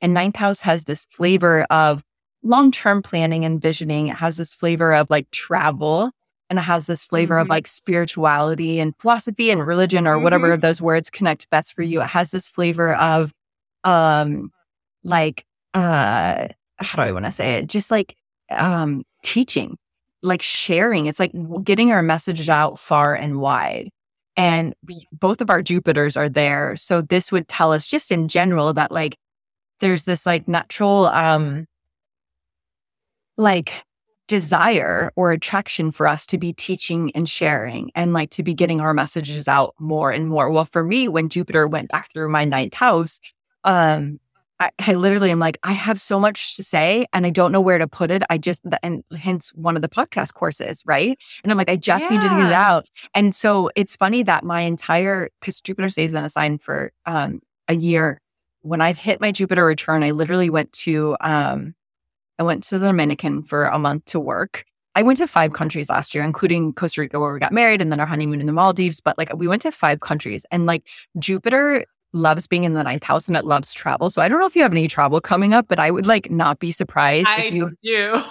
and 0.01 0.15
ninth 0.15 0.37
house 0.37 0.61
has 0.61 0.85
this 0.85 1.05
flavor 1.11 1.65
of 1.65 2.05
long 2.45 2.71
term 2.71 3.03
planning 3.03 3.45
and 3.45 3.61
visioning. 3.61 4.07
It 4.07 4.17
has 4.17 4.37
this 4.37 4.55
flavor 4.55 4.95
of 4.95 5.09
like 5.11 5.31
travel 5.33 6.13
and 6.49 6.59
it 6.59 6.63
has 6.63 6.87
this 6.87 7.05
flavor 7.05 7.35
mm-hmm. 7.35 7.43
of 7.43 7.49
like 7.49 7.67
spirituality 7.67 8.81
and 8.81 8.95
philosophy 8.99 9.51
and 9.51 9.67
religion 9.67 10.07
or 10.07 10.15
mm-hmm. 10.15 10.25
whatever 10.25 10.53
of 10.53 10.61
those 10.61 10.81
words 10.81 11.11
connect 11.11 11.51
best 11.51 11.75
for 11.75 11.83
you. 11.83 12.01
It 12.01 12.09
has 12.09 12.31
this 12.31 12.49
flavor 12.49 12.95
of 12.95 13.33
um 13.83 14.53
like 15.03 15.45
uh 15.75 16.49
how 16.79 17.03
do 17.03 17.09
I 17.09 17.13
want 17.13 17.25
to 17.25 17.33
say 17.33 17.55
it? 17.55 17.67
Just 17.67 17.91
like 17.91 18.17
um 18.51 19.05
teaching, 19.23 19.77
like 20.23 20.43
sharing. 20.43 21.07
It's 21.07 21.21
like 21.21 21.33
getting 21.65 21.93
our 21.93 22.03
message 22.03 22.49
out 22.49 22.79
far 22.79 23.15
and 23.15 23.41
wide. 23.41 23.91
And 24.37 24.75
we, 24.87 25.07
both 25.13 25.41
of 25.41 25.51
our 25.51 25.63
Jupiters 25.63 26.17
are 26.17 26.29
there. 26.29 26.77
So 26.77 27.03
this 27.03 27.31
would 27.33 27.49
tell 27.49 27.73
us 27.73 27.87
just 27.87 28.11
in 28.11 28.29
general 28.29 28.73
that 28.75 28.93
like 28.93 29.17
there's 29.81 30.05
this 30.05 30.27
like 30.27 30.47
natural 30.47 31.07
um 31.07 31.67
like 33.37 33.85
desire 34.29 35.11
or 35.17 35.33
attraction 35.33 35.91
for 35.91 36.07
us 36.07 36.25
to 36.25 36.39
be 36.39 36.53
teaching 36.53 37.11
and 37.17 37.29
sharing 37.29 37.91
and 37.97 38.13
like 38.13 38.31
to 38.31 38.45
be 38.45 38.55
getting 38.55 38.81
our 38.81 38.95
messages 38.95 39.49
out 39.49 39.75
more 39.81 40.13
and 40.13 40.29
more. 40.29 40.49
Well, 40.49 40.65
for 40.65 40.85
me, 40.85 41.09
when 41.09 41.29
Jupiter 41.29 41.67
went 41.67 41.91
back 41.91 42.13
through 42.13 42.29
my 42.29 42.45
ninth 42.45 42.75
house, 42.75 43.19
um, 43.65 44.21
I, 44.61 44.71
I, 44.79 44.95
literally 44.95 45.31
am 45.31 45.39
like, 45.39 45.59
I 45.63 45.73
have 45.73 45.99
so 45.99 46.21
much 46.21 46.57
to 46.57 46.63
say 46.63 47.07
and 47.13 47.25
I 47.25 47.31
don't 47.31 47.51
know 47.51 47.63
where 47.63 47.79
to 47.79 47.89
put 47.89 48.11
it. 48.11 48.23
I 48.29 48.37
just, 48.37 48.61
and 48.83 49.03
hence 49.19 49.55
one 49.55 49.75
of 49.75 49.83
the 49.83 49.89
podcast 49.89 50.35
courses, 50.35 50.83
right? 50.85 51.19
And 51.43 51.51
I'm 51.51 51.57
like, 51.57 51.71
I 51.71 51.77
just 51.77 52.05
yeah. 52.05 52.11
need 52.11 52.23
to 52.23 52.29
get 52.29 52.47
it 52.47 52.53
out. 52.53 52.87
And 53.15 53.35
so 53.35 53.71
it's 53.75 53.97
funny 53.97 54.23
that 54.25 54.45
my 54.45 54.61
entire, 54.61 55.31
because 55.41 55.61
Jupiter 55.63 55.89
stays 55.89 56.13
in 56.13 56.23
a 56.23 56.31
sign 56.31 56.59
for 56.59 56.93
um, 57.07 57.41
a 57.69 57.75
year. 57.75 58.21
When 58.63 58.83
I've 58.83 58.99
hit 58.99 59.23
my 59.23 59.33
Jupiter 59.33 59.65
return, 59.65 60.03
I 60.03 60.11
literally 60.11 60.51
went 60.51 60.71
to, 60.73 61.17
um, 61.23 61.75
I 62.39 62.43
went 62.43 62.63
to 62.65 62.79
the 62.79 62.89
Dominican 62.89 63.43
for 63.43 63.65
a 63.65 63.79
month 63.79 64.05
to 64.07 64.21
work. 64.21 64.65
I 64.95 65.03
went 65.03 65.19
to 65.19 65.27
five 65.27 65.53
countries 65.55 65.89
last 65.89 66.15
year, 66.15 66.25
including 66.25 66.75
Costa 66.75 67.01
Rica, 67.01 67.19
where 67.19 67.33
we 67.33 67.39
got 67.39 67.53
married, 67.53 67.81
and 67.81 67.91
then 67.91 68.01
our 68.01 68.07
honeymoon 68.07 68.41
in 68.41 68.47
the 68.47 68.53
Maldives. 68.53 69.01
But 69.01 69.17
like, 69.17 69.33
we 69.35 69.49
went 69.49 69.63
to 69.63 69.73
five 69.73 70.01
countries, 70.01 70.45
and 70.51 70.67
like 70.67 70.89
Jupiter 71.19 71.87
loves 72.13 72.47
being 72.47 72.65
in 72.65 72.75
the 72.75 72.83
ninth 72.83 73.05
house 73.05 73.29
and 73.29 73.37
it 73.37 73.45
loves 73.45 73.73
travel. 73.73 74.11
So 74.11 74.23
I 74.23 74.29
don't 74.29 74.41
know 74.41 74.47
if 74.47 74.57
you 74.57 74.63
have 74.63 74.73
any 74.73 74.89
travel 74.89 75.21
coming 75.21 75.53
up, 75.53 75.69
but 75.69 75.79
I 75.79 75.91
would 75.91 76.07
like 76.07 76.31
not 76.31 76.59
be 76.59 76.73
surprised 76.73 77.29
I 77.29 77.43
if 77.43 77.53
you 77.53 77.71
do. 77.83 78.23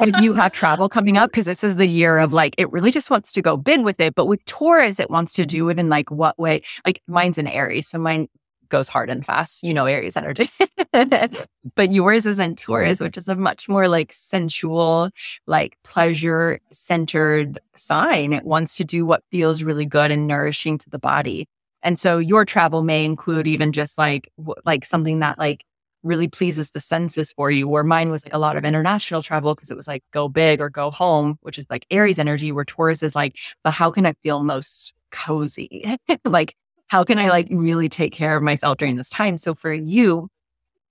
if 0.00 0.20
you 0.20 0.32
have 0.34 0.52
travel 0.52 0.88
coming 0.88 1.16
up 1.16 1.30
because 1.30 1.46
this 1.46 1.64
is 1.64 1.76
the 1.76 1.86
year 1.86 2.18
of 2.18 2.32
like 2.32 2.54
it 2.58 2.70
really 2.72 2.90
just 2.90 3.10
wants 3.10 3.32
to 3.32 3.42
go 3.42 3.56
big 3.56 3.82
with 3.82 4.00
it. 4.00 4.14
But 4.14 4.26
with 4.26 4.44
Taurus, 4.46 4.98
it 4.98 5.10
wants 5.10 5.32
to 5.34 5.42
mm-hmm. 5.42 5.48
do 5.48 5.68
it 5.70 5.78
in 5.78 5.88
like 5.88 6.10
what 6.10 6.38
way? 6.38 6.62
Like 6.84 7.02
mine's 7.06 7.38
in 7.38 7.46
Aries, 7.46 7.88
so 7.88 7.98
mine 7.98 8.28
goes 8.68 8.88
hard 8.88 9.10
and 9.10 9.24
fast. 9.24 9.62
You 9.62 9.74
know, 9.74 9.86
Aries 9.86 10.16
energy. 10.16 10.48
but 11.76 11.92
yours 11.92 12.26
is 12.26 12.38
in 12.38 12.56
Taurus, 12.56 13.00
which 13.00 13.16
is 13.16 13.28
a 13.28 13.36
much 13.36 13.68
more 13.68 13.88
like 13.88 14.12
sensual, 14.12 15.10
like 15.46 15.76
pleasure 15.84 16.60
centered 16.72 17.60
sign. 17.76 18.32
It 18.32 18.44
wants 18.44 18.76
to 18.78 18.84
do 18.84 19.06
what 19.06 19.22
feels 19.30 19.62
really 19.62 19.86
good 19.86 20.10
and 20.10 20.26
nourishing 20.26 20.78
to 20.78 20.90
the 20.90 20.98
body. 20.98 21.46
And 21.84 21.98
so 21.98 22.18
your 22.18 22.44
travel 22.44 22.82
may 22.82 23.04
include 23.04 23.46
even 23.46 23.70
just 23.70 23.98
like, 23.98 24.28
like 24.64 24.84
something 24.84 25.20
that 25.20 25.38
like 25.38 25.64
really 26.02 26.28
pleases 26.28 26.72
the 26.72 26.80
senses 26.80 27.32
for 27.32 27.50
you. 27.50 27.68
Where 27.68 27.84
mine 27.84 28.10
was 28.10 28.24
like 28.24 28.34
a 28.34 28.38
lot 28.38 28.56
of 28.56 28.64
international 28.64 29.22
travel 29.22 29.54
because 29.54 29.70
it 29.70 29.76
was 29.76 29.86
like 29.86 30.02
go 30.12 30.28
big 30.28 30.60
or 30.60 30.70
go 30.70 30.90
home, 30.90 31.38
which 31.42 31.58
is 31.58 31.66
like 31.70 31.86
Aries 31.90 32.18
energy, 32.18 32.50
where 32.50 32.64
Taurus 32.64 33.02
is 33.02 33.14
like, 33.14 33.36
but 33.62 33.72
how 33.72 33.90
can 33.90 34.06
I 34.06 34.14
feel 34.22 34.42
most 34.42 34.94
cozy? 35.12 35.96
like 36.24 36.56
how 36.88 37.04
can 37.04 37.18
I 37.18 37.28
like 37.28 37.48
really 37.50 37.88
take 37.88 38.12
care 38.12 38.36
of 38.36 38.42
myself 38.42 38.78
during 38.78 38.96
this 38.96 39.10
time? 39.10 39.38
So 39.38 39.54
for 39.54 39.72
you, 39.72 40.28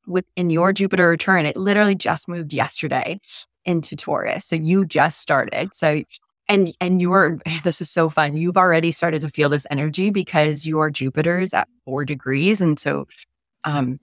within 0.07 0.49
your 0.49 0.73
Jupiter 0.73 1.09
return, 1.09 1.45
it 1.45 1.55
literally 1.55 1.95
just 1.95 2.27
moved 2.27 2.53
yesterday 2.53 3.19
into 3.65 3.95
Taurus. 3.95 4.45
So 4.45 4.55
you 4.55 4.85
just 4.85 5.19
started. 5.19 5.73
So 5.73 6.03
and 6.47 6.75
and 6.79 7.01
you're 7.01 7.39
this 7.63 7.81
is 7.81 7.89
so 7.89 8.09
fun. 8.09 8.37
You've 8.37 8.57
already 8.57 8.91
started 8.91 9.21
to 9.21 9.29
feel 9.29 9.49
this 9.49 9.67
energy 9.69 10.09
because 10.09 10.65
your 10.65 10.89
Jupiter 10.89 11.39
is 11.39 11.53
at 11.53 11.67
four 11.85 12.05
degrees. 12.05 12.61
And 12.61 12.79
so 12.79 13.07
um 13.63 13.99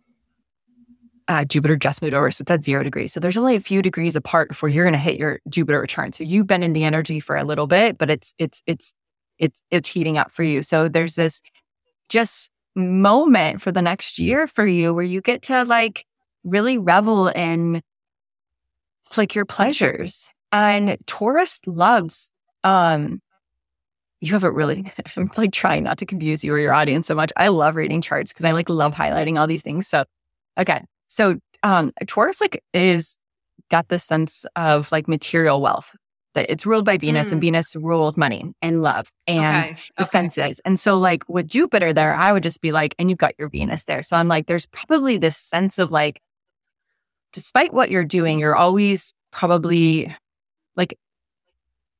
uh, 1.29 1.45
Jupiter 1.45 1.77
just 1.77 2.03
moved 2.03 2.13
over, 2.13 2.33
so 2.33 2.43
that's 2.43 2.67
zero 2.67 2.83
degrees. 2.83 3.13
So 3.13 3.21
there's 3.21 3.37
only 3.37 3.55
a 3.55 3.61
few 3.61 3.83
degrees 3.83 4.17
apart 4.17 4.49
before 4.49 4.69
you're 4.69 4.85
going 4.85 4.95
to 4.95 4.99
hit 4.99 5.17
your 5.17 5.39
Jupiter 5.49 5.81
return. 5.81 6.13
So 6.13 6.25
you've 6.25 6.49
been 6.49 6.65
in 6.65 6.73
the 6.73 6.83
energy 6.83 7.21
for 7.21 7.37
a 7.37 7.45
little 7.45 7.69
bit, 7.69 7.99
but 7.99 8.11
it's 8.11 8.35
it's 8.39 8.65
it's 8.67 8.95
it's 9.39 9.63
it's 9.71 9.89
heating 9.89 10.19
up 10.19 10.33
for 10.33 10.43
you. 10.43 10.61
So 10.61 10.89
there's 10.89 11.15
this 11.15 11.41
just 12.09 12.51
moment 12.75 13.63
for 13.63 13.71
the 13.71 13.81
next 13.81 14.19
year 14.19 14.49
for 14.49 14.67
you 14.67 14.93
where 14.93 15.05
you 15.05 15.21
get 15.21 15.43
to 15.43 15.65
like 15.65 16.05
really 16.43 16.79
revel 16.79 17.29
in 17.29 17.81
like 19.17 19.35
your 19.35 19.45
pleasures. 19.45 20.33
And 20.53 20.97
Taurus 21.07 21.61
loves, 21.67 22.33
um, 22.65 23.21
you 24.21 24.33
have 24.33 24.45
it 24.45 24.53
really, 24.53 24.91
I'm 25.17 25.31
like 25.37 25.53
trying 25.53 25.85
not 25.85 25.99
to 25.99 26.07
confuse 26.07 26.45
you 26.45 26.53
or 26.53 26.59
your 26.59 26.75
audience 26.75 27.07
so 27.07 27.15
much. 27.15 27.33
I 27.37 27.49
love 27.49 27.77
reading 27.77 28.01
charts 28.01 28.33
because 28.33 28.45
I 28.45 28.53
like 28.53 28.69
love 28.69 28.95
highlighting 28.95 29.39
all 29.39 29.47
these 29.47 29.63
things. 29.63 29.87
So, 29.87 30.05
okay. 30.59 30.85
So, 31.09 31.39
um, 31.63 31.93
Taurus 32.07 32.41
like 32.41 32.63
is 32.73 33.19
got 33.71 33.89
this 33.89 34.05
sense 34.05 34.45
of 34.57 34.91
like 34.91 35.09
material 35.09 35.61
wealth 35.61 35.95
that 36.35 36.47
it's 36.49 36.65
ruled 36.65 36.85
by 36.85 36.97
Venus 36.97 37.29
mm. 37.29 37.33
and 37.33 37.41
Venus 37.41 37.75
rules 37.77 38.17
money 38.17 38.53
and 38.63 38.83
love 38.83 39.11
and 39.27 39.67
okay. 39.67 39.77
the 39.97 40.03
okay. 40.03 40.09
senses. 40.09 40.61
And 40.65 40.79
so 40.79 40.99
like 40.99 41.29
with 41.29 41.49
Jupiter 41.49 41.93
there, 41.93 42.15
I 42.15 42.33
would 42.33 42.43
just 42.43 42.61
be 42.61 42.73
like, 42.73 42.95
and 42.99 43.11
you've 43.11 43.19
got 43.19 43.35
your 43.39 43.49
Venus 43.49 43.85
there. 43.85 44.03
So 44.03 44.17
I'm 44.17 44.29
like, 44.29 44.47
there's 44.47 44.67
probably 44.67 45.17
this 45.17 45.37
sense 45.37 45.79
of 45.79 45.91
like, 45.91 46.21
despite 47.33 47.73
what 47.73 47.91
you're 47.91 48.05
doing, 48.05 48.39
you're 48.39 48.57
always 48.57 49.13
probably 49.33 50.15
like 50.77 50.99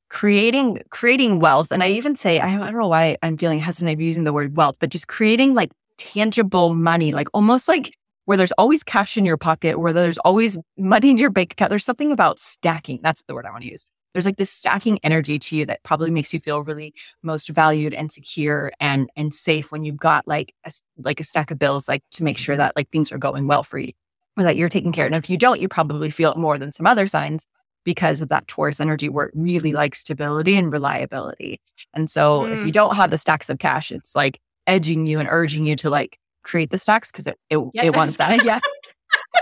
creating 0.09 0.83
creating 0.91 1.39
wealth. 1.39 1.71
And 1.71 1.83
I 1.83 1.91
even 1.91 2.17
say, 2.17 2.41
I, 2.41 2.57
don't 2.57 2.79
know 2.79 2.89
why 2.89 3.17
I'm 3.23 3.37
feeling 3.37 3.61
hesitant 3.61 3.93
of 3.93 4.01
using 4.01 4.25
the 4.25 4.33
word 4.33 4.57
wealth, 4.57 4.77
but 4.81 4.91
just 4.91 5.09
creating 5.09 5.55
like 5.55 5.71
tangible 5.99 6.75
money, 6.75 7.13
like 7.13 7.29
almost 7.33 7.69
like 7.69 7.97
where 8.25 8.37
there's 8.37 8.53
always 8.53 8.83
cash 8.83 9.17
in 9.17 9.25
your 9.25 9.37
pocket, 9.37 9.79
where 9.79 9.93
there's 9.93 10.19
always 10.19 10.59
money 10.77 11.11
in 11.11 11.19
your 11.19 11.31
bank 11.31 11.53
account. 11.53 11.71
There's 11.71 11.85
something 11.85 12.13
about 12.13 12.39
stacking. 12.39 13.01
That's 13.03 13.23
the 13.25 13.35
word 13.35 13.47
I 13.47 13.51
want 13.51 13.63
to 13.63 13.71
use 13.71 13.91
there's 14.13 14.25
like 14.25 14.37
this 14.37 14.51
stacking 14.51 14.99
energy 15.03 15.39
to 15.39 15.57
you 15.57 15.67
that 15.67 15.83
probably 15.83 16.11
makes 16.11 16.33
you 16.33 16.41
feel 16.41 16.63
really 16.63 16.95
most 17.23 17.49
valued 17.49 17.95
and 17.95 18.11
secure 18.11 18.73
and 18.81 19.09
and 19.17 19.35
safe 19.35 19.71
when 19.71 19.85
you've 19.85 19.99
got 19.99 20.27
like 20.27 20.55
a, 20.65 20.73
like 20.99 21.21
a 21.21 21.25
stack 21.25 21.51
of 21.51 21.59
bills 21.59 21.89
like 21.89 22.03
to 22.13 22.25
make 22.25 22.39
sure 22.39 22.57
that 22.57 22.75
like 22.77 22.91
things 22.91 23.13
are 23.13 23.19
going 23.19 23.47
well 23.47 23.63
for 23.63 23.79
you 23.79 23.93
or 24.37 24.45
that 24.45 24.57
you're 24.57 24.69
taking 24.69 24.93
care 24.93 25.07
of. 25.07 25.13
And 25.13 25.23
if 25.23 25.31
you 25.31 25.37
don't, 25.37 25.61
you 25.61 25.69
probably 25.69 26.11
feel 26.11 26.33
it 26.33 26.39
more 26.39 26.59
than 26.59 26.73
some 26.73 26.87
other 26.87 27.07
signs 27.07 27.47
because 27.85 28.21
of 28.21 28.29
that 28.29 28.47
Taurus 28.47 28.81
energy 28.81 29.09
where 29.09 29.27
it 29.27 29.35
really 29.35 29.73
likes 29.73 30.01
stability 30.01 30.57
and 30.57 30.73
reliability. 30.73 31.61
And 31.95 32.11
so 32.11 32.43
mm. 32.43 32.53
if 32.53 32.59
you 32.61 32.67
mm. 32.67 32.73
don't 32.73 32.97
have 32.97 33.11
the 33.11 33.19
stacks 33.19 33.49
of 33.49 33.59
cash, 33.59 33.91
it's 33.91 34.15
like 34.15 34.41
edging 34.67 35.07
you 35.07 35.19
and 35.19 35.29
urging 35.31 35.67
you 35.67 35.77
to 35.77 35.91
like 35.91 36.19
create 36.43 36.71
the 36.71 36.79
stacks 36.79 37.11
because 37.11 37.27
it 37.27 37.39
it, 37.49 37.59
yes. 37.75 37.87
it 37.87 37.97
wants 37.97 38.17
that. 38.19 38.45
yeah. 38.45 38.61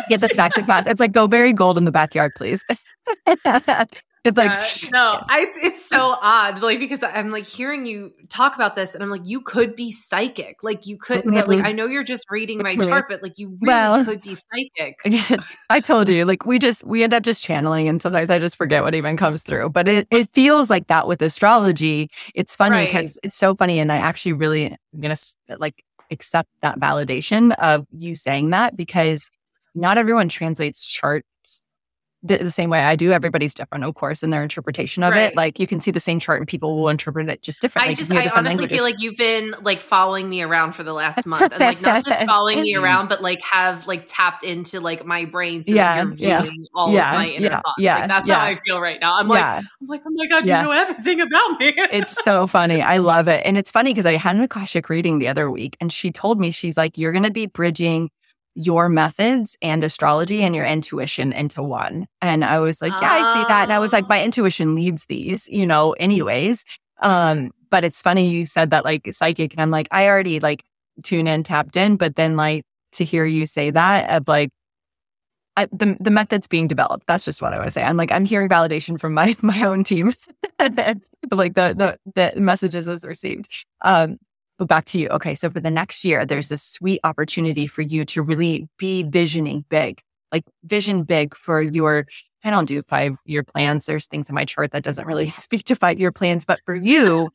Get 0.09 0.21
the 0.21 0.29
stacks 0.29 0.57
of 0.57 0.67
cash. 0.67 0.87
It's 0.87 1.01
like 1.01 1.13
go 1.13 1.29
bury 1.29 1.53
gold 1.53 1.79
in 1.79 1.85
the 1.85 1.93
backyard, 1.93 2.33
please. 2.37 2.65
It's 4.25 4.37
like 4.37 4.51
uh, 4.51 4.91
no, 4.91 5.23
I, 5.29 5.47
it's, 5.63 5.87
so 5.87 6.17
odd, 6.21 6.61
like 6.61 6.81
because 6.81 7.03
I'm 7.03 7.31
like 7.31 7.47
hearing 7.47 7.87
you 7.87 8.13
talk 8.29 8.55
about 8.55 8.77
this, 8.77 8.95
and 8.95 9.03
I'm 9.03 9.11
like, 9.11 9.23
you 9.25 9.41
could 9.41 9.77
be 9.77 9.91
psychic, 9.91 10.63
like 10.63 10.87
you 10.87 10.99
could, 10.99 11.25
mm-hmm. 11.25 11.49
like 11.49 11.65
I 11.65 11.73
know 11.73 11.87
you're 11.87 12.05
just 12.05 12.27
reading 12.31 12.59
my 12.59 12.77
chart, 12.77 13.07
but 13.09 13.23
like 13.23 13.39
you 13.39 13.57
really 13.61 13.67
well, 13.67 14.05
could 14.05 14.23
be 14.23 14.37
psychic. 14.37 15.41
I 15.71 15.81
told 15.81 16.09
you, 16.09 16.25
like 16.25 16.45
we 16.45 16.59
just 16.59 16.85
we 16.85 17.03
end 17.03 17.15
up 17.15 17.23
just 17.23 17.43
channeling, 17.43 17.89
and 17.89 18.03
sometimes 18.03 18.31
I 18.31 18.39
just 18.39 18.57
forget 18.57 18.83
what 18.83 18.95
even 18.95 19.17
comes 19.17 19.43
through. 19.43 19.71
But 19.71 19.89
it 19.89 20.09
it 20.11 20.29
feels 20.33 20.69
like 20.69 20.89
that 20.89 21.07
with 21.07 21.23
astrology. 21.23 22.11
It's 22.35 22.55
funny 22.55 22.87
because 22.87 23.17
right. 23.17 23.21
it's 23.29 23.37
so 23.37 23.55
funny, 23.55 23.79
and 23.79 23.93
I 23.93 23.97
actually 23.97 24.33
really 24.35 24.67
I'm 24.67 25.01
gonna 25.01 25.17
like 25.59 25.85
accept 26.11 26.49
that 26.61 26.79
validation 26.81 27.55
of 27.59 27.87
you 27.93 28.17
saying 28.17 28.51
that 28.51 28.77
because 28.77 29.31
not 29.75 29.99
everyone 29.99 30.29
translates 30.29 30.85
charts 30.85 31.27
the, 32.23 32.39
the, 32.39 32.51
same 32.51 32.69
way 32.69 32.81
I 32.81 32.97
do. 32.97 33.13
Everybody's 33.13 33.55
different, 33.55 33.85
of 33.85 33.95
course, 33.95 34.23
in 34.23 34.31
their 34.31 34.43
interpretation 34.43 35.03
of 35.03 35.13
right. 35.13 35.31
it. 35.31 35.37
Like 35.37 35.59
you 35.61 35.67
can 35.67 35.81
see 35.81 35.91
the 35.91 36.01
same 36.01 36.19
chart 36.19 36.41
and 36.41 36.49
people 36.49 36.81
will 36.81 36.89
interpret 36.89 37.29
it 37.29 37.43
just 37.43 37.61
differently. 37.61 37.93
I 37.93 37.95
just, 37.95 38.11
I 38.11 38.29
honestly 38.29 38.41
languages. 38.43 38.77
feel 38.77 38.85
like 38.85 38.97
you've 38.99 39.17
been 39.17 39.55
like 39.63 39.79
following 39.81 40.29
me 40.29 40.43
around 40.43 40.73
for 40.73 40.83
the 40.83 40.93
last 40.93 41.25
month, 41.27 41.53
and 41.53 41.61
like 41.61 41.81
not 41.81 42.05
just 42.05 42.23
following 42.27 42.63
me 42.63 42.75
mm-hmm. 42.75 42.85
around, 42.85 43.09
but 43.09 43.23
like 43.23 43.41
have 43.43 43.87
like 43.87 44.05
tapped 44.09 44.43
into 44.43 44.81
like 44.81 45.05
my 45.07 45.25
brain, 45.27 45.63
so 45.63 45.73
yeah, 45.73 46.03
you're 46.03 46.15
yeah. 46.17 46.47
all 46.75 46.93
yeah, 46.93 47.13
of 47.13 47.19
my 47.19 47.29
inner 47.29 47.45
yeah, 47.45 47.61
thoughts. 47.61 47.75
Yeah, 47.79 47.99
like, 47.99 48.09
that's 48.09 48.31
how 48.31 48.45
I 48.45 48.57
feel 48.67 48.81
right 48.81 49.01
now. 49.01 49.17
I'm 49.17 49.29
like, 49.29 49.45
I'm 49.45 49.87
like, 49.87 50.03
oh 50.05 50.11
my 50.11 50.27
god, 50.27 50.47
you 50.47 50.53
know 50.53 50.73
everything 50.73 51.21
about 51.21 51.61
me. 51.61 51.73
it's 51.77 52.23
so 52.23 52.47
funny. 52.49 52.83
I 52.83 52.97
love 52.99 53.29
it, 53.29 53.43
and 53.45 53.57
it's 53.57 53.71
funny 53.71 53.93
because 53.93 54.07
I 54.07 54.17
had 54.17 54.35
an 54.35 54.43
akashic 54.43 54.89
reading 54.89 55.21
the 55.21 55.29
other 55.29 55.51
week, 55.51 55.77
and 55.81 55.93
she 55.93 56.11
told 56.11 56.41
me 56.41 56.51
she's 56.51 56.77
like, 56.77 56.99
you're 56.99 57.13
going 57.13 57.25
to 57.25 57.31
be 57.31 57.47
bridging 57.47 58.11
your 58.59 58.89
methods 58.89 59.57
and 59.63 59.85
astrology 59.85 60.43
and 60.43 60.53
your 60.53 60.65
intuition 60.65 61.33
into 61.33 61.63
one. 61.63 62.09
And 62.21 62.45
I 62.45 62.59
was 62.59 62.83
like, 62.83 62.93
yeah, 63.01 63.13
I 63.13 63.33
see 63.33 63.49
that. 63.49 63.63
And 63.63 63.73
I 63.73 63.79
was 63.79 63.93
like, 63.93 64.09
my 64.09 64.21
ah. 64.21 64.25
intuition 64.25 64.75
leads 64.75 65.07
these, 65.07 65.49
you 65.49 65.65
know, 65.65 65.93
anyways. 65.93 66.65
Um, 67.01 67.53
but 67.71 67.85
it's 67.85 68.03
funny 68.03 68.29
you 68.29 68.47
said 68.47 68.71
that 68.71 68.85
like 68.85 69.09
psychic, 69.15 69.53
and 69.53 69.61
I'm 69.61 69.71
like, 69.71 69.87
I 69.93 70.09
already 70.09 70.41
like 70.41 70.65
tune 71.05 71.29
in, 71.29 71.45
tapped 71.45 71.77
in, 71.77 71.97
but 71.97 72.17
then 72.17 72.37
like 72.37 72.65
to 72.93 73.05
hear 73.05 73.25
you 73.25 73.47
say 73.47 73.71
that 73.71 74.11
of 74.11 74.27
like 74.27 74.51
I, 75.57 75.67
the 75.71 75.97
the 76.01 76.11
methods 76.11 76.49
being 76.49 76.67
developed. 76.67 77.07
That's 77.07 77.25
just 77.25 77.41
what 77.41 77.53
I 77.53 77.61
would 77.61 77.73
say. 77.73 77.85
I'm 77.85 77.97
like 77.97 78.11
I'm 78.11 78.25
hearing 78.25 78.49
validation 78.49 78.99
from 78.99 79.15
my 79.15 79.37
my 79.43 79.63
own 79.63 79.85
team, 79.85 80.15
but 80.59 80.99
like 81.31 81.55
the 81.55 81.75
the 81.77 81.99
the 82.35 82.41
messages 82.41 82.89
is 82.89 83.05
received. 83.05 83.49
Um, 83.83 84.19
but 84.59 84.69
back 84.69 84.85
to 84.87 84.99
you. 84.99 85.09
Okay. 85.09 85.35
So 85.35 85.49
for 85.49 85.61
the 85.61 85.71
next 85.71 86.05
year, 86.05 86.27
there's 86.27 86.51
a 86.51 86.59
sweet 86.59 87.01
opportunity 87.05 87.67
for 87.67 87.83
you 87.83 88.05
to 88.07 88.23
really 88.23 88.69
be 88.77 89.05
visioning 89.05 89.65
big, 89.69 90.03
like 90.33 90.45
vision 90.65 91.05
big 91.05 91.35
for 91.35 91.63
your, 91.63 92.07
I 92.45 92.51
don't 92.51 92.67
do 92.67 92.83
five 92.83 93.17
year 93.25 93.45
plans. 93.45 93.87
There's 93.87 94.07
things 94.07 94.29
in 94.29 94.35
my 94.35 94.45
chart 94.45 94.73
that 94.73 94.83
doesn't 94.83 95.07
really 95.07 95.31
speak 95.31 95.65
to 95.65 95.77
five 95.77 95.99
year 95.99 96.13
plans, 96.13 96.45
but 96.45 96.61
for 96.67 96.75
you, 96.75 97.31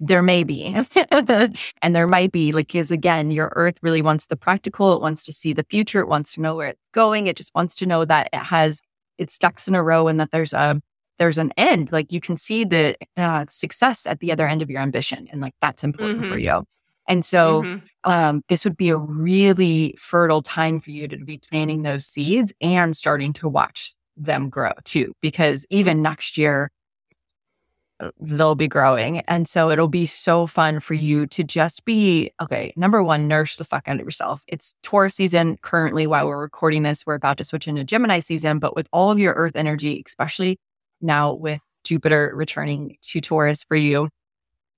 there 0.00 0.22
may 0.22 0.44
be. 0.44 0.76
and 1.10 1.96
there 1.96 2.06
might 2.06 2.32
be, 2.32 2.52
like, 2.52 2.66
because 2.68 2.90
again, 2.90 3.30
your 3.30 3.52
earth 3.56 3.78
really 3.80 4.02
wants 4.02 4.26
the 4.26 4.36
practical. 4.36 4.94
It 4.94 5.00
wants 5.00 5.22
to 5.24 5.32
see 5.32 5.52
the 5.52 5.64
future. 5.70 6.00
It 6.00 6.08
wants 6.08 6.34
to 6.34 6.42
know 6.42 6.56
where 6.56 6.68
it's 6.68 6.80
going. 6.92 7.26
It 7.26 7.36
just 7.36 7.54
wants 7.54 7.74
to 7.76 7.86
know 7.86 8.04
that 8.04 8.28
it 8.32 8.38
has 8.38 8.82
its 9.18 9.38
ducks 9.38 9.68
in 9.68 9.74
a 9.74 9.82
row 9.82 10.08
and 10.08 10.18
that 10.20 10.30
there's 10.30 10.52
a 10.52 10.80
there's 11.18 11.38
an 11.38 11.52
end. 11.56 11.92
Like 11.92 12.12
you 12.12 12.20
can 12.20 12.36
see 12.36 12.64
the 12.64 12.96
uh, 13.16 13.46
success 13.48 14.06
at 14.06 14.20
the 14.20 14.32
other 14.32 14.46
end 14.46 14.62
of 14.62 14.70
your 14.70 14.80
ambition. 14.80 15.28
And 15.30 15.40
like 15.40 15.54
that's 15.60 15.84
important 15.84 16.22
mm-hmm. 16.22 16.32
for 16.32 16.38
you. 16.38 16.64
And 17.06 17.24
so 17.24 17.62
mm-hmm. 17.62 18.10
um, 18.10 18.42
this 18.48 18.64
would 18.64 18.76
be 18.76 18.88
a 18.88 18.96
really 18.96 19.94
fertile 19.98 20.42
time 20.42 20.80
for 20.80 20.90
you 20.90 21.06
to 21.08 21.18
be 21.18 21.38
planting 21.38 21.82
those 21.82 22.06
seeds 22.06 22.52
and 22.60 22.96
starting 22.96 23.32
to 23.34 23.48
watch 23.48 23.92
them 24.16 24.48
grow 24.48 24.72
too, 24.84 25.12
because 25.20 25.66
even 25.70 26.00
next 26.00 26.38
year, 26.38 26.70
uh, 28.00 28.10
they'll 28.20 28.54
be 28.54 28.68
growing. 28.68 29.20
And 29.20 29.46
so 29.46 29.70
it'll 29.70 29.86
be 29.86 30.06
so 30.06 30.46
fun 30.46 30.80
for 30.80 30.94
you 30.94 31.26
to 31.28 31.44
just 31.44 31.84
be 31.84 32.30
okay. 32.40 32.72
Number 32.74 33.02
one, 33.02 33.28
nourish 33.28 33.56
the 33.56 33.64
fuck 33.64 33.86
out 33.86 34.00
of 34.00 34.04
yourself. 34.04 34.42
It's 34.48 34.74
Taurus 34.82 35.14
season 35.14 35.58
currently 35.62 36.06
while 36.06 36.26
we're 36.26 36.40
recording 36.40 36.84
this. 36.84 37.04
We're 37.06 37.14
about 37.14 37.38
to 37.38 37.44
switch 37.44 37.68
into 37.68 37.84
Gemini 37.84 38.20
season, 38.20 38.58
but 38.58 38.74
with 38.74 38.88
all 38.92 39.10
of 39.10 39.18
your 39.18 39.34
earth 39.34 39.56
energy, 39.56 40.02
especially 40.06 40.58
now 41.04 41.34
with 41.34 41.60
Jupiter 41.84 42.32
returning 42.34 42.96
to 43.02 43.20
Taurus 43.20 43.62
for 43.62 43.76
you. 43.76 44.08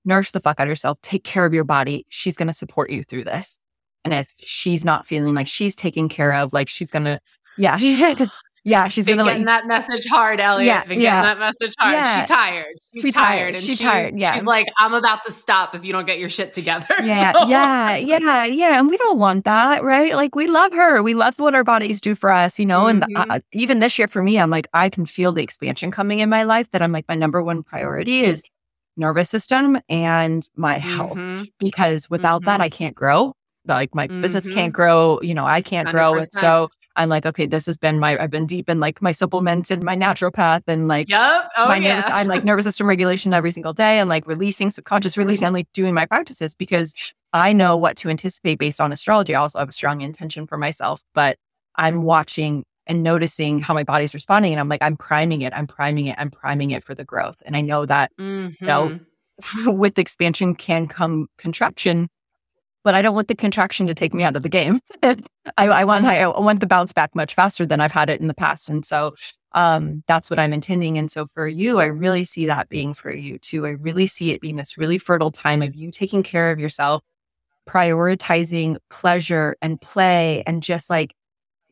Nourish 0.05 0.31
the 0.31 0.39
fuck 0.39 0.59
out 0.59 0.67
of 0.67 0.69
yourself. 0.69 0.99
Take 1.01 1.23
care 1.23 1.45
of 1.45 1.53
your 1.53 1.63
body. 1.63 2.05
She's 2.09 2.35
going 2.35 2.47
to 2.47 2.53
support 2.53 2.89
you 2.89 3.03
through 3.03 3.25
this. 3.25 3.57
And 4.05 4.13
if 4.13 4.33
she's 4.37 4.85
not 4.85 5.05
feeling 5.05 5.33
like 5.33 5.47
she's 5.47 5.75
taken 5.75 6.07
care 6.07 6.33
of, 6.33 6.53
like 6.53 6.69
she's 6.69 6.89
going 6.89 7.05
to, 7.05 7.19
yeah, 7.57 7.77
Yeah, 8.67 8.89
she's 8.89 9.05
been 9.05 9.23
getting 9.23 9.45
that 9.45 9.65
message 9.65 10.05
hard, 10.07 10.41
Elliott. 10.41 10.67
Yeah, 10.67 10.83
been 10.83 10.99
yeah. 10.99 11.21
that 11.21 11.39
message 11.39 11.73
hard. 11.79 11.93
Yeah. 11.93 12.19
She's 12.19 12.29
tired. 12.29 12.75
She's, 12.93 13.01
she's 13.01 13.13
tired. 13.13 13.25
tired. 13.25 13.55
And 13.55 13.63
she's, 13.63 13.79
tired. 13.79 14.19
Yeah. 14.19 14.33
She's 14.33 14.43
like, 14.43 14.67
I'm 14.77 14.93
about 14.93 15.23
to 15.23 15.31
stop 15.31 15.73
if 15.73 15.85
you 15.85 15.93
don't 15.93 16.05
get 16.05 16.19
your 16.19 16.27
shit 16.27 16.51
together. 16.51 16.85
Yeah, 17.07 17.31
so. 17.31 17.47
yeah, 17.47 17.95
yeah, 17.95 18.43
yeah. 18.43 18.79
And 18.79 18.89
we 18.89 18.97
don't 18.97 19.17
want 19.17 19.45
that, 19.45 19.81
right? 19.83 20.13
Like 20.13 20.35
we 20.35 20.47
love 20.47 20.73
her. 20.73 21.01
We 21.01 21.13
love 21.13 21.39
what 21.39 21.55
our 21.55 21.63
bodies 21.63 22.01
do 22.01 22.15
for 22.15 22.29
us, 22.29 22.59
you 22.59 22.65
know. 22.65 22.83
Mm-hmm. 22.83 23.15
And 23.15 23.31
uh, 23.31 23.39
even 23.53 23.79
this 23.79 23.97
year 23.97 24.09
for 24.09 24.21
me, 24.21 24.37
I'm 24.37 24.49
like, 24.49 24.67
I 24.73 24.89
can 24.89 25.05
feel 25.05 25.31
the 25.31 25.41
expansion 25.41 25.89
coming 25.89 26.19
in 26.19 26.29
my 26.29 26.43
life. 26.43 26.69
That 26.71 26.81
I'm 26.81 26.91
like, 26.91 27.05
my 27.07 27.15
number 27.15 27.41
one 27.41 27.63
priority 27.63 28.21
is 28.21 28.43
nervous 28.97 29.29
system 29.29 29.79
and 29.87 30.49
my 30.57 30.77
health 30.77 31.17
mm-hmm. 31.17 31.43
because 31.59 32.09
without 32.09 32.41
mm-hmm. 32.41 32.47
that, 32.47 32.61
I 32.61 32.67
can't 32.67 32.95
grow 32.95 33.33
like 33.65 33.93
my 33.93 34.07
mm-hmm. 34.07 34.21
business 34.21 34.47
can't 34.47 34.73
grow 34.73 35.19
you 35.21 35.33
know 35.33 35.45
i 35.45 35.61
can't 35.61 35.89
100%. 35.89 35.91
grow 35.91 36.15
it 36.15 36.33
so 36.33 36.69
I'm 36.97 37.09
like, 37.09 37.25
okay, 37.25 37.45
this 37.45 37.67
has 37.67 37.77
been 37.77 37.99
my, 37.99 38.17
I've 38.17 38.31
been 38.31 38.47
deep 38.47 38.69
in 38.69 38.79
like 38.79 39.01
my 39.01 39.11
supplements 39.11 39.69
and 39.69 39.83
my 39.83 39.95
naturopath 39.95 40.63
and 40.67 40.87
like, 40.87 41.07
yep. 41.07 41.49
oh, 41.55 41.67
my 41.67 41.77
yeah. 41.77 41.95
nervous, 41.95 42.09
I'm 42.09 42.27
like 42.27 42.43
nervous 42.43 42.65
system 42.65 42.87
regulation 42.87 43.33
every 43.33 43.51
single 43.51 43.73
day 43.73 43.99
and 43.99 44.09
like 44.09 44.27
releasing 44.27 44.71
subconscious 44.71 45.15
release 45.15 45.43
and 45.43 45.53
like 45.53 45.71
doing 45.73 45.93
my 45.93 46.07
practices 46.07 46.55
because 46.55 46.95
I 47.33 47.53
know 47.53 47.77
what 47.77 47.97
to 47.97 48.09
anticipate 48.09 48.57
based 48.57 48.81
on 48.81 48.91
astrology. 48.91 49.35
I 49.35 49.39
also 49.39 49.59
have 49.59 49.69
a 49.69 49.73
strong 49.73 50.01
intention 50.01 50.47
for 50.47 50.57
myself, 50.57 51.03
but 51.13 51.37
I'm 51.75 52.01
watching 52.01 52.63
and 52.87 53.03
noticing 53.03 53.59
how 53.59 53.73
my 53.73 53.83
body's 53.83 54.13
responding. 54.13 54.53
And 54.53 54.59
I'm 54.59 54.69
like, 54.69 54.81
I'm 54.81 54.97
priming 54.97 55.41
it, 55.41 55.53
I'm 55.55 55.67
priming 55.67 56.07
it, 56.07 56.15
I'm 56.17 56.31
priming 56.31 56.71
it 56.71 56.83
for 56.83 56.95
the 56.95 57.03
growth. 57.03 57.43
And 57.45 57.55
I 57.55 57.61
know 57.61 57.85
that, 57.85 58.11
mm-hmm. 58.19 58.53
you 58.59 58.67
know, 58.67 58.99
mm-hmm. 59.41 59.71
with 59.77 59.99
expansion 59.99 60.55
can 60.55 60.87
come 60.87 61.27
contraction 61.37 62.09
but 62.87 62.95
I 62.95 63.01
don't 63.01 63.15
want 63.15 63.27
the 63.27 63.35
contraction 63.35 63.85
to 63.87 63.93
take 63.93 64.13
me 64.13 64.23
out 64.23 64.37
of 64.37 64.43
the 64.43 64.49
game. 64.49 64.79
I, 65.03 65.17
I, 65.57 65.83
want 65.83 66.05
I 66.05 66.25
want 66.25 66.61
the 66.61 66.67
bounce 66.67 66.93
back 66.93 67.13
much 67.13 67.33
faster 67.33 67.65
than 67.65 67.81
I've 67.81 67.91
had 67.91 68.09
it 68.09 68.21
in 68.21 68.27
the 68.27 68.33
past, 68.33 68.69
and 68.69 68.85
so 68.85 69.13
um, 69.51 70.05
that's 70.07 70.29
what 70.29 70.39
I'm 70.39 70.53
intending. 70.53 70.97
And 70.97 71.11
so 71.11 71.25
for 71.25 71.49
you, 71.49 71.79
I 71.79 71.87
really 71.87 72.23
see 72.23 72.45
that 72.45 72.69
being 72.69 72.93
for 72.93 73.13
you 73.13 73.39
too. 73.39 73.65
I 73.65 73.71
really 73.71 74.07
see 74.07 74.31
it 74.31 74.39
being 74.39 74.55
this 74.55 74.77
really 74.77 74.97
fertile 74.97 75.31
time 75.31 75.61
of 75.61 75.75
you 75.75 75.91
taking 75.91 76.23
care 76.23 76.49
of 76.49 76.59
yourself, 76.59 77.03
prioritizing 77.67 78.77
pleasure 78.89 79.57
and 79.61 79.81
play, 79.81 80.43
and 80.47 80.63
just 80.63 80.89
like 80.89 81.13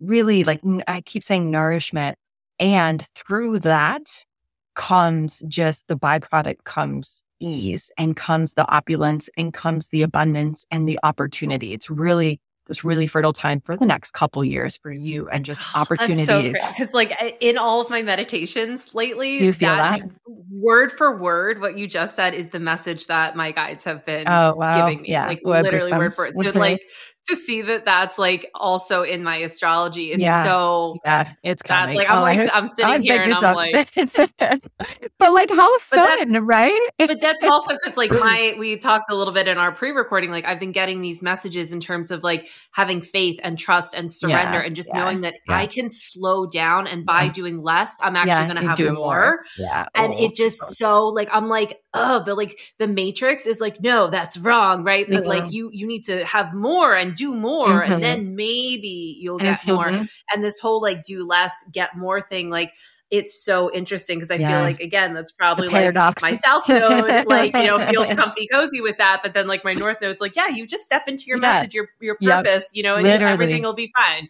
really 0.02 0.44
like 0.44 0.60
I 0.86 1.00
keep 1.00 1.24
saying 1.24 1.50
nourishment, 1.50 2.18
and 2.60 3.08
through 3.16 3.60
that 3.60 4.26
comes 4.74 5.42
just 5.48 5.88
the 5.88 5.96
byproduct 5.96 6.66
comes 6.66 7.24
ease 7.40 7.91
and 7.98 8.16
comes 8.16 8.53
the 8.53 8.68
opulence 8.70 9.30
and 9.38 9.53
comes 9.53 9.90
the 9.90 10.02
abundance 10.02 10.66
and 10.72 10.88
the 10.88 10.99
opportunity. 11.03 11.74
It's 11.74 11.90
really 11.90 12.40
this 12.68 12.84
really 12.84 13.06
fertile 13.06 13.34
time 13.34 13.62
for 13.62 13.78
the 13.78 13.86
next 13.86 14.12
couple 14.12 14.44
years 14.44 14.76
for 14.76 14.91
you 14.91 15.28
and 15.30 15.45
just 15.45 15.62
opportunities. 15.76 16.53
Because 16.53 16.91
so 16.91 16.98
like 16.98 17.38
in 17.40 17.57
all 17.57 17.82
of 17.82 17.90
my 17.90 18.02
meditations 18.02 18.95
lately, 18.95 19.38
do 19.38 19.45
you 19.45 19.53
feel 19.53 19.76
that, 19.76 20.02
that, 20.02 20.10
word 20.49 20.91
for 20.91 21.18
word 21.18 21.62
what 21.62 21.78
you 21.78 21.88
just 21.88 22.16
said 22.16 22.34
is 22.34 22.49
the 22.49 22.60
message 22.60 23.07
that 23.07 23.36
my 23.36 23.52
guides 23.52 23.84
have 23.84 24.03
been 24.06 24.28
oh, 24.28 24.56
wow. 24.56 24.86
giving 24.86 25.03
me. 25.03 25.10
Yeah. 25.10 25.28
Like 25.28 25.41
literally 25.44 25.91
word 25.91 26.16
for 26.16 26.32
word. 26.34 26.53
So 26.53 26.60
like 26.60 26.82
to 27.28 27.36
see 27.36 27.62
that 27.62 27.86
that's 27.86 28.18
like 28.18 28.50
also 28.54 29.04
in 29.04 29.24
my 29.24 29.38
astrology. 29.38 30.12
It's 30.12 30.22
yeah. 30.22 30.44
so 30.44 30.98
yeah, 31.04 31.34
it's 31.44 31.62
coming. 31.62 31.98
Like 31.98 32.10
I'm 32.10 32.20
oh, 32.20 32.22
like 32.22 32.50
I'm 32.54 32.68
sitting 32.68 32.86
I 32.86 33.00
here 33.00 33.22
and 33.24 33.34
I'm 33.34 33.56
like, 33.56 33.90
but 35.18 35.34
like 35.34 35.50
how 35.50 35.80
fun, 35.80 36.34
right? 36.46 36.90
but 36.98 37.20
that's 37.20 37.44
also 37.44 37.76
because 37.76 37.98
like 37.98 38.12
my 38.12 38.56
we 38.58 38.78
talked 38.78 39.10
a 39.10 39.16
little 39.16 39.34
bit 39.34 39.48
in 39.48 39.58
our 39.58 39.72
pre-recording. 39.72 40.30
Like 40.32 40.46
I've 40.46 40.60
been 40.60 40.72
getting 40.72 41.02
these 41.02 41.22
messages 41.22 41.74
in 41.74 41.80
terms 41.80 42.12
of 42.12 42.24
like 42.24 42.48
having 42.72 43.02
faith 43.02 43.40
and 43.44 43.58
trust 43.58 43.96
and 43.96 44.12
surrender 44.12 44.60
yeah, 44.60 44.66
and 44.66 44.76
just 44.76 44.90
yeah, 44.94 45.04
knowing 45.04 45.22
that 45.22 45.36
I 45.50 45.66
can 45.66 45.90
slow 45.90 46.46
down 46.46 46.88
and 46.88 47.06
by 47.06 47.28
doing 47.30 47.62
less, 47.62 47.98
I'm 48.02 48.16
actually 48.16 48.54
going 48.54 48.64
to 48.64 48.70
have 48.70 48.94
more. 48.94 48.94
more. 48.94 49.46
Yeah, 49.58 49.88
and 49.96 50.14
oh, 50.14 50.24
it 50.26 50.36
just 50.36 50.76
so 50.76 51.08
like 51.08 51.30
I'm 51.32 51.48
like 51.48 51.82
oh 51.94 52.24
the 52.24 52.36
like 52.36 52.60
the 52.78 52.88
Matrix 52.88 53.46
is 53.46 53.60
like 53.60 53.82
no 53.82 54.08
that's 54.08 54.38
wrong 54.38 54.84
right 54.84 55.10
that 55.10 55.26
like 55.26 55.52
you 55.52 55.70
you 55.74 55.88
need 55.88 56.04
to 56.06 56.24
have 56.26 56.54
more 56.54 56.94
and 56.94 57.15
do 57.16 57.36
more 57.36 57.82
mm-hmm. 57.82 57.94
and 57.94 58.04
then 58.04 58.36
maybe 58.36 59.18
you'll 59.20 59.38
get 59.38 59.66
more 59.68 59.88
and 59.88 60.44
this 60.44 60.60
whole 60.60 60.82
like 60.82 61.04
do 61.04 61.26
less 61.26 61.54
get 61.72 61.96
more 61.96 62.22
thing 62.22 62.50
like 62.50 62.72
it's 63.12 63.44
so 63.44 63.72
interesting 63.72 64.18
because 64.18 64.32
I 64.32 64.36
yeah. 64.36 64.50
feel 64.50 64.60
like 64.62 64.80
again 64.80 65.14
that's 65.14 65.32
probably 65.32 65.68
like 65.68 65.94
my 65.94 66.34
south 66.34 66.68
node 66.68 67.28
like 67.28 67.56
you 67.56 67.68
know 67.68 67.80
feels 67.86 68.14
comfy 68.14 68.48
cozy 68.52 68.82
with 68.82 68.98
that 68.98 69.22
but 69.22 69.34
then 69.34 69.48
like 69.48 69.64
my 69.64 69.74
north 69.74 69.98
node's 70.02 70.20
like 70.20 70.36
yeah 70.36 70.48
you 70.48 70.66
just 70.66 70.86
step 70.86 71.04
into 71.08 71.26
your 71.28 71.38
yeah. 71.38 71.42
message 71.42 71.74
your 71.74 71.88
your 72.02 72.16
purpose 72.16 72.46
yep. 72.46 72.70
you 72.74 72.84
know 72.84 72.96
and 72.96 73.04
Literally. 73.04 73.34
everything 73.34 73.64
will 73.64 73.74
be 73.74 73.92
fine 73.96 74.28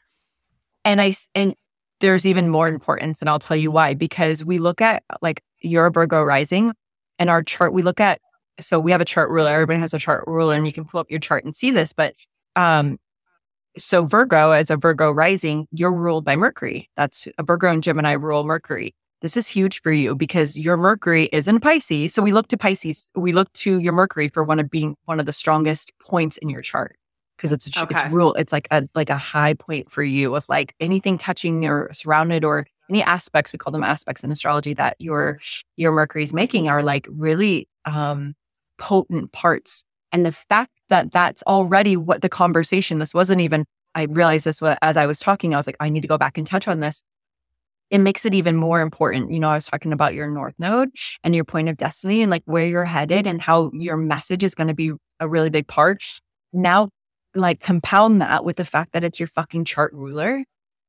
and 0.84 1.02
I 1.02 1.14
and 1.34 1.56
there's 2.02 2.26
even 2.26 2.50
more 2.50 2.68
importance 2.68 3.22
and 3.22 3.30
I'll 3.30 3.40
tell 3.40 3.58
you 3.58 3.72
why 3.72 3.94
because 3.94 4.44
we 4.44 4.58
look 4.58 4.82
at 4.82 5.04
like 5.22 5.42
your 5.62 5.90
Virgo 5.90 6.22
rising 6.24 6.74
and 7.18 7.30
our 7.30 7.44
chart 7.44 7.74
we 7.74 7.82
look 7.82 8.00
at 8.02 8.20
so 8.60 8.80
we 8.80 8.92
have 8.92 9.02
a 9.02 9.06
chart 9.06 9.30
ruler 9.30 9.52
everybody 9.52 9.80
has 9.80 9.94
a 9.94 10.00
chart 10.00 10.26
ruler 10.28 10.54
and 10.56 10.66
you 10.66 10.74
can 10.74 10.86
pull 10.86 11.00
up 11.00 11.10
your 11.10 11.20
chart 11.20 11.46
and 11.46 11.56
see 11.56 11.72
this 11.72 11.94
but 11.94 12.14
um, 12.56 12.98
so 13.78 14.06
Virgo, 14.06 14.52
as 14.52 14.70
a 14.70 14.78
Virgo 14.78 15.12
rising, 15.12 15.68
you're 15.72 15.94
ruled 15.94 16.24
by 16.24 16.36
Mercury. 16.36 16.90
That's 16.96 17.28
a 17.38 17.44
Virgo 17.44 17.70
and 17.70 17.84
Gemini 17.84 18.14
rule 18.14 18.44
Mercury. 18.44 18.96
This 19.22 19.36
is 19.36 19.48
huge 19.48 19.82
for 19.82 19.92
you 19.92 20.16
because 20.16 20.58
your 20.58 20.78
Mercury 20.78 21.26
is 21.34 21.48
in 21.48 21.60
Pisces. 21.60 22.14
So 22.14 22.22
we 22.22 22.32
look 22.32 22.48
to 22.50 22.58
Pisces, 22.58 23.12
we 23.16 23.34
look 23.34 23.52
to 23.54 23.80
your 23.80 23.94
Mercury 23.94 24.30
for 24.30 24.44
one 24.44 24.60
of 24.60 24.70
being 24.70 24.96
one 25.06 25.20
of 25.20 25.26
the 25.26 25.34
strongest 25.34 25.92
points 26.00 26.38
in 26.38 26.50
your 26.50 26.62
chart 26.62 26.96
because 27.36 27.52
it's 27.52 27.68
a, 27.76 27.84
okay. 27.84 27.96
it's 27.96 28.12
rule. 28.12 28.34
It's 28.36 28.54
like 28.54 28.68
a 28.72 28.88
like 28.94 29.10
a 29.10 29.18
high 29.18 29.56
point 29.56 29.90
for 29.90 30.04
you 30.04 30.36
of 30.36 30.48
like 30.48 30.76
anything 30.80 31.18
touching 31.18 31.66
or 31.66 31.92
surrounded 31.92 32.46
or 32.46 32.66
any 32.90 33.02
aspects, 33.02 33.52
we 33.52 33.58
call 33.58 33.72
them 33.72 33.84
aspects 33.84 34.24
in 34.24 34.32
astrology 34.32 34.74
that 34.76 34.96
your, 35.00 35.40
your 35.76 35.92
Mercury 35.92 36.24
is 36.24 36.34
making 36.34 36.70
are 36.70 36.84
like 36.84 37.08
really, 37.10 37.68
um, 37.86 38.36
potent 38.78 39.32
parts. 39.32 39.86
And 40.16 40.26
the 40.26 40.32
fact 40.32 40.72
that 40.88 41.12
that's 41.12 41.44
already 41.44 41.98
what 41.98 42.22
the 42.22 42.30
conversation, 42.30 43.00
this 43.00 43.14
wasn't 43.14 43.42
even, 43.42 43.66
I 43.96 44.04
realized 44.04 44.46
this 44.46 44.62
was, 44.62 44.78
as 44.82 44.96
I 44.96 45.08
was 45.08 45.20
talking, 45.20 45.54
I 45.54 45.58
was 45.58 45.68
like, 45.68 45.76
I 45.82 45.90
need 45.90 46.04
to 46.04 46.08
go 46.08 46.18
back 46.18 46.38
and 46.38 46.48
touch 46.48 46.70
on 46.70 46.80
this. 46.80 47.04
It 47.90 47.98
makes 47.98 48.26
it 48.26 48.34
even 48.34 48.56
more 48.56 48.80
important. 48.80 49.34
You 49.34 49.42
know, 49.42 49.50
I 49.50 49.56
was 49.56 49.66
talking 49.66 49.92
about 49.92 50.14
your 50.14 50.30
North 50.30 50.54
Node 50.58 50.88
and 51.26 51.36
your 51.36 51.44
point 51.44 51.68
of 51.68 51.76
destiny 51.76 52.22
and 52.22 52.32
like 52.32 52.44
where 52.46 52.66
you're 52.66 52.86
headed 52.86 53.28
and 53.28 53.42
how 53.42 53.72
your 53.74 53.98
message 53.98 54.42
is 54.42 54.56
going 54.56 54.70
to 54.70 54.74
be 54.74 54.94
a 55.20 55.28
really 55.28 55.50
big 55.50 55.68
part. 55.68 56.02
Now, 56.54 56.88
like 57.34 57.60
compound 57.60 58.22
that 58.22 58.46
with 58.46 58.56
the 58.56 58.64
fact 58.64 58.94
that 58.94 59.04
it's 59.04 59.20
your 59.20 59.28
fucking 59.28 59.66
chart 59.66 59.92
ruler 59.92 60.46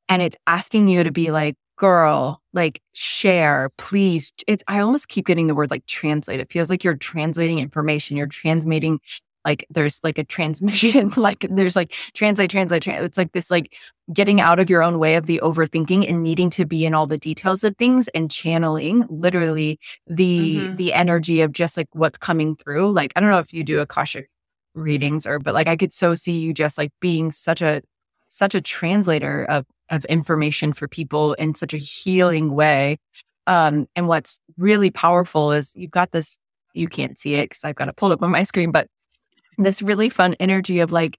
and 0.09 0.23
it's 0.23 0.37
asking 0.47 0.87
you 0.87 1.03
to 1.03 1.11
be 1.11 1.33
like, 1.33 1.57
girl, 1.77 2.43
like 2.53 2.83
share, 2.93 3.71
please. 3.79 4.33
It's, 4.47 4.65
I 4.69 4.81
almost 4.81 5.09
keep 5.09 5.27
getting 5.27 5.47
the 5.47 5.55
word 5.55 5.71
like 5.71 5.87
translate. 5.87 6.41
It 6.41 6.51
feels 6.51 6.71
like 6.71 6.83
you're 6.83 6.97
translating 6.97 7.59
information. 7.59 8.17
You're 8.17 8.27
transmitting 8.27 9.01
like 9.47 9.65
there's 9.71 10.03
like 10.03 10.19
a 10.19 10.25
transmission, 10.25 11.13
like 11.17 11.47
there's 11.49 11.77
like 11.77 11.93
translate, 12.15 12.51
translate, 12.51 12.83
translate. 12.83 13.07
It's 13.07 13.17
like 13.17 13.33
this, 13.33 13.51
like 13.51 13.75
getting 14.13 14.41
out 14.41 14.59
of 14.59 14.69
your 14.69 14.83
own 14.83 14.99
way 14.99 15.15
of 15.15 15.27
the 15.27 15.41
overthinking 15.43 16.09
and 16.09 16.23
needing 16.23 16.51
to 16.51 16.67
be 16.67 16.85
in 16.85 16.95
all 16.95 17.07
the 17.07 17.17
details 17.17 17.63
of 17.63 17.77
things 17.77 18.09
and 18.09 18.31
channeling 18.31 19.07
literally 19.09 19.79
the, 20.09 20.57
mm-hmm. 20.57 20.77
the 20.77 20.93
energy 20.93 21.41
of 21.43 21.53
just 21.53 21.77
like 21.77 21.89
what's 21.93 22.19
coming 22.19 22.57
through. 22.57 22.91
Like, 22.91 23.13
I 23.15 23.21
don't 23.21 23.31
know 23.31 23.39
if 23.39 23.53
you 23.53 23.63
do 23.63 23.81
Akashic 23.81 24.29
readings 24.75 25.27
or, 25.27 25.39
but 25.39 25.55
like 25.55 25.69
I 25.69 25.77
could 25.77 25.93
so 25.93 26.17
see 26.17 26.41
you 26.41 26.53
just 26.53 26.77
like 26.77 26.91
being 27.01 27.31
such 27.31 27.63
a, 27.63 27.83
such 28.27 28.57
a 28.57 28.61
translator 28.61 29.45
of 29.49 29.65
of 29.91 30.05
information 30.07 30.73
for 30.73 30.89
people 30.89 31.35
in 31.35 31.55
such 31.55 31.73
a 31.75 31.79
healing 31.79 32.55
way. 32.55 32.99
Um, 33.47 33.87
and 33.95 34.09
what's 34.09 34.41
really 34.57 34.91
powerful 34.91 35.53
is 35.53 35.75
you've 35.77 35.91
got 35.91 36.13
this, 36.13 36.39
you 36.75 36.89
can't 36.89 37.19
see 37.19 37.35
it 37.35 37.51
because 37.51 37.65
I've 37.65 37.77
got 37.77 37.89
it 37.89 37.97
pulled 37.97 38.13
up 38.13 38.23
on 38.23 38.31
my 38.31 38.43
screen, 38.43 38.73
but 38.73 38.89
this 39.59 39.83
really 39.83 40.09
fun 40.09 40.35
energy 40.41 40.81
of 40.81 40.93
like, 40.93 41.19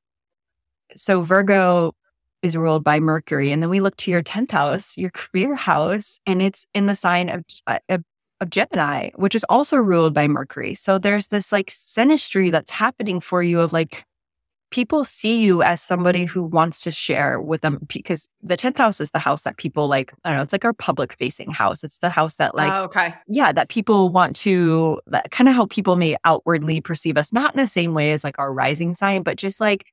so 0.96 1.22
Virgo 1.22 1.94
is 2.42 2.56
ruled 2.56 2.84
by 2.84 3.00
Mercury. 3.00 3.52
And 3.52 3.62
then 3.62 3.70
we 3.70 3.80
look 3.80 3.98
to 3.98 4.12
your 4.12 4.24
10th 4.24 4.52
house, 4.52 4.98
your 4.98 5.10
career 5.12 5.56
house, 5.56 6.20
and 6.26 6.42
it's 6.42 6.68
in 6.74 6.86
the 6.86 6.96
sign 6.96 7.30
of, 7.30 7.44
uh, 7.66 7.80
of, 7.90 8.04
of 8.40 8.50
Gemini, 8.50 9.10
which 9.16 9.36
is 9.36 9.46
also 9.50 9.78
ruled 9.78 10.14
by 10.14 10.28
Mercury. 10.28 10.74
So 10.74 10.98
there's 10.98 11.28
this 11.28 11.52
like 11.52 11.68
synastry 11.68 12.52
that's 12.52 12.72
happening 12.72 13.20
for 13.20 13.42
you 13.42 13.60
of 13.60 13.74
like 13.74 14.06
people 14.70 15.06
see 15.06 15.42
you 15.42 15.62
as 15.62 15.82
somebody 15.82 16.26
who 16.26 16.44
wants 16.44 16.82
to 16.82 16.92
share 16.92 17.40
with 17.40 17.62
them 17.62 17.76
mm-hmm. 17.76 17.86
because 17.88 18.28
the 18.42 18.58
10th 18.58 18.78
house 18.78 19.00
is 19.00 19.12
the 19.12 19.20
house 19.20 19.44
that 19.44 19.58
people 19.58 19.88
like 19.88 20.14
i 20.24 20.30
don't 20.30 20.38
know 20.38 20.44
it's 20.44 20.54
like 20.54 20.66
our 20.66 20.74
public 20.74 21.14
facing 21.14 21.52
house. 21.52 21.84
It's 21.84 22.00
the 22.00 22.10
house 22.10 22.36
that 22.36 22.56
like 22.56 22.72
oh, 22.72 22.84
okay. 22.86 23.14
yeah 23.28 23.52
that 23.52 23.70
people 23.70 24.10
want 24.10 24.36
to 24.38 25.00
that 25.08 25.32
kind 25.32 25.48
of 25.48 25.56
how 25.56 25.66
people 25.66 25.96
may 25.96 26.18
outwardly 26.26 26.82
perceive 26.82 27.18
us 27.18 27.32
not 27.32 27.54
in 27.54 27.62
the 27.62 27.68
same 27.68 27.94
way 27.94 28.12
as 28.12 28.24
like 28.24 28.40
our 28.40 28.54
rising 28.54 28.94
sign 28.94 29.24
but 29.24 29.38
just 29.38 29.62
like 29.62 29.86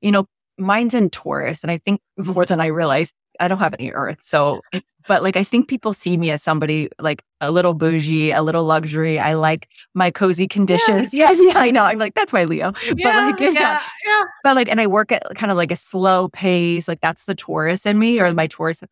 you 0.00 0.10
know 0.10 0.26
mine's 0.58 0.94
in 0.94 1.10
taurus 1.10 1.62
and 1.62 1.70
i 1.70 1.78
think 1.78 2.00
more 2.16 2.44
than 2.44 2.60
i 2.60 2.66
realize 2.66 3.12
i 3.40 3.48
don't 3.48 3.58
have 3.58 3.74
any 3.78 3.90
earth 3.92 4.18
so 4.20 4.60
but 5.08 5.24
like 5.24 5.36
I 5.36 5.42
think 5.42 5.66
people 5.66 5.92
see 5.92 6.16
me 6.16 6.30
as 6.30 6.40
somebody 6.42 6.88
like 7.00 7.24
a 7.40 7.50
little 7.50 7.74
bougie, 7.74 8.30
a 8.30 8.42
little 8.42 8.64
luxury. 8.64 9.18
I 9.18 9.34
like 9.34 9.68
my 9.94 10.12
cozy 10.12 10.46
conditions. 10.46 11.12
Yes, 11.18 11.38
yes 11.40 11.54
yeah, 11.54 11.60
I 11.60 11.70
know. 11.70 11.84
I'm 11.84 11.98
like, 11.98 12.14
that's 12.14 12.32
my 12.32 12.44
Leo. 12.44 12.72
Yeah, 12.84 12.94
but 13.02 13.40
like, 13.40 13.54
yeah, 13.54 13.82
yeah. 14.06 14.22
But 14.44 14.54
like, 14.54 14.68
and 14.68 14.80
I 14.80 14.86
work 14.86 15.10
at 15.10 15.22
kind 15.34 15.50
of 15.50 15.56
like 15.56 15.72
a 15.72 15.76
slow 15.76 16.28
pace. 16.28 16.86
Like 16.86 17.00
that's 17.00 17.24
the 17.24 17.34
Taurus 17.34 17.86
in 17.86 17.98
me 17.98 18.20
or 18.20 18.32
my 18.34 18.46
Taurus 18.46 18.84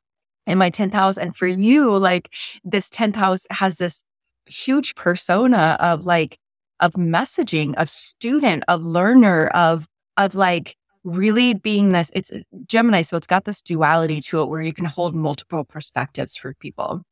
in 0.46 0.58
my 0.58 0.70
10th 0.70 0.94
house. 0.94 1.18
And 1.18 1.36
for 1.36 1.46
you, 1.46 1.96
like 1.96 2.34
this 2.64 2.88
10th 2.88 3.16
house 3.16 3.46
has 3.50 3.76
this 3.76 4.02
huge 4.46 4.94
persona 4.94 5.76
of 5.80 6.06
like, 6.06 6.38
of 6.80 6.92
messaging, 6.92 7.74
of 7.76 7.90
student, 7.90 8.64
of 8.68 8.82
learner, 8.82 9.48
of, 9.48 9.86
of 10.16 10.34
like, 10.34 10.76
really 11.06 11.54
being 11.54 11.92
this, 11.92 12.10
it's 12.14 12.32
Gemini. 12.66 13.02
So 13.02 13.16
it's 13.16 13.26
got 13.26 13.44
this 13.44 13.62
duality 13.62 14.20
to 14.22 14.42
it 14.42 14.48
where 14.48 14.60
you 14.60 14.72
can 14.72 14.84
hold 14.84 15.14
multiple 15.14 15.64
perspectives 15.64 16.36
for 16.36 16.54
people 16.54 17.02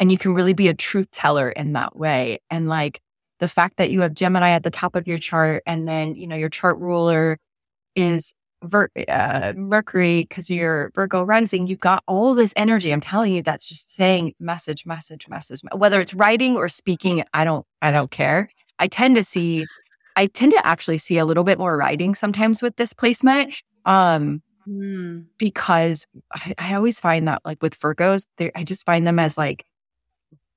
and 0.00 0.10
you 0.10 0.18
can 0.18 0.34
really 0.34 0.54
be 0.54 0.68
a 0.68 0.74
truth 0.74 1.10
teller 1.10 1.50
in 1.50 1.74
that 1.74 1.96
way. 1.96 2.38
And 2.50 2.68
like 2.68 3.00
the 3.38 3.48
fact 3.48 3.76
that 3.76 3.90
you 3.90 4.00
have 4.00 4.14
Gemini 4.14 4.50
at 4.50 4.62
the 4.62 4.70
top 4.70 4.96
of 4.96 5.06
your 5.06 5.18
chart 5.18 5.62
and 5.66 5.86
then, 5.86 6.14
you 6.14 6.26
know, 6.26 6.36
your 6.36 6.48
chart 6.48 6.78
ruler 6.78 7.38
is 7.94 8.32
uh, 9.08 9.52
Mercury 9.54 10.22
because 10.22 10.48
you're 10.48 10.90
Virgo 10.94 11.22
rising, 11.22 11.66
you've 11.66 11.78
got 11.78 12.02
all 12.06 12.34
this 12.34 12.54
energy. 12.56 12.90
I'm 12.90 13.00
telling 13.00 13.34
you, 13.34 13.42
that's 13.42 13.68
just 13.68 13.94
saying 13.94 14.32
message, 14.40 14.86
message, 14.86 15.28
message. 15.28 15.60
Whether 15.74 16.00
it's 16.00 16.14
writing 16.14 16.56
or 16.56 16.70
speaking, 16.70 17.22
I 17.34 17.44
don't, 17.44 17.66
I 17.82 17.90
don't 17.92 18.10
care. 18.10 18.48
I 18.78 18.88
tend 18.88 19.16
to 19.16 19.24
see 19.24 19.66
I 20.16 20.26
tend 20.26 20.52
to 20.52 20.66
actually 20.66 20.98
see 20.98 21.18
a 21.18 21.24
little 21.24 21.44
bit 21.44 21.58
more 21.58 21.76
writing 21.76 22.14
sometimes 22.14 22.62
with 22.62 22.76
this 22.76 22.92
placement. 22.92 23.62
Um, 23.84 24.42
mm. 24.66 25.26
because 25.38 26.06
I, 26.32 26.54
I, 26.58 26.74
always 26.74 26.98
find 26.98 27.28
that 27.28 27.40
like 27.44 27.62
with 27.62 27.78
Virgos, 27.78 28.26
I 28.56 28.64
just 28.64 28.84
find 28.84 29.06
them 29.06 29.20
as 29.20 29.38
like 29.38 29.64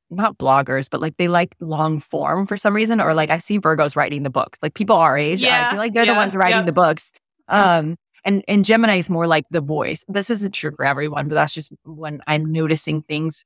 not 0.09 0.37
bloggers, 0.37 0.89
but 0.89 0.99
like 0.99 1.17
they 1.17 1.27
like 1.27 1.55
long 1.59 1.99
form 1.99 2.47
for 2.47 2.57
some 2.57 2.73
reason, 2.73 2.99
or 2.99 3.13
like 3.13 3.29
I 3.29 3.37
see 3.37 3.59
Virgos 3.59 3.95
writing 3.95 4.23
the 4.23 4.31
books. 4.31 4.57
Like 4.63 4.73
people 4.73 4.95
our 4.95 5.17
age, 5.17 5.43
yeah, 5.43 5.67
I 5.67 5.69
feel 5.71 5.79
like 5.79 5.93
they're 5.93 6.05
yeah, 6.05 6.13
the 6.13 6.17
ones 6.17 6.35
writing 6.35 6.59
yeah. 6.59 6.63
the 6.63 6.73
books. 6.73 7.11
Um, 7.47 7.97
and 8.25 8.43
and 8.47 8.65
Gemini 8.65 8.95
is 8.95 9.09
more 9.09 9.27
like 9.27 9.45
the 9.51 9.61
voice. 9.61 10.05
This 10.07 10.29
isn't 10.29 10.53
true 10.53 10.71
for 10.75 10.85
everyone, 10.85 11.27
but 11.27 11.35
that's 11.35 11.53
just 11.53 11.73
when 11.83 12.21
I'm 12.25 12.51
noticing 12.51 13.03
things 13.03 13.45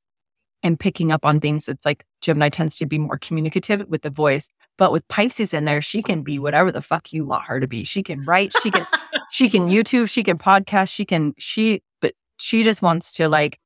and 0.63 0.79
picking 0.79 1.11
up 1.11 1.25
on 1.25 1.39
things. 1.39 1.67
It's 1.67 1.85
like 1.85 2.05
Gemini 2.21 2.49
tends 2.49 2.75
to 2.77 2.85
be 2.85 2.97
more 2.97 3.17
communicative 3.17 3.85
with 3.87 4.01
the 4.01 4.09
voice. 4.09 4.49
But 4.77 4.91
with 4.91 5.07
Pisces 5.09 5.53
in 5.53 5.65
there, 5.65 5.81
she 5.81 6.01
can 6.01 6.23
be 6.23 6.39
whatever 6.39 6.71
the 6.71 6.81
fuck 6.81 7.11
you 7.13 7.25
want 7.25 7.43
her 7.43 7.59
to 7.59 7.67
be. 7.67 7.83
She 7.83 8.01
can 8.01 8.21
write, 8.23 8.53
she 8.61 8.71
can 8.71 8.87
she 9.31 9.49
can 9.49 9.67
YouTube, 9.67 10.09
she 10.09 10.23
can 10.23 10.37
podcast, 10.37 10.91
she 10.91 11.05
can 11.05 11.33
she 11.37 11.83
but 12.01 12.13
she 12.37 12.63
just 12.63 12.81
wants 12.81 13.11
to 13.13 13.29
like 13.29 13.59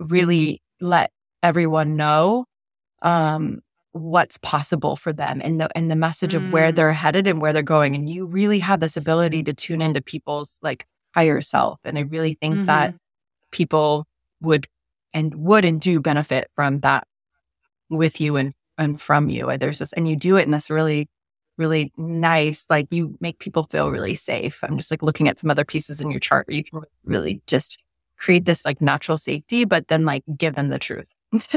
really 0.00 0.62
let 0.80 1.12
everyone 1.42 1.96
know 1.96 2.46
um 3.02 3.60
what's 3.92 4.38
possible 4.38 4.96
for 4.96 5.12
them 5.12 5.40
and 5.44 5.60
the 5.60 5.68
and 5.76 5.88
the 5.88 5.96
message 5.96 6.32
mm. 6.32 6.36
of 6.38 6.52
where 6.52 6.72
mm. 6.72 6.74
they're 6.74 6.92
headed 6.92 7.28
and 7.28 7.40
where 7.40 7.52
they're 7.52 7.62
going. 7.62 7.94
And 7.94 8.08
you 8.08 8.26
really 8.26 8.58
have 8.58 8.80
this 8.80 8.96
ability 8.96 9.42
to 9.44 9.52
tune 9.52 9.80
into 9.80 10.02
people's 10.02 10.58
like 10.62 10.86
higher 11.14 11.40
self. 11.40 11.78
And 11.84 11.96
I 11.96 12.02
really 12.02 12.34
think 12.34 12.56
mm-hmm. 12.56 12.66
that 12.66 12.94
people 13.52 14.06
would 14.40 14.66
and 15.14 15.34
would 15.36 15.64
and 15.64 15.80
do 15.80 16.00
benefit 16.00 16.50
from 16.54 16.80
that 16.80 17.06
with 17.88 18.20
you 18.20 18.36
and 18.36 18.52
and 18.76 19.00
from 19.00 19.28
you. 19.28 19.48
And 19.48 19.62
there's 19.62 19.78
this, 19.78 19.92
and 19.92 20.08
you 20.08 20.16
do 20.16 20.36
it 20.36 20.42
in 20.42 20.50
this 20.50 20.68
really, 20.70 21.08
really 21.56 21.92
nice, 21.96 22.66
like 22.68 22.88
you 22.90 23.16
make 23.20 23.38
people 23.38 23.64
feel 23.64 23.90
really 23.90 24.14
safe. 24.16 24.58
I'm 24.64 24.76
just 24.76 24.90
like 24.90 25.02
looking 25.02 25.28
at 25.28 25.38
some 25.38 25.50
other 25.50 25.64
pieces 25.64 26.00
in 26.00 26.10
your 26.10 26.20
chart 26.20 26.48
where 26.48 26.56
you 26.56 26.64
can 26.64 26.82
really 27.04 27.40
just 27.46 27.78
create 28.18 28.44
this 28.44 28.64
like 28.64 28.80
natural 28.80 29.18
safety, 29.18 29.64
but 29.64 29.88
then 29.88 30.04
like 30.04 30.24
give 30.36 30.56
them 30.56 30.68
the 30.68 30.78
truth. 30.78 31.14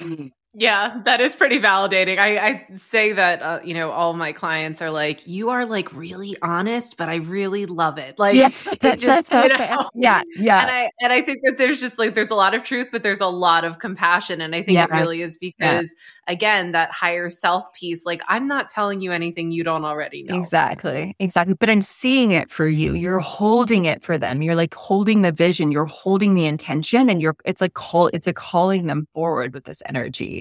Mm. 0.00 0.32
Yeah, 0.52 1.02
that 1.04 1.20
is 1.20 1.36
pretty 1.36 1.60
validating. 1.60 2.18
I, 2.18 2.38
I 2.38 2.66
say 2.76 3.12
that, 3.12 3.40
uh, 3.40 3.60
you 3.62 3.72
know, 3.72 3.92
all 3.92 4.14
my 4.14 4.32
clients 4.32 4.82
are 4.82 4.90
like, 4.90 5.28
you 5.28 5.50
are 5.50 5.64
like 5.64 5.92
really 5.92 6.36
honest, 6.42 6.96
but 6.96 7.08
I 7.08 7.16
really 7.16 7.66
love 7.66 7.98
it. 7.98 8.18
Like, 8.18 8.34
yeah, 8.34 8.48
just, 8.96 9.32
you 9.32 9.48
know? 9.48 9.88
yeah, 9.94 10.22
yeah. 10.36 10.62
And 10.62 10.70
I, 10.70 10.90
and 11.00 11.12
I 11.12 11.22
think 11.22 11.38
that 11.44 11.56
there's 11.56 11.78
just 11.78 12.00
like, 12.00 12.16
there's 12.16 12.30
a 12.30 12.34
lot 12.34 12.54
of 12.54 12.64
truth, 12.64 12.88
but 12.90 13.04
there's 13.04 13.20
a 13.20 13.28
lot 13.28 13.64
of 13.64 13.78
compassion. 13.78 14.40
And 14.40 14.56
I 14.56 14.62
think 14.62 14.76
it 14.76 14.90
really 14.90 15.22
is 15.22 15.38
because 15.38 15.86
yeah. 16.26 16.32
again, 16.32 16.72
that 16.72 16.90
higher 16.90 17.30
self 17.30 17.72
piece, 17.72 18.04
like 18.04 18.22
I'm 18.26 18.48
not 18.48 18.68
telling 18.68 19.00
you 19.00 19.12
anything 19.12 19.52
you 19.52 19.62
don't 19.62 19.84
already 19.84 20.24
know. 20.24 20.36
Exactly. 20.36 21.14
Exactly. 21.20 21.54
But 21.54 21.70
I'm 21.70 21.82
seeing 21.82 22.32
it 22.32 22.50
for 22.50 22.66
you. 22.66 22.94
You're 22.94 23.20
holding 23.20 23.84
it 23.84 24.02
for 24.02 24.18
them. 24.18 24.42
You're 24.42 24.56
like 24.56 24.74
holding 24.74 25.22
the 25.22 25.30
vision, 25.30 25.70
you're 25.70 25.84
holding 25.84 26.34
the 26.34 26.46
intention 26.46 27.08
and 27.08 27.22
you're, 27.22 27.36
it's 27.44 27.60
like 27.60 27.74
call, 27.74 28.08
it's 28.08 28.26
a 28.26 28.32
calling 28.32 28.88
them 28.88 29.06
forward 29.14 29.54
with 29.54 29.62
this 29.62 29.80
energy. 29.86 30.39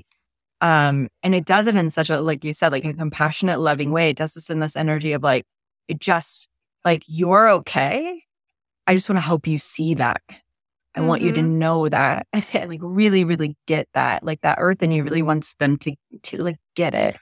Um, 0.62 1.10
and 1.24 1.34
it 1.34 1.46
does 1.46 1.68
it 1.68 1.76
in 1.76 1.90
such 1.90 2.10
a, 2.10 2.20
like 2.20 2.44
you 2.44 2.54
said, 2.54 2.72
like 2.72 2.86
a 2.86 2.94
compassionate, 2.94 3.60
loving 3.60 3.92
way. 3.92 4.10
It 4.10 4.18
does 4.18 4.34
this 4.34 4.50
in 4.50 4.60
this 4.60 4.76
energy 4.76 5.14
of 5.14 5.24
like, 5.24 5.46
it 5.88 6.00
just 6.00 6.50
like, 6.84 7.04
you're 7.08 7.50
okay. 7.50 8.24
I 8.88 8.96
just 8.96 9.08
want 9.08 9.18
to 9.18 9.26
help 9.26 9.48
you 9.48 9.60
see 9.60 9.94
that. 9.96 10.22
I 10.30 11.00
mm-hmm. 11.00 11.08
want 11.08 11.22
you 11.22 11.32
to 11.32 11.40
mm-hmm. 11.40 11.60
know 11.60 11.90
that 11.90 12.28
and 12.34 12.70
like 12.70 12.80
really, 12.82 13.24
really 13.24 13.56
get 13.68 13.88
that. 13.94 14.24
Like 14.24 14.42
that 14.42 14.58
earth 14.60 14.84
in 14.84 14.92
you 14.92 15.04
really 15.04 15.22
wants 15.22 15.54
them 15.56 15.78
to, 15.78 15.96
to 16.24 16.38
like 16.38 16.58
get 16.76 16.94
it. 16.94 17.18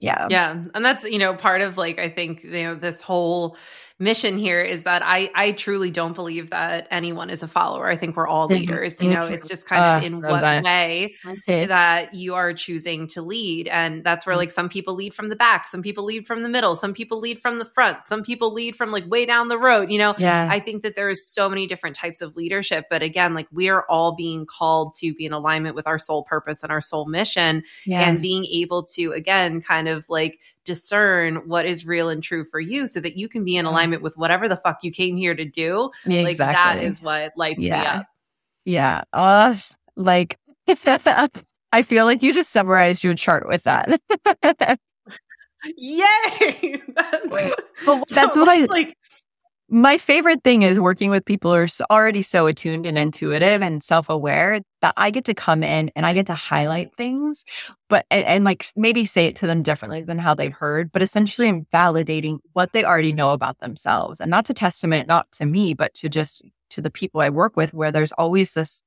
Yeah. 0.00 0.28
Yeah. 0.30 0.64
And 0.74 0.84
that's, 0.84 1.04
you 1.04 1.18
know, 1.18 1.34
part 1.34 1.60
of 1.60 1.76
like, 1.76 1.98
I 1.98 2.08
think, 2.08 2.44
you 2.44 2.62
know, 2.62 2.74
this 2.74 3.02
whole 3.02 3.56
mission 3.98 4.38
here 4.38 4.60
is 4.60 4.84
that 4.84 5.02
I 5.04 5.30
I 5.34 5.52
truly 5.52 5.90
don't 5.90 6.14
believe 6.14 6.50
that 6.50 6.86
anyone 6.90 7.30
is 7.30 7.42
a 7.42 7.48
follower. 7.48 7.88
I 7.88 7.96
think 7.96 8.16
we're 8.16 8.28
all 8.28 8.46
leaders. 8.46 9.02
You 9.02 9.14
know, 9.14 9.22
it's 9.26 9.48
just 9.48 9.66
kind 9.66 9.82
of 9.82 10.02
uh, 10.02 10.06
in 10.06 10.22
what 10.22 10.42
that. 10.42 10.62
way 10.62 11.14
okay. 11.26 11.66
that 11.66 12.14
you 12.14 12.34
are 12.34 12.52
choosing 12.52 13.06
to 13.08 13.22
lead. 13.22 13.68
And 13.68 14.04
that's 14.04 14.24
where 14.26 14.36
mm. 14.36 14.38
like 14.38 14.50
some 14.50 14.68
people 14.68 14.94
lead 14.94 15.14
from 15.14 15.28
the 15.28 15.36
back, 15.36 15.66
some 15.66 15.82
people 15.82 16.04
lead 16.04 16.26
from 16.26 16.42
the 16.42 16.48
middle, 16.48 16.76
some 16.76 16.94
people 16.94 17.18
lead 17.18 17.40
from 17.40 17.58
the 17.58 17.64
front, 17.64 17.98
some 18.06 18.22
people 18.22 18.52
lead 18.52 18.76
from 18.76 18.90
like 18.90 19.08
way 19.08 19.26
down 19.26 19.48
the 19.48 19.58
road. 19.58 19.90
You 19.90 19.98
know, 19.98 20.14
yeah. 20.18 20.48
I 20.50 20.60
think 20.60 20.82
that 20.82 20.94
there's 20.94 21.26
so 21.26 21.48
many 21.48 21.66
different 21.66 21.96
types 21.96 22.20
of 22.20 22.36
leadership. 22.36 22.86
But 22.90 23.02
again, 23.02 23.34
like 23.34 23.48
we 23.50 23.68
are 23.68 23.84
all 23.88 24.14
being 24.14 24.46
called 24.46 24.94
to 24.98 25.12
be 25.14 25.26
in 25.26 25.32
alignment 25.32 25.74
with 25.74 25.86
our 25.86 25.98
soul 25.98 26.24
purpose 26.24 26.62
and 26.62 26.70
our 26.70 26.80
soul 26.80 27.06
mission 27.06 27.64
yeah. 27.84 28.08
and 28.08 28.22
being 28.22 28.44
able 28.46 28.84
to 28.84 29.12
again 29.12 29.60
kind 29.60 29.88
of 29.88 30.08
like 30.08 30.38
discern 30.68 31.36
what 31.48 31.64
is 31.64 31.86
real 31.86 32.10
and 32.10 32.22
true 32.22 32.44
for 32.44 32.60
you 32.60 32.86
so 32.86 33.00
that 33.00 33.16
you 33.16 33.26
can 33.28 33.42
be 33.42 33.56
in 33.56 33.64
alignment 33.64 34.02
with 34.02 34.16
whatever 34.18 34.46
the 34.48 34.58
fuck 34.58 34.84
you 34.84 34.92
came 34.92 35.16
here 35.16 35.34
to 35.34 35.46
do. 35.46 35.90
Yeah, 36.04 36.22
like 36.22 36.36
that 36.36 36.82
is 36.82 37.00
what 37.00 37.32
lights 37.36 37.62
yeah. 37.62 37.80
me 37.80 37.86
up. 37.86 38.06
Yeah. 38.66 39.02
Uh, 39.14 39.54
like 39.96 40.38
I 41.72 41.82
feel 41.82 42.04
like 42.04 42.22
you 42.22 42.34
just 42.34 42.50
summarized 42.50 43.02
your 43.02 43.14
chart 43.14 43.48
with 43.48 43.62
that. 43.62 43.98
Yay! 45.76 46.82
well, 47.30 47.54
that's 48.10 48.34
so, 48.34 48.40
what 48.40 48.48
I 48.48 48.66
like 48.66 48.96
my 49.70 49.98
favorite 49.98 50.42
thing 50.44 50.62
is 50.62 50.80
working 50.80 51.10
with 51.10 51.26
people 51.26 51.52
who 51.52 51.58
are 51.58 51.68
already 51.90 52.22
so 52.22 52.46
attuned 52.46 52.86
and 52.86 52.96
intuitive 52.96 53.60
and 53.60 53.82
self-aware 53.84 54.60
that 54.80 54.94
I 54.96 55.10
get 55.10 55.26
to 55.26 55.34
come 55.34 55.62
in 55.62 55.90
and 55.94 56.06
I 56.06 56.14
get 56.14 56.26
to 56.26 56.34
highlight 56.34 56.94
things, 56.94 57.44
but 57.88 58.06
and, 58.10 58.24
and, 58.24 58.44
like 58.44 58.64
maybe 58.76 59.04
say 59.04 59.26
it 59.26 59.36
to 59.36 59.46
them 59.46 59.62
differently 59.62 60.02
than 60.02 60.18
how 60.18 60.32
they've 60.34 60.52
heard, 60.52 60.90
but 60.90 61.02
essentially 61.02 61.48
I'm 61.48 61.66
validating 61.72 62.38
what 62.54 62.72
they 62.72 62.84
already 62.84 63.12
know 63.12 63.30
about 63.30 63.58
themselves. 63.58 64.20
And 64.20 64.32
that's 64.32 64.48
a 64.48 64.54
testament 64.54 65.06
not 65.06 65.30
to 65.32 65.44
me, 65.44 65.74
but 65.74 65.92
to 65.94 66.08
just 66.08 66.42
to 66.70 66.80
the 66.80 66.90
people 66.90 67.20
I 67.20 67.28
work 67.28 67.56
with 67.56 67.74
where 67.74 67.92
there's 67.92 68.12
always 68.12 68.54
this 68.54 68.82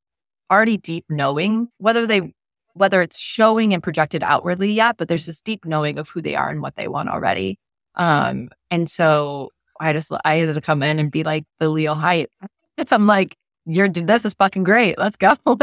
already 0.51 0.77
deep 0.77 1.05
knowing, 1.09 1.67
whether 1.77 2.07
they 2.07 2.33
whether 2.73 3.01
it's 3.01 3.19
showing 3.19 3.73
and 3.73 3.83
projected 3.83 4.23
outwardly 4.23 4.71
yet, 4.71 4.97
but 4.97 5.09
there's 5.09 5.25
this 5.25 5.41
deep 5.41 5.65
knowing 5.65 5.99
of 5.99 6.09
who 6.09 6.21
they 6.21 6.35
are 6.35 6.49
and 6.49 6.61
what 6.61 6.75
they 6.75 6.87
want 6.87 7.09
already. 7.09 7.59
Um, 7.95 8.49
and 8.71 8.89
so 8.89 9.49
I 9.81 9.93
just 9.93 10.11
I 10.23 10.35
had 10.35 10.53
to 10.53 10.61
come 10.61 10.83
in 10.83 10.99
and 10.99 11.11
be 11.11 11.23
like 11.23 11.43
the 11.59 11.69
Leo 11.69 11.93
hype. 11.93 12.31
If 12.77 12.93
I'm 12.93 13.07
like, 13.07 13.35
you're 13.65 13.89
this 13.89 14.25
is 14.25 14.33
fucking 14.33 14.63
great. 14.63 14.97
Let's 14.97 15.17
go. 15.17 15.35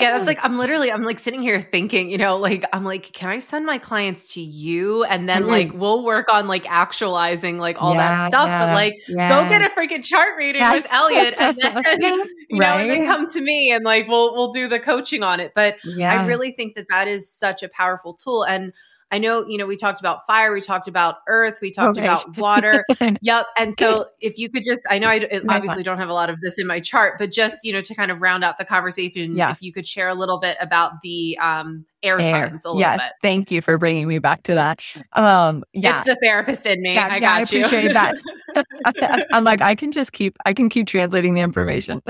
Yeah, 0.00 0.16
that's 0.18 0.26
like 0.26 0.40
I'm 0.42 0.58
literally 0.58 0.90
I'm 0.90 1.04
like 1.04 1.20
sitting 1.20 1.40
here 1.40 1.60
thinking, 1.60 2.10
you 2.10 2.18
know, 2.18 2.36
like 2.36 2.64
I'm 2.72 2.82
like, 2.82 3.12
can 3.12 3.28
I 3.28 3.38
send 3.38 3.64
my 3.64 3.78
clients 3.78 4.34
to 4.34 4.40
you? 4.40 5.04
And 5.04 5.28
then 5.28 5.42
mm-hmm. 5.42 5.50
like 5.50 5.72
we'll 5.72 6.02
work 6.02 6.26
on 6.28 6.48
like 6.48 6.68
actualizing 6.68 7.58
like 7.58 7.80
all 7.80 7.94
yeah, 7.94 8.16
that 8.16 8.28
stuff. 8.28 8.48
Yeah, 8.48 8.66
but 8.66 8.74
like 8.74 8.94
yeah. 9.06 9.28
go 9.28 9.48
get 9.48 9.62
a 9.62 9.72
freaking 9.72 10.02
chart 10.02 10.30
reading 10.36 10.60
yes. 10.60 10.82
with 10.82 10.92
Elliott 10.92 11.34
and 11.38 11.56
then 12.02 12.24
you 12.50 12.58
know, 12.58 12.66
and 12.66 12.90
then 12.90 13.06
come 13.06 13.28
to 13.28 13.40
me 13.40 13.70
and 13.70 13.84
like 13.84 14.08
we'll 14.08 14.34
we'll 14.34 14.50
do 14.50 14.66
the 14.66 14.80
coaching 14.80 15.22
on 15.22 15.38
it. 15.38 15.52
But 15.54 15.76
I 15.86 16.26
really 16.26 16.50
think 16.50 16.74
that 16.74 16.88
that 16.88 17.06
is 17.06 17.30
such 17.30 17.62
a 17.62 17.68
powerful 17.68 18.14
tool. 18.14 18.42
And 18.42 18.72
I 19.14 19.18
know, 19.18 19.46
you 19.46 19.58
know, 19.58 19.66
we 19.66 19.76
talked 19.76 20.00
about 20.00 20.26
fire, 20.26 20.52
we 20.52 20.60
talked 20.60 20.88
about 20.88 21.18
earth, 21.28 21.60
we 21.62 21.70
talked 21.70 21.96
okay. 21.96 22.04
about 22.08 22.36
water. 22.36 22.84
yep. 23.22 23.46
And 23.56 23.72
so 23.78 24.06
if 24.20 24.38
you 24.38 24.50
could 24.50 24.64
just, 24.64 24.82
I 24.90 24.98
know 24.98 25.06
I 25.06 25.24
obviously 25.48 25.84
don't 25.84 25.98
have 25.98 26.08
a 26.08 26.12
lot 26.12 26.30
of 26.30 26.40
this 26.40 26.58
in 26.58 26.66
my 26.66 26.80
chart, 26.80 27.14
but 27.16 27.30
just, 27.30 27.64
you 27.64 27.72
know, 27.72 27.80
to 27.80 27.94
kind 27.94 28.10
of 28.10 28.20
round 28.20 28.42
out 28.42 28.58
the 28.58 28.64
conversation, 28.64 29.36
yeah. 29.36 29.52
if 29.52 29.62
you 29.62 29.72
could 29.72 29.86
share 29.86 30.08
a 30.08 30.14
little 30.14 30.40
bit 30.40 30.56
about 30.60 30.94
the 31.04 31.38
um, 31.40 31.86
air, 32.02 32.20
air. 32.20 32.48
signs 32.48 32.66
a 32.66 32.72
yes, 32.74 33.04
bit. 33.04 33.12
Thank 33.22 33.52
you 33.52 33.62
for 33.62 33.78
bringing 33.78 34.08
me 34.08 34.18
back 34.18 34.42
to 34.44 34.54
that. 34.54 34.84
Um, 35.12 35.62
yeah. 35.72 35.98
It's 35.98 36.06
the 36.06 36.16
therapist 36.20 36.66
in 36.66 36.82
me. 36.82 36.94
Yeah, 36.94 37.06
I 37.06 37.20
got 37.20 37.22
yeah, 37.22 37.34
I 37.34 37.40
appreciate 37.42 37.92
that. 37.92 38.16
I'm 39.32 39.44
like, 39.44 39.60
I 39.60 39.76
can 39.76 39.92
just 39.92 40.12
keep, 40.12 40.36
I 40.44 40.54
can 40.54 40.68
keep 40.68 40.88
translating 40.88 41.34
the 41.34 41.40
information 41.40 42.02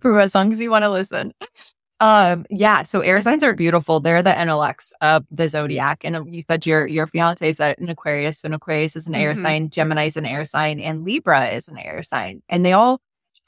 for 0.00 0.20
as 0.20 0.32
long 0.32 0.52
as 0.52 0.60
you 0.60 0.70
want 0.70 0.84
to 0.84 0.90
listen. 0.90 1.32
Um, 2.00 2.44
yeah. 2.50 2.82
So 2.82 3.00
air 3.00 3.20
signs 3.22 3.42
are 3.42 3.54
beautiful. 3.54 4.00
They're 4.00 4.22
the 4.22 4.30
NLX 4.30 4.92
of 5.00 5.24
the 5.30 5.48
zodiac. 5.48 6.04
And 6.04 6.16
um, 6.16 6.28
you 6.28 6.42
said 6.48 6.66
your 6.66 6.86
your 6.86 7.06
fiance 7.06 7.48
is 7.48 7.60
an 7.60 7.88
Aquarius, 7.88 8.44
and 8.44 8.54
Aquarius 8.54 8.96
is 8.96 9.06
an 9.06 9.14
mm-hmm. 9.14 9.22
air 9.22 9.34
sign, 9.34 9.70
Gemini 9.70 10.06
is 10.06 10.16
an 10.16 10.26
air 10.26 10.44
sign, 10.44 10.78
and 10.78 11.04
Libra 11.04 11.46
is 11.48 11.68
an 11.68 11.78
air 11.78 12.02
sign. 12.02 12.42
And 12.48 12.66
they 12.66 12.72
all, 12.72 13.00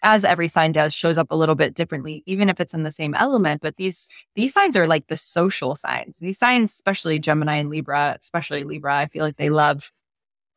as 0.02 0.24
every 0.24 0.48
sign 0.48 0.72
does, 0.72 0.94
shows 0.94 1.18
up 1.18 1.30
a 1.30 1.36
little 1.36 1.56
bit 1.56 1.74
differently, 1.74 2.22
even 2.24 2.48
if 2.48 2.58
it's 2.58 2.72
in 2.72 2.84
the 2.84 2.92
same 2.92 3.14
element. 3.14 3.60
But 3.60 3.76
these 3.76 4.08
these 4.34 4.54
signs 4.54 4.76
are 4.76 4.86
like 4.86 5.08
the 5.08 5.16
social 5.18 5.74
signs. 5.74 6.18
These 6.18 6.38
signs, 6.38 6.72
especially 6.72 7.18
Gemini 7.18 7.56
and 7.56 7.68
Libra, 7.68 8.16
especially 8.18 8.64
Libra, 8.64 8.96
I 8.96 9.06
feel 9.06 9.24
like 9.24 9.36
they 9.36 9.50
love 9.50 9.92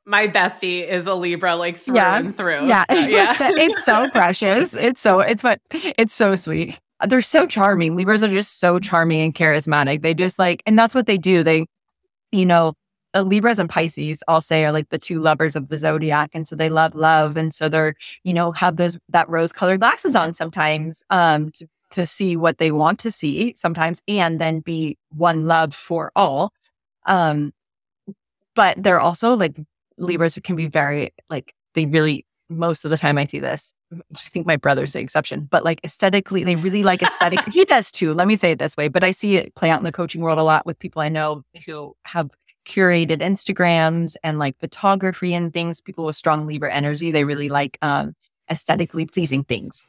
my 0.04 0.28
bestie 0.28 0.88
is 0.88 1.06
a 1.06 1.14
Libra, 1.14 1.56
like 1.56 1.78
through 1.78 1.96
yeah. 1.96 2.18
and 2.18 2.36
through. 2.36 2.68
Yeah, 2.68 2.86
yeah. 2.92 3.36
it's 3.40 3.84
so 3.84 4.10
precious. 4.10 4.74
It's 4.74 5.02
so 5.02 5.20
it's 5.20 5.44
what 5.44 5.60
it's 5.72 6.14
so 6.14 6.38
sweet 6.38 6.80
they're 7.08 7.22
so 7.22 7.48
charming. 7.48 7.96
Libras 7.96 8.24
are 8.24 8.28
just 8.28 8.60
so 8.60 8.80
charming 8.80 9.22
and 9.22 9.36
charismatic. 9.36 10.02
They 10.02 10.14
just 10.14 10.38
like, 10.40 10.62
and 10.66 10.78
that's 10.78 10.96
what 10.96 11.08
they 11.08 11.18
do. 11.18 11.44
They, 11.44 11.66
you 12.32 12.46
know, 12.46 12.74
uh, 13.14 13.24
Libras 13.24 13.60
and 13.60 13.70
Pisces, 13.70 14.24
I'll 14.28 14.42
say, 14.42 14.66
are 14.66 14.72
like 14.72 14.90
the 14.90 14.98
two 14.98 15.20
lovers 15.20 15.56
of 15.56 15.70
the 15.70 15.78
zodiac. 15.78 16.30
And 16.34 16.48
so 16.48 16.56
they 16.56 16.70
love 16.70 16.96
love. 16.96 17.38
And 17.38 17.54
so 17.54 17.70
they're, 17.70 17.96
you 18.24 18.34
know, 18.34 18.52
have 18.54 18.78
those, 18.78 18.98
that 19.10 19.28
rose 19.30 19.52
colored 19.52 19.80
glasses 19.80 20.16
on 20.16 20.34
sometimes, 20.34 21.04
um, 21.10 21.52
to, 21.52 21.68
to 21.92 22.06
see 22.06 22.38
what 22.38 22.58
they 22.58 22.72
want 22.72 23.00
to 23.00 23.12
see 23.12 23.54
sometimes 23.56 24.02
and 24.08 24.40
then 24.40 24.62
be 24.62 24.98
one 25.10 25.46
love 25.46 25.74
for 25.74 26.12
all. 26.16 26.54
Um, 27.06 27.52
but 28.56 28.82
they're 28.82 29.00
also 29.00 29.36
like 29.36 29.58
Libras 29.98 30.40
can 30.44 30.56
be 30.56 30.68
very 30.68 31.14
like, 31.30 31.54
they 31.74 31.86
really 31.86 32.26
most 32.50 32.86
of 32.86 32.92
the 32.92 32.98
time 32.98 33.18
I 33.18 33.26
see 33.26 33.40
this. 33.40 33.74
I 33.92 34.20
think 34.20 34.46
my 34.46 34.56
brother's 34.56 34.94
the 34.94 35.00
exception, 35.00 35.48
but 35.50 35.64
like 35.64 35.82
aesthetically, 35.84 36.44
they 36.44 36.56
really 36.56 36.84
like 36.84 37.02
aesthetic. 37.02 37.40
he 37.52 37.66
does 37.66 37.92
too. 37.92 38.14
Let 38.14 38.28
me 38.28 38.36
say 38.36 38.52
it 38.52 38.60
this 38.60 38.78
way, 38.78 38.88
but 38.88 39.04
I 39.04 39.12
see 39.12 39.36
it 39.36 39.54
play 39.56 39.70
out 39.70 39.80
in 39.80 39.84
the 39.84 39.92
coaching 39.92 40.22
world 40.22 40.40
a 40.40 40.44
lot 40.44 40.66
with 40.66 40.80
people 40.80 41.02
I 41.02 41.10
know 41.10 41.44
who 41.66 41.96
have 42.06 42.32
curated 42.66 43.20
Instagrams 43.20 44.16
and 44.24 44.40
like 44.40 44.58
photography 44.60 45.34
and 45.34 45.54
things. 45.54 45.82
People 45.82 46.06
with 46.06 46.16
strong 46.16 46.48
Libra 46.48 46.74
energy, 46.74 47.12
they 47.12 47.24
really 47.24 47.50
like 47.50 47.78
um, 47.82 48.16
aesthetically 48.50 49.06
pleasing 49.06 49.44
things. 49.44 49.86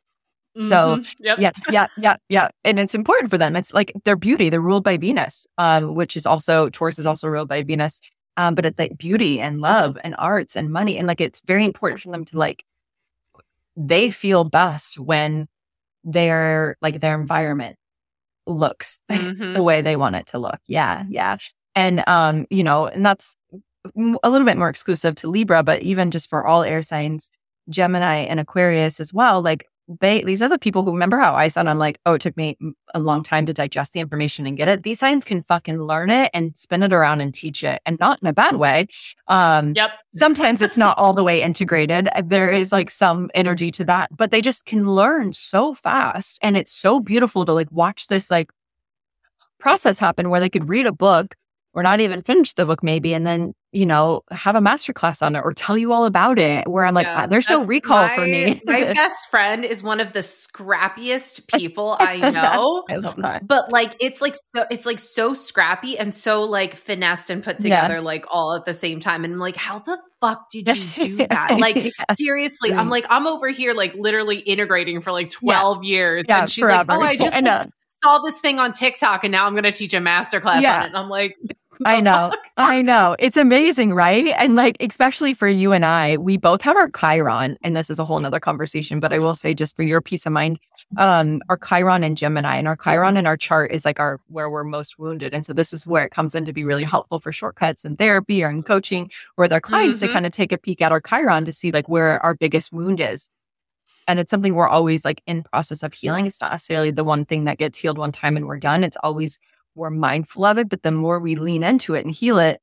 Mm-hmm. 0.57 0.69
So 0.69 1.03
yep. 1.19 1.39
yeah, 1.39 1.53
yeah, 1.71 1.87
yeah, 1.97 2.17
yeah, 2.29 2.49
and 2.65 2.79
it's 2.79 2.95
important 2.95 3.31
for 3.31 3.39
them. 3.39 3.57
It's 3.57 3.73
like 3.73 3.93
their 4.05 4.17
beauty. 4.17 4.51
They're 4.51 4.61
ruled 4.61 4.85
by 4.85 4.99
Venus, 4.99 5.47
um, 5.59 5.95
which 5.95 6.17
is 6.17 6.27
also 6.27 6.69
Taurus 6.69 6.99
is 6.99 7.07
also 7.07 7.29
ruled 7.29 7.49
by 7.49 7.63
Venus. 7.63 8.01
Um, 8.37 8.55
but 8.55 8.65
it's 8.65 8.79
like 8.79 8.97
beauty 8.97 9.41
and 9.41 9.61
love 9.61 9.99
and 10.03 10.15
arts 10.19 10.57
and 10.57 10.71
money. 10.71 10.97
And 10.97 11.07
like, 11.07 11.21
it's 11.21 11.43
very 11.43 11.65
important 11.65 12.01
for 12.01 12.11
them 12.11 12.25
to 12.27 12.39
like, 12.39 12.65
they 13.77 14.11
feel 14.11 14.45
best 14.45 14.99
when 14.99 15.49
their, 16.05 16.77
like 16.83 17.01
their 17.01 17.19
environment 17.21 17.77
looks 18.47 19.01
mm-hmm. 19.11 19.53
the 19.53 19.63
way 19.63 19.81
they 19.81 19.97
want 19.97 20.17
it 20.17 20.27
to 20.29 20.39
look. 20.39 20.59
Yeah. 20.67 21.05
Yeah. 21.09 21.37
And, 21.75 22.07
um, 22.09 22.47
you 22.51 22.65
know, 22.65 22.87
and 22.87 23.05
that's 23.05 23.37
a 23.97 24.31
little 24.31 24.47
bit 24.47 24.59
more 24.59 24.69
exclusive 24.69 25.15
to 25.17 25.29
Libra, 25.29 25.63
but 25.63 25.83
even 25.83 26.11
just 26.11 26.29
for 26.29 26.47
all 26.47 26.63
air 26.63 26.83
signs, 26.83 27.31
Gemini 27.69 28.17
and 28.17 28.41
Aquarius 28.41 29.01
as 29.01 29.13
well, 29.13 29.41
like 29.43 29.67
they 29.89 30.23
these 30.23 30.41
are 30.41 30.49
the 30.49 30.59
people 30.59 30.85
who 30.85 30.93
remember 30.93 31.19
how 31.19 31.35
I 31.35 31.49
said 31.49 31.67
I'm 31.67 31.79
like, 31.79 31.99
oh, 32.07 32.15
it 32.15 32.21
took 32.21 32.37
me 32.37 32.57
a 32.95 33.01
long 33.01 33.23
time 33.23 33.47
to 33.47 33.53
digest 33.53 33.93
the 33.93 34.01
information 34.01 34.47
and 34.47 34.57
get 34.57 34.69
it. 34.69 34.83
These 34.83 35.01
signs 35.01 35.25
can 35.25 35.43
fucking 35.43 35.83
learn 35.83 36.11
it 36.11 36.31
and 36.33 36.57
spin 36.57 36.83
it 36.83 36.93
around 36.93 37.21
and 37.21 37.35
teach 37.35 37.65
it, 37.65 37.81
and 37.85 37.99
not 37.99 38.21
in 38.23 38.29
a 38.29 38.33
bad 38.33 38.57
way. 38.57 38.87
Um, 39.29 39.73
yep. 39.75 39.91
sometimes 40.13 40.63
it's 40.63 40.79
not 40.79 40.97
all 40.99 41.13
the 41.13 41.25
way 41.25 41.43
integrated. 41.43 42.09
There 42.25 42.51
is 42.51 42.73
like 42.73 42.91
some 42.91 43.31
energy 43.35 43.71
to 43.73 43.85
that, 43.85 44.17
but 44.17 44.31
they 44.31 44.41
just 44.41 44.65
can 44.65 44.89
learn 44.91 45.33
so 45.33 45.75
fast, 45.75 46.39
and 46.43 46.57
it's 46.57 46.73
so 46.73 47.01
beautiful 47.01 47.45
to 47.45 47.53
like 47.53 47.71
watch 47.71 48.07
this 48.07 48.31
like 48.31 48.51
process 49.59 49.99
happen 49.99 50.31
where 50.31 50.41
they 50.41 50.51
could 50.51 50.69
read 50.69 50.87
a 50.87 50.93
book 50.93 51.35
or 51.75 51.83
not 51.83 52.01
even 52.01 52.23
finish 52.23 52.53
the 52.53 52.67
book 52.67 52.83
maybe 52.83 53.15
and 53.15 53.27
then 53.27 53.55
you 53.73 53.87
know 53.87 54.23
have 54.31 54.55
a 54.55 54.61
masterclass 54.61 55.25
on 55.25 55.35
it 55.35 55.41
or 55.41 55.53
tell 55.53 55.77
you 55.77 55.93
all 55.93 56.05
about 56.05 56.39
it 56.39 56.69
where 56.69 56.85
i'm 56.85 56.95
like 56.95 57.07
uh, 57.07 57.11
yeah, 57.11 57.27
there's 57.27 57.49
no 57.49 57.65
recall 57.65 58.07
my, 58.07 58.15
for 58.15 58.25
me. 58.25 58.61
my 58.65 58.85
best 58.95 59.31
friend 59.31 59.65
is 59.65 59.83
one 59.83 59.99
of 59.99 60.13
the 60.13 60.21
scrappiest 60.21 61.47
people 61.49 61.97
i 61.99 62.17
know 62.31 62.85
i 62.91 62.97
love 62.97 63.17
that. 63.17 63.47
but 63.47 63.73
like 63.73 63.97
it's 63.99 64.21
like 64.21 64.35
so 64.55 64.65
it's 64.71 64.85
like 64.85 64.99
so 64.99 65.33
scrappy 65.33 65.99
and 65.99 66.13
so 66.13 66.43
like 66.43 66.75
finessed 66.75 67.31
and 67.31 67.43
put 67.43 67.59
together 67.59 67.95
yeah. 67.95 68.01
like 68.01 68.27
all 68.31 68.55
at 68.55 68.67
the 68.67 68.75
same 68.75 69.01
time 69.01 69.25
and 69.25 69.33
i'm 69.33 69.41
like 69.41 69.57
how 69.57 69.79
the 69.79 69.99
fuck 70.21 70.49
did 70.51 70.69
you 70.69 71.09
do 71.09 71.27
that? 71.27 71.59
Like 71.59 71.77
yeah. 71.99 72.15
seriously 72.15 72.73
i'm 72.73 72.89
mm. 72.89 72.91
like 72.91 73.07
i'm 73.09 73.27
over 73.27 73.49
here 73.49 73.73
like 73.73 73.95
literally 73.95 74.39
integrating 74.39 75.01
for 75.01 75.13
like 75.13 75.31
12 75.31 75.83
years 75.83 76.25
and 76.29 76.49
she's 76.49 76.63
forever. 76.63 76.93
like 76.93 76.99
oh 76.99 77.03
i 77.03 77.17
just 77.17 77.35
uh, 77.35 77.67
saw 78.03 78.19
this 78.19 78.41
thing 78.41 78.59
on 78.59 78.73
TikTok 78.73 79.25
and 79.25 79.33
now 79.33 79.47
I'm 79.47 79.53
going 79.53 79.65
to 79.65 79.73
teach 79.73 79.95
a 79.95 80.01
master 80.01 80.41
class 80.41 80.63
yeah. 80.63 80.79
on 80.79 80.83
it. 80.83 80.87
And 80.89 80.97
I'm 80.97 81.09
like, 81.09 81.37
I 81.87 82.01
know. 82.01 82.33
I 82.57 82.83
know. 82.83 83.17
It's 83.19 83.37
amazing, 83.37 83.95
right? 83.95 84.35
And 84.39 84.57
like, 84.57 84.77
especially 84.81 85.33
for 85.33 85.49
you 85.49 85.73
and 85.73 85.85
I, 85.85 86.19
we 86.19 86.37
both 86.37 86.61
have 86.63 86.77
our 86.77 86.91
Chiron, 86.91 87.57
and 87.63 87.75
this 87.75 87.89
is 87.89 87.99
a 87.99 88.05
whole 88.05 88.21
nother 88.21 88.41
conversation, 88.41 89.01
but 89.01 89.13
I 89.13 89.19
will 89.19 89.35
say 89.35 89.55
just 89.55 89.75
for 89.75 89.83
your 89.83 90.03
peace 90.03 90.27
of 90.27 90.33
mind, 90.33 90.59
um, 90.99 91.41
our 91.49 91.57
Chiron 91.57 92.05
and 92.05 92.17
Gemini 92.17 92.57
and 92.57 92.69
our 92.69 92.77
Chiron 92.77 93.17
and 93.17 93.27
our 93.27 93.39
chart 93.39 93.73
is 93.73 93.85
like 93.85 93.99
our 93.99 94.21
where 94.29 94.51
we're 94.51 94.65
most 94.65 94.99
wounded. 94.99 95.33
And 95.33 95.47
so 95.47 95.55
this 95.55 95.73
is 95.73 95.87
where 95.87 96.05
it 96.05 96.11
comes 96.11 96.35
in 96.35 96.45
to 96.45 96.53
be 96.53 96.65
really 96.65 96.85
helpful 96.85 97.21
for 97.21 97.33
shortcuts 97.33 97.85
and 97.85 97.99
therapy 97.99 98.45
or 98.45 98.51
in 98.51 98.63
coaching 98.63 99.11
with 99.39 99.53
our 99.53 99.61
clients 99.61 100.01
mm-hmm. 100.01 100.09
to 100.09 100.13
kind 100.13 100.27
of 100.27 100.33
take 100.33 100.53
a 100.53 100.59
peek 100.59 100.83
at 100.83 100.93
our 100.93 101.01
Chiron 101.01 101.47
to 101.47 101.53
see 101.53 101.73
like 101.73 101.89
where 101.89 102.23
our 102.25 102.35
biggest 102.35 102.73
wound 102.73 103.01
is. 103.01 103.31
And 104.09 104.19
it's 104.19 104.31
something 104.31 104.55
we're 104.55 104.69
always 104.69 105.05
like 105.05 105.23
in 105.27 105.43
process 105.43 105.83
of 105.83 105.95
healing. 105.95 106.27
It's 106.27 106.41
not 106.41 106.53
necessarily 106.53 106.91
the 106.91 107.05
one 107.05 107.25
thing 107.25 107.45
that 107.45 107.59
gets 107.59 107.79
healed 107.79 107.99
one 107.99 108.13
time 108.13 108.37
and 108.37 108.47
we're 108.47 108.59
done. 108.59 108.85
It's 108.85 108.97
always 109.03 109.39
we're 109.75 109.91
mindful 109.91 110.45
of 110.45 110.59
it, 110.59 110.69
but 110.69 110.83
the 110.83 110.91
more 110.91 111.19
we 111.19 111.35
lean 111.35 111.63
into 111.63 111.95
it 111.95 112.05
and 112.05 112.15
heal 112.15 112.39
it, 112.39 112.61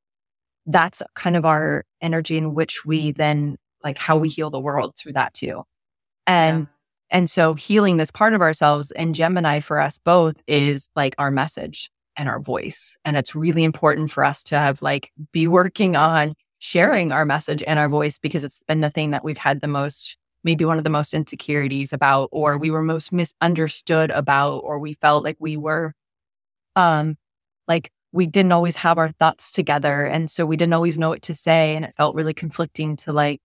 that's 0.66 1.02
kind 1.14 1.36
of 1.36 1.44
our 1.44 1.84
energy 2.00 2.36
in 2.36 2.54
which 2.54 2.84
we 2.84 3.12
then 3.12 3.56
like 3.82 3.98
how 3.98 4.16
we 4.16 4.28
heal 4.28 4.50
the 4.50 4.60
world 4.60 4.94
through 4.96 5.14
that 5.14 5.34
too. 5.34 5.64
And 6.26 6.60
yeah. 6.60 6.66
and 7.18 7.30
so 7.30 7.54
healing 7.54 7.96
this 7.96 8.10
part 8.10 8.34
of 8.34 8.42
ourselves 8.42 8.90
and 8.92 9.14
Gemini 9.14 9.60
for 9.60 9.80
us 9.80 9.98
both 9.98 10.42
is 10.46 10.88
like 10.94 11.14
our 11.18 11.30
message 11.30 11.90
and 12.16 12.28
our 12.28 12.40
voice. 12.40 12.98
And 13.04 13.16
it's 13.16 13.34
really 13.34 13.64
important 13.64 14.10
for 14.10 14.24
us 14.24 14.44
to 14.44 14.58
have 14.58 14.82
like 14.82 15.10
be 15.32 15.48
working 15.48 15.96
on 15.96 16.34
sharing 16.58 17.10
our 17.10 17.24
message 17.24 17.62
and 17.66 17.78
our 17.78 17.88
voice 17.88 18.18
because 18.18 18.44
it's 18.44 18.62
been 18.64 18.82
the 18.82 18.90
thing 18.90 19.10
that 19.10 19.24
we've 19.24 19.38
had 19.38 19.60
the 19.60 19.68
most 19.68 20.16
maybe 20.44 20.64
one 20.64 20.78
of 20.78 20.84
the 20.84 20.90
most 20.90 21.14
insecurities 21.14 21.92
about 21.92 22.28
or 22.32 22.58
we 22.58 22.70
were 22.70 22.82
most 22.82 23.12
misunderstood 23.12 24.10
about 24.10 24.58
or 24.58 24.78
we 24.78 24.94
felt 24.94 25.24
like 25.24 25.36
we 25.38 25.56
were 25.56 25.94
um, 26.76 27.16
like 27.68 27.90
we 28.12 28.26
didn't 28.26 28.52
always 28.52 28.76
have 28.76 28.98
our 28.98 29.10
thoughts 29.10 29.52
together. 29.52 30.04
And 30.04 30.30
so 30.30 30.44
we 30.44 30.56
didn't 30.56 30.74
always 30.74 30.98
know 30.98 31.10
what 31.10 31.22
to 31.22 31.34
say. 31.34 31.76
And 31.76 31.84
it 31.84 31.94
felt 31.96 32.14
really 32.14 32.34
conflicting 32.34 32.96
to 32.98 33.12
like, 33.12 33.40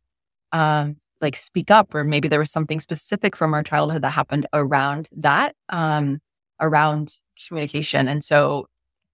um, 0.51 0.97
like 1.21 1.35
speak 1.35 1.71
up, 1.71 1.93
or 1.95 2.03
maybe 2.03 2.27
there 2.27 2.39
was 2.39 2.51
something 2.51 2.79
specific 2.79 3.35
from 3.35 3.53
our 3.53 3.63
childhood 3.63 4.01
that 4.01 4.11
happened 4.11 4.47
around 4.53 5.09
that, 5.17 5.55
um, 5.69 6.19
around 6.59 7.13
communication. 7.47 8.07
And 8.07 8.23
so 8.23 8.67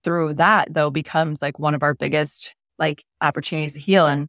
through 0.04 0.34
that 0.36 0.74
though 0.74 0.90
becomes 0.90 1.42
like 1.42 1.60
one 1.60 1.76
of 1.76 1.84
our 1.84 1.94
biggest 1.94 2.56
like 2.80 3.04
opportunities 3.22 3.74
to 3.74 3.80
heal. 3.80 4.08
And 4.08 4.28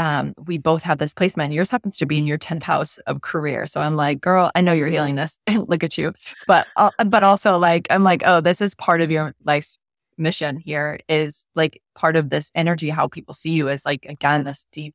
um, 0.00 0.32
we 0.46 0.56
both 0.56 0.82
have 0.82 0.96
this 0.96 1.12
placement. 1.12 1.52
Yours 1.52 1.70
happens 1.70 1.98
to 1.98 2.06
be 2.06 2.16
in 2.16 2.26
your 2.26 2.38
10th 2.38 2.62
house 2.62 2.96
of 3.00 3.20
career. 3.20 3.66
So 3.66 3.82
I'm 3.82 3.96
like, 3.96 4.22
girl, 4.22 4.50
I 4.54 4.62
know 4.62 4.72
you're 4.72 4.88
healing 4.88 5.16
this. 5.16 5.38
Look 5.54 5.84
at 5.84 5.98
you. 5.98 6.14
But, 6.46 6.66
uh, 6.76 6.88
but 7.04 7.22
also 7.22 7.58
like, 7.58 7.86
I'm 7.90 8.02
like, 8.02 8.22
oh, 8.24 8.40
this 8.40 8.62
is 8.62 8.74
part 8.74 9.02
of 9.02 9.10
your 9.10 9.34
life's 9.44 9.78
mission 10.16 10.56
here 10.56 11.00
is 11.06 11.46
like 11.54 11.82
part 11.94 12.16
of 12.16 12.30
this 12.30 12.50
energy, 12.54 12.88
how 12.88 13.08
people 13.08 13.34
see 13.34 13.50
you 13.50 13.68
is 13.68 13.84
like, 13.84 14.06
again, 14.06 14.44
this 14.44 14.66
deep, 14.72 14.94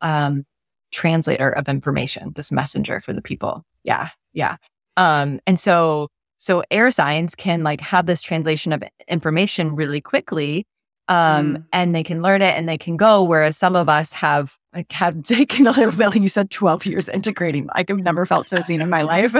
um, 0.00 0.44
translator 0.90 1.50
of 1.50 1.68
information, 1.68 2.32
this 2.34 2.50
messenger 2.50 2.98
for 2.98 3.12
the 3.12 3.22
people. 3.22 3.62
Yeah. 3.84 4.08
Yeah. 4.32 4.56
Um, 4.96 5.38
and 5.46 5.58
so, 5.58 6.08
so 6.38 6.64
air 6.68 6.90
signs 6.90 7.36
can 7.36 7.62
like 7.62 7.80
have 7.80 8.06
this 8.06 8.22
translation 8.22 8.72
of 8.72 8.82
information 9.06 9.76
really 9.76 10.00
quickly 10.00 10.66
um, 11.08 11.56
mm. 11.56 11.64
and 11.72 11.94
they 11.94 12.02
can 12.02 12.22
learn 12.22 12.42
it 12.42 12.56
and 12.56 12.68
they 12.68 12.78
can 12.78 12.96
go. 12.96 13.22
Whereas 13.22 13.56
some 13.56 13.76
of 13.76 13.88
us 13.88 14.12
have 14.12 14.56
like 14.74 14.90
have 14.92 15.22
taken 15.24 15.66
a 15.66 15.72
little 15.72 15.92
bit, 15.92 16.08
like 16.08 16.22
you 16.22 16.28
said, 16.28 16.50
12 16.50 16.86
years 16.86 17.08
integrating. 17.08 17.68
Like 17.74 17.90
I've 17.90 17.98
never 17.98 18.26
felt 18.26 18.48
so 18.48 18.60
seen 18.60 18.80
in 18.80 18.90
my 18.90 19.02
life. 19.02 19.34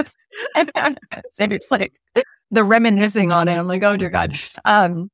and, 0.55 0.71
and 0.75 0.99
it's 1.53 1.71
like 1.71 1.93
the 2.51 2.63
reminiscing 2.63 3.31
on 3.31 3.47
it. 3.47 3.57
I'm 3.57 3.67
like, 3.67 3.83
oh 3.83 3.97
dear 3.97 4.09
God. 4.09 4.37
Um, 4.65 5.09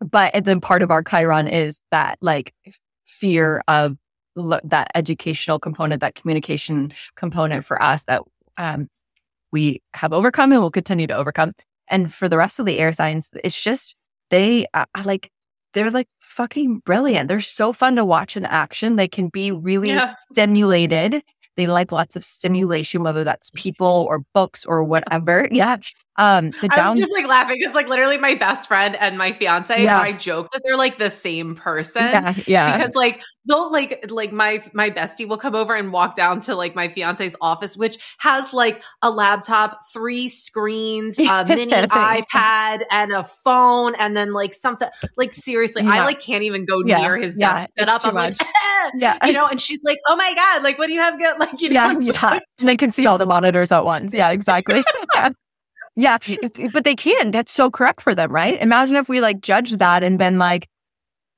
but 0.00 0.44
then 0.44 0.60
part 0.60 0.82
of 0.82 0.90
our 0.90 1.02
Chiron 1.02 1.46
is 1.46 1.80
that 1.90 2.18
like 2.22 2.54
fear 3.06 3.62
of 3.68 3.96
that 4.64 4.90
educational 4.94 5.58
component, 5.58 6.00
that 6.00 6.14
communication 6.14 6.92
component 7.16 7.64
for 7.64 7.82
us 7.82 8.04
that 8.04 8.22
um, 8.56 8.88
we 9.52 9.82
have 9.94 10.12
overcome 10.12 10.52
and 10.52 10.62
will 10.62 10.70
continue 10.70 11.06
to 11.06 11.16
overcome. 11.16 11.52
And 11.88 12.12
for 12.12 12.28
the 12.28 12.38
rest 12.38 12.58
of 12.58 12.66
the 12.66 12.78
air 12.78 12.92
signs, 12.92 13.28
it's 13.44 13.60
just 13.60 13.96
they 14.30 14.66
uh, 14.72 14.84
like 15.04 15.30
they're 15.72 15.90
like 15.90 16.08
fucking 16.20 16.78
brilliant. 16.80 17.28
They're 17.28 17.40
so 17.40 17.72
fun 17.72 17.96
to 17.96 18.04
watch 18.04 18.36
in 18.36 18.44
action. 18.44 18.96
They 18.96 19.08
can 19.08 19.28
be 19.28 19.52
really 19.52 19.88
yeah. 19.88 20.12
stimulated. 20.32 21.22
They 21.56 21.66
like 21.66 21.92
lots 21.92 22.16
of 22.16 22.24
stimulation, 22.24 23.02
whether 23.02 23.24
that's 23.24 23.50
people 23.54 24.06
or 24.08 24.24
books 24.34 24.64
or 24.64 24.84
whatever. 24.84 25.48
Yeah. 25.50 25.76
Um, 26.20 26.50
the 26.60 26.68
down- 26.68 26.88
I'm 26.88 26.96
just 26.98 27.12
like 27.12 27.26
laughing 27.26 27.56
because 27.58 27.74
like 27.74 27.88
literally 27.88 28.18
my 28.18 28.34
best 28.34 28.68
friend 28.68 28.94
and 28.94 29.16
my 29.16 29.32
fiance, 29.32 29.82
yeah. 29.82 29.98
I 29.98 30.12
joke 30.12 30.50
that 30.52 30.60
they're 30.62 30.76
like 30.76 30.98
the 30.98 31.08
same 31.08 31.56
person. 31.56 32.02
Yeah, 32.02 32.34
yeah. 32.46 32.76
Because 32.76 32.94
like 32.94 33.22
they'll 33.48 33.72
like 33.72 34.04
like 34.10 34.30
my 34.30 34.62
my 34.74 34.90
bestie 34.90 35.26
will 35.26 35.38
come 35.38 35.54
over 35.54 35.74
and 35.74 35.94
walk 35.94 36.16
down 36.16 36.40
to 36.40 36.54
like 36.54 36.74
my 36.74 36.88
fiance's 36.88 37.36
office, 37.40 37.74
which 37.74 37.96
has 38.18 38.52
like 38.52 38.82
a 39.00 39.10
laptop, 39.10 39.78
three 39.94 40.28
screens, 40.28 41.18
a 41.18 41.46
mini 41.48 41.72
iPad, 41.72 42.82
and 42.90 43.12
a 43.12 43.24
phone, 43.24 43.94
and 43.94 44.14
then 44.14 44.34
like 44.34 44.52
something 44.52 44.90
like 45.16 45.32
seriously, 45.32 45.84
yeah. 45.84 45.90
I 45.90 46.04
like 46.04 46.20
can't 46.20 46.42
even 46.42 46.66
go 46.66 46.82
yeah. 46.84 47.00
near 47.00 47.16
his 47.16 47.36
desk 47.36 47.66
set 47.78 47.88
up. 47.88 48.04
I'm 48.04 48.12
much. 48.12 48.38
like, 48.38 48.48
eh, 48.84 48.90
yeah, 48.98 49.26
you 49.26 49.32
know, 49.32 49.46
and 49.46 49.58
she's 49.58 49.80
like, 49.84 49.98
oh 50.06 50.16
my 50.16 50.34
god, 50.34 50.62
like 50.62 50.78
what 50.78 50.88
do 50.88 50.92
you 50.92 51.00
have 51.00 51.18
good? 51.18 51.30
Like 51.40 51.58
you 51.62 51.70
know, 51.70 51.98
yeah, 51.98 52.12
yeah. 52.20 52.38
and 52.58 52.68
they 52.68 52.76
can 52.76 52.90
see 52.90 53.06
all 53.06 53.16
the 53.16 53.24
monitors 53.24 53.72
at 53.72 53.86
once. 53.86 54.12
Yeah, 54.12 54.28
exactly. 54.28 54.84
Yeah, 56.00 56.18
but 56.72 56.84
they 56.84 56.96
can. 56.96 57.30
That's 57.30 57.52
so 57.52 57.70
correct 57.70 58.00
for 58.00 58.14
them, 58.14 58.32
right? 58.32 58.60
Imagine 58.60 58.96
if 58.96 59.08
we 59.08 59.20
like 59.20 59.40
judge 59.40 59.72
that 59.72 60.02
and 60.02 60.18
been 60.18 60.38
like, 60.38 60.66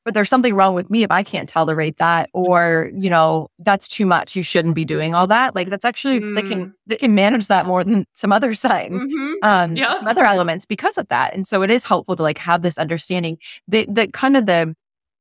but 0.04 0.14
there's 0.14 0.28
something 0.28 0.54
wrong 0.54 0.74
with 0.74 0.88
me 0.88 1.02
if 1.02 1.10
I 1.10 1.22
can't 1.22 1.48
tolerate 1.48 1.98
that, 1.98 2.30
or 2.32 2.90
you 2.94 3.10
know, 3.10 3.48
that's 3.58 3.88
too 3.88 4.06
much. 4.06 4.36
You 4.36 4.42
shouldn't 4.42 4.74
be 4.74 4.84
doing 4.84 5.14
all 5.14 5.26
that. 5.26 5.54
Like 5.54 5.68
that's 5.68 5.84
actually 5.84 6.20
mm. 6.20 6.34
they 6.34 6.42
can 6.42 6.66
mm. 6.66 6.72
they 6.86 6.96
can 6.96 7.14
manage 7.14 7.48
that 7.48 7.66
more 7.66 7.82
than 7.82 8.04
some 8.14 8.32
other 8.32 8.54
signs, 8.66 9.06
mm-hmm. 9.06 9.34
um, 9.42 9.76
yeah. 9.76 9.94
some 9.96 10.06
other 10.06 10.24
elements 10.24 10.64
because 10.64 10.96
of 10.96 11.08
that. 11.08 11.34
And 11.34 11.46
so 11.46 11.62
it 11.62 11.70
is 11.70 11.84
helpful 11.84 12.14
to 12.16 12.22
like 12.22 12.38
have 12.38 12.62
this 12.62 12.78
understanding 12.78 13.38
that 13.68 13.92
that 13.94 14.12
kind 14.12 14.36
of 14.36 14.46
the 14.46 14.74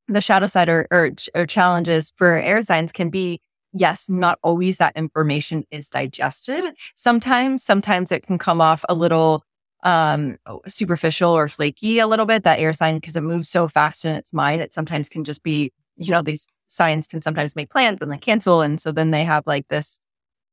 the 0.08 0.22
shadow 0.22 0.48
side 0.48 0.70
or, 0.70 0.88
or, 0.92 1.12
or 1.36 1.46
challenges 1.46 2.12
for 2.18 2.36
air 2.36 2.62
signs 2.62 2.92
can 2.92 3.10
be 3.10 3.40
yes, 3.74 4.10
not 4.10 4.40
always 4.44 4.78
that 4.78 4.96
information 4.96 5.66
is 5.72 5.90
digested. 5.90 6.64
Sometimes, 6.96 7.64
sometimes 7.64 8.12
it 8.12 8.26
can 8.26 8.38
come 8.38 8.62
off 8.62 8.84
a 8.90 8.94
little 8.94 9.44
um 9.84 10.38
superficial 10.68 11.32
or 11.32 11.48
flaky 11.48 11.98
a 11.98 12.06
little 12.06 12.28
bit 12.28 12.44
that 12.44 12.60
air 12.60 12.72
sign 12.72 12.96
because 12.96 13.16
it 13.16 13.22
moves 13.22 13.50
so 13.50 13.68
fast 13.68 14.06
in 14.06 14.14
its 14.16 14.32
mind 14.32 14.62
it 14.62 14.72
sometimes 14.72 15.10
can 15.10 15.24
just 15.24 15.42
be 15.42 15.72
you 15.98 16.12
know 16.12 16.22
these 16.22 16.48
signs 16.68 17.08
can 17.08 17.20
sometimes 17.20 17.56
make 17.56 17.72
plans 17.72 17.98
and 18.00 18.12
then 18.12 18.20
cancel 18.20 18.62
and 18.62 18.80
so 18.80 18.92
then 18.92 19.10
they 19.10 19.24
have 19.24 19.42
like 19.48 19.68
this 19.70 20.00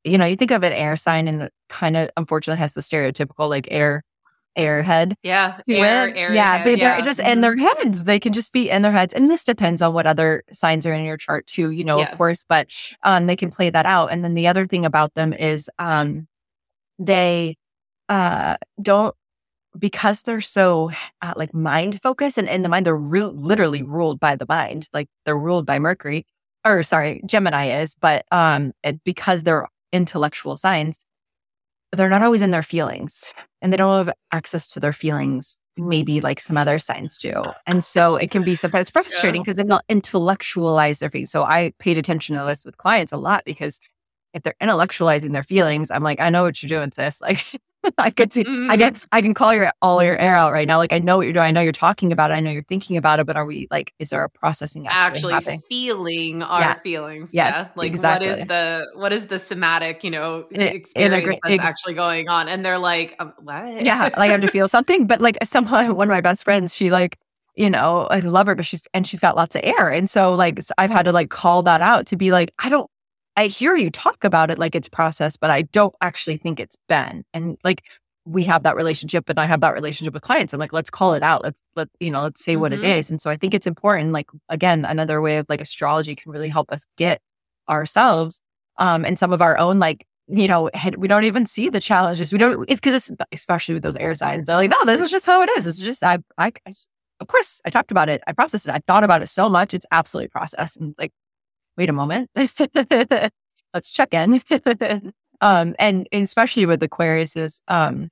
you 0.05 0.17
know 0.17 0.25
you 0.27 0.37
think 0.37 0.51
of 0.51 0.63
an 0.63 0.73
air 0.73 0.97
sign 0.97 1.29
and 1.29 1.43
it 1.43 1.53
kind 1.69 1.97
of 1.97 2.09
unfortunately 2.17 2.59
has 2.59 2.73
the 2.73 2.81
stereotypical 2.81 3.51
like 3.51 3.69
air 3.71 4.03
airhead. 4.59 5.15
Yeah. 5.23 5.61
Air, 5.69 6.15
air 6.15 6.35
yeah. 6.35 6.65
But 6.65 6.81
they're 6.81 7.01
just 7.01 7.21
in 7.21 7.41
their 7.41 7.57
mm-hmm. 7.57 7.83
heads. 7.83 8.05
They 8.05 8.21
can 8.21 8.33
just 8.33 8.53
be 8.53 8.69
in 8.69 8.83
their 8.83 8.93
heads. 8.93 9.15
And 9.15 9.31
this 9.31 9.45
depends 9.45 9.81
on 9.81 9.93
what 9.95 10.07
other 10.07 10.43
signs 10.51 10.85
are 10.85 10.93
in 10.93 11.05
your 11.05 11.17
chart 11.17 11.47
too, 11.47 11.71
you 11.71 11.85
know, 11.85 11.99
yeah. 11.99 12.11
of 12.11 12.19
course, 12.19 12.45
but 12.49 12.69
um 13.03 13.27
they 13.27 13.37
can 13.37 13.51
play 13.51 13.71
that 13.71 13.87
out. 13.87 14.11
And 14.11 14.25
then 14.25 14.35
the 14.35 14.49
other 14.49 14.67
thing 14.67 14.85
about 14.85 15.15
them 15.15 15.33
is 15.33 15.71
um 15.79 16.27
they 16.99 17.57
uh 18.09 18.57
don't 18.83 19.15
because 19.79 20.23
they're 20.23 20.41
so 20.41 20.91
uh, 21.23 21.35
like 21.37 21.55
mind 21.55 22.01
focused 22.03 22.39
and 22.39 22.49
in 22.49 22.63
the 22.63 22.69
mind 22.69 22.87
they're 22.87 22.97
re- 22.97 23.23
literally 23.23 23.83
ruled 23.83 24.19
by 24.19 24.35
the 24.35 24.47
mind 24.49 24.89
like 24.93 25.09
they're 25.25 25.39
ruled 25.39 25.67
by 25.67 25.79
mercury 25.79 26.27
or 26.65 26.83
sorry 26.83 27.21
gemini 27.27 27.67
is 27.67 27.95
but 28.01 28.25
um 28.33 28.73
it, 28.83 29.03
because 29.05 29.43
they're 29.43 29.69
intellectual 29.93 30.57
signs 30.57 31.07
they're 31.93 32.09
not 32.09 32.23
always 32.23 32.43
in 32.43 32.51
their 32.51 32.63
feelings 32.63 33.33
and 33.63 33.73
they 33.73 33.77
don't 33.77 34.07
have 34.07 34.15
access 34.33 34.67
to 34.69 34.81
their 34.81 34.93
feelings 34.93 35.61
maybe 35.77 36.21
like 36.21 36.41
some 36.41 36.57
other 36.57 36.79
signs 36.79 37.19
do. 37.19 37.43
And 37.67 37.85
so 37.85 38.17
it 38.17 38.31
can 38.31 38.43
be 38.43 38.57
sometimes 38.57 38.91
frustrating 38.95 39.43
because 39.43 39.57
yeah. 39.57 39.63
they 39.65 39.69
don't 39.69 39.85
intellectualize 39.89 40.99
their 40.99 41.11
feelings. 41.11 41.31
So 41.31 41.45
i 41.45 41.73
paid 41.79 41.99
attention 41.99 42.37
to 42.37 42.45
this 42.45 42.65
with 42.65 42.77
clients 42.77 43.13
a 43.13 43.17
lot 43.17 43.45
because 43.45 43.81
if 44.35 44.43
they're 44.43 44.55
intellectualizing 44.61 45.33
their 45.33 45.43
feelings 45.43 45.91
i'm 45.91 46.03
like 46.03 46.21
i 46.21 46.29
know 46.29 46.43
what 46.43 46.63
you're 46.63 46.69
doing 46.69 46.93
sis. 46.93 47.21
Like 47.29 47.45
I 47.99 48.11
could 48.11 48.33
see, 48.33 48.45
mm-hmm. 48.45 48.71
I 48.71 48.77
get, 48.77 49.07
I 49.13 49.23
can 49.23 49.35
call 49.35 49.55
your 49.55 49.71
all 49.81 50.03
your 50.03 50.17
air 50.19 50.35
out 50.35 50.53
right 50.53 50.67
now. 50.67 50.79
Like 50.79 50.93
I 50.93 50.99
know 50.99 51.17
what 51.17 51.25
you're 51.25 51.33
doing. 51.33 51.45
I 51.47 51.51
know 51.51 51.61
you're 51.61 51.73
talking 51.73 52.13
about 52.13 52.31
it. 52.31 52.35
I 52.35 52.41
know 52.41 52.51
you're 52.51 52.63
thinking 52.65 52.97
about 52.97 53.21
it. 53.21 53.27
But 53.27 53.37
are 53.37 53.45
we 53.45 53.69
like, 53.71 53.95
is 53.99 54.11
there 54.11 54.23
a 54.25 54.29
processing 54.29 54.87
actually, 54.89 55.33
actually 55.33 55.63
feeling 55.69 56.43
our 56.43 56.61
yeah. 56.61 56.75
feelings? 56.75 57.31
Yes, 57.33 57.55
yeah? 57.67 57.73
like 57.77 57.89
exactly. 57.89 58.29
what 58.29 58.39
is 58.39 58.47
the 58.47 58.87
what 58.95 59.13
is 59.13 59.27
the 59.27 59.39
somatic, 59.39 60.03
you 60.03 60.11
know, 60.11 60.47
experience 60.51 61.39
that's 61.43 61.55
ex- 61.55 61.65
actually 61.65 61.95
going 61.95 62.29
on? 62.29 62.49
And 62.49 62.65
they're 62.65 62.79
like, 62.79 63.15
um, 63.19 63.33
what? 63.43 63.85
Yeah, 63.85 64.03
like 64.03 64.19
I 64.19 64.27
have 64.27 64.41
to 64.41 64.49
feel 64.49 64.69
something. 64.79 65.07
But 65.07 65.21
like 65.21 65.39
someone, 65.45 65.95
one 65.97 66.09
of 66.09 66.13
my 66.13 66.21
best 66.21 66.45
friends, 66.45 66.75
she 66.75 66.91
like 66.91 67.19
you 67.59 67.69
know, 67.69 68.07
I 68.09 68.21
love 68.21 68.47
her, 68.47 68.55
but 68.55 68.65
she's 68.65 68.87
and 68.95 69.05
she's 69.05 69.19
got 69.19 69.35
lots 69.35 69.57
of 69.57 69.63
air. 69.65 69.91
And 69.91 70.09
so 70.09 70.35
like 70.35 70.61
I've 70.79 70.91
had 70.91 71.07
to 71.07 71.13
like 71.13 71.31
call 71.31 71.65
that 71.65 71.81
out 71.81 72.07
to 72.07 72.17
be 72.17 72.31
like, 72.31 72.55
I 72.61 72.69
don't 72.69 72.89
I 73.39 73.47
hear 73.47 73.77
you 73.77 73.89
talk 73.89 74.25
about 74.25 74.51
it 74.51 74.59
like 74.59 74.75
it's 74.75 74.89
processed, 74.89 75.39
but 75.39 75.49
I 75.49 75.63
don't 75.63 75.95
actually 76.01 76.39
think 76.39 76.59
it's 76.59 76.77
been. 76.89 77.23
And 77.33 77.57
like 77.63 77.85
we 78.25 78.43
have 78.43 78.65
that 78.65 78.75
relationship 78.75 79.29
and 79.29 79.39
I 79.39 79.45
have 79.45 79.61
that 79.61 79.75
relationship 79.75 80.13
with 80.13 80.25
clients. 80.25 80.53
I'm 80.53 80.59
like, 80.59 80.73
let's 80.73 80.91
call 80.91 81.15
it 81.15 81.23
out. 81.23 81.45
Let's 81.45 81.63
let 81.77 81.89
you 82.01 82.11
know, 82.11 82.23
let's 82.23 82.45
say 82.45 82.55
mm-hmm. 82.55 82.61
what 82.63 82.73
it 82.73 82.81
mm-hmm. 82.81 83.13
And 83.13 83.23
so 83.23 83.31
I 83.31 83.37
think 83.37 83.55
it's 83.55 83.69
important. 83.69 84.11
Like 84.11 84.27
again, 84.49 84.85
another 84.85 85.21
way 85.21 85.39
of 85.39 85.47
like 85.49 85.61
astrology 85.61 86.17
can 86.17 86.33
really 86.33 86.49
help 86.49 86.73
us 86.73 86.85
get 86.97 87.21
ourselves 87.69 88.41
um 88.79 89.05
and 89.05 89.17
some 89.17 89.33
of 89.33 89.41
our 89.41 89.57
own 89.57 89.79
like 89.79 90.05
you 90.27 90.49
know, 90.49 90.69
we 90.97 91.07
don't 91.07 91.25
even 91.25 91.47
see 91.47 91.69
the 91.69 91.81
challenges. 91.81 92.33
We 92.33 92.39
don't 92.39 92.67
because 92.67 93.09
it's 93.09 93.23
especially 93.31 93.75
with 93.75 93.85
those 93.85 93.97
air 93.97 94.17
signs. 94.17 94.49
They're 94.49 94.57
like, 94.57 94.71
no, 94.71 94.85
this 94.85 95.01
is 95.01 95.13
just 95.13 95.27
how 95.27 95.43
it 95.43 95.51
is. 95.57 95.67
It's 95.69 95.79
just 95.79 96.03
I, 96.03 96.19
I, 96.37 96.53
I, 96.67 96.73
of 97.21 97.29
course, 97.29 97.61
I 97.65 97.71
talked 97.71 97.93
about 97.93 98.09
it. 98.09 98.21
I 98.27 98.33
processed 98.33 98.67
it. 98.67 98.75
I 98.75 98.81
thought 98.87 99.05
about 99.05 99.23
it 99.23 99.29
so 99.29 99.49
much. 99.49 99.75
It's 99.75 99.87
absolutely 99.93 100.29
processed. 100.29 100.77
And 100.77 100.95
like, 100.99 101.13
wait 101.79 101.89
a 101.89 101.93
moment, 101.93 102.29
let's 103.73 103.93
check 103.93 104.13
in. 104.13 104.43
um, 105.41 105.75
and, 105.79 106.07
especially 106.13 106.67
with 106.67 106.83
Aquarius 106.83 107.37
is, 107.37 107.63
um, 107.69 108.11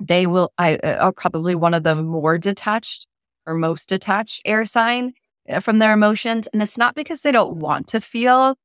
they 0.00 0.26
will, 0.26 0.52
I 0.58 0.76
uh, 0.76 0.96
are 0.96 1.12
probably 1.12 1.54
one 1.54 1.72
of 1.72 1.84
the 1.84 1.94
more 1.94 2.36
detached 2.36 3.06
or 3.46 3.54
most 3.54 3.88
detached 3.88 4.42
air 4.44 4.66
sign 4.66 5.12
uh, 5.48 5.60
from 5.60 5.78
their 5.78 5.92
emotions. 5.92 6.48
And 6.48 6.62
it's 6.62 6.76
not 6.76 6.96
because 6.96 7.22
they 7.22 7.32
don't 7.32 7.56
want 7.56 7.86
to 7.88 8.00
feel, 8.00 8.56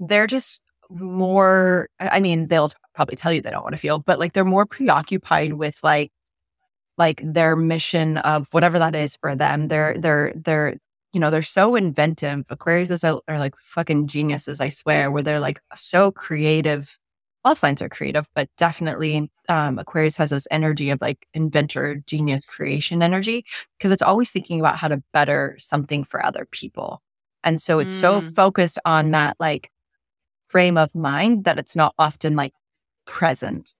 they're 0.00 0.26
just 0.26 0.62
more, 0.88 1.88
I 2.00 2.18
mean, 2.18 2.48
they'll 2.48 2.72
probably 2.94 3.16
tell 3.16 3.32
you 3.32 3.42
they 3.42 3.50
don't 3.50 3.62
want 3.62 3.74
to 3.74 3.80
feel, 3.80 3.98
but 3.98 4.18
like 4.18 4.32
they're 4.32 4.44
more 4.44 4.66
preoccupied 4.66 5.52
with 5.52 5.78
like, 5.84 6.10
like 6.96 7.20
their 7.22 7.54
mission 7.54 8.16
of 8.18 8.48
whatever 8.52 8.78
that 8.78 8.94
is 8.94 9.16
for 9.16 9.36
them. 9.36 9.68
They're, 9.68 9.96
they're, 9.98 10.32
they're, 10.34 10.76
you 11.12 11.20
know, 11.20 11.30
they're 11.30 11.42
so 11.42 11.74
inventive. 11.74 12.44
Aquarius 12.50 13.04
are, 13.04 13.20
are 13.26 13.38
like 13.38 13.56
fucking 13.56 14.06
geniuses, 14.06 14.60
I 14.60 14.68
swear, 14.68 15.10
where 15.10 15.22
they're 15.22 15.40
like 15.40 15.60
so 15.74 16.10
creative 16.12 16.98
all 17.44 17.56
signs 17.56 17.80
are 17.80 17.88
creative, 17.88 18.28
but 18.34 18.48
definitely 18.58 19.30
um, 19.48 19.78
Aquarius 19.78 20.16
has 20.16 20.30
this 20.30 20.46
energy 20.50 20.90
of 20.90 21.00
like 21.00 21.26
inventor, 21.32 22.02
genius, 22.06 22.46
creation 22.46 23.02
energy 23.02 23.44
because 23.78 23.92
it's 23.92 24.02
always 24.02 24.30
thinking 24.30 24.60
about 24.60 24.76
how 24.76 24.88
to 24.88 25.02
better 25.12 25.56
something 25.58 26.04
for 26.04 26.24
other 26.24 26.46
people. 26.50 27.02
And 27.42 27.60
so 27.60 27.78
it's 27.78 27.96
mm. 27.96 28.00
so 28.00 28.20
focused 28.20 28.78
on 28.84 29.12
that 29.12 29.36
like 29.40 29.70
frame 30.48 30.76
of 30.76 30.94
mind 30.94 31.44
that 31.44 31.58
it's 31.58 31.74
not 31.74 31.94
often 31.98 32.36
like 32.36 32.52
present 33.06 33.74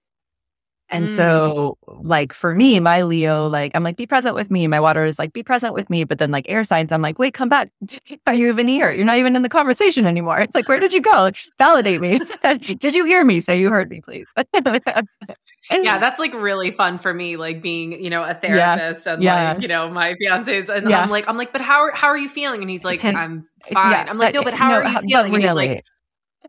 and 0.91 1.07
mm. 1.07 1.09
so, 1.09 1.77
like 1.87 2.33
for 2.33 2.53
me, 2.53 2.79
my 2.81 3.01
Leo, 3.01 3.47
like 3.47 3.71
I'm 3.73 3.83
like, 3.83 3.95
be 3.95 4.05
present 4.05 4.35
with 4.35 4.51
me. 4.51 4.67
My 4.67 4.79
water 4.79 5.05
is 5.05 5.17
like, 5.17 5.31
be 5.31 5.41
present 5.41 5.73
with 5.73 5.89
me. 5.89 6.03
But 6.03 6.19
then, 6.19 6.31
like 6.31 6.45
air 6.49 6.65
signs, 6.65 6.91
I'm 6.91 7.01
like, 7.01 7.17
wait, 7.17 7.33
come 7.33 7.47
back. 7.47 7.71
Are 8.27 8.33
you 8.33 8.49
even 8.49 8.67
here? 8.67 8.91
You're 8.91 9.05
not 9.05 9.17
even 9.17 9.35
in 9.35 9.41
the 9.41 9.49
conversation 9.49 10.05
anymore. 10.05 10.45
Like, 10.53 10.67
where 10.67 10.79
did 10.79 10.91
you 10.91 11.01
go? 11.01 11.31
Validate 11.57 12.01
me. 12.01 12.19
did 12.77 12.93
you 12.93 13.05
hear 13.05 13.23
me? 13.23 13.39
Say 13.39 13.59
you 13.59 13.69
heard 13.69 13.89
me, 13.89 14.01
please. 14.01 14.27
yeah, 15.71 15.97
that's 15.97 16.19
like 16.19 16.33
really 16.33 16.71
fun 16.71 16.97
for 16.97 17.13
me, 17.13 17.37
like 17.37 17.61
being, 17.61 18.03
you 18.03 18.09
know, 18.09 18.23
a 18.23 18.33
therapist 18.33 19.05
yeah. 19.05 19.13
and 19.13 19.23
yeah. 19.23 19.51
like, 19.53 19.61
you 19.61 19.69
know, 19.69 19.89
my 19.89 20.15
fiance's 20.15 20.69
and 20.69 20.89
yeah. 20.89 21.01
I'm 21.01 21.09
like, 21.09 21.27
I'm 21.29 21.37
like, 21.37 21.53
but 21.53 21.61
how 21.61 21.79
are 21.79 21.91
how 21.91 22.07
are 22.07 22.17
you 22.17 22.29
feeling? 22.29 22.61
And 22.61 22.69
he's 22.69 22.83
like, 22.83 23.03
I'm 23.05 23.47
fine. 23.71 24.09
I'm 24.09 24.17
like, 24.17 24.33
no, 24.33 24.43
but 24.43 24.53
how 24.53 24.69
no, 24.69 24.75
are 24.75 24.83
you 24.83 24.99
feeling? 25.01 25.31
Really. 25.31 25.35
And 25.35 25.43
he's 25.43 25.53
like, 25.53 25.85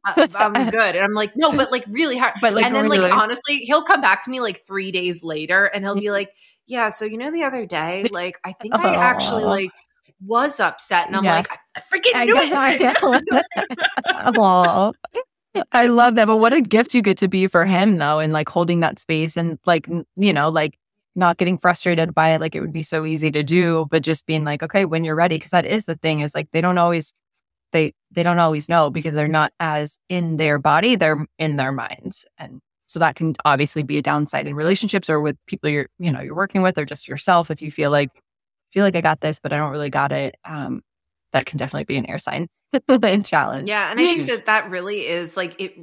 I'm 0.34 0.70
good. 0.70 0.96
And 0.96 1.04
I'm 1.04 1.12
like, 1.12 1.36
no, 1.36 1.52
but 1.52 1.70
like 1.70 1.84
really 1.88 2.16
hard. 2.16 2.34
But 2.40 2.54
like, 2.54 2.64
and 2.64 2.74
then 2.74 2.84
really? 2.84 2.98
like 2.98 3.12
honestly, 3.12 3.58
he'll 3.58 3.84
come 3.84 4.00
back 4.00 4.24
to 4.24 4.30
me 4.30 4.40
like 4.40 4.64
three 4.66 4.90
days 4.90 5.22
later 5.22 5.66
and 5.66 5.84
he'll 5.84 5.94
be 5.94 6.02
mm-hmm. 6.02 6.12
like, 6.12 6.32
yeah, 6.66 6.88
so 6.88 7.04
you 7.04 7.18
know 7.18 7.30
the 7.30 7.44
other 7.44 7.66
day, 7.66 8.06
like 8.12 8.38
I 8.44 8.52
think 8.52 8.74
I 8.74 8.94
actually 8.94 9.44
like 9.44 9.70
was 10.24 10.58
upset. 10.60 11.06
And 11.06 11.16
I'm 11.16 11.24
yeah. 11.24 11.36
like, 11.36 11.50
I 11.76 11.80
freaking 11.80 12.12
I 12.14 12.24
knew 12.24 12.36
it. 12.36 12.52
I, 12.52 12.76
I 15.72 15.86
love 15.86 16.14
that. 16.14 16.26
But 16.26 16.38
what 16.38 16.52
a 16.52 16.60
gift 16.60 16.94
you 16.94 17.02
get 17.02 17.18
to 17.18 17.28
be 17.28 17.46
for 17.46 17.64
him 17.64 17.98
though, 17.98 18.18
and 18.18 18.32
like 18.32 18.48
holding 18.48 18.80
that 18.80 18.98
space 18.98 19.36
and 19.36 19.58
like, 19.66 19.86
you 20.16 20.32
know, 20.32 20.48
like 20.48 20.78
not 21.14 21.36
getting 21.36 21.58
frustrated 21.58 22.14
by 22.14 22.30
it. 22.30 22.40
Like 22.40 22.54
it 22.54 22.60
would 22.60 22.72
be 22.72 22.82
so 22.82 23.04
easy 23.04 23.30
to 23.30 23.42
do, 23.42 23.86
but 23.90 24.02
just 24.02 24.26
being 24.26 24.44
like, 24.44 24.62
okay, 24.62 24.84
when 24.84 25.04
you're 25.04 25.14
ready. 25.14 25.38
Cause 25.38 25.50
that 25.50 25.66
is 25.66 25.84
the 25.84 25.96
thing 25.96 26.20
is 26.20 26.34
like, 26.34 26.50
they 26.52 26.60
don't 26.60 26.78
always 26.78 27.14
they 27.72 27.92
they 28.10 28.22
don't 28.22 28.38
always 28.38 28.68
know 28.68 28.90
because 28.90 29.14
they're 29.14 29.28
not 29.28 29.52
as 29.58 29.98
in 30.08 30.36
their 30.36 30.58
body 30.58 30.96
they're 30.96 31.26
in 31.38 31.56
their 31.56 31.72
minds. 31.72 32.26
And 32.38 32.60
so 32.92 32.98
that 32.98 33.16
can 33.16 33.34
obviously 33.46 33.82
be 33.82 33.96
a 33.96 34.02
downside 34.02 34.46
in 34.46 34.54
relationships 34.54 35.08
or 35.08 35.18
with 35.18 35.36
people 35.46 35.70
you're 35.70 35.88
you 35.98 36.12
know 36.12 36.20
you're 36.20 36.34
working 36.34 36.60
with 36.60 36.76
or 36.76 36.84
just 36.84 37.08
yourself 37.08 37.50
if 37.50 37.62
you 37.62 37.70
feel 37.70 37.90
like 37.90 38.10
feel 38.70 38.84
like 38.84 38.94
i 38.94 39.00
got 39.00 39.20
this 39.20 39.40
but 39.40 39.52
i 39.52 39.56
don't 39.56 39.72
really 39.72 39.90
got 39.90 40.12
it 40.12 40.36
um 40.44 40.82
that 41.32 41.46
can 41.46 41.56
definitely 41.56 41.84
be 41.84 41.96
an 41.96 42.06
air 42.06 42.18
sign 42.18 42.46
challenge. 43.24 43.68
Yeah 43.68 43.90
and 43.90 43.98
i 43.98 44.04
think 44.04 44.28
that 44.28 44.46
that 44.46 44.70
really 44.70 45.06
is 45.06 45.36
like 45.36 45.58
it 45.60 45.74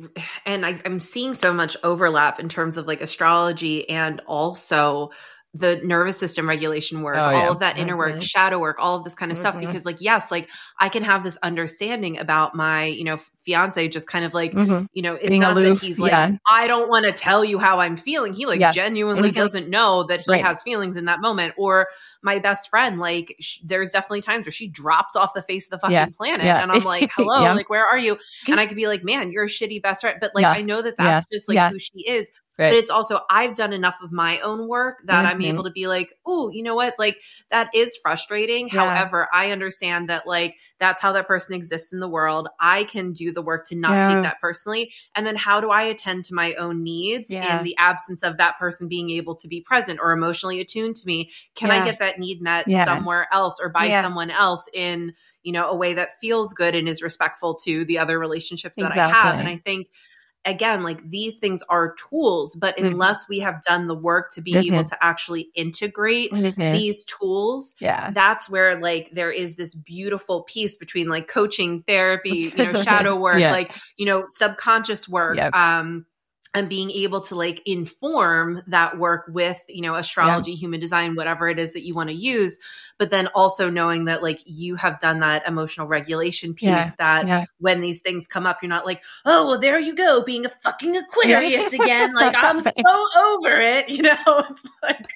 and 0.45 0.65
I, 0.65 0.79
i'm 0.85 0.99
seeing 0.99 1.33
so 1.33 1.51
much 1.51 1.75
overlap 1.83 2.39
in 2.39 2.47
terms 2.47 2.77
of 2.77 2.87
like 2.87 3.01
astrology 3.01 3.89
and 3.89 4.21
also 4.27 5.09
the 5.53 5.81
nervous 5.83 6.17
system 6.17 6.47
regulation 6.47 7.01
work, 7.01 7.17
oh, 7.17 7.21
all 7.21 7.31
yeah. 7.31 7.49
of 7.49 7.59
that 7.59 7.77
inner 7.77 7.97
work, 7.97 8.21
shadow 8.21 8.59
work, 8.59 8.77
all 8.79 8.97
of 8.97 9.03
this 9.03 9.15
kind 9.15 9.31
of 9.31 9.37
mm-hmm. 9.37 9.47
stuff. 9.47 9.59
Because, 9.59 9.85
like, 9.85 9.97
yes, 9.99 10.29
like 10.29 10.49
I 10.79 10.89
can 10.89 11.03
have 11.03 11.23
this 11.23 11.37
understanding 11.41 12.19
about 12.19 12.53
my, 12.53 12.85
you 12.85 13.03
know, 13.03 13.17
fiance 13.49 13.87
just 13.87 14.07
kind 14.07 14.25
of 14.25 14.33
like, 14.33 14.53
mm-hmm. 14.53 14.85
you 14.93 15.01
know, 15.01 15.15
it's 15.15 15.27
Being 15.27 15.41
not 15.41 15.57
aloof. 15.57 15.79
that 15.79 15.87
he's 15.87 15.97
like, 15.97 16.11
yeah. 16.11 16.37
I 16.49 16.67
don't 16.67 16.87
want 16.87 17.05
to 17.05 17.11
tell 17.11 17.43
you 17.43 17.57
how 17.57 17.79
I'm 17.79 17.97
feeling. 17.97 18.33
He 18.33 18.45
like 18.45 18.59
yeah. 18.59 18.71
genuinely 18.71 19.31
doesn't 19.31 19.69
know 19.69 20.03
that 20.03 20.21
he 20.21 20.31
right. 20.31 20.43
has 20.43 20.61
feelings 20.61 20.97
in 20.97 21.05
that 21.05 21.19
moment. 21.19 21.55
Or 21.57 21.87
my 22.21 22.37
best 22.37 22.69
friend, 22.69 22.99
like, 22.99 23.35
sh- 23.39 23.59
there's 23.63 23.91
definitely 23.91 24.21
times 24.21 24.45
where 24.45 24.51
she 24.51 24.67
drops 24.67 25.15
off 25.15 25.33
the 25.33 25.41
face 25.41 25.65
of 25.67 25.71
the 25.71 25.79
fucking 25.79 26.13
planet. 26.13 26.45
And 26.45 26.71
I'm 26.71 26.83
like, 26.83 27.09
hello, 27.15 27.41
like, 27.55 27.69
where 27.69 27.85
are 27.85 27.97
you? 27.97 28.19
And 28.47 28.59
I 28.59 28.67
could 28.67 28.77
be 28.77 28.87
like, 28.87 29.03
man, 29.03 29.31
you're 29.31 29.45
a 29.45 29.47
shitty 29.47 29.81
best 29.81 30.01
friend. 30.01 30.19
But 30.21 30.31
like, 30.35 30.45
I 30.45 30.61
know 30.61 30.81
that 30.81 30.97
that's 30.97 31.25
just 31.31 31.49
like 31.49 31.71
who 31.71 31.79
she 31.79 32.07
is. 32.07 32.29
Right. 32.59 32.71
But 32.71 32.79
it's 32.79 32.91
also, 32.91 33.21
I've 33.29 33.55
done 33.55 33.71
enough 33.71 33.95
of 34.03 34.11
my 34.11 34.39
own 34.39 34.67
work 34.67 34.97
that 35.05 35.23
mm-hmm. 35.23 35.33
I'm 35.33 35.41
able 35.43 35.63
to 35.63 35.71
be 35.71 35.87
like, 35.87 36.13
oh, 36.25 36.49
you 36.49 36.61
know 36.61 36.75
what? 36.75 36.93
Like, 36.99 37.15
that 37.51 37.69
is 37.73 37.97
frustrating. 38.03 38.67
Yeah. 38.67 38.81
However, 38.81 39.29
I 39.31 39.51
understand 39.51 40.09
that, 40.09 40.27
like, 40.27 40.55
that's 40.77 41.01
how 41.01 41.13
that 41.13 41.25
person 41.25 41.55
exists 41.55 41.93
in 41.93 42.01
the 42.01 42.09
world. 42.09 42.49
I 42.59 42.83
can 42.83 43.13
do 43.13 43.31
the 43.31 43.38
work 43.41 43.67
to 43.67 43.75
not 43.75 43.91
yeah. 43.91 44.13
take 44.13 44.23
that 44.23 44.41
personally. 44.41 44.91
And 45.15 45.25
then 45.25 45.35
how 45.35 45.61
do 45.61 45.69
I 45.69 45.83
attend 45.83 46.25
to 46.25 46.33
my 46.33 46.53
own 46.55 46.83
needs 46.83 47.31
yeah. 47.31 47.59
in 47.59 47.63
the 47.63 47.75
absence 47.77 48.23
of 48.23 48.37
that 48.37 48.57
person 48.59 48.87
being 48.87 49.09
able 49.11 49.35
to 49.35 49.47
be 49.47 49.61
present 49.61 49.99
or 50.01 50.11
emotionally 50.11 50.59
attuned 50.59 50.95
to 50.97 51.07
me? 51.07 51.31
Can 51.55 51.71
I 51.71 51.83
get 51.85 51.99
that 51.99 52.19
need 52.19 52.41
met 52.41 52.69
somewhere 52.85 53.27
else 53.31 53.59
or 53.61 53.69
by 53.69 53.89
someone 53.89 54.31
else 54.31 54.67
in, 54.73 55.13
you 55.43 55.51
know, 55.51 55.69
a 55.69 55.75
way 55.75 55.93
that 55.93 56.19
feels 56.19 56.53
good 56.53 56.75
and 56.75 56.87
is 56.87 57.01
respectful 57.01 57.55
to 57.65 57.85
the 57.85 57.99
other 57.99 58.19
relationships 58.19 58.77
that 58.77 58.87
exactly. 58.87 59.17
I 59.17 59.21
have? 59.21 59.39
And 59.39 59.47
I 59.47 59.57
think 59.57 59.87
again, 60.45 60.83
like 60.83 61.09
these 61.09 61.39
things 61.39 61.63
are 61.69 61.95
tools, 61.95 62.55
but 62.55 62.77
mm-hmm. 62.77 62.87
unless 62.87 63.27
we 63.27 63.39
have 63.39 63.61
done 63.63 63.87
the 63.87 63.95
work 63.95 64.31
to 64.33 64.41
be 64.41 64.53
mm-hmm. 64.53 64.73
able 64.73 64.83
to 64.85 65.03
actually 65.03 65.49
integrate 65.55 66.31
mm-hmm. 66.31 66.71
these 66.71 67.03
tools, 67.05 67.75
yeah, 67.79 68.11
that's 68.11 68.49
where 68.49 68.79
like 68.79 69.09
there 69.13 69.31
is 69.31 69.55
this 69.55 69.75
beautiful 69.75 70.43
piece 70.43 70.75
between 70.75 71.09
like 71.09 71.27
coaching, 71.27 71.83
therapy, 71.87 72.53
you 72.55 72.71
know, 72.71 72.83
shadow 72.83 73.15
work, 73.19 73.39
yeah. 73.39 73.51
like, 73.51 73.75
you 73.97 74.05
know, 74.05 74.25
subconscious 74.27 75.07
work, 75.07 75.37
yep. 75.37 75.53
um, 75.53 76.05
and 76.53 76.67
being 76.67 76.89
able 76.91 77.21
to 77.21 77.35
like 77.35 77.61
inform 77.65 78.61
that 78.67 78.97
work 78.97 79.25
with 79.29 79.61
you 79.67 79.81
know 79.81 79.95
astrology 79.95 80.51
yeah. 80.51 80.57
human 80.57 80.79
design 80.79 81.15
whatever 81.15 81.47
it 81.47 81.59
is 81.59 81.73
that 81.73 81.85
you 81.85 81.93
want 81.93 82.09
to 82.09 82.15
use 82.15 82.57
but 82.97 83.09
then 83.09 83.27
also 83.27 83.69
knowing 83.69 84.05
that 84.05 84.23
like 84.23 84.41
you 84.45 84.75
have 84.75 84.99
done 84.99 85.19
that 85.19 85.47
emotional 85.47 85.87
regulation 85.87 86.53
piece 86.53 86.67
yeah. 86.67 86.91
that 86.97 87.27
yeah. 87.27 87.45
when 87.59 87.81
these 87.81 88.01
things 88.01 88.27
come 88.27 88.45
up 88.45 88.57
you're 88.61 88.69
not 88.69 88.85
like 88.85 89.03
oh 89.25 89.47
well 89.47 89.59
there 89.59 89.79
you 89.79 89.95
go 89.95 90.23
being 90.23 90.45
a 90.45 90.49
fucking 90.49 90.95
aquarius 90.95 91.73
again 91.73 92.13
like 92.13 92.35
i'm 92.37 92.61
so 92.61 92.71
over 93.17 93.59
it 93.59 93.89
you 93.89 94.01
know 94.01 94.17
it's 94.49 94.67
like 94.81 95.13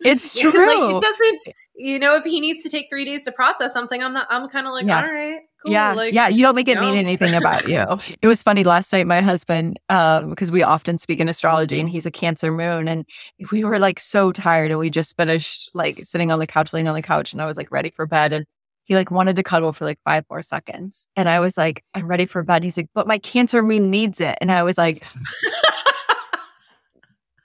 it's 0.00 0.38
true. 0.40 0.50
like 0.50 0.96
it 0.96 1.02
doesn't, 1.02 1.56
you 1.80 1.98
know, 1.98 2.14
if 2.14 2.24
he 2.24 2.40
needs 2.40 2.62
to 2.62 2.68
take 2.68 2.88
three 2.90 3.04
days 3.04 3.24
to 3.24 3.32
process 3.32 3.72
something, 3.72 4.02
I'm 4.02 4.12
not, 4.12 4.26
I'm 4.30 4.48
kind 4.48 4.66
of 4.66 4.72
like, 4.72 4.84
yeah. 4.84 5.02
all 5.02 5.10
right, 5.10 5.40
cool. 5.62 5.72
Yeah. 5.72 5.92
Like, 5.92 6.12
yeah. 6.12 6.28
You 6.28 6.42
don't 6.42 6.54
make 6.54 6.68
it 6.68 6.78
mean 6.78 6.94
anything 6.94 7.34
about 7.34 7.68
you. 7.68 7.84
it 8.22 8.26
was 8.26 8.42
funny 8.42 8.64
last 8.64 8.92
night, 8.92 9.06
my 9.06 9.22
husband, 9.22 9.80
um, 9.88 10.30
because 10.30 10.52
we 10.52 10.62
often 10.62 10.98
speak 10.98 11.20
in 11.20 11.28
astrology 11.28 11.80
and 11.80 11.88
he's 11.88 12.04
a 12.04 12.10
cancer 12.10 12.52
moon 12.52 12.86
and 12.86 13.06
we 13.50 13.64
were 13.64 13.78
like 13.78 13.98
so 13.98 14.30
tired 14.30 14.70
and 14.70 14.78
we 14.78 14.90
just 14.90 15.16
finished 15.16 15.70
like 15.74 16.04
sitting 16.04 16.30
on 16.30 16.38
the 16.38 16.46
couch, 16.46 16.72
laying 16.72 16.88
on 16.88 16.94
the 16.94 17.02
couch 17.02 17.32
and 17.32 17.40
I 17.40 17.46
was 17.46 17.56
like 17.56 17.72
ready 17.72 17.90
for 17.90 18.06
bed. 18.06 18.32
And 18.32 18.44
he 18.84 18.94
like 18.94 19.10
wanted 19.10 19.36
to 19.36 19.42
cuddle 19.42 19.72
for 19.72 19.86
like 19.86 19.98
five 20.04 20.24
more 20.28 20.42
seconds. 20.42 21.08
And 21.16 21.28
I 21.28 21.40
was 21.40 21.56
like, 21.56 21.82
I'm 21.94 22.06
ready 22.06 22.26
for 22.26 22.42
bed. 22.42 22.62
He's 22.62 22.76
like, 22.76 22.90
but 22.94 23.06
my 23.06 23.18
cancer 23.18 23.62
moon 23.62 23.90
needs 23.90 24.20
it. 24.20 24.36
And 24.40 24.52
I 24.52 24.62
was 24.62 24.76
like, 24.76 25.04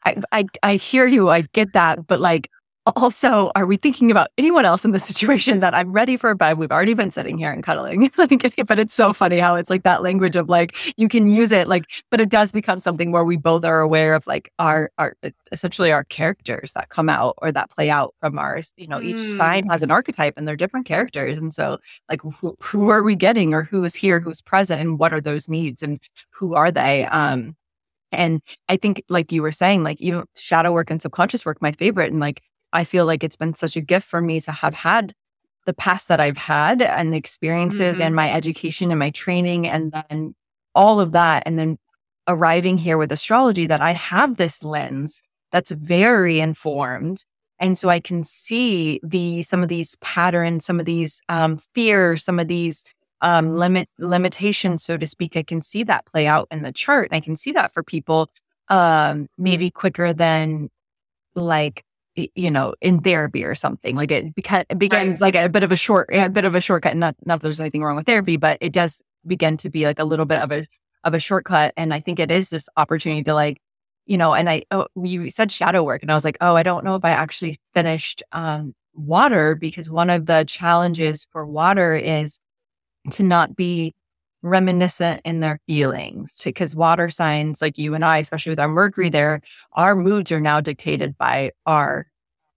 I, 0.05 0.21
I, 0.31 0.45
I 0.61 0.75
hear 0.75 1.05
you. 1.07 1.29
I 1.29 1.41
get 1.41 1.73
that. 1.73 2.05
But 2.05 2.19
like, 2.19 2.49
also, 2.95 3.51
are 3.55 3.65
we 3.65 3.77
thinking 3.77 4.11
about 4.11 4.27
anyone 4.37 4.63
else 4.63 4.85
in 4.85 4.91
the 4.91 4.99
situation 4.99 5.59
that 5.61 5.73
I'm 5.73 5.91
ready 5.91 6.17
for 6.17 6.29
a 6.29 6.35
bed? 6.35 6.57
We've 6.57 6.71
already 6.71 6.93
been 6.93 7.09
sitting 7.09 7.37
here 7.37 7.51
and 7.51 7.63
cuddling. 7.63 8.11
I 8.17 8.27
think 8.27 8.43
but 8.67 8.79
it's 8.79 8.93
so 8.93 9.11
funny 9.11 9.39
how 9.39 9.55
it's 9.55 9.69
like 9.69 9.83
that 9.83 10.03
language 10.03 10.35
of 10.35 10.49
like, 10.49 10.75
you 10.95 11.07
can 11.07 11.27
use 11.27 11.51
it 11.51 11.67
like, 11.67 11.85
but 12.11 12.21
it 12.21 12.29
does 12.29 12.51
become 12.51 12.79
something 12.79 13.11
where 13.11 13.23
we 13.23 13.37
both 13.37 13.65
are 13.65 13.79
aware 13.79 14.13
of 14.13 14.27
like 14.27 14.51
our, 14.59 14.91
our, 14.99 15.15
essentially 15.51 15.91
our 15.91 16.03
characters 16.03 16.73
that 16.73 16.89
come 16.89 17.09
out 17.09 17.33
or 17.39 17.51
that 17.51 17.71
play 17.71 17.89
out 17.89 18.13
from 18.19 18.37
ours. 18.37 18.73
You 18.77 18.87
know, 18.87 19.01
each 19.01 19.17
mm. 19.17 19.37
sign 19.37 19.67
has 19.69 19.81
an 19.81 19.89
archetype 19.91 20.35
and 20.37 20.47
they're 20.47 20.55
different 20.55 20.85
characters. 20.85 21.39
And 21.39 21.53
so 21.53 21.79
like, 22.09 22.21
who, 22.21 22.55
who 22.61 22.89
are 22.89 23.01
we 23.01 23.15
getting 23.15 23.53
or 23.53 23.63
who 23.63 23.83
is 23.83 23.95
here, 23.95 24.19
who's 24.19 24.41
present 24.41 24.81
and 24.81 24.99
what 24.99 25.11
are 25.13 25.21
those 25.21 25.49
needs 25.49 25.81
and 25.81 25.99
who 26.29 26.53
are 26.53 26.71
they? 26.71 27.05
Um, 27.05 27.55
And 28.11 28.41
I 28.69 28.77
think, 28.77 29.03
like 29.09 29.31
you 29.31 29.41
were 29.41 29.51
saying, 29.51 29.83
like 29.83 29.99
even 29.99 30.23
shadow 30.35 30.71
work 30.71 30.91
and 30.91 31.01
subconscious 31.01 31.45
work, 31.45 31.61
my 31.61 31.71
favorite. 31.71 32.11
And 32.11 32.19
like, 32.21 32.41
I 32.75 32.83
feel 32.83 33.05
like 33.05 33.23
it's 33.23 33.35
been 33.35 33.55
such 33.55 33.75
a 33.75 33.81
gift 33.81 34.07
for 34.07 34.21
me 34.21 34.41
to 34.41 34.51
have 34.51 34.73
had 34.73 35.13
the 35.65 35.73
past 35.73 36.09
that 36.09 36.19
I've 36.19 36.37
had 36.37 36.81
and 36.81 37.13
the 37.13 37.17
experiences 37.17 37.95
mm-hmm. 37.95 38.03
and 38.03 38.15
my 38.15 38.31
education 38.31 38.91
and 38.91 38.99
my 38.99 39.09
training 39.09 39.67
and 39.67 39.91
then 39.91 40.35
all 40.75 40.99
of 40.99 41.13
that. 41.13 41.43
And 41.45 41.57
then 41.57 41.77
arriving 42.27 42.77
here 42.77 42.97
with 42.97 43.11
astrology 43.11 43.65
that 43.67 43.81
I 43.81 43.91
have 43.91 44.37
this 44.37 44.63
lens 44.63 45.27
that's 45.51 45.71
very 45.71 46.39
informed. 46.39 47.25
And 47.59 47.77
so 47.77 47.87
I 47.87 48.01
can 48.01 48.23
see 48.23 48.99
the 49.01 49.41
some 49.41 49.63
of 49.63 49.69
these 49.69 49.95
patterns, 49.97 50.65
some 50.65 50.79
of 50.79 50.85
these 50.85 51.21
um, 51.29 51.57
fears, 51.73 52.23
some 52.23 52.39
of 52.39 52.49
these 52.49 52.93
um, 53.21 53.53
limit 53.53 53.87
limitations, 53.97 54.83
so 54.83 54.97
to 54.97 55.07
speak. 55.07 55.37
I 55.37 55.43
can 55.43 55.61
see 55.61 55.83
that 55.83 56.05
play 56.05 56.27
out 56.27 56.49
in 56.51 56.63
the 56.63 56.73
chart. 56.73 57.09
And 57.09 57.15
I 57.15 57.21
can 57.21 57.37
see 57.37 57.53
that 57.53 57.73
for 57.73 57.81
people 57.81 58.29
um, 58.67 59.27
maybe 59.37 59.71
quicker 59.71 60.11
than 60.11 60.69
like 61.35 61.84
you 62.15 62.51
know 62.51 62.73
in 62.81 63.01
therapy 63.01 63.43
or 63.43 63.55
something. 63.55 63.95
Like 63.95 64.11
it, 64.11 64.35
beca- 64.35 64.65
it 64.69 64.79
begins 64.79 65.21
right. 65.21 65.33
like 65.33 65.45
a 65.45 65.49
bit 65.49 65.63
of 65.63 65.71
a 65.71 65.75
short, 65.75 66.09
a 66.11 66.29
bit 66.29 66.45
of 66.45 66.55
a 66.55 66.61
shortcut. 66.61 66.95
Not 66.95 67.15
not 67.25 67.41
that 67.41 67.43
there's 67.43 67.59
anything 67.59 67.83
wrong 67.83 67.95
with 67.95 68.05
therapy, 68.05 68.37
but 68.37 68.57
it 68.61 68.73
does 68.73 69.01
begin 69.25 69.57
to 69.57 69.69
be 69.69 69.85
like 69.85 69.99
a 69.99 70.03
little 70.05 70.25
bit 70.25 70.41
of 70.41 70.51
a 70.51 70.65
of 71.03 71.13
a 71.13 71.19
shortcut. 71.19 71.73
And 71.77 71.93
I 71.93 71.99
think 71.99 72.19
it 72.19 72.31
is 72.31 72.49
this 72.49 72.69
opportunity 72.77 73.23
to 73.23 73.33
like 73.33 73.61
you 74.05 74.17
know, 74.17 74.33
and 74.33 74.49
I, 74.49 74.63
oh, 74.69 74.87
you 75.01 75.29
said 75.31 75.51
shadow 75.51 75.83
work 75.83 76.03
and 76.03 76.11
I 76.11 76.15
was 76.15 76.23
like, 76.23 76.37
oh, 76.39 76.55
I 76.55 76.63
don't 76.63 76.85
know 76.85 76.95
if 76.95 77.03
I 77.03 77.09
actually 77.09 77.59
finished, 77.73 78.21
um, 78.31 78.75
water 78.93 79.55
because 79.55 79.89
one 79.89 80.09
of 80.09 80.25
the 80.25 80.45
challenges 80.47 81.27
for 81.31 81.45
water 81.45 81.95
is 81.95 82.39
to 83.11 83.23
not 83.23 83.55
be 83.55 83.93
reminiscent 84.45 85.21
in 85.25 85.39
their 85.39 85.59
feelings 85.67 86.39
because 86.43 86.75
water 86.75 87.09
signs 87.09 87.61
like 87.61 87.77
you 87.77 87.95
and 87.95 88.05
I, 88.05 88.19
especially 88.19 88.51
with 88.51 88.59
our 88.59 88.67
Mercury 88.67 89.07
mm-hmm. 89.07 89.13
there, 89.13 89.41
our 89.73 89.95
moods 89.95 90.31
are 90.31 90.39
now 90.39 90.61
dictated 90.61 91.17
by 91.17 91.51
our 91.65 92.07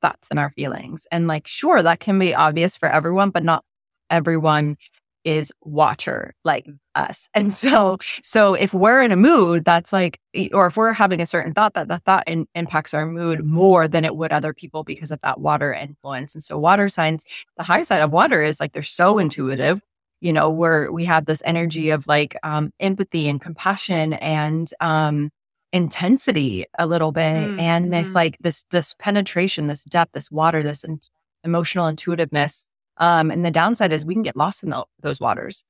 thoughts 0.03 0.29
and 0.31 0.39
our 0.39 0.51
feelings. 0.51 1.07
And 1.11 1.27
like, 1.27 1.47
sure, 1.47 1.83
that 1.83 2.01
can 2.01 2.19
be 2.19 2.35
obvious 2.35 2.77
for 2.77 2.89
everyone, 2.89 3.31
but 3.31 3.43
not 3.43 3.65
everyone 4.11 4.77
is 5.25 5.53
watcher 5.63 6.35
like 6.45 6.67
us. 6.95 7.29
And 7.35 7.53
so, 7.53 7.99
so 8.23 8.55
if 8.55 8.73
we're 8.75 9.03
in 9.03 9.13
a 9.13 9.17
mood 9.17 9.65
that's 9.65 9.93
like, 9.93 10.21
or 10.53 10.67
if 10.67 10.77
we're 10.77 10.93
having 10.93 11.21
a 11.21 11.27
certain 11.27 11.55
thought, 11.55 11.75
that 11.75 11.89
the 11.89 11.99
thought 11.99 12.25
in, 12.27 12.47
impacts 12.55 12.95
our 12.95 13.07
mood 13.07 13.45
more 13.45 13.89
than 13.89 14.05
it 14.05 14.17
would 14.17 14.33
other 14.33 14.53
people 14.53 14.85
because 14.85 15.11
of 15.11 15.21
that 15.23 15.41
water 15.41 15.73
influence. 15.73 16.35
And 16.35 16.45
so 16.45 16.59
water 16.59 16.89
signs, 16.89 17.25
the 17.57 17.63
high 17.63 17.83
side 17.83 18.03
of 18.03 18.13
water 18.13 18.43
is 18.43 18.61
like, 18.61 18.73
they're 18.73 18.83
so 18.83 19.19
intuitive 19.19 19.81
you 20.21 20.33
know, 20.33 20.51
where 20.51 20.91
we 20.93 21.05
have 21.05 21.27
this 21.27 21.43
energy 21.45 21.91
of 21.91 22.07
like 22.07 22.37
um, 22.43 22.73
empathy 22.81 23.29
and 23.29 23.41
compassion 23.41 24.15
and 24.15 24.71
um, 24.81 25.31
intensity 25.73 26.65
a 26.79 26.87
little 26.87 27.13
bit, 27.13 27.23
mm-hmm. 27.23 27.61
and 27.61 27.93
this 27.93 28.09
mm-hmm. 28.09 28.17
like 28.17 28.39
this 28.41 28.65
this 28.71 28.95
penetration, 28.99 29.67
this 29.67 29.85
depth, 29.85 30.13
this 30.13 30.31
water, 30.31 30.63
this 30.63 30.85
in- 30.85 31.01
emotional 31.45 31.89
intuitiveness. 31.89 32.69
Um, 32.97 33.31
and 33.31 33.45
the 33.45 33.51
downside 33.51 33.93
is 33.93 34.05
we 34.05 34.15
can 34.15 34.23
get 34.23 34.37
lost 34.37 34.65
in 34.65 34.71
the, 34.71 34.85
those 35.01 35.21
waters. 35.21 35.65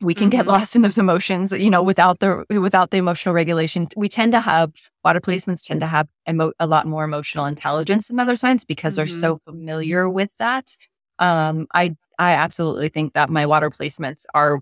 We 0.00 0.14
can 0.14 0.24
mm-hmm. 0.24 0.38
get 0.38 0.46
lost 0.46 0.76
in 0.76 0.82
those 0.82 0.98
emotions, 0.98 1.50
you 1.50 1.70
know, 1.70 1.82
without 1.82 2.20
the 2.20 2.44
without 2.50 2.90
the 2.90 2.98
emotional 2.98 3.34
regulation. 3.34 3.88
We 3.96 4.08
tend 4.08 4.32
to 4.32 4.40
have 4.40 4.72
water 5.04 5.20
placements 5.20 5.66
tend 5.66 5.80
to 5.80 5.86
have 5.86 6.08
emo- 6.28 6.52
a 6.60 6.66
lot 6.66 6.86
more 6.86 7.04
emotional 7.04 7.46
intelligence 7.46 8.08
than 8.08 8.20
other 8.20 8.36
signs 8.36 8.64
because 8.64 8.96
they're 8.96 9.06
so 9.06 9.36
mm-hmm. 9.36 9.50
familiar 9.50 10.08
with 10.08 10.36
that. 10.36 10.70
Um, 11.18 11.66
I 11.74 11.96
I 12.18 12.32
absolutely 12.32 12.88
think 12.88 13.14
that 13.14 13.30
my 13.30 13.46
water 13.46 13.70
placements 13.70 14.24
are 14.34 14.60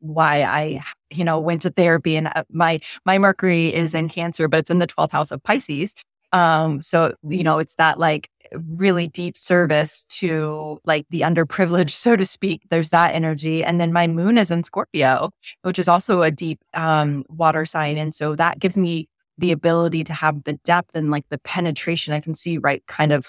why 0.00 0.42
I, 0.42 0.80
you 1.10 1.24
know, 1.24 1.40
went 1.40 1.62
to 1.62 1.70
therapy 1.70 2.16
and 2.16 2.28
uh, 2.28 2.44
my, 2.50 2.80
my 3.04 3.18
Mercury 3.18 3.74
is 3.74 3.94
in 3.94 4.08
Cancer, 4.08 4.48
but 4.48 4.60
it's 4.60 4.70
in 4.70 4.78
the 4.78 4.86
12th 4.86 5.12
house 5.12 5.30
of 5.30 5.42
Pisces. 5.42 5.94
Um, 6.32 6.82
so, 6.82 7.14
you 7.22 7.42
know, 7.42 7.58
it's 7.58 7.74
that 7.76 7.98
like 7.98 8.28
really 8.52 9.08
deep 9.08 9.38
service 9.38 10.04
to 10.04 10.78
like 10.84 11.06
the 11.10 11.22
underprivileged, 11.22 11.90
so 11.90 12.16
to 12.16 12.26
speak. 12.26 12.62
There's 12.70 12.90
that 12.90 13.14
energy. 13.14 13.64
And 13.64 13.80
then 13.80 13.92
my 13.92 14.06
moon 14.06 14.38
is 14.38 14.50
in 14.50 14.64
Scorpio, 14.64 15.30
which 15.62 15.78
is 15.78 15.88
also 15.88 16.22
a 16.22 16.30
deep, 16.30 16.60
um, 16.74 17.24
water 17.28 17.64
sign. 17.64 17.96
And 17.96 18.14
so 18.14 18.34
that 18.36 18.58
gives 18.58 18.76
me 18.76 19.08
the 19.38 19.52
ability 19.52 20.04
to 20.04 20.12
have 20.12 20.44
the 20.44 20.54
depth 20.64 20.90
and 20.94 21.10
like 21.10 21.24
the 21.30 21.38
penetration. 21.38 22.12
I 22.12 22.20
can 22.20 22.34
see 22.34 22.58
right 22.58 22.84
kind 22.86 23.12
of 23.12 23.26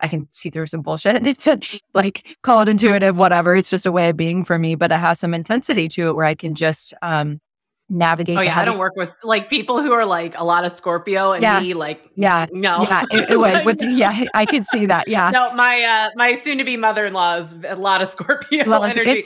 I 0.00 0.08
can 0.08 0.28
see 0.32 0.50
through 0.50 0.68
some 0.68 0.82
bullshit, 0.82 1.44
like 1.94 2.36
call 2.42 2.60
it 2.60 2.68
intuitive, 2.68 3.18
whatever. 3.18 3.56
It's 3.56 3.70
just 3.70 3.86
a 3.86 3.92
way 3.92 4.10
of 4.10 4.16
being 4.16 4.44
for 4.44 4.58
me, 4.58 4.74
but 4.74 4.92
it 4.92 4.96
has 4.96 5.18
some 5.18 5.34
intensity 5.34 5.88
to 5.88 6.08
it 6.08 6.16
where 6.16 6.26
I 6.26 6.34
can 6.34 6.54
just 6.54 6.94
um, 7.02 7.40
navigate. 7.88 8.36
Oh 8.36 8.40
yeah, 8.40 8.58
I 8.58 8.64
don't 8.64 8.78
work 8.78 8.96
with 8.96 9.16
like 9.22 9.48
people 9.48 9.82
who 9.82 9.92
are 9.92 10.04
like 10.04 10.38
a 10.38 10.44
lot 10.44 10.64
of 10.64 10.72
Scorpio 10.72 11.32
and 11.32 11.42
yeah. 11.42 11.60
me 11.60 11.74
like 11.74 12.10
yeah 12.16 12.46
no 12.52 12.82
yeah 12.82 13.04
it, 13.10 13.30
it 13.30 13.38
would, 13.38 13.64
with, 13.64 13.82
yeah 13.82 14.24
I 14.34 14.44
can 14.44 14.64
see 14.64 14.86
that 14.86 15.08
yeah 15.08 15.30
no 15.32 15.54
my 15.54 15.82
uh 15.82 16.10
my 16.14 16.34
soon 16.34 16.58
to 16.58 16.64
be 16.64 16.76
mother 16.76 17.06
in 17.06 17.12
law 17.12 17.36
is 17.36 17.54
a 17.64 17.76
lot 17.76 18.02
of 18.02 18.08
Scorpio 18.08 18.64
well, 18.66 18.84
energy. 18.84 19.22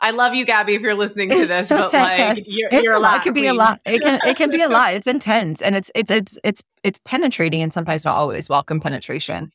I, 0.00 0.12
love 0.12 0.32
you, 0.32 0.44
Gabby, 0.44 0.76
if 0.76 0.82
you're 0.82 0.94
listening 0.94 1.28
to 1.30 1.44
this, 1.44 1.68
but 1.68 1.92
like 1.92 2.44
you're, 2.46 2.68
it's 2.70 2.84
you're 2.84 2.94
a 2.94 3.00
lot. 3.00 3.16
It 3.16 3.22
can 3.24 3.34
be 3.34 3.48
a 3.48 3.54
lot. 3.54 3.80
It 3.84 4.00
can 4.00 4.20
it 4.24 4.36
can 4.36 4.48
be 4.48 4.62
a 4.62 4.68
lot. 4.68 4.94
It's 4.94 5.08
intense 5.08 5.60
and 5.60 5.74
it's 5.74 5.90
it's 5.94 6.10
it's 6.10 6.38
it's 6.44 6.62
it's 6.84 7.00
penetrating 7.04 7.62
and 7.62 7.72
sometimes 7.72 8.04
not 8.04 8.14
always 8.16 8.48
welcome 8.48 8.80
penetration 8.80 9.50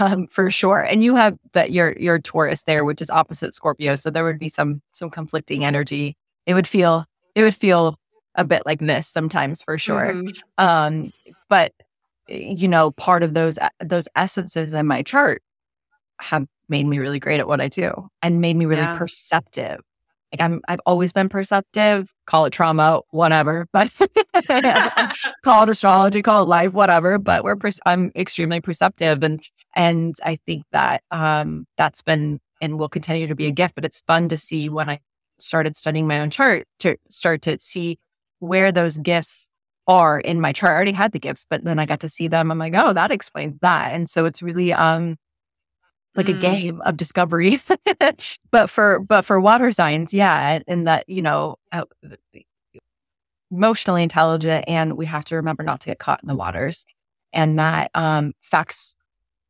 um, 0.00 0.26
for 0.26 0.50
sure. 0.50 0.80
And 0.80 1.02
you 1.04 1.16
have 1.16 1.36
that 1.52 1.72
your 1.72 1.92
your 1.98 2.18
Taurus 2.18 2.62
there, 2.62 2.84
which 2.84 3.00
is 3.00 3.10
opposite 3.10 3.54
Scorpio, 3.54 3.94
so 3.94 4.10
there 4.10 4.24
would 4.24 4.38
be 4.38 4.48
some 4.48 4.82
some 4.92 5.10
conflicting 5.10 5.64
energy. 5.64 6.16
It 6.46 6.54
would 6.54 6.68
feel 6.68 7.04
it 7.34 7.42
would 7.42 7.54
feel 7.54 7.98
a 8.34 8.44
bit 8.44 8.62
like 8.66 8.80
this 8.80 9.06
sometimes 9.08 9.62
for 9.62 9.78
sure. 9.78 10.12
Mm-hmm. 10.12 10.64
Um, 10.64 11.12
but 11.48 11.72
you 12.28 12.68
know, 12.68 12.90
part 12.92 13.22
of 13.22 13.34
those 13.34 13.58
those 13.80 14.08
essences 14.16 14.72
in 14.72 14.86
my 14.86 15.02
chart 15.02 15.42
have 16.20 16.46
made 16.68 16.86
me 16.86 16.98
really 16.98 17.18
great 17.18 17.40
at 17.40 17.48
what 17.48 17.60
I 17.60 17.68
do 17.68 18.08
and 18.22 18.40
made 18.40 18.56
me 18.56 18.66
really 18.66 18.82
yeah. 18.82 18.96
perceptive. 18.96 19.80
Like 20.32 20.40
I'm, 20.40 20.60
I've 20.66 20.80
always 20.84 21.12
been 21.12 21.28
perceptive. 21.28 22.12
Call 22.26 22.46
it 22.46 22.52
trauma, 22.52 23.00
whatever. 23.10 23.66
But 23.72 23.90
call 25.44 25.62
it 25.62 25.68
astrology, 25.68 26.22
call 26.22 26.42
it 26.42 26.48
life, 26.48 26.72
whatever. 26.72 27.18
But 27.18 27.44
we're, 27.44 27.56
I'm 27.86 28.10
extremely 28.16 28.60
perceptive, 28.60 29.22
and 29.22 29.40
and 29.74 30.14
I 30.24 30.36
think 30.46 30.64
that 30.72 31.02
um, 31.10 31.66
that's 31.76 32.02
been 32.02 32.40
and 32.60 32.78
will 32.78 32.88
continue 32.88 33.26
to 33.26 33.34
be 33.34 33.46
a 33.46 33.50
gift. 33.50 33.74
But 33.74 33.84
it's 33.84 34.02
fun 34.06 34.28
to 34.28 34.36
see 34.36 34.68
when 34.68 34.88
I 34.88 35.00
started 35.38 35.76
studying 35.76 36.06
my 36.06 36.20
own 36.20 36.30
chart 36.30 36.66
to 36.80 36.96
start 37.08 37.42
to 37.42 37.58
see 37.58 37.98
where 38.38 38.72
those 38.72 38.98
gifts 38.98 39.50
are 39.86 40.18
in 40.20 40.40
my 40.40 40.52
chart. 40.52 40.72
I 40.72 40.76
already 40.76 40.92
had 40.92 41.12
the 41.12 41.18
gifts, 41.18 41.46
but 41.48 41.64
then 41.64 41.78
I 41.78 41.86
got 41.86 42.00
to 42.00 42.08
see 42.08 42.28
them. 42.28 42.50
I'm 42.50 42.58
like, 42.58 42.74
oh, 42.76 42.92
that 42.92 43.10
explains 43.10 43.58
that. 43.60 43.92
And 43.92 44.08
so 44.08 44.24
it's 44.24 44.42
really 44.42 44.72
um 44.72 45.16
like 46.16 46.26
mm. 46.26 46.36
a 46.36 46.40
game 46.40 46.80
of 46.82 46.96
discovery. 46.96 47.58
but 48.50 48.70
for 48.70 49.00
but 49.00 49.22
for 49.22 49.40
water 49.40 49.70
signs, 49.72 50.14
yeah, 50.14 50.60
and 50.66 50.86
that 50.86 51.08
you 51.08 51.22
know 51.22 51.56
uh, 51.72 51.84
emotionally 53.50 54.02
intelligent, 54.02 54.64
and 54.68 54.96
we 54.96 55.06
have 55.06 55.24
to 55.26 55.36
remember 55.36 55.62
not 55.62 55.80
to 55.80 55.86
get 55.86 55.98
caught 55.98 56.22
in 56.22 56.28
the 56.28 56.36
waters, 56.36 56.86
and 57.32 57.58
that 57.58 57.90
um 57.94 58.32
facts 58.42 58.96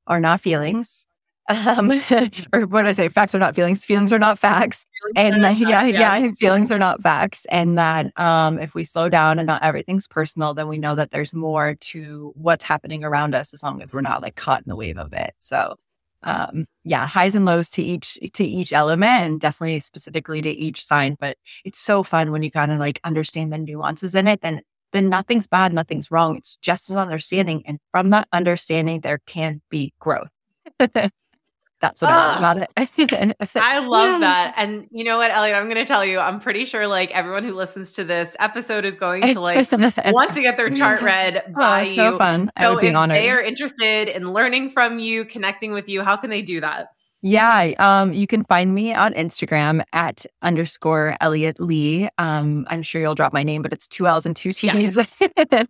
are 0.06 0.20
not 0.20 0.40
feelings. 0.40 1.06
Um, 1.48 1.90
or 2.52 2.66
what 2.66 2.82
did 2.82 2.88
I 2.88 2.92
say? 2.92 3.08
Facts 3.08 3.34
are 3.34 3.38
not 3.38 3.54
feelings. 3.54 3.84
Feelings 3.84 4.12
are 4.12 4.18
not 4.18 4.38
facts. 4.38 4.86
Feelings 5.14 5.34
and 5.44 5.58
yeah, 5.58 5.84
yeah, 5.84 6.16
yeah, 6.16 6.30
feelings 6.32 6.70
are 6.70 6.78
not 6.78 7.02
facts. 7.02 7.46
And 7.46 7.78
that 7.78 8.18
um, 8.18 8.58
if 8.58 8.74
we 8.74 8.84
slow 8.84 9.08
down 9.08 9.38
and 9.38 9.46
not 9.46 9.62
everything's 9.62 10.06
personal, 10.06 10.54
then 10.54 10.68
we 10.68 10.78
know 10.78 10.94
that 10.94 11.10
there's 11.10 11.34
more 11.34 11.74
to 11.74 12.32
what's 12.36 12.64
happening 12.64 13.04
around 13.04 13.34
us 13.34 13.52
as 13.54 13.62
long 13.62 13.82
as 13.82 13.92
we're 13.92 14.00
not 14.00 14.22
like 14.22 14.36
caught 14.36 14.62
in 14.62 14.68
the 14.68 14.76
wave 14.76 14.98
of 14.98 15.12
it. 15.12 15.34
So 15.38 15.76
um, 16.24 16.66
yeah, 16.84 17.06
highs 17.06 17.34
and 17.34 17.44
lows 17.44 17.68
to 17.70 17.82
each 17.82 18.18
to 18.32 18.44
each 18.44 18.72
element 18.72 19.24
and 19.24 19.40
definitely 19.40 19.78
specifically 19.80 20.40
to 20.42 20.50
each 20.50 20.84
sign. 20.84 21.16
But 21.20 21.36
it's 21.64 21.78
so 21.78 22.02
fun 22.02 22.32
when 22.32 22.42
you 22.42 22.50
kind 22.50 22.72
of 22.72 22.78
like 22.78 22.98
understand 23.04 23.52
the 23.52 23.58
nuances 23.58 24.14
in 24.14 24.26
it. 24.26 24.40
Then 24.40 24.62
then 24.94 25.08
nothing's 25.08 25.48
bad, 25.48 25.72
nothing's 25.72 26.10
wrong. 26.10 26.36
It's 26.36 26.56
just 26.56 26.88
an 26.88 26.96
understanding. 26.96 27.64
And 27.66 27.80
from 27.90 28.10
that 28.10 28.28
understanding, 28.32 29.00
there 29.00 29.18
can 29.26 29.60
be 29.68 29.92
growth. 29.98 30.30
That's 30.78 32.00
what 32.00 32.12
I 32.12 32.16
love 32.16 32.38
about 32.38 32.56
it. 32.58 32.70
Ah, 32.76 33.60
I 33.60 33.78
love 33.86 34.12
yeah. 34.12 34.18
that. 34.20 34.54
And 34.56 34.86
you 34.90 35.04
know 35.04 35.18
what, 35.18 35.32
Elliott, 35.32 35.56
I'm 35.56 35.64
going 35.64 35.76
to 35.76 35.84
tell 35.84 36.04
you, 36.04 36.18
I'm 36.18 36.40
pretty 36.40 36.64
sure 36.64 36.86
like 36.86 37.10
everyone 37.10 37.44
who 37.44 37.52
listens 37.52 37.94
to 37.94 38.04
this 38.04 38.36
episode 38.38 38.84
is 38.86 38.96
going 38.96 39.34
to 39.34 39.40
like 39.40 39.70
want 40.06 40.32
to 40.34 40.40
get 40.40 40.56
their 40.56 40.70
chart 40.70 41.02
read 41.02 41.42
oh, 41.46 41.52
by 41.52 41.80
oh, 41.82 41.84
so 41.84 42.10
you. 42.12 42.16
fun. 42.16 42.50
I 42.56 42.62
so 42.62 42.78
if 42.78 42.94
honored. 42.94 43.16
they 43.16 43.28
are 43.30 43.42
interested 43.42 44.08
in 44.08 44.32
learning 44.32 44.70
from 44.70 44.98
you, 45.00 45.24
connecting 45.24 45.72
with 45.72 45.88
you, 45.88 46.02
how 46.02 46.16
can 46.16 46.30
they 46.30 46.40
do 46.40 46.60
that? 46.60 46.93
Yeah, 47.26 47.72
um, 47.78 48.12
you 48.12 48.26
can 48.26 48.44
find 48.44 48.74
me 48.74 48.92
on 48.92 49.14
Instagram 49.14 49.82
at 49.94 50.26
underscore 50.42 51.16
Elliott 51.22 51.58
Lea. 51.58 52.10
Um, 52.18 52.66
I'm 52.68 52.82
sure 52.82 53.00
you'll 53.00 53.14
drop 53.14 53.32
my 53.32 53.42
name, 53.42 53.62
but 53.62 53.72
it's 53.72 53.88
two 53.88 54.06
L's 54.06 54.26
and 54.26 54.36
two 54.36 54.52
T's. 54.52 54.98
Yes. 54.98 55.08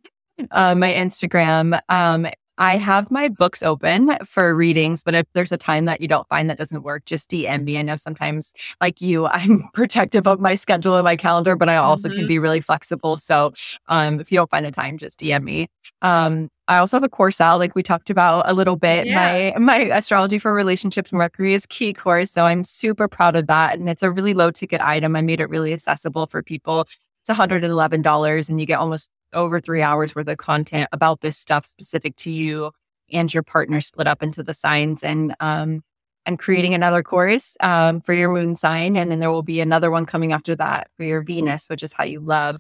uh, 0.50 0.74
my 0.74 0.92
Instagram. 0.92 1.78
Um, 1.88 2.26
I 2.58 2.76
have 2.76 3.08
my 3.08 3.28
books 3.28 3.62
open 3.62 4.16
for 4.24 4.52
readings, 4.52 5.04
but 5.04 5.14
if 5.14 5.26
there's 5.32 5.52
a 5.52 5.56
time 5.56 5.84
that 5.84 6.00
you 6.00 6.08
don't 6.08 6.28
find 6.28 6.50
that 6.50 6.58
doesn't 6.58 6.82
work, 6.82 7.04
just 7.04 7.30
DM 7.30 7.62
me. 7.62 7.78
I 7.78 7.82
know 7.82 7.94
sometimes, 7.94 8.52
like 8.80 9.00
you, 9.00 9.26
I'm 9.32 9.68
protective 9.74 10.26
of 10.26 10.40
my 10.40 10.56
schedule 10.56 10.96
and 10.96 11.04
my 11.04 11.14
calendar, 11.14 11.54
but 11.54 11.68
I 11.68 11.76
also 11.76 12.08
mm-hmm. 12.08 12.18
can 12.18 12.26
be 12.26 12.40
really 12.40 12.60
flexible. 12.60 13.16
So 13.16 13.52
um, 13.86 14.18
if 14.18 14.32
you 14.32 14.38
don't 14.38 14.50
find 14.50 14.66
a 14.66 14.72
time, 14.72 14.98
just 14.98 15.20
DM 15.20 15.44
me. 15.44 15.68
Um, 16.02 16.48
I 16.66 16.78
also 16.78 16.96
have 16.96 17.04
a 17.04 17.08
course 17.08 17.40
out, 17.40 17.58
like 17.58 17.74
we 17.74 17.82
talked 17.82 18.08
about 18.10 18.48
a 18.48 18.54
little 18.54 18.76
bit. 18.76 19.06
Yeah. 19.06 19.52
My 19.56 19.58
my 19.58 19.76
astrology 19.96 20.38
for 20.38 20.54
relationships 20.54 21.12
Mercury 21.12 21.54
is 21.54 21.66
key 21.66 21.92
course, 21.92 22.30
so 22.30 22.44
I'm 22.46 22.64
super 22.64 23.08
proud 23.08 23.36
of 23.36 23.46
that, 23.48 23.78
and 23.78 23.88
it's 23.88 24.02
a 24.02 24.10
really 24.10 24.34
low 24.34 24.50
ticket 24.50 24.80
item. 24.80 25.16
I 25.16 25.22
made 25.22 25.40
it 25.40 25.50
really 25.50 25.72
accessible 25.72 26.26
for 26.26 26.42
people. 26.42 26.82
It's 26.82 27.30
$111, 27.30 28.48
and 28.50 28.60
you 28.60 28.66
get 28.66 28.78
almost 28.78 29.10
over 29.34 29.60
three 29.60 29.82
hours 29.82 30.14
worth 30.14 30.28
of 30.28 30.38
content 30.38 30.88
about 30.92 31.20
this 31.20 31.36
stuff 31.36 31.66
specific 31.66 32.16
to 32.16 32.30
you 32.30 32.70
and 33.12 33.32
your 33.32 33.42
partner 33.42 33.80
split 33.80 34.06
up 34.06 34.22
into 34.22 34.42
the 34.42 34.54
signs 34.54 35.02
and 35.02 35.34
um 35.40 35.82
and 36.26 36.38
creating 36.38 36.72
another 36.72 37.02
course 37.02 37.54
um, 37.60 38.00
for 38.00 38.14
your 38.14 38.32
moon 38.32 38.56
sign 38.56 38.96
and 38.96 39.10
then 39.10 39.18
there 39.18 39.30
will 39.30 39.42
be 39.42 39.60
another 39.60 39.90
one 39.90 40.06
coming 40.06 40.32
after 40.32 40.54
that 40.54 40.88
for 40.96 41.04
your 41.04 41.22
venus 41.22 41.68
which 41.68 41.82
is 41.82 41.92
how 41.92 42.04
you 42.04 42.20
love 42.20 42.56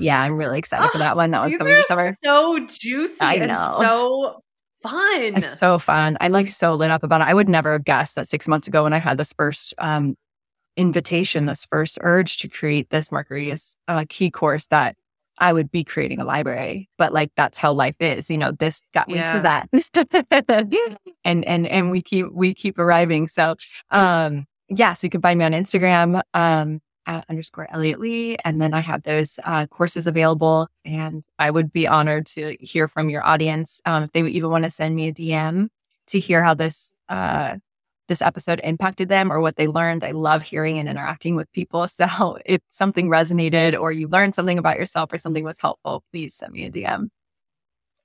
yeah 0.00 0.22
i'm 0.22 0.36
really 0.36 0.58
excited 0.58 0.86
oh, 0.86 0.90
for 0.90 0.98
that 0.98 1.16
one 1.16 1.30
that 1.30 1.40
one's 1.40 1.56
coming 1.56 1.74
this 1.74 1.86
summer 1.86 2.14
so 2.22 2.66
juicy 2.66 3.16
I 3.20 3.36
know. 3.36 3.76
so 3.80 4.42
fun 4.82 5.36
it's 5.36 5.58
so 5.58 5.78
fun 5.78 6.16
i'm 6.20 6.32
like 6.32 6.48
so 6.48 6.74
lit 6.74 6.90
up 6.90 7.02
about 7.02 7.20
it 7.20 7.28
i 7.28 7.34
would 7.34 7.48
never 7.48 7.72
have 7.72 7.84
guessed 7.84 8.14
that 8.14 8.28
six 8.28 8.48
months 8.48 8.66
ago 8.66 8.84
when 8.84 8.92
i 8.92 8.98
had 8.98 9.18
this 9.18 9.32
first 9.32 9.74
um 9.78 10.16
invitation 10.76 11.46
this 11.46 11.64
first 11.64 11.98
urge 12.00 12.38
to 12.38 12.48
create 12.48 12.90
this 12.90 13.12
Mercury 13.12 13.50
is 13.50 13.76
uh, 13.88 14.04
key 14.08 14.30
course 14.30 14.66
that 14.68 14.96
I 15.40 15.52
would 15.52 15.70
be 15.70 15.84
creating 15.84 16.20
a 16.20 16.24
library. 16.24 16.88
But 16.98 17.12
like 17.12 17.32
that's 17.34 17.58
how 17.58 17.72
life 17.72 17.96
is. 17.98 18.30
You 18.30 18.38
know, 18.38 18.52
this 18.52 18.82
got 18.92 19.08
me 19.08 19.16
yeah. 19.16 19.32
to 19.32 19.40
that. 19.40 21.04
and 21.24 21.44
and 21.44 21.66
and 21.66 21.90
we 21.90 22.02
keep 22.02 22.26
we 22.32 22.54
keep 22.54 22.78
arriving. 22.78 23.26
So 23.26 23.56
um 23.90 24.46
yeah, 24.68 24.94
so 24.94 25.06
you 25.06 25.10
can 25.10 25.22
find 25.22 25.38
me 25.38 25.44
on 25.44 25.52
Instagram, 25.52 26.20
um 26.34 26.80
at 27.10 27.26
underscore 27.28 27.66
Elliott 27.70 28.00
Lea. 28.00 28.36
And 28.44 28.60
then 28.60 28.72
I 28.72 28.80
have 28.80 29.02
those 29.02 29.38
uh, 29.44 29.66
courses 29.66 30.06
available. 30.06 30.68
And 30.84 31.26
I 31.38 31.50
would 31.50 31.72
be 31.72 31.86
honored 31.86 32.26
to 32.26 32.56
hear 32.60 32.88
from 32.88 33.10
your 33.10 33.24
audience. 33.24 33.80
Um, 33.84 34.04
if 34.04 34.12
they 34.12 34.22
would 34.22 34.32
even 34.32 34.50
want 34.50 34.64
to 34.64 34.70
send 34.70 34.94
me 34.94 35.08
a 35.08 35.12
DM 35.12 35.68
to 36.08 36.18
hear 36.18 36.42
how 36.42 36.54
this 36.54 36.92
uh 37.08 37.56
this 38.08 38.20
episode 38.20 38.60
impacted 38.64 39.08
them 39.08 39.32
or 39.32 39.40
what 39.40 39.54
they 39.54 39.68
learned. 39.68 40.02
I 40.02 40.10
love 40.10 40.42
hearing 40.42 40.78
and 40.78 40.88
interacting 40.88 41.36
with 41.36 41.50
people. 41.52 41.86
So 42.00 42.38
if 42.44 42.60
something 42.68 43.08
resonated 43.08 43.78
or 43.78 43.92
you 43.92 44.08
learned 44.08 44.34
something 44.34 44.58
about 44.58 44.78
yourself 44.78 45.12
or 45.12 45.18
something 45.18 45.44
was 45.44 45.60
helpful, 45.60 46.02
please 46.10 46.34
send 46.34 46.52
me 46.52 46.66
a 46.66 46.70
DM. 46.70 47.08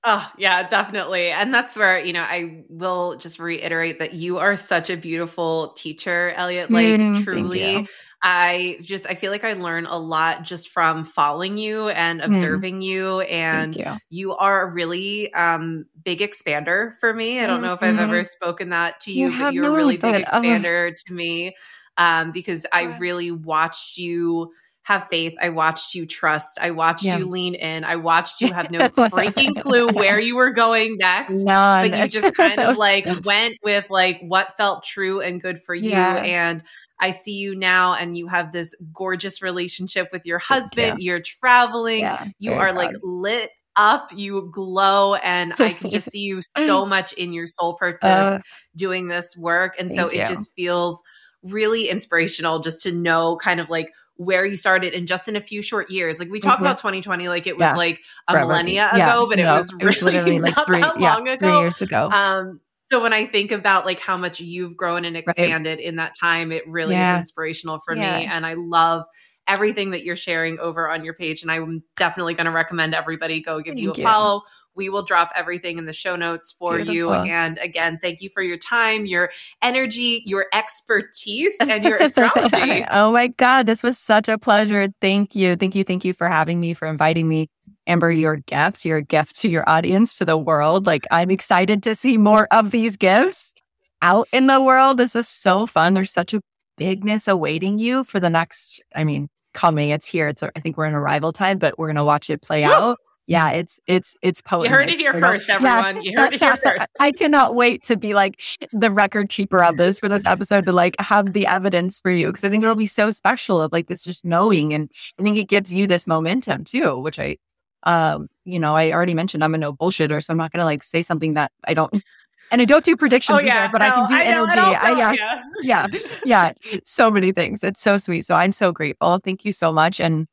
Oh, 0.04 0.30
yeah, 0.38 0.68
definitely. 0.68 1.30
And 1.32 1.52
that's 1.52 1.76
where, 1.76 1.98
you 1.98 2.12
know, 2.12 2.20
I 2.20 2.62
will 2.68 3.16
just 3.16 3.40
reiterate 3.40 3.98
that 3.98 4.12
you 4.12 4.38
are 4.38 4.54
such 4.54 4.88
a 4.88 4.96
beautiful 4.96 5.72
teacher, 5.76 6.32
Elliott. 6.36 6.70
Like, 6.70 6.84
mm, 6.84 7.24
truly, 7.24 7.88
I 8.22 8.78
just 8.80 9.06
I 9.08 9.14
feel 9.14 9.30
like 9.30 9.44
I 9.44 9.52
learn 9.52 9.86
a 9.86 9.98
lot 9.98 10.42
just 10.42 10.70
from 10.70 11.04
following 11.04 11.56
you 11.56 11.88
and 11.88 12.20
mm. 12.20 12.24
observing 12.24 12.80
mm. 12.80 12.84
you 12.84 13.20
and 13.20 13.76
you. 13.76 13.96
you. 14.10 14.34
are 14.34 14.62
a 14.62 14.70
really 14.72 15.32
um 15.34 15.86
big 16.02 16.20
expander 16.20 16.98
for 16.98 17.12
me. 17.12 17.40
I 17.40 17.46
don't 17.46 17.62
know 17.62 17.74
if 17.74 17.82
I've 17.82 17.98
ever 17.98 18.20
mm-hmm. 18.20 18.24
spoken 18.24 18.70
that 18.70 19.00
to 19.00 19.12
you, 19.12 19.30
you 19.30 19.38
but 19.38 19.54
you're 19.54 19.68
a 19.68 19.76
really 19.76 19.96
big 19.96 20.24
expander 20.24 20.94
to 21.06 21.12
me 21.12 21.54
um 21.98 22.32
because 22.32 22.66
I 22.72 22.96
really 22.98 23.30
watched 23.30 23.98
you 23.98 24.52
have 24.86 25.08
faith. 25.10 25.34
I 25.42 25.48
watched 25.48 25.96
you 25.96 26.06
trust. 26.06 26.60
I 26.60 26.70
watched 26.70 27.02
yeah. 27.02 27.18
you 27.18 27.26
lean 27.26 27.56
in. 27.56 27.82
I 27.82 27.96
watched 27.96 28.40
you 28.40 28.52
have 28.52 28.70
no 28.70 28.88
freaking 28.88 29.60
clue 29.60 29.88
where 29.88 30.20
you 30.20 30.36
were 30.36 30.52
going 30.52 30.96
next. 30.96 31.42
None. 31.42 31.90
But 31.90 31.98
you 31.98 32.08
just 32.20 32.36
kind 32.36 32.60
of 32.60 32.76
like 32.76 33.04
went 33.24 33.58
with 33.64 33.86
like 33.90 34.20
what 34.20 34.56
felt 34.56 34.84
true 34.84 35.20
and 35.20 35.42
good 35.42 35.60
for 35.60 35.74
you. 35.74 35.90
Yeah. 35.90 36.14
And 36.18 36.62
I 36.98 37.10
see 37.10 37.34
you 37.34 37.54
now 37.54 37.94
and 37.94 38.16
you 38.16 38.26
have 38.28 38.52
this 38.52 38.74
gorgeous 38.92 39.42
relationship 39.42 40.08
with 40.12 40.24
your 40.24 40.38
husband. 40.38 41.02
You. 41.02 41.14
are 41.14 41.20
traveling. 41.20 42.00
Yeah, 42.00 42.26
you 42.38 42.52
are 42.52 42.72
proud. 42.72 42.76
like 42.76 42.96
lit 43.02 43.50
up, 43.76 44.10
you 44.14 44.50
glow, 44.52 45.14
and 45.16 45.52
I 45.58 45.72
can 45.72 45.90
just 45.90 46.10
see 46.10 46.20
you 46.20 46.40
so 46.40 46.86
much 46.86 47.12
in 47.12 47.32
your 47.32 47.46
soul 47.46 47.74
purpose 47.74 48.10
uh, 48.10 48.38
doing 48.74 49.08
this 49.08 49.36
work. 49.36 49.74
And 49.78 49.92
so 49.92 50.08
it 50.08 50.16
you. 50.16 50.26
just 50.26 50.52
feels 50.54 51.02
really 51.42 51.88
inspirational 51.88 52.60
just 52.60 52.82
to 52.82 52.92
know 52.92 53.36
kind 53.36 53.60
of 53.60 53.68
like 53.68 53.92
where 54.16 54.46
you 54.46 54.56
started 54.56 54.94
in 54.94 55.06
just 55.06 55.28
in 55.28 55.36
a 55.36 55.40
few 55.40 55.62
short 55.62 55.90
years. 55.90 56.18
Like 56.18 56.30
we 56.30 56.40
talk 56.40 56.54
mm-hmm. 56.54 56.64
about 56.64 56.78
2020 56.78 57.28
like 57.28 57.46
it 57.46 57.56
was 57.56 57.62
yeah. 57.62 57.76
like 57.76 58.00
a 58.28 58.32
Forever. 58.32 58.48
millennia 58.48 58.90
yeah. 58.94 59.12
ago, 59.12 59.26
but 59.28 59.38
no, 59.38 59.54
it 59.54 59.58
was 59.58 59.72
really 59.74 59.82
it 59.82 59.86
was 59.86 60.02
literally 60.02 60.38
like 60.40 60.66
three, 60.66 60.80
yeah, 60.80 61.18
ago. 61.18 61.36
three 61.36 61.58
years 61.58 61.80
ago. 61.82 62.08
Um, 62.10 62.60
so 62.88 63.02
when 63.02 63.12
I 63.12 63.26
think 63.26 63.52
about 63.52 63.84
like 63.84 64.00
how 64.00 64.16
much 64.16 64.40
you've 64.40 64.76
grown 64.76 65.04
and 65.04 65.16
expanded 65.16 65.78
right. 65.78 65.86
in 65.86 65.96
that 65.96 66.14
time, 66.18 66.52
it 66.52 66.66
really 66.68 66.94
yeah. 66.94 67.16
is 67.16 67.20
inspirational 67.20 67.80
for 67.84 67.94
yeah. 67.94 68.18
me. 68.18 68.26
And 68.26 68.46
I 68.46 68.54
love 68.54 69.04
everything 69.48 69.90
that 69.92 70.04
you're 70.04 70.16
sharing 70.16 70.58
over 70.58 70.88
on 70.90 71.04
your 71.04 71.14
page. 71.14 71.42
And 71.42 71.50
I'm 71.50 71.82
definitely 71.96 72.34
going 72.34 72.46
to 72.46 72.52
recommend 72.52 72.94
everybody 72.94 73.40
go 73.40 73.60
give 73.60 73.74
thank 73.74 73.82
you 73.82 73.92
a 73.92 73.96
you. 73.96 74.04
follow. 74.04 74.42
We 74.74 74.88
will 74.90 75.04
drop 75.04 75.30
everything 75.34 75.78
in 75.78 75.86
the 75.86 75.92
show 75.92 76.16
notes 76.16 76.52
for 76.52 76.76
Beautiful. 76.76 76.94
you. 76.94 77.12
And 77.12 77.58
again, 77.58 77.98
thank 78.00 78.20
you 78.20 78.28
for 78.28 78.42
your 78.42 78.58
time, 78.58 79.06
your 79.06 79.30
energy, 79.62 80.22
your 80.26 80.46
expertise, 80.52 81.54
and 81.60 81.82
your 81.82 81.96
astrology. 81.96 82.84
oh 82.90 83.10
my 83.12 83.28
God, 83.28 83.66
this 83.66 83.82
was 83.82 83.98
such 83.98 84.28
a 84.28 84.36
pleasure. 84.36 84.88
Thank 85.00 85.34
you. 85.34 85.56
Thank 85.56 85.74
you. 85.74 85.82
Thank 85.82 86.04
you 86.04 86.12
for 86.12 86.28
having 86.28 86.60
me, 86.60 86.74
for 86.74 86.86
inviting 86.86 87.26
me. 87.26 87.48
Amber, 87.86 88.10
your 88.10 88.36
gift, 88.36 88.84
your 88.84 89.00
gift 89.00 89.36
to 89.40 89.48
your 89.48 89.68
audience, 89.68 90.18
to 90.18 90.24
the 90.24 90.36
world. 90.36 90.86
Like, 90.86 91.06
I'm 91.10 91.30
excited 91.30 91.82
to 91.84 91.94
see 91.94 92.18
more 92.18 92.48
of 92.50 92.70
these 92.70 92.96
gifts 92.96 93.54
out 94.02 94.28
in 94.32 94.46
the 94.46 94.60
world. 94.60 94.98
This 94.98 95.14
is 95.14 95.28
so 95.28 95.66
fun. 95.66 95.94
There's 95.94 96.12
such 96.12 96.34
a 96.34 96.40
bigness 96.76 97.28
awaiting 97.28 97.78
you 97.78 98.04
for 98.04 98.20
the 98.20 98.30
next, 98.30 98.82
I 98.94 99.04
mean, 99.04 99.28
coming. 99.54 99.90
It's 99.90 100.06
here. 100.06 100.28
It's, 100.28 100.42
I 100.42 100.60
think 100.60 100.76
we're 100.76 100.86
in 100.86 100.94
arrival 100.94 101.32
time, 101.32 101.58
but 101.58 101.78
we're 101.78 101.88
going 101.88 101.96
to 101.96 102.04
watch 102.04 102.28
it 102.28 102.42
play 102.42 102.64
Woo! 102.64 102.72
out. 102.72 102.98
Yeah, 103.28 103.50
it's 103.50 103.80
it's 103.88 104.14
it's 104.22 104.40
potent. 104.40 104.70
You 104.70 104.76
heard 104.76 104.88
it 104.88 104.98
here 104.98 105.12
first, 105.12 105.50
everyone. 105.50 106.00
you 106.02 106.16
heard 106.16 106.32
it 106.32 106.40
here 106.40 106.56
first. 106.56 106.86
I 107.00 107.10
cannot 107.10 107.56
wait 107.56 107.82
to 107.84 107.96
be 107.96 108.14
like 108.14 108.40
the 108.72 108.88
record 108.88 109.30
keeper 109.30 109.64
of 109.64 109.78
this 109.78 109.98
for 109.98 110.08
this 110.08 110.24
episode 110.26 110.64
to 110.66 110.72
like 110.72 110.94
have 111.00 111.32
the 111.32 111.44
evidence 111.44 111.98
for 111.98 112.12
you 112.12 112.28
because 112.28 112.44
I 112.44 112.50
think 112.50 112.62
it'll 112.62 112.76
be 112.76 112.86
so 112.86 113.10
special 113.10 113.60
of 113.60 113.72
like 113.72 113.88
this 113.88 114.04
just 114.04 114.24
knowing 114.24 114.72
and 114.72 114.88
I 115.18 115.24
think 115.24 115.38
it 115.38 115.48
gives 115.48 115.74
you 115.74 115.88
this 115.88 116.06
momentum 116.06 116.62
too, 116.62 116.96
which 117.00 117.18
I 117.18 117.38
um, 117.86 118.28
you 118.44 118.58
know, 118.58 118.76
I 118.76 118.92
already 118.92 119.14
mentioned 119.14 119.42
I'm 119.42 119.54
a 119.54 119.58
no 119.58 119.72
bullshitter, 119.72 120.22
so 120.22 120.32
I'm 120.32 120.36
not 120.36 120.52
going 120.52 120.60
to 120.60 120.66
like 120.66 120.82
say 120.82 121.02
something 121.02 121.34
that 121.34 121.52
I 121.66 121.72
don't. 121.72 122.02
And 122.52 122.62
I 122.62 122.64
don't 122.64 122.84
do 122.84 122.96
predictions 122.96 123.40
oh, 123.42 123.44
yeah, 123.44 123.64
either, 123.64 123.72
but 123.72 123.78
no, 123.78 123.86
I 123.86 123.90
can 123.90 124.06
do 124.06 124.14
I 124.14 124.22
energy. 124.22 124.56
I, 124.56 124.96
yeah, 124.96 125.32
yeah, 125.64 125.86
yeah, 126.24 126.52
so 126.84 127.10
many 127.10 127.32
things. 127.32 127.64
It's 127.64 127.80
so 127.80 127.98
sweet. 127.98 128.24
So 128.24 128.36
I'm 128.36 128.52
so 128.52 128.70
grateful. 128.70 129.18
Thank 129.18 129.44
you 129.44 129.52
so 129.52 129.72
much, 129.72 129.98
and 129.98 130.28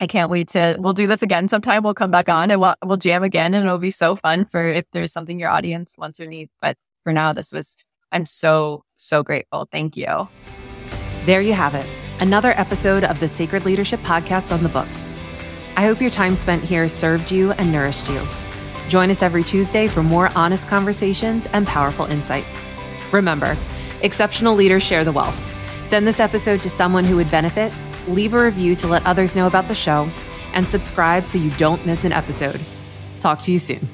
I 0.00 0.06
can't 0.06 0.30
wait 0.30 0.46
to. 0.50 0.76
We'll 0.78 0.92
do 0.92 1.08
this 1.08 1.22
again 1.22 1.48
sometime. 1.48 1.82
We'll 1.82 1.92
come 1.92 2.12
back 2.12 2.28
on 2.28 2.52
and 2.52 2.60
we'll, 2.60 2.76
we'll 2.84 2.98
jam 2.98 3.24
again, 3.24 3.52
and 3.52 3.66
it'll 3.66 3.78
be 3.78 3.90
so 3.90 4.14
fun 4.14 4.44
for 4.44 4.64
if 4.64 4.84
there's 4.92 5.12
something 5.12 5.40
your 5.40 5.50
audience 5.50 5.96
wants 5.98 6.20
or 6.20 6.26
needs. 6.26 6.52
But 6.62 6.76
for 7.02 7.12
now, 7.12 7.32
this 7.32 7.50
was. 7.50 7.84
I'm 8.12 8.26
so 8.26 8.84
so 8.94 9.24
grateful. 9.24 9.66
Thank 9.72 9.96
you. 9.96 10.28
There 11.24 11.40
you 11.40 11.54
have 11.54 11.74
it. 11.74 11.86
Another 12.20 12.52
episode 12.52 13.02
of 13.02 13.18
the 13.18 13.26
Sacred 13.26 13.64
Leadership 13.64 13.98
Podcast 14.02 14.54
on 14.54 14.62
the 14.62 14.68
books. 14.68 15.16
I 15.76 15.84
hope 15.84 16.00
your 16.00 16.10
time 16.10 16.36
spent 16.36 16.64
here 16.64 16.88
served 16.88 17.30
you 17.30 17.52
and 17.52 17.70
nourished 17.70 18.08
you. 18.08 18.26
Join 18.88 19.10
us 19.10 19.22
every 19.22 19.44
Tuesday 19.44 19.88
for 19.88 20.02
more 20.02 20.30
honest 20.34 20.68
conversations 20.68 21.46
and 21.52 21.66
powerful 21.66 22.06
insights. 22.06 22.66
Remember, 23.12 23.58
exceptional 24.00 24.54
leaders 24.54 24.82
share 24.82 25.04
the 25.04 25.12
wealth. 25.12 25.36
Send 25.84 26.06
this 26.06 26.18
episode 26.18 26.62
to 26.62 26.70
someone 26.70 27.04
who 27.04 27.16
would 27.16 27.30
benefit, 27.30 27.72
leave 28.08 28.32
a 28.32 28.42
review 28.42 28.74
to 28.76 28.86
let 28.86 29.04
others 29.04 29.36
know 29.36 29.46
about 29.46 29.68
the 29.68 29.74
show, 29.74 30.10
and 30.54 30.66
subscribe 30.66 31.26
so 31.26 31.36
you 31.36 31.50
don't 31.52 31.84
miss 31.84 32.04
an 32.04 32.12
episode. 32.12 32.60
Talk 33.20 33.40
to 33.40 33.52
you 33.52 33.58
soon. 33.58 33.86